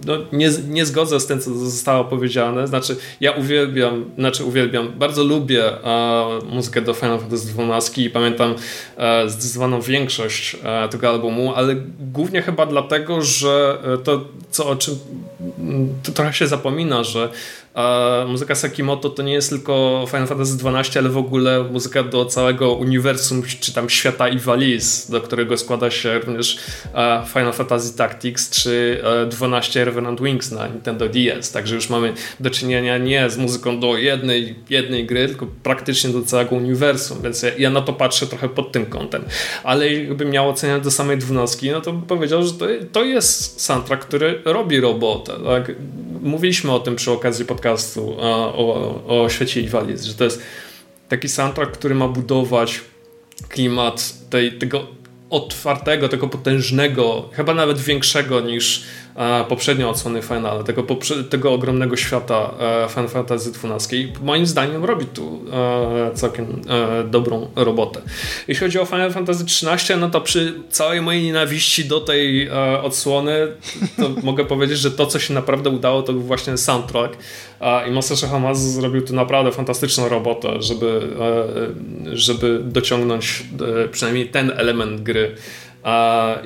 no, 0.06 0.14
nie, 0.32 0.50
nie 0.68 0.86
zgodzę 0.86 1.20
z 1.20 1.26
tym, 1.26 1.40
co 1.40 1.54
zostało 1.54 2.04
powiedziane. 2.04 2.66
Znaczy, 2.66 2.96
ja 3.20 3.32
uwielbiam, 3.32 4.04
znaczy 4.18 4.44
uwielbiam, 4.44 4.92
bardzo 4.96 5.24
lubię 5.24 5.64
e, 5.64 6.38
muzykę 6.50 6.80
do 6.80 6.94
Final 6.94 7.18
Fantasy 7.18 7.46
12 7.46 8.02
i 8.02 8.10
pamiętam 8.10 8.54
e, 8.96 9.28
zdecydowaną 9.28 9.80
większość 9.80 10.56
e, 10.64 10.88
tego 10.88 11.08
albumu, 11.08 11.54
ale 11.54 11.76
głównie 12.00 12.42
chyba 12.42 12.66
dlatego, 12.66 13.22
że 13.22 13.78
e, 13.94 13.98
to, 13.98 14.24
co 14.50 14.68
o 14.68 14.76
czym 14.76 14.98
to 16.02 16.12
trochę 16.12 16.32
się 16.32 16.46
zapomina, 16.46 17.04
że 17.04 17.28
a 17.78 18.24
muzyka 18.28 18.54
Sakimoto 18.54 19.10
to 19.10 19.22
nie 19.22 19.32
jest 19.32 19.48
tylko 19.48 20.04
Final 20.10 20.26
Fantasy 20.26 20.54
XII, 20.64 20.98
ale 20.98 21.08
w 21.08 21.16
ogóle 21.16 21.64
muzyka 21.64 22.02
do 22.02 22.24
całego 22.24 22.72
uniwersum, 22.72 23.42
czy 23.60 23.72
tam 23.72 23.90
świata 23.90 24.28
i 24.28 24.38
waliz, 24.38 25.10
do 25.10 25.20
którego 25.20 25.56
składa 25.56 25.90
się 25.90 26.18
również 26.18 26.58
Final 27.32 27.52
Fantasy 27.52 27.96
Tactics, 27.96 28.50
czy 28.50 29.02
12 29.30 29.84
Revenant 29.84 30.22
Wings 30.22 30.50
na 30.50 30.68
Nintendo 30.68 31.08
DS. 31.08 31.52
Także 31.52 31.74
już 31.74 31.90
mamy 31.90 32.12
do 32.40 32.50
czynienia 32.50 32.98
nie 32.98 33.30
z 33.30 33.36
muzyką 33.36 33.80
do 33.80 33.96
jednej, 33.96 34.54
jednej 34.70 35.06
gry, 35.06 35.28
tylko 35.28 35.46
praktycznie 35.62 36.10
do 36.10 36.22
całego 36.22 36.56
uniwersum, 36.56 37.22
więc 37.22 37.42
ja, 37.42 37.50
ja 37.58 37.70
na 37.70 37.80
to 37.80 37.92
patrzę 37.92 38.26
trochę 38.26 38.48
pod 38.48 38.72
tym 38.72 38.86
kątem. 38.86 39.24
Ale 39.64 39.94
jakbym 39.94 40.30
miał 40.30 40.48
oceniać 40.48 40.84
do 40.84 40.90
samej 40.90 41.18
dwunastki, 41.18 41.70
no 41.70 41.80
to 41.80 41.92
bym 41.92 42.02
powiedział, 42.02 42.42
że 42.42 42.52
to, 42.52 42.66
to 42.92 43.04
jest 43.04 43.60
soundtrack, 43.60 44.04
który 44.04 44.42
robi 44.44 44.80
robotę. 44.80 45.32
Tak? 45.44 45.72
Mówiliśmy 46.22 46.72
o 46.72 46.80
tym 46.80 46.96
przy 46.96 47.10
okazji 47.10 47.44
podcastu 47.44 47.67
podcastu 47.68 48.16
o, 48.20 49.22
o 49.22 49.28
świecie 49.28 49.60
Iwalic, 49.60 50.02
że 50.02 50.14
to 50.14 50.24
jest 50.24 50.42
taki 51.08 51.28
soundtrack, 51.28 51.72
który 51.72 51.94
ma 51.94 52.08
budować 52.08 52.80
klimat 53.48 54.14
tej, 54.30 54.52
tego 54.52 54.86
otwartego, 55.30 56.08
tego 56.08 56.28
potężnego, 56.28 57.28
chyba 57.32 57.54
nawet 57.54 57.78
większego 57.78 58.40
niż 58.40 58.84
poprzednie 59.48 59.88
odsłony 59.88 60.22
Finale, 60.22 60.64
tego, 60.64 60.86
tego 61.30 61.52
ogromnego 61.52 61.96
świata 61.96 62.54
e, 62.60 62.88
Final 62.88 63.08
Fantasy 63.08 63.50
XII 63.64 64.00
i 64.00 64.12
moim 64.22 64.46
zdaniem 64.46 64.84
robi 64.84 65.06
tu 65.06 65.44
e, 65.52 66.14
całkiem 66.14 66.62
dobrą 67.10 67.48
robotę. 67.56 68.00
Jeśli 68.48 68.66
chodzi 68.66 68.78
o 68.78 68.84
Final 68.84 69.12
Fantasy 69.12 69.44
XIII, 69.44 70.00
no 70.00 70.10
to 70.10 70.20
przy 70.20 70.54
całej 70.70 71.02
mojej 71.02 71.22
nienawiści 71.22 71.84
do 71.84 72.00
tej 72.00 72.50
odsłony, 72.82 73.32
to 73.96 74.08
mogę 74.22 74.44
powiedzieć, 74.44 74.78
że 74.78 74.90
to, 74.90 75.06
co 75.06 75.18
się 75.18 75.34
naprawdę 75.34 75.70
udało, 75.70 76.02
to 76.02 76.12
był 76.12 76.22
właśnie 76.22 76.56
soundtrack 76.56 77.16
i 77.88 77.90
Masashi 77.90 78.26
Hamazu 78.26 78.70
zrobił 78.70 79.02
tu 79.02 79.14
naprawdę 79.14 79.52
fantastyczną 79.52 80.08
robotę, 80.08 80.62
żeby, 80.62 81.08
żeby 82.12 82.60
dociągnąć 82.64 83.42
przynajmniej 83.92 84.28
ten 84.28 84.52
element 84.56 85.02
gry 85.02 85.34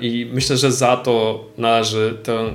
i 0.00 0.30
myślę, 0.32 0.56
że 0.56 0.72
za 0.72 0.96
to 0.96 1.44
należy 1.58 2.18
tę, 2.22 2.54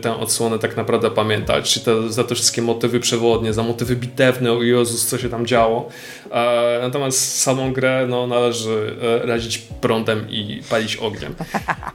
tę 0.00 0.16
odsłonę 0.16 0.58
tak 0.58 0.76
naprawdę 0.76 1.10
pamiętać, 1.10 1.74
czy 1.74 1.80
te, 1.80 2.12
za 2.12 2.24
te 2.24 2.34
wszystkie 2.34 2.62
motywy 2.62 3.00
przewodnie, 3.00 3.52
za 3.52 3.62
motywy 3.62 3.96
bitewne, 3.96 4.52
o 4.52 4.62
Jezus, 4.62 5.06
co 5.06 5.18
się 5.18 5.28
tam 5.28 5.46
działo. 5.46 5.88
Natomiast 6.82 7.40
samą 7.40 7.72
grę 7.72 8.06
no, 8.08 8.26
należy 8.26 8.96
e, 9.22 9.26
radzić 9.26 9.58
prądem 9.58 10.30
i 10.30 10.62
palić 10.70 10.96
ogniem. 10.96 11.34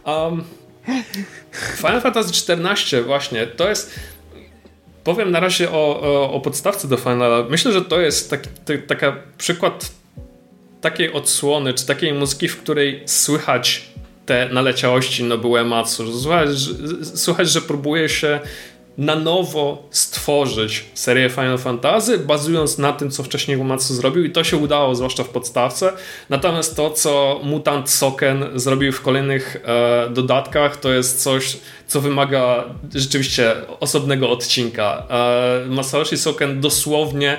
Um, 0.06 0.44
Final 1.78 2.02
Fantasy 2.02 2.54
XIV 2.54 3.06
właśnie, 3.06 3.48
to 3.48 3.70
jest 3.70 4.00
powiem 5.04 5.32
na 5.32 5.40
razie 5.40 5.72
o, 5.72 6.02
o, 6.02 6.34
o 6.34 6.40
podstawce 6.40 6.88
do 6.88 6.98
Finala. 6.98 7.46
Myślę, 7.50 7.72
że 7.72 7.82
to 7.82 8.02
jest 8.02 8.30
taki, 8.30 8.50
taka 8.88 9.16
przykład 9.38 9.92
takiej 10.82 11.14
odsłony, 11.14 11.74
czy 11.74 11.86
takiej 11.86 12.14
muzyki, 12.14 12.48
w 12.48 12.58
której 12.58 13.04
słychać 13.06 13.90
te 14.28 14.50
naleciałości 14.50 15.24
Nobuo 15.24 15.60
Ematsu. 15.60 16.20
Słuchać, 16.20 16.50
słuchać, 17.16 17.50
że 17.50 17.62
próbuje 17.62 18.10
się 18.10 18.40
na 18.98 19.16
nowo 19.16 19.88
stworzyć 19.92 20.86
serię 20.94 21.30
Final 21.30 21.58
Fantasy, 21.58 22.18
bazując 22.18 22.78
na 22.78 22.94
tym, 22.94 23.12
co 23.12 23.24
wcześniej 23.24 23.58
Uematsu 23.58 23.94
zrobił 23.94 24.24
i 24.24 24.32
to 24.32 24.44
się 24.44 24.58
udało, 24.58 24.96
zwłaszcza 24.96 25.24
w 25.24 25.30
podstawce. 25.30 25.94
Natomiast 26.30 26.76
to, 26.76 26.90
co 26.90 27.42
Mutant 27.44 27.90
Soken 27.90 28.46
zrobił 28.56 28.92
w 28.92 29.02
kolejnych 29.02 29.58
e, 29.66 30.10
dodatkach, 30.10 30.78
to 30.78 30.94
jest 30.94 31.24
coś, 31.24 31.58
co 31.88 32.02
wymaga 32.02 32.64
rzeczywiście 32.96 33.56
osobnego 33.80 34.30
odcinka. 34.30 35.04
E, 35.84 36.18
Soken 36.18 36.62
dosłownie 36.62 37.38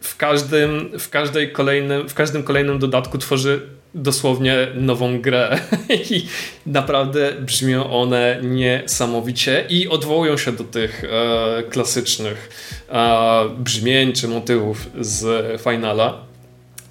w 0.00 0.16
każdym, 0.16 0.90
w, 0.98 1.10
każdej 1.10 1.52
kolejnym, 1.52 2.08
w 2.08 2.14
każdym 2.14 2.42
kolejnym 2.42 2.78
dodatku 2.78 3.18
tworzy 3.18 3.77
dosłownie 3.94 4.66
nową 4.74 5.20
grę 5.20 5.60
i 6.10 6.26
naprawdę 6.66 7.32
brzmią 7.40 7.90
one 7.90 8.40
niesamowicie 8.42 9.64
i 9.68 9.88
odwołują 9.88 10.36
się 10.36 10.52
do 10.52 10.64
tych 10.64 11.04
e, 11.04 11.62
klasycznych 11.62 12.50
e, 12.88 13.48
brzmień 13.58 14.12
czy 14.12 14.28
motywów 14.28 14.90
z 15.00 15.62
Finala. 15.62 16.28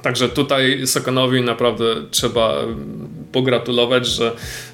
Także 0.01 0.29
tutaj 0.29 0.87
Sokonowi 0.87 1.41
naprawdę 1.41 1.85
trzeba 2.11 2.53
pogratulować, 3.31 4.07
że 4.07 4.31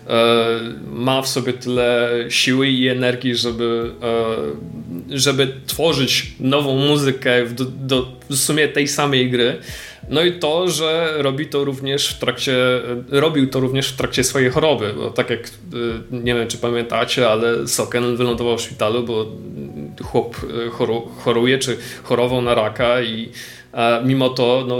e, 0.07 0.59
ma 0.91 1.21
w 1.21 1.27
sobie 1.27 1.53
tyle 1.53 2.09
siły 2.29 2.67
i 2.67 2.87
energii, 2.87 3.35
żeby, 3.35 3.91
e, 4.01 4.82
żeby 5.09 5.53
tworzyć 5.67 6.31
nową 6.39 6.77
muzykę 6.77 7.49
do, 7.49 7.65
do 7.65 8.07
w 8.29 8.35
sumie 8.35 8.67
tej 8.67 8.87
samej 8.87 9.29
gry. 9.29 9.57
No 10.09 10.23
i 10.23 10.31
to, 10.31 10.69
że 10.69 11.13
robi 11.17 11.45
to 11.45 11.63
również 11.63 12.07
w 12.07 12.19
trakcie, 12.19 12.55
robił 13.09 13.49
to 13.49 13.59
również 13.59 13.89
w 13.89 13.95
trakcie 13.95 14.23
swojej 14.23 14.49
choroby, 14.49 14.93
bo 14.97 15.09
tak 15.09 15.29
jak, 15.29 15.47
y, 15.47 15.49
nie 16.11 16.35
wiem 16.35 16.47
czy 16.47 16.57
pamiętacie, 16.57 17.29
ale 17.29 17.67
Soken 17.67 18.15
wylądował 18.15 18.57
w 18.57 18.61
szpitalu, 18.61 19.03
bo 19.03 19.25
chłop 20.03 20.35
choru, 20.71 21.09
choruje, 21.17 21.59
czy 21.59 21.77
chorował 22.03 22.41
na 22.41 22.55
raka 22.55 23.01
i 23.01 23.29
mimo 24.03 24.29
to 24.29 24.65
no, 24.67 24.77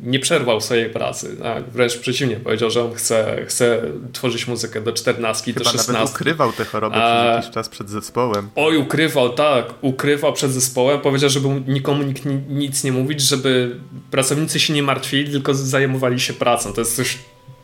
nie 0.00 0.18
przerwał 0.18 0.60
swojej 0.60 0.90
pracy. 0.90 1.36
Tak? 1.42 1.70
Wręcz 1.70 1.98
przeciwnie, 1.98 2.36
powiedział, 2.36 2.70
że 2.70 2.84
on 2.84 2.94
chce, 2.94 3.44
chce 3.46 3.82
tworzyć 4.12 4.48
muzykę 4.48 4.80
do 4.80 4.92
14, 4.92 5.44
Chyba 5.44 5.58
do 5.58 5.64
16. 5.64 5.92
nawet 5.92 6.10
ukrywał 6.10 6.52
tę 6.52 6.64
chorobę 6.64 6.96
A... 6.96 7.22
przez 7.22 7.36
jakiś 7.36 7.54
czas 7.54 7.68
przed 7.68 7.90
zespołem. 7.90 8.48
Oj, 8.56 8.76
ukrywał, 8.76 9.28
tak. 9.28 9.74
Ukrywał 9.80 10.32
przed 10.32 10.52
zespołem. 10.52 11.00
Powiedział, 11.00 11.30
żeby 11.30 11.48
nikomu 11.66 12.02
nikt 12.02 12.22
nic 12.48 12.84
nie 12.84 12.92
mówić, 12.92 13.20
żeby 13.20 13.76
pracownicy 14.10 14.60
się 14.60 14.72
nie 14.72 14.82
martwili, 14.82 15.32
tylko 15.32 15.54
zajmowali 15.54 16.20
się 16.20 16.32
pracą. 16.32 16.72
To 16.72 16.80
jest 16.80 16.96
coś 16.96 17.18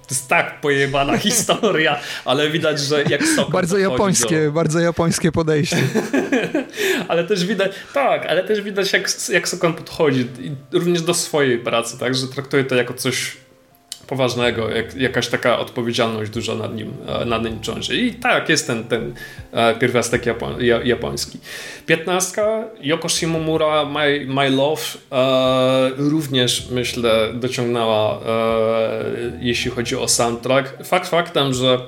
to 0.09 0.15
jest 0.15 0.29
tak 0.29 0.61
pojebana 0.61 1.19
historia, 1.29 2.01
ale 2.25 2.51
widać, 2.51 2.81
że 2.81 3.03
jak 3.03 3.27
Sokon 3.27 3.53
Bardzo 3.53 3.79
japońskie, 3.79 4.45
do... 4.45 4.53
bardzo 4.53 4.81
japońskie 4.81 5.33
podejście. 5.33 5.77
ale 7.09 7.25
też 7.25 7.47
widać, 7.47 7.73
tak, 7.95 8.27
ale 8.27 8.45
też 8.45 8.63
widać 8.63 8.93
jak, 8.93 9.09
jak 9.29 9.49
Sokon 9.49 9.75
podchodzi 9.75 10.29
również 10.73 11.03
do 11.03 11.15
swojej 11.15 11.59
pracy, 11.59 11.99
tak, 11.99 12.15
że 12.15 12.29
traktuje 12.29 12.65
to 12.65 12.75
jako 12.75 12.95
coś 12.95 13.37
poważnego, 14.13 14.71
jak, 14.71 14.95
jakaś 14.95 15.29
taka 15.29 15.59
odpowiedzialność 15.59 16.31
duża 16.31 16.55
nad 16.55 16.75
nim, 16.75 16.93
e, 17.09 17.25
nad 17.25 17.45
nim 17.45 17.63
ciąży. 17.63 17.97
I 17.97 18.15
tak, 18.15 18.49
jest 18.49 18.67
ten, 18.67 18.85
ten 18.85 19.15
e, 19.53 19.75
pierwiastek 19.75 20.27
japo, 20.27 20.49
japoński. 20.85 21.39
Piętnastka, 21.87 22.65
Yoko 22.81 23.09
Shimomura, 23.09 23.85
My, 23.85 24.27
My 24.29 24.51
Love, 24.51 24.83
e, 25.13 25.91
również 25.97 26.69
myślę 26.71 27.33
dociągnęła, 27.35 28.15
e, 28.15 28.19
jeśli 29.41 29.71
chodzi 29.71 29.97
o 29.97 30.09
soundtrack. 30.09 30.85
Fakt 30.85 31.09
faktem, 31.09 31.55
że 31.55 31.79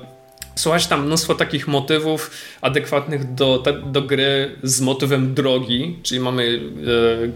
Słuchać 0.54 0.86
tam 0.86 1.06
mnóstwo 1.06 1.34
takich 1.34 1.68
motywów 1.68 2.30
adekwatnych 2.60 3.34
do, 3.34 3.62
do 3.86 4.02
gry 4.02 4.56
z 4.62 4.80
motywem 4.80 5.34
drogi, 5.34 5.98
czyli 6.02 6.20
mamy 6.20 6.60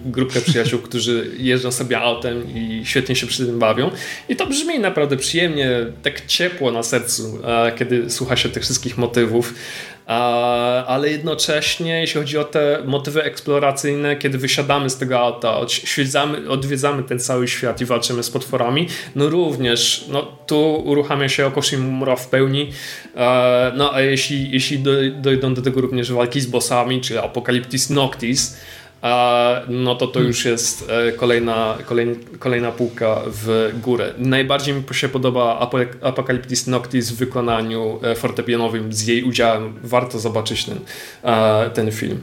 e, 0.06 0.10
grupkę 0.10 0.40
przyjaciół, 0.40 0.80
którzy 0.80 1.30
jeżdżą 1.38 1.72
sobie 1.72 1.98
autem 1.98 2.56
i 2.56 2.82
świetnie 2.84 3.16
się 3.16 3.26
przy 3.26 3.46
tym 3.46 3.58
bawią. 3.58 3.90
I 4.28 4.36
to 4.36 4.46
brzmi 4.46 4.78
naprawdę 4.78 5.16
przyjemnie, 5.16 5.70
tak 6.02 6.26
ciepło 6.26 6.72
na 6.72 6.82
sercu, 6.82 7.38
e, 7.44 7.72
kiedy 7.72 8.10
słucha 8.10 8.36
się 8.36 8.48
tych 8.48 8.62
wszystkich 8.62 8.98
motywów 8.98 9.54
ale 10.86 11.10
jednocześnie, 11.10 12.00
jeśli 12.00 12.20
chodzi 12.20 12.38
o 12.38 12.44
te 12.44 12.82
motywy 12.86 13.22
eksploracyjne, 13.22 14.16
kiedy 14.16 14.38
wysiadamy 14.38 14.90
z 14.90 14.96
tego 14.96 15.18
auta, 15.18 15.58
odwiedzamy, 16.48 17.02
ten 17.02 17.18
cały 17.18 17.48
świat 17.48 17.80
i 17.80 17.84
walczymy 17.84 18.22
z 18.22 18.30
potworami, 18.30 18.88
no 19.16 19.28
również 19.28 20.04
no, 20.08 20.22
tu 20.46 20.82
uruchamia 20.84 21.28
się 21.28 21.46
Okoshimura 21.46 22.16
w 22.16 22.28
pełni. 22.28 22.70
No 23.76 23.94
a 23.94 24.00
jeśli, 24.00 24.50
jeśli 24.50 24.78
dojdą 25.20 25.54
do 25.54 25.62
tego 25.62 25.80
również 25.80 26.12
walki 26.12 26.40
z 26.40 26.46
bossami, 26.46 27.00
czyli 27.00 27.18
Apocalyptis 27.18 27.90
Noctis, 27.90 28.56
no 29.68 29.94
to 29.94 30.06
to 30.06 30.20
już 30.20 30.44
jest 30.44 30.90
e, 30.90 31.12
kolejna, 31.12 31.78
kolejna, 31.86 32.14
kolejna 32.38 32.72
półka 32.72 33.20
w 33.26 33.70
górę. 33.82 34.14
Najbardziej 34.18 34.74
mi 34.74 34.82
się 34.92 35.08
podoba 35.08 35.70
Apocalyptis 36.02 36.66
Noctis 36.66 37.10
w 37.10 37.16
wykonaniu 37.16 38.00
e, 38.02 38.14
fortepianowym 38.14 38.92
z 38.92 39.06
jej 39.06 39.24
udziałem. 39.24 39.74
Warto 39.82 40.18
zobaczyć 40.18 40.64
ten, 40.64 40.78
e, 41.24 41.70
ten 41.70 41.92
film. 41.92 42.20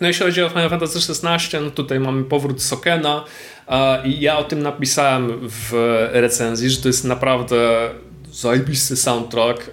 No 0.00 0.08
jeśli 0.08 0.26
chodzi 0.26 0.42
o 0.42 0.48
Final 0.48 0.70
Fantasy 0.70 0.98
XVI, 1.12 1.58
no 1.64 1.70
tutaj 1.70 2.00
mamy 2.00 2.24
powrót 2.24 2.62
Sokena 2.62 3.24
i 4.04 4.20
ja 4.20 4.38
o 4.38 4.44
tym 4.44 4.62
napisałem 4.62 5.32
w 5.42 5.72
recenzji, 6.12 6.70
że 6.70 6.82
to 6.82 6.88
jest 6.88 7.04
naprawdę 7.04 7.90
zajebisty 8.32 8.96
soundtrack. 8.96 9.70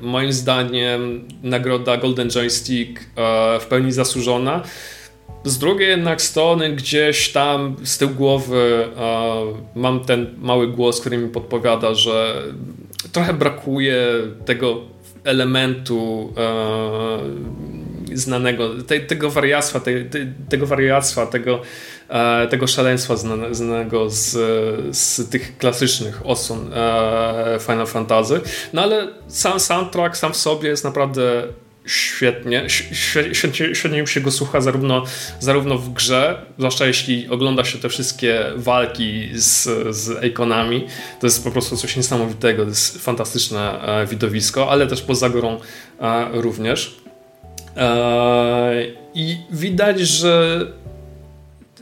Moim 0.00 0.32
zdaniem 0.32 1.28
nagroda 1.42 1.96
Golden 1.96 2.30
Joystick 2.30 3.00
w 3.60 3.66
pełni 3.68 3.92
zasłużona. 3.92 4.62
Z 5.44 5.58
drugiej 5.58 5.88
jednak 5.88 6.22
strony 6.22 6.72
gdzieś 6.72 7.32
tam 7.32 7.76
z 7.84 7.98
tyłu 7.98 8.14
głowy 8.14 8.88
mam 9.74 10.04
ten 10.04 10.34
mały 10.38 10.68
głos, 10.68 11.00
który 11.00 11.18
mi 11.18 11.28
podpowiada, 11.28 11.94
że 11.94 12.42
trochę 13.12 13.34
brakuje 13.34 13.96
tego 14.44 14.80
elementu 15.24 16.32
e, 16.36 18.16
znanego, 18.16 18.68
te, 18.86 19.00
tego 19.00 19.30
wariactwa, 19.30 19.80
te, 19.80 20.04
te, 20.04 20.18
tego 20.48 20.66
wariactwa, 20.66 21.26
tego, 21.26 21.60
e, 22.08 22.46
tego 22.46 22.66
szaleństwa 22.66 23.16
znane, 23.16 23.54
znanego 23.54 24.10
z, 24.10 24.30
z 24.96 25.30
tych 25.30 25.58
klasycznych 25.58 26.26
osłon 26.26 26.70
e, 26.74 27.58
Final 27.60 27.86
Fantasy. 27.86 28.40
No 28.72 28.82
ale 28.82 29.08
sam 29.28 29.60
soundtrack 29.60 30.16
sam 30.16 30.32
w 30.32 30.36
sobie 30.36 30.68
jest 30.68 30.84
naprawdę 30.84 31.42
świetnie, 31.86 32.66
świetnie, 32.92 33.74
świetnie 33.74 34.06
się 34.06 34.20
go 34.20 34.30
słucha 34.30 34.60
zarówno, 34.60 35.04
zarówno 35.40 35.78
w 35.78 35.92
grze, 35.92 36.46
zwłaszcza 36.58 36.86
jeśli 36.86 37.28
ogląda 37.28 37.64
się 37.64 37.78
te 37.78 37.88
wszystkie 37.88 38.44
walki 38.56 39.28
z, 39.34 39.68
z 39.96 40.24
ikonami, 40.24 40.86
to 41.20 41.26
jest 41.26 41.44
po 41.44 41.50
prostu 41.50 41.76
coś 41.76 41.96
niesamowitego, 41.96 42.62
to 42.62 42.68
jest 42.68 43.04
fantastyczne 43.04 43.82
e, 43.82 44.06
widowisko, 44.06 44.70
ale 44.70 44.86
też 44.86 45.02
poza 45.02 45.28
grą 45.28 45.60
e, 46.00 46.28
również. 46.32 46.96
E, 47.76 48.84
I 49.14 49.36
widać, 49.50 50.00
że 50.00 50.66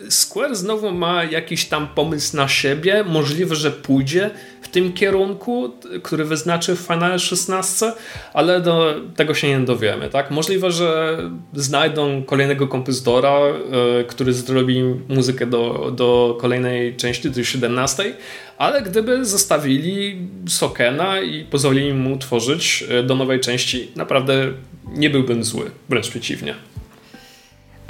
Square 0.09 0.57
znowu 0.57 0.93
ma 0.93 1.25
jakiś 1.25 1.65
tam 1.65 1.89
pomysł 1.89 2.37
na 2.37 2.49
siebie, 2.49 3.05
możliwe, 3.05 3.55
że 3.57 3.71
pójdzie 3.71 4.31
tym 4.71 4.93
kierunku, 4.93 5.71
który 6.03 6.25
wyznaczy 6.25 6.77
w 6.77 6.79
Final 6.79 7.19
16, 7.19 7.93
ale 8.35 8.61
do 8.61 8.95
tego 9.17 9.35
się 9.35 9.49
nie 9.49 9.61
dowiemy. 9.61 10.09
Tak? 10.09 10.31
Możliwe, 10.31 10.71
że 10.71 11.19
znajdą 11.55 12.23
kolejnego 12.23 12.69
kompozytora, 12.69 13.39
yy, 13.41 14.05
który 14.05 14.33
zrobi 14.33 14.83
muzykę 15.09 15.47
do, 15.47 15.93
do 15.97 16.39
kolejnej 16.41 16.97
części, 16.97 17.31
do 17.31 17.45
17, 17.45 18.15
ale 18.59 18.83
gdyby 18.83 19.25
zostawili 19.25 20.17
Sokena 20.49 21.21
i 21.21 21.45
pozwolili 21.45 21.95
mu 21.95 22.19
tworzyć 22.19 22.85
e, 22.89 23.03
do 23.03 23.15
nowej 23.15 23.41
części, 23.41 23.91
naprawdę 23.97 24.53
nie 24.89 25.11
byłbym 25.11 25.45
zły, 25.45 25.71
wręcz 25.89 26.09
przeciwnie. 26.09 26.55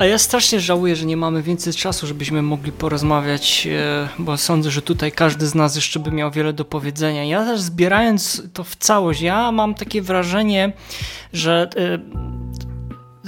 A 0.01 0.05
ja 0.07 0.19
strasznie 0.19 0.61
żałuję, 0.61 0.97
że 0.97 1.07
nie 1.07 1.17
mamy 1.17 1.43
więcej 1.43 1.73
czasu, 1.73 2.07
żebyśmy 2.07 2.43
mogli 2.43 2.73
porozmawiać, 2.73 3.69
e, 3.73 4.09
bo 4.19 4.37
sądzę, 4.37 4.71
że 4.71 4.83
tutaj 4.83 5.13
każdy 5.13 5.47
z 5.47 5.55
nas 5.55 5.77
jeszcze 5.77 6.01
by 6.01 6.11
miał 6.11 6.31
wiele 6.31 6.53
do 6.53 6.65
powiedzenia. 6.65 7.25
Ja 7.25 7.45
też 7.45 7.61
zbierając 7.61 8.43
to 8.53 8.65
w 8.65 8.77
całość, 8.77 9.21
ja 9.21 9.53
mam 9.53 9.75
takie 9.75 10.03
wrażenie, 10.03 10.73
że 11.33 11.69
e, 11.77 11.99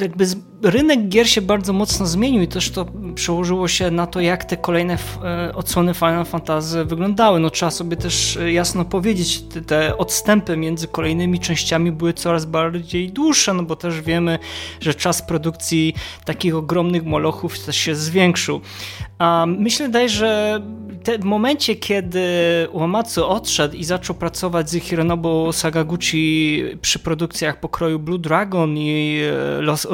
jakby 0.02 0.26
rynek 0.62 1.08
gier 1.08 1.28
się 1.28 1.42
bardzo 1.42 1.72
mocno 1.72 2.06
zmienił 2.06 2.42
i 2.42 2.48
też 2.48 2.70
to 2.70 2.86
przełożyło 3.14 3.68
się 3.68 3.90
na 3.90 4.06
to, 4.06 4.20
jak 4.20 4.44
te 4.44 4.56
kolejne 4.56 4.98
e, 5.24 5.54
odsłony 5.54 5.94
Final 5.94 6.24
Fantasy 6.24 6.84
wyglądały. 6.84 7.40
No 7.40 7.50
trzeba 7.50 7.70
sobie 7.70 7.96
też 7.96 8.36
e, 8.36 8.52
jasno 8.52 8.84
powiedzieć, 8.84 9.44
te 9.66 9.98
odstępy 9.98 10.56
między 10.56 10.88
kolejnymi 10.88 11.40
częściami 11.40 11.92
były 11.92 12.12
coraz 12.12 12.44
bardziej 12.44 13.12
dłuższe, 13.12 13.54
no 13.54 13.62
bo 13.62 13.76
też 13.76 14.00
wiemy, 14.00 14.38
że 14.80 14.94
czas 14.94 15.22
produkcji 15.22 15.94
takich 16.24 16.56
ogromnych 16.56 17.04
molochów 17.04 17.58
też 17.58 17.76
się 17.76 17.94
zwiększył. 17.94 18.60
A 19.18 19.46
myślę 19.46 19.88
daj, 19.88 20.08
że 20.08 20.60
w 21.20 21.24
momencie, 21.24 21.76
kiedy 21.76 22.22
Uematsu 22.72 23.26
odszedł 23.26 23.76
i 23.76 23.84
zaczął 23.84 24.16
pracować 24.16 24.70
z 24.70 24.74
Hironobu 24.74 25.52
Sagaguchi 25.52 26.62
przy 26.80 26.98
produkcjach 26.98 27.60
pokroju 27.60 27.98
Blue 27.98 28.18
Dragon 28.18 28.78
i 28.78 29.20
e, 29.58 29.60
Lost 29.60 29.86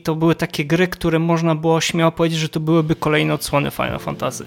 To 0.00 0.14
były 0.14 0.34
takie 0.34 0.64
gry, 0.64 0.88
które 0.88 1.18
można 1.18 1.54
było 1.54 1.80
śmiało 1.80 2.12
powiedzieć, 2.12 2.38
że 2.38 2.48
to 2.48 2.60
byłyby 2.60 2.96
kolejne 2.96 3.34
odsłony 3.34 3.70
Final 3.70 3.98
Fantasy. 3.98 4.44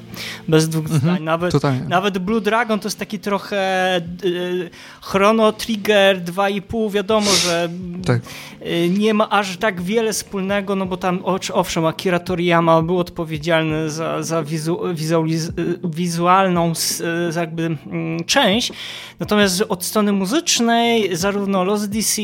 Bez 0.48 0.70
dwóch 0.70 0.86
mhm, 0.86 1.02
zdań. 1.02 1.24
Nawet, 1.24 1.54
nawet 1.88 2.18
Blue 2.18 2.42
Dragon 2.42 2.80
to 2.80 2.88
jest 2.88 3.00
taki 3.00 3.20
trochę 3.20 3.98
y, 4.24 4.70
Chrono 5.02 5.52
Trigger 5.52 6.24
2,5. 6.24 6.92
Wiadomo, 6.92 7.32
że 7.32 7.70
tak. 8.06 8.22
y, 8.62 8.90
nie 8.90 9.14
ma 9.14 9.30
aż 9.30 9.58
tak 9.58 9.82
wiele 9.82 10.14
wspólnego, 10.14 10.76
no 10.76 10.86
bo 10.86 10.98
tam 10.98 11.20
owszem, 11.54 11.86
Akira 11.86 12.20
Toriyama 12.20 12.82
był 12.82 13.00
odpowiedzialny 13.00 13.90
za, 13.90 14.24
za 14.24 14.44
wizu, 14.44 14.80
wizualiz, 14.94 15.52
wizualną 15.84 16.72
y, 16.72 17.40
jakby 17.40 17.64
mm, 17.64 18.24
część, 18.24 18.72
natomiast 19.20 19.64
od 19.70 19.86
strony 19.86 20.12
muzycznej 20.12 21.16
zarówno 21.16 21.64
Lost 21.64 21.90
DC, 21.90 22.22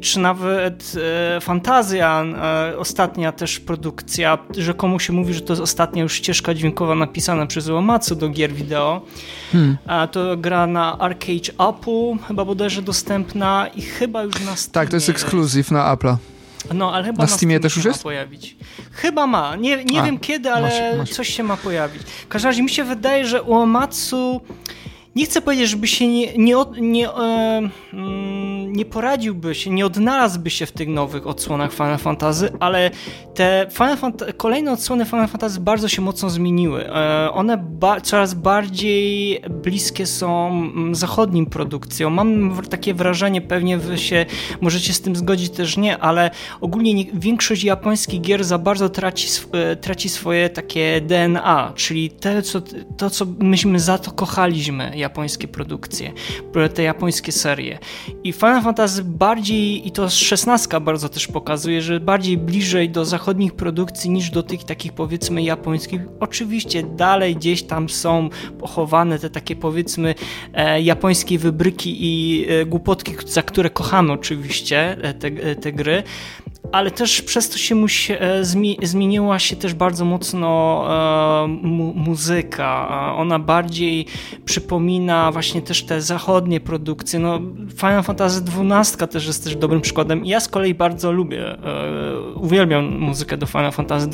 czy 0.00 0.18
nawet 0.18 0.92
y, 1.36 1.40
Fantazja 1.40 2.24
ostatnia 2.78 3.32
też 3.32 3.60
produkcja, 3.60 4.38
że 4.58 4.74
komu 4.74 4.98
się 4.98 5.12
mówi, 5.12 5.34
że 5.34 5.40
to 5.40 5.52
jest 5.52 5.62
ostatnia 5.62 6.02
już 6.02 6.14
ścieżka 6.14 6.54
dźwiękowa 6.54 6.94
napisana 6.94 7.46
przez 7.46 7.68
Uematsu 7.68 8.14
do 8.14 8.28
gier 8.28 8.52
wideo. 8.52 9.00
Hmm. 9.52 9.76
To 10.10 10.36
gra 10.36 10.66
na 10.66 10.98
Arcade 10.98 11.68
Apple, 11.68 12.24
chyba 12.28 12.44
bodajże 12.44 12.82
dostępna 12.82 13.66
i 13.74 13.82
chyba 13.82 14.22
już 14.22 14.34
na 14.34 14.56
Steamie. 14.56 14.72
Tak, 14.72 14.88
to 14.88 14.96
jest 14.96 15.08
ekskluzyw 15.08 15.70
na 15.70 15.96
Apple'a. 15.96 16.16
No, 16.74 16.92
ale 16.94 17.04
chyba 17.04 17.24
na, 17.24 17.30
na 17.30 17.36
Steamie, 17.36 17.60
też 17.60 17.76
już 17.76 17.84
jest? 17.84 18.02
pojawić. 18.02 18.56
Chyba 18.92 19.26
ma. 19.26 19.56
Nie, 19.56 19.84
nie 19.84 20.00
A, 20.00 20.04
wiem 20.04 20.18
kiedy, 20.18 20.52
ale 20.52 21.04
coś 21.10 21.28
się 21.28 21.42
ma 21.42 21.56
pojawić. 21.56 22.02
W 22.02 22.28
każdym 22.28 22.48
razie 22.48 22.62
mi 22.62 22.70
się 22.70 22.84
wydaje, 22.84 23.26
że 23.26 23.42
Uematsu 23.42 24.40
nie 25.16 25.24
chcę 25.24 25.40
powiedzieć, 25.40 25.70
żeby 25.70 25.86
się 25.86 26.08
nie, 26.08 26.36
nie, 26.36 26.54
nie, 26.80 27.10
e, 27.10 27.70
mm, 27.92 28.72
nie 28.72 28.84
poradziłby 28.84 29.54
się, 29.54 29.70
nie 29.70 29.86
odnalazłby 29.86 30.50
się 30.50 30.66
w 30.66 30.72
tych 30.72 30.88
nowych 30.88 31.26
odsłonach 31.26 31.72
Final 31.72 31.98
Fantasy, 31.98 32.52
ale 32.60 32.90
te 33.34 33.66
Final 33.72 33.96
Fant 33.96 34.24
kolejne 34.36 34.72
odsłony 34.72 35.04
Final 35.04 35.28
Fantasy 35.28 35.60
bardzo 35.60 35.88
się 35.88 36.02
mocno 36.02 36.30
zmieniły. 36.30 36.86
E, 36.88 37.30
one 37.32 37.56
ba 37.58 38.00
coraz 38.00 38.34
bardziej 38.34 39.40
bliskie 39.50 40.06
są 40.06 40.48
mm, 40.48 40.94
zachodnim 40.94 41.46
produkcjom. 41.46 42.14
Mam 42.14 42.56
takie 42.70 42.94
wrażenie, 42.94 43.40
pewnie 43.40 43.78
wy 43.78 43.98
się 43.98 44.26
możecie 44.60 44.92
z 44.92 45.00
tym 45.00 45.16
zgodzić 45.16 45.50
też 45.50 45.76
nie, 45.76 45.98
ale 45.98 46.30
ogólnie 46.60 46.94
nie, 46.94 47.04
większość 47.14 47.64
japońskich 47.64 48.20
gier 48.20 48.44
za 48.44 48.58
bardzo 48.58 48.88
traci, 48.88 49.28
e, 49.52 49.76
traci 49.76 50.08
swoje 50.08 50.50
takie 50.50 51.00
DNA, 51.00 51.72
czyli 51.74 52.10
te, 52.10 52.42
co, 52.42 52.62
to, 52.96 53.10
co 53.10 53.26
myśmy 53.38 53.80
za 53.80 53.98
to 53.98 54.10
kochaliśmy, 54.10 54.92
japońskie 55.10 55.48
produkcje, 55.48 56.12
te 56.74 56.82
japońskie 56.82 57.32
serie. 57.32 57.78
I 58.24 58.32
Final 58.32 58.62
Fantasy 58.62 59.04
bardziej, 59.04 59.88
i 59.88 59.90
to 59.90 60.08
16 60.08 60.80
bardzo 60.80 61.08
też 61.08 61.26
pokazuje, 61.26 61.82
że 61.82 62.00
bardziej 62.00 62.38
bliżej 62.38 62.90
do 62.90 63.04
zachodnich 63.04 63.54
produkcji 63.54 64.10
niż 64.10 64.30
do 64.30 64.42
tych 64.42 64.64
takich 64.64 64.92
powiedzmy 64.92 65.42
japońskich. 65.42 66.00
Oczywiście 66.20 66.82
dalej 66.82 67.36
gdzieś 67.36 67.62
tam 67.62 67.88
są 67.88 68.28
pochowane 68.58 69.18
te 69.18 69.30
takie 69.30 69.56
powiedzmy 69.56 70.14
e, 70.54 70.82
japońskie 70.82 71.38
wybryki 71.38 71.96
i 72.00 72.46
e, 72.48 72.66
głupotki, 72.66 73.12
za 73.26 73.42
które 73.42 73.70
kochamy 73.70 74.12
oczywiście 74.12 74.96
e, 75.02 75.14
te, 75.14 75.28
e, 75.28 75.56
te 75.56 75.72
gry, 75.72 76.02
ale 76.72 76.90
też 76.90 77.22
przez 77.22 77.48
to 77.48 77.58
się 77.58 77.74
musi, 77.74 78.12
e, 78.12 78.44
zmieniła 78.82 79.38
się 79.38 79.56
też 79.56 79.74
bardzo 79.74 80.04
mocno 80.04 80.82
e, 81.44 81.46
mu, 81.48 81.94
muzyka. 81.94 82.88
Ona 83.16 83.38
bardziej 83.38 84.06
przypomina 84.44 85.32
właśnie 85.32 85.62
też 85.62 85.82
te 85.82 86.02
zachodnie 86.02 86.60
produkcje. 86.60 87.18
No, 87.18 87.40
Final 87.76 88.02
Fantasy 88.02 88.42
XII 88.70 89.08
też 89.08 89.26
jest 89.26 89.44
też 89.44 89.56
dobrym 89.56 89.80
przykładem. 89.80 90.26
Ja 90.26 90.40
z 90.40 90.48
kolei 90.48 90.74
bardzo 90.74 91.12
lubię, 91.12 91.48
e, 91.48 92.20
uwielbiam 92.34 92.98
muzykę 92.98 93.36
do 93.36 93.46
Final 93.46 93.72
Fantasy 93.72 94.08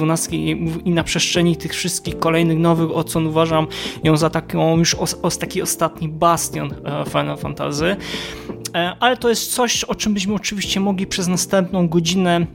XII 0.00 0.50
i, 0.84 0.90
na 0.90 1.04
przestrzeni 1.04 1.56
tych 1.56 1.72
wszystkich 1.72 2.18
kolejnych 2.18 2.58
nowych 2.58 2.90
odsłon 2.96 3.26
uważam 3.26 3.66
ją 4.04 4.16
za 4.16 4.30
taką 4.30 4.78
już 4.78 4.94
os, 4.94 5.18
os, 5.22 5.38
taki 5.38 5.62
ostatni 5.62 6.08
bastion 6.08 6.74
Final 7.12 7.36
Fantasy. 7.36 7.96
Ale 9.00 9.16
to 9.16 9.28
jest 9.28 9.54
coś, 9.54 9.84
o 9.84 9.94
czym 9.94 10.14
byśmy 10.14 10.34
oczywiście 10.34 10.80
mogli 10.80 11.06
przez 11.06 11.28
następną 11.28 11.88
godzinę 11.88 12.01
godzinę 12.02 12.46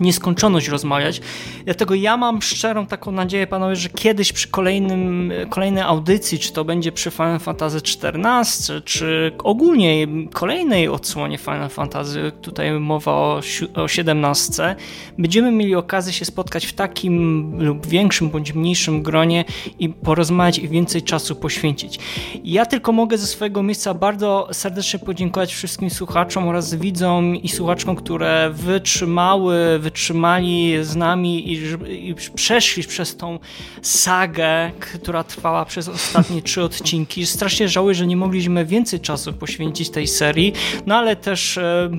nieskończoność 0.00 0.68
rozmawiać. 0.68 1.20
Dlatego 1.64 1.94
ja 1.94 2.16
mam 2.16 2.42
szczerą 2.42 2.86
taką 2.86 3.12
nadzieję, 3.12 3.46
panowie, 3.46 3.76
że 3.76 3.88
kiedyś 3.88 4.32
przy 4.32 4.48
kolejnym, 4.48 5.32
kolejnej 5.50 5.82
audycji, 5.82 6.38
czy 6.38 6.52
to 6.52 6.64
będzie 6.64 6.92
przy 6.92 7.10
Final 7.10 7.38
Fantasy 7.38 7.76
XIV, 7.76 8.82
czy 8.84 9.32
ogólnie 9.44 10.06
kolejnej 10.32 10.88
odsłonie 10.88 11.38
Final 11.38 11.68
Fantasy, 11.68 12.32
tutaj 12.42 12.80
mowa 12.80 13.12
o, 13.12 13.40
o 13.74 13.88
17, 13.88 14.76
będziemy 15.18 15.52
mieli 15.52 15.74
okazję 15.74 16.12
się 16.12 16.24
spotkać 16.24 16.66
w 16.66 16.72
takim 16.72 17.52
lub 17.58 17.86
większym 17.86 18.30
bądź 18.30 18.54
mniejszym 18.54 19.02
gronie 19.02 19.44
i 19.78 19.88
porozmawiać 19.88 20.58
i 20.58 20.68
więcej 20.68 21.02
czasu 21.02 21.36
poświęcić. 21.36 21.98
Ja 22.44 22.66
tylko 22.66 22.92
mogę 22.92 23.18
ze 23.18 23.26
swojego 23.26 23.62
miejsca 23.62 23.94
bardzo 23.94 24.48
serdecznie 24.52 24.98
podziękować 24.98 25.54
wszystkim 25.54 25.90
słuchaczom 25.90 26.48
oraz 26.48 26.74
widzom 26.74 27.36
i 27.36 27.48
słuchaczkom, 27.48 27.96
które 27.96 28.50
wytrzymały, 28.52 29.78
wytrzymali 29.90 30.74
z 30.82 30.96
nami 30.96 31.52
i, 31.52 31.60
i 32.08 32.14
przeszli 32.34 32.82
przez 32.82 33.16
tą 33.16 33.38
sagę, 33.82 34.70
która 34.80 35.24
trwała 35.24 35.64
przez 35.64 35.88
ostatnie 35.88 36.42
trzy 36.42 36.62
odcinki. 36.62 37.26
Strasznie 37.26 37.68
żałuję, 37.68 37.94
że 37.94 38.06
nie 38.06 38.16
mogliśmy 38.16 38.66
więcej 38.66 39.00
czasu 39.00 39.32
poświęcić 39.32 39.90
tej 39.90 40.06
serii, 40.06 40.52
no 40.86 40.94
ale 40.96 41.16
też 41.16 41.58
e, 41.58 41.90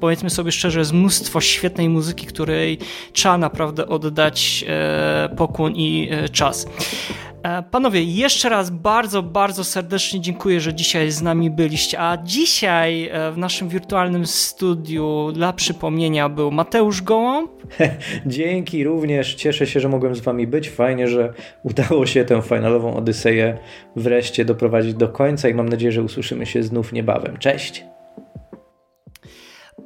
powiedzmy 0.00 0.30
sobie 0.30 0.52
szczerze, 0.52 0.78
jest 0.78 0.92
mnóstwo 0.92 1.40
świetnej 1.40 1.88
muzyki, 1.88 2.26
której 2.26 2.78
trzeba 3.12 3.38
naprawdę 3.38 3.88
oddać 3.88 4.64
e, 4.68 5.28
pokłon 5.36 5.72
i 5.76 6.08
e, 6.10 6.28
czas. 6.28 6.66
E, 7.44 7.62
panowie, 7.62 8.02
jeszcze 8.02 8.48
raz 8.48 8.70
bardzo, 8.70 9.22
bardzo 9.22 9.64
serdecznie 9.64 10.20
dziękuję, 10.20 10.60
że 10.60 10.74
dzisiaj 10.74 11.10
z 11.10 11.22
nami 11.22 11.50
byliście. 11.50 12.00
A 12.00 12.16
dzisiaj 12.16 13.08
e, 13.12 13.32
w 13.32 13.38
naszym 13.38 13.68
wirtualnym 13.68 14.26
studiu 14.26 15.32
dla 15.32 15.52
przypomnienia 15.52 16.28
był 16.28 16.50
Mateusz 16.50 17.02
Gołąb. 17.02 17.50
Dzięki 18.26 18.84
również. 18.84 19.34
Cieszę 19.34 19.66
się, 19.66 19.80
że 19.80 19.88
mogłem 19.88 20.14
z 20.14 20.20
wami 20.20 20.46
być. 20.46 20.70
Fajnie, 20.70 21.08
że 21.08 21.32
udało 21.62 22.06
się 22.06 22.24
tę 22.24 22.42
finalową 22.42 22.96
Odyseję 22.96 23.58
wreszcie 23.96 24.44
doprowadzić 24.44 24.94
do 24.94 25.08
końca 25.08 25.48
i 25.48 25.54
mam 25.54 25.68
nadzieję, 25.68 25.92
że 25.92 26.02
usłyszymy 26.02 26.46
się 26.46 26.62
znów 26.62 26.92
niebawem. 26.92 27.36
Cześć. 27.36 27.84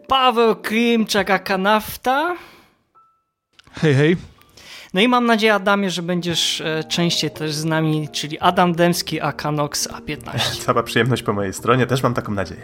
Paweł 0.09 0.57
Klimczak, 0.57 1.31
a 1.31 1.39
kanafta. 1.39 2.37
Hej, 3.73 3.95
hej. 3.95 4.38
No 4.99 5.03
i 5.03 5.09
mam 5.09 5.27
nadzieję, 5.27 5.55
Adamie, 5.55 5.91
że 5.91 6.03
będziesz 6.03 6.61
e, 6.61 6.85
częściej 6.85 7.31
też 7.31 7.55
z 7.55 7.65
nami, 7.65 8.09
czyli 8.13 8.39
Adam 8.39 8.73
Demski, 8.73 9.21
a 9.21 9.33
Kanox 9.33 9.89
A15. 9.89 10.63
Cała 10.67 10.83
przyjemność 10.83 11.23
po 11.23 11.33
mojej 11.33 11.53
stronie, 11.53 11.87
też 11.87 12.03
mam 12.03 12.15
taką 12.15 12.35
nadzieję. 12.35 12.61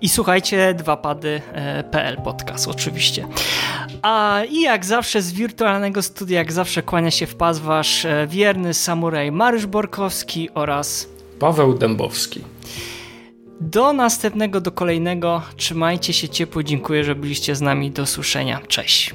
I 0.00 0.08
słuchajcie, 0.08 0.74
dwapady.pl 0.74 2.14
e, 2.14 2.22
podcast 2.24 2.68
oczywiście. 2.68 3.28
A 4.02 4.42
i 4.50 4.60
jak 4.60 4.84
zawsze 4.84 5.22
z 5.22 5.32
wirtualnego 5.32 6.02
studia, 6.02 6.38
jak 6.38 6.52
zawsze 6.52 6.82
kłania 6.82 7.10
się 7.10 7.26
w 7.26 7.34
pas 7.34 7.58
wasz 7.58 8.04
e, 8.04 8.26
wierny 8.26 8.74
samuraj 8.74 9.32
Mariusz 9.32 9.66
Borkowski 9.66 10.50
oraz 10.54 11.08
Paweł 11.38 11.74
Dębowski. 11.74 12.44
Do 13.60 13.92
następnego, 13.92 14.60
do 14.60 14.72
kolejnego. 14.72 15.42
Trzymajcie 15.56 16.12
się 16.12 16.28
ciepło. 16.28 16.62
Dziękuję, 16.62 17.04
że 17.04 17.14
byliście 17.14 17.56
z 17.56 17.60
nami. 17.60 17.90
Do 17.90 18.06
słyszenia. 18.06 18.60
Cześć. 18.68 19.14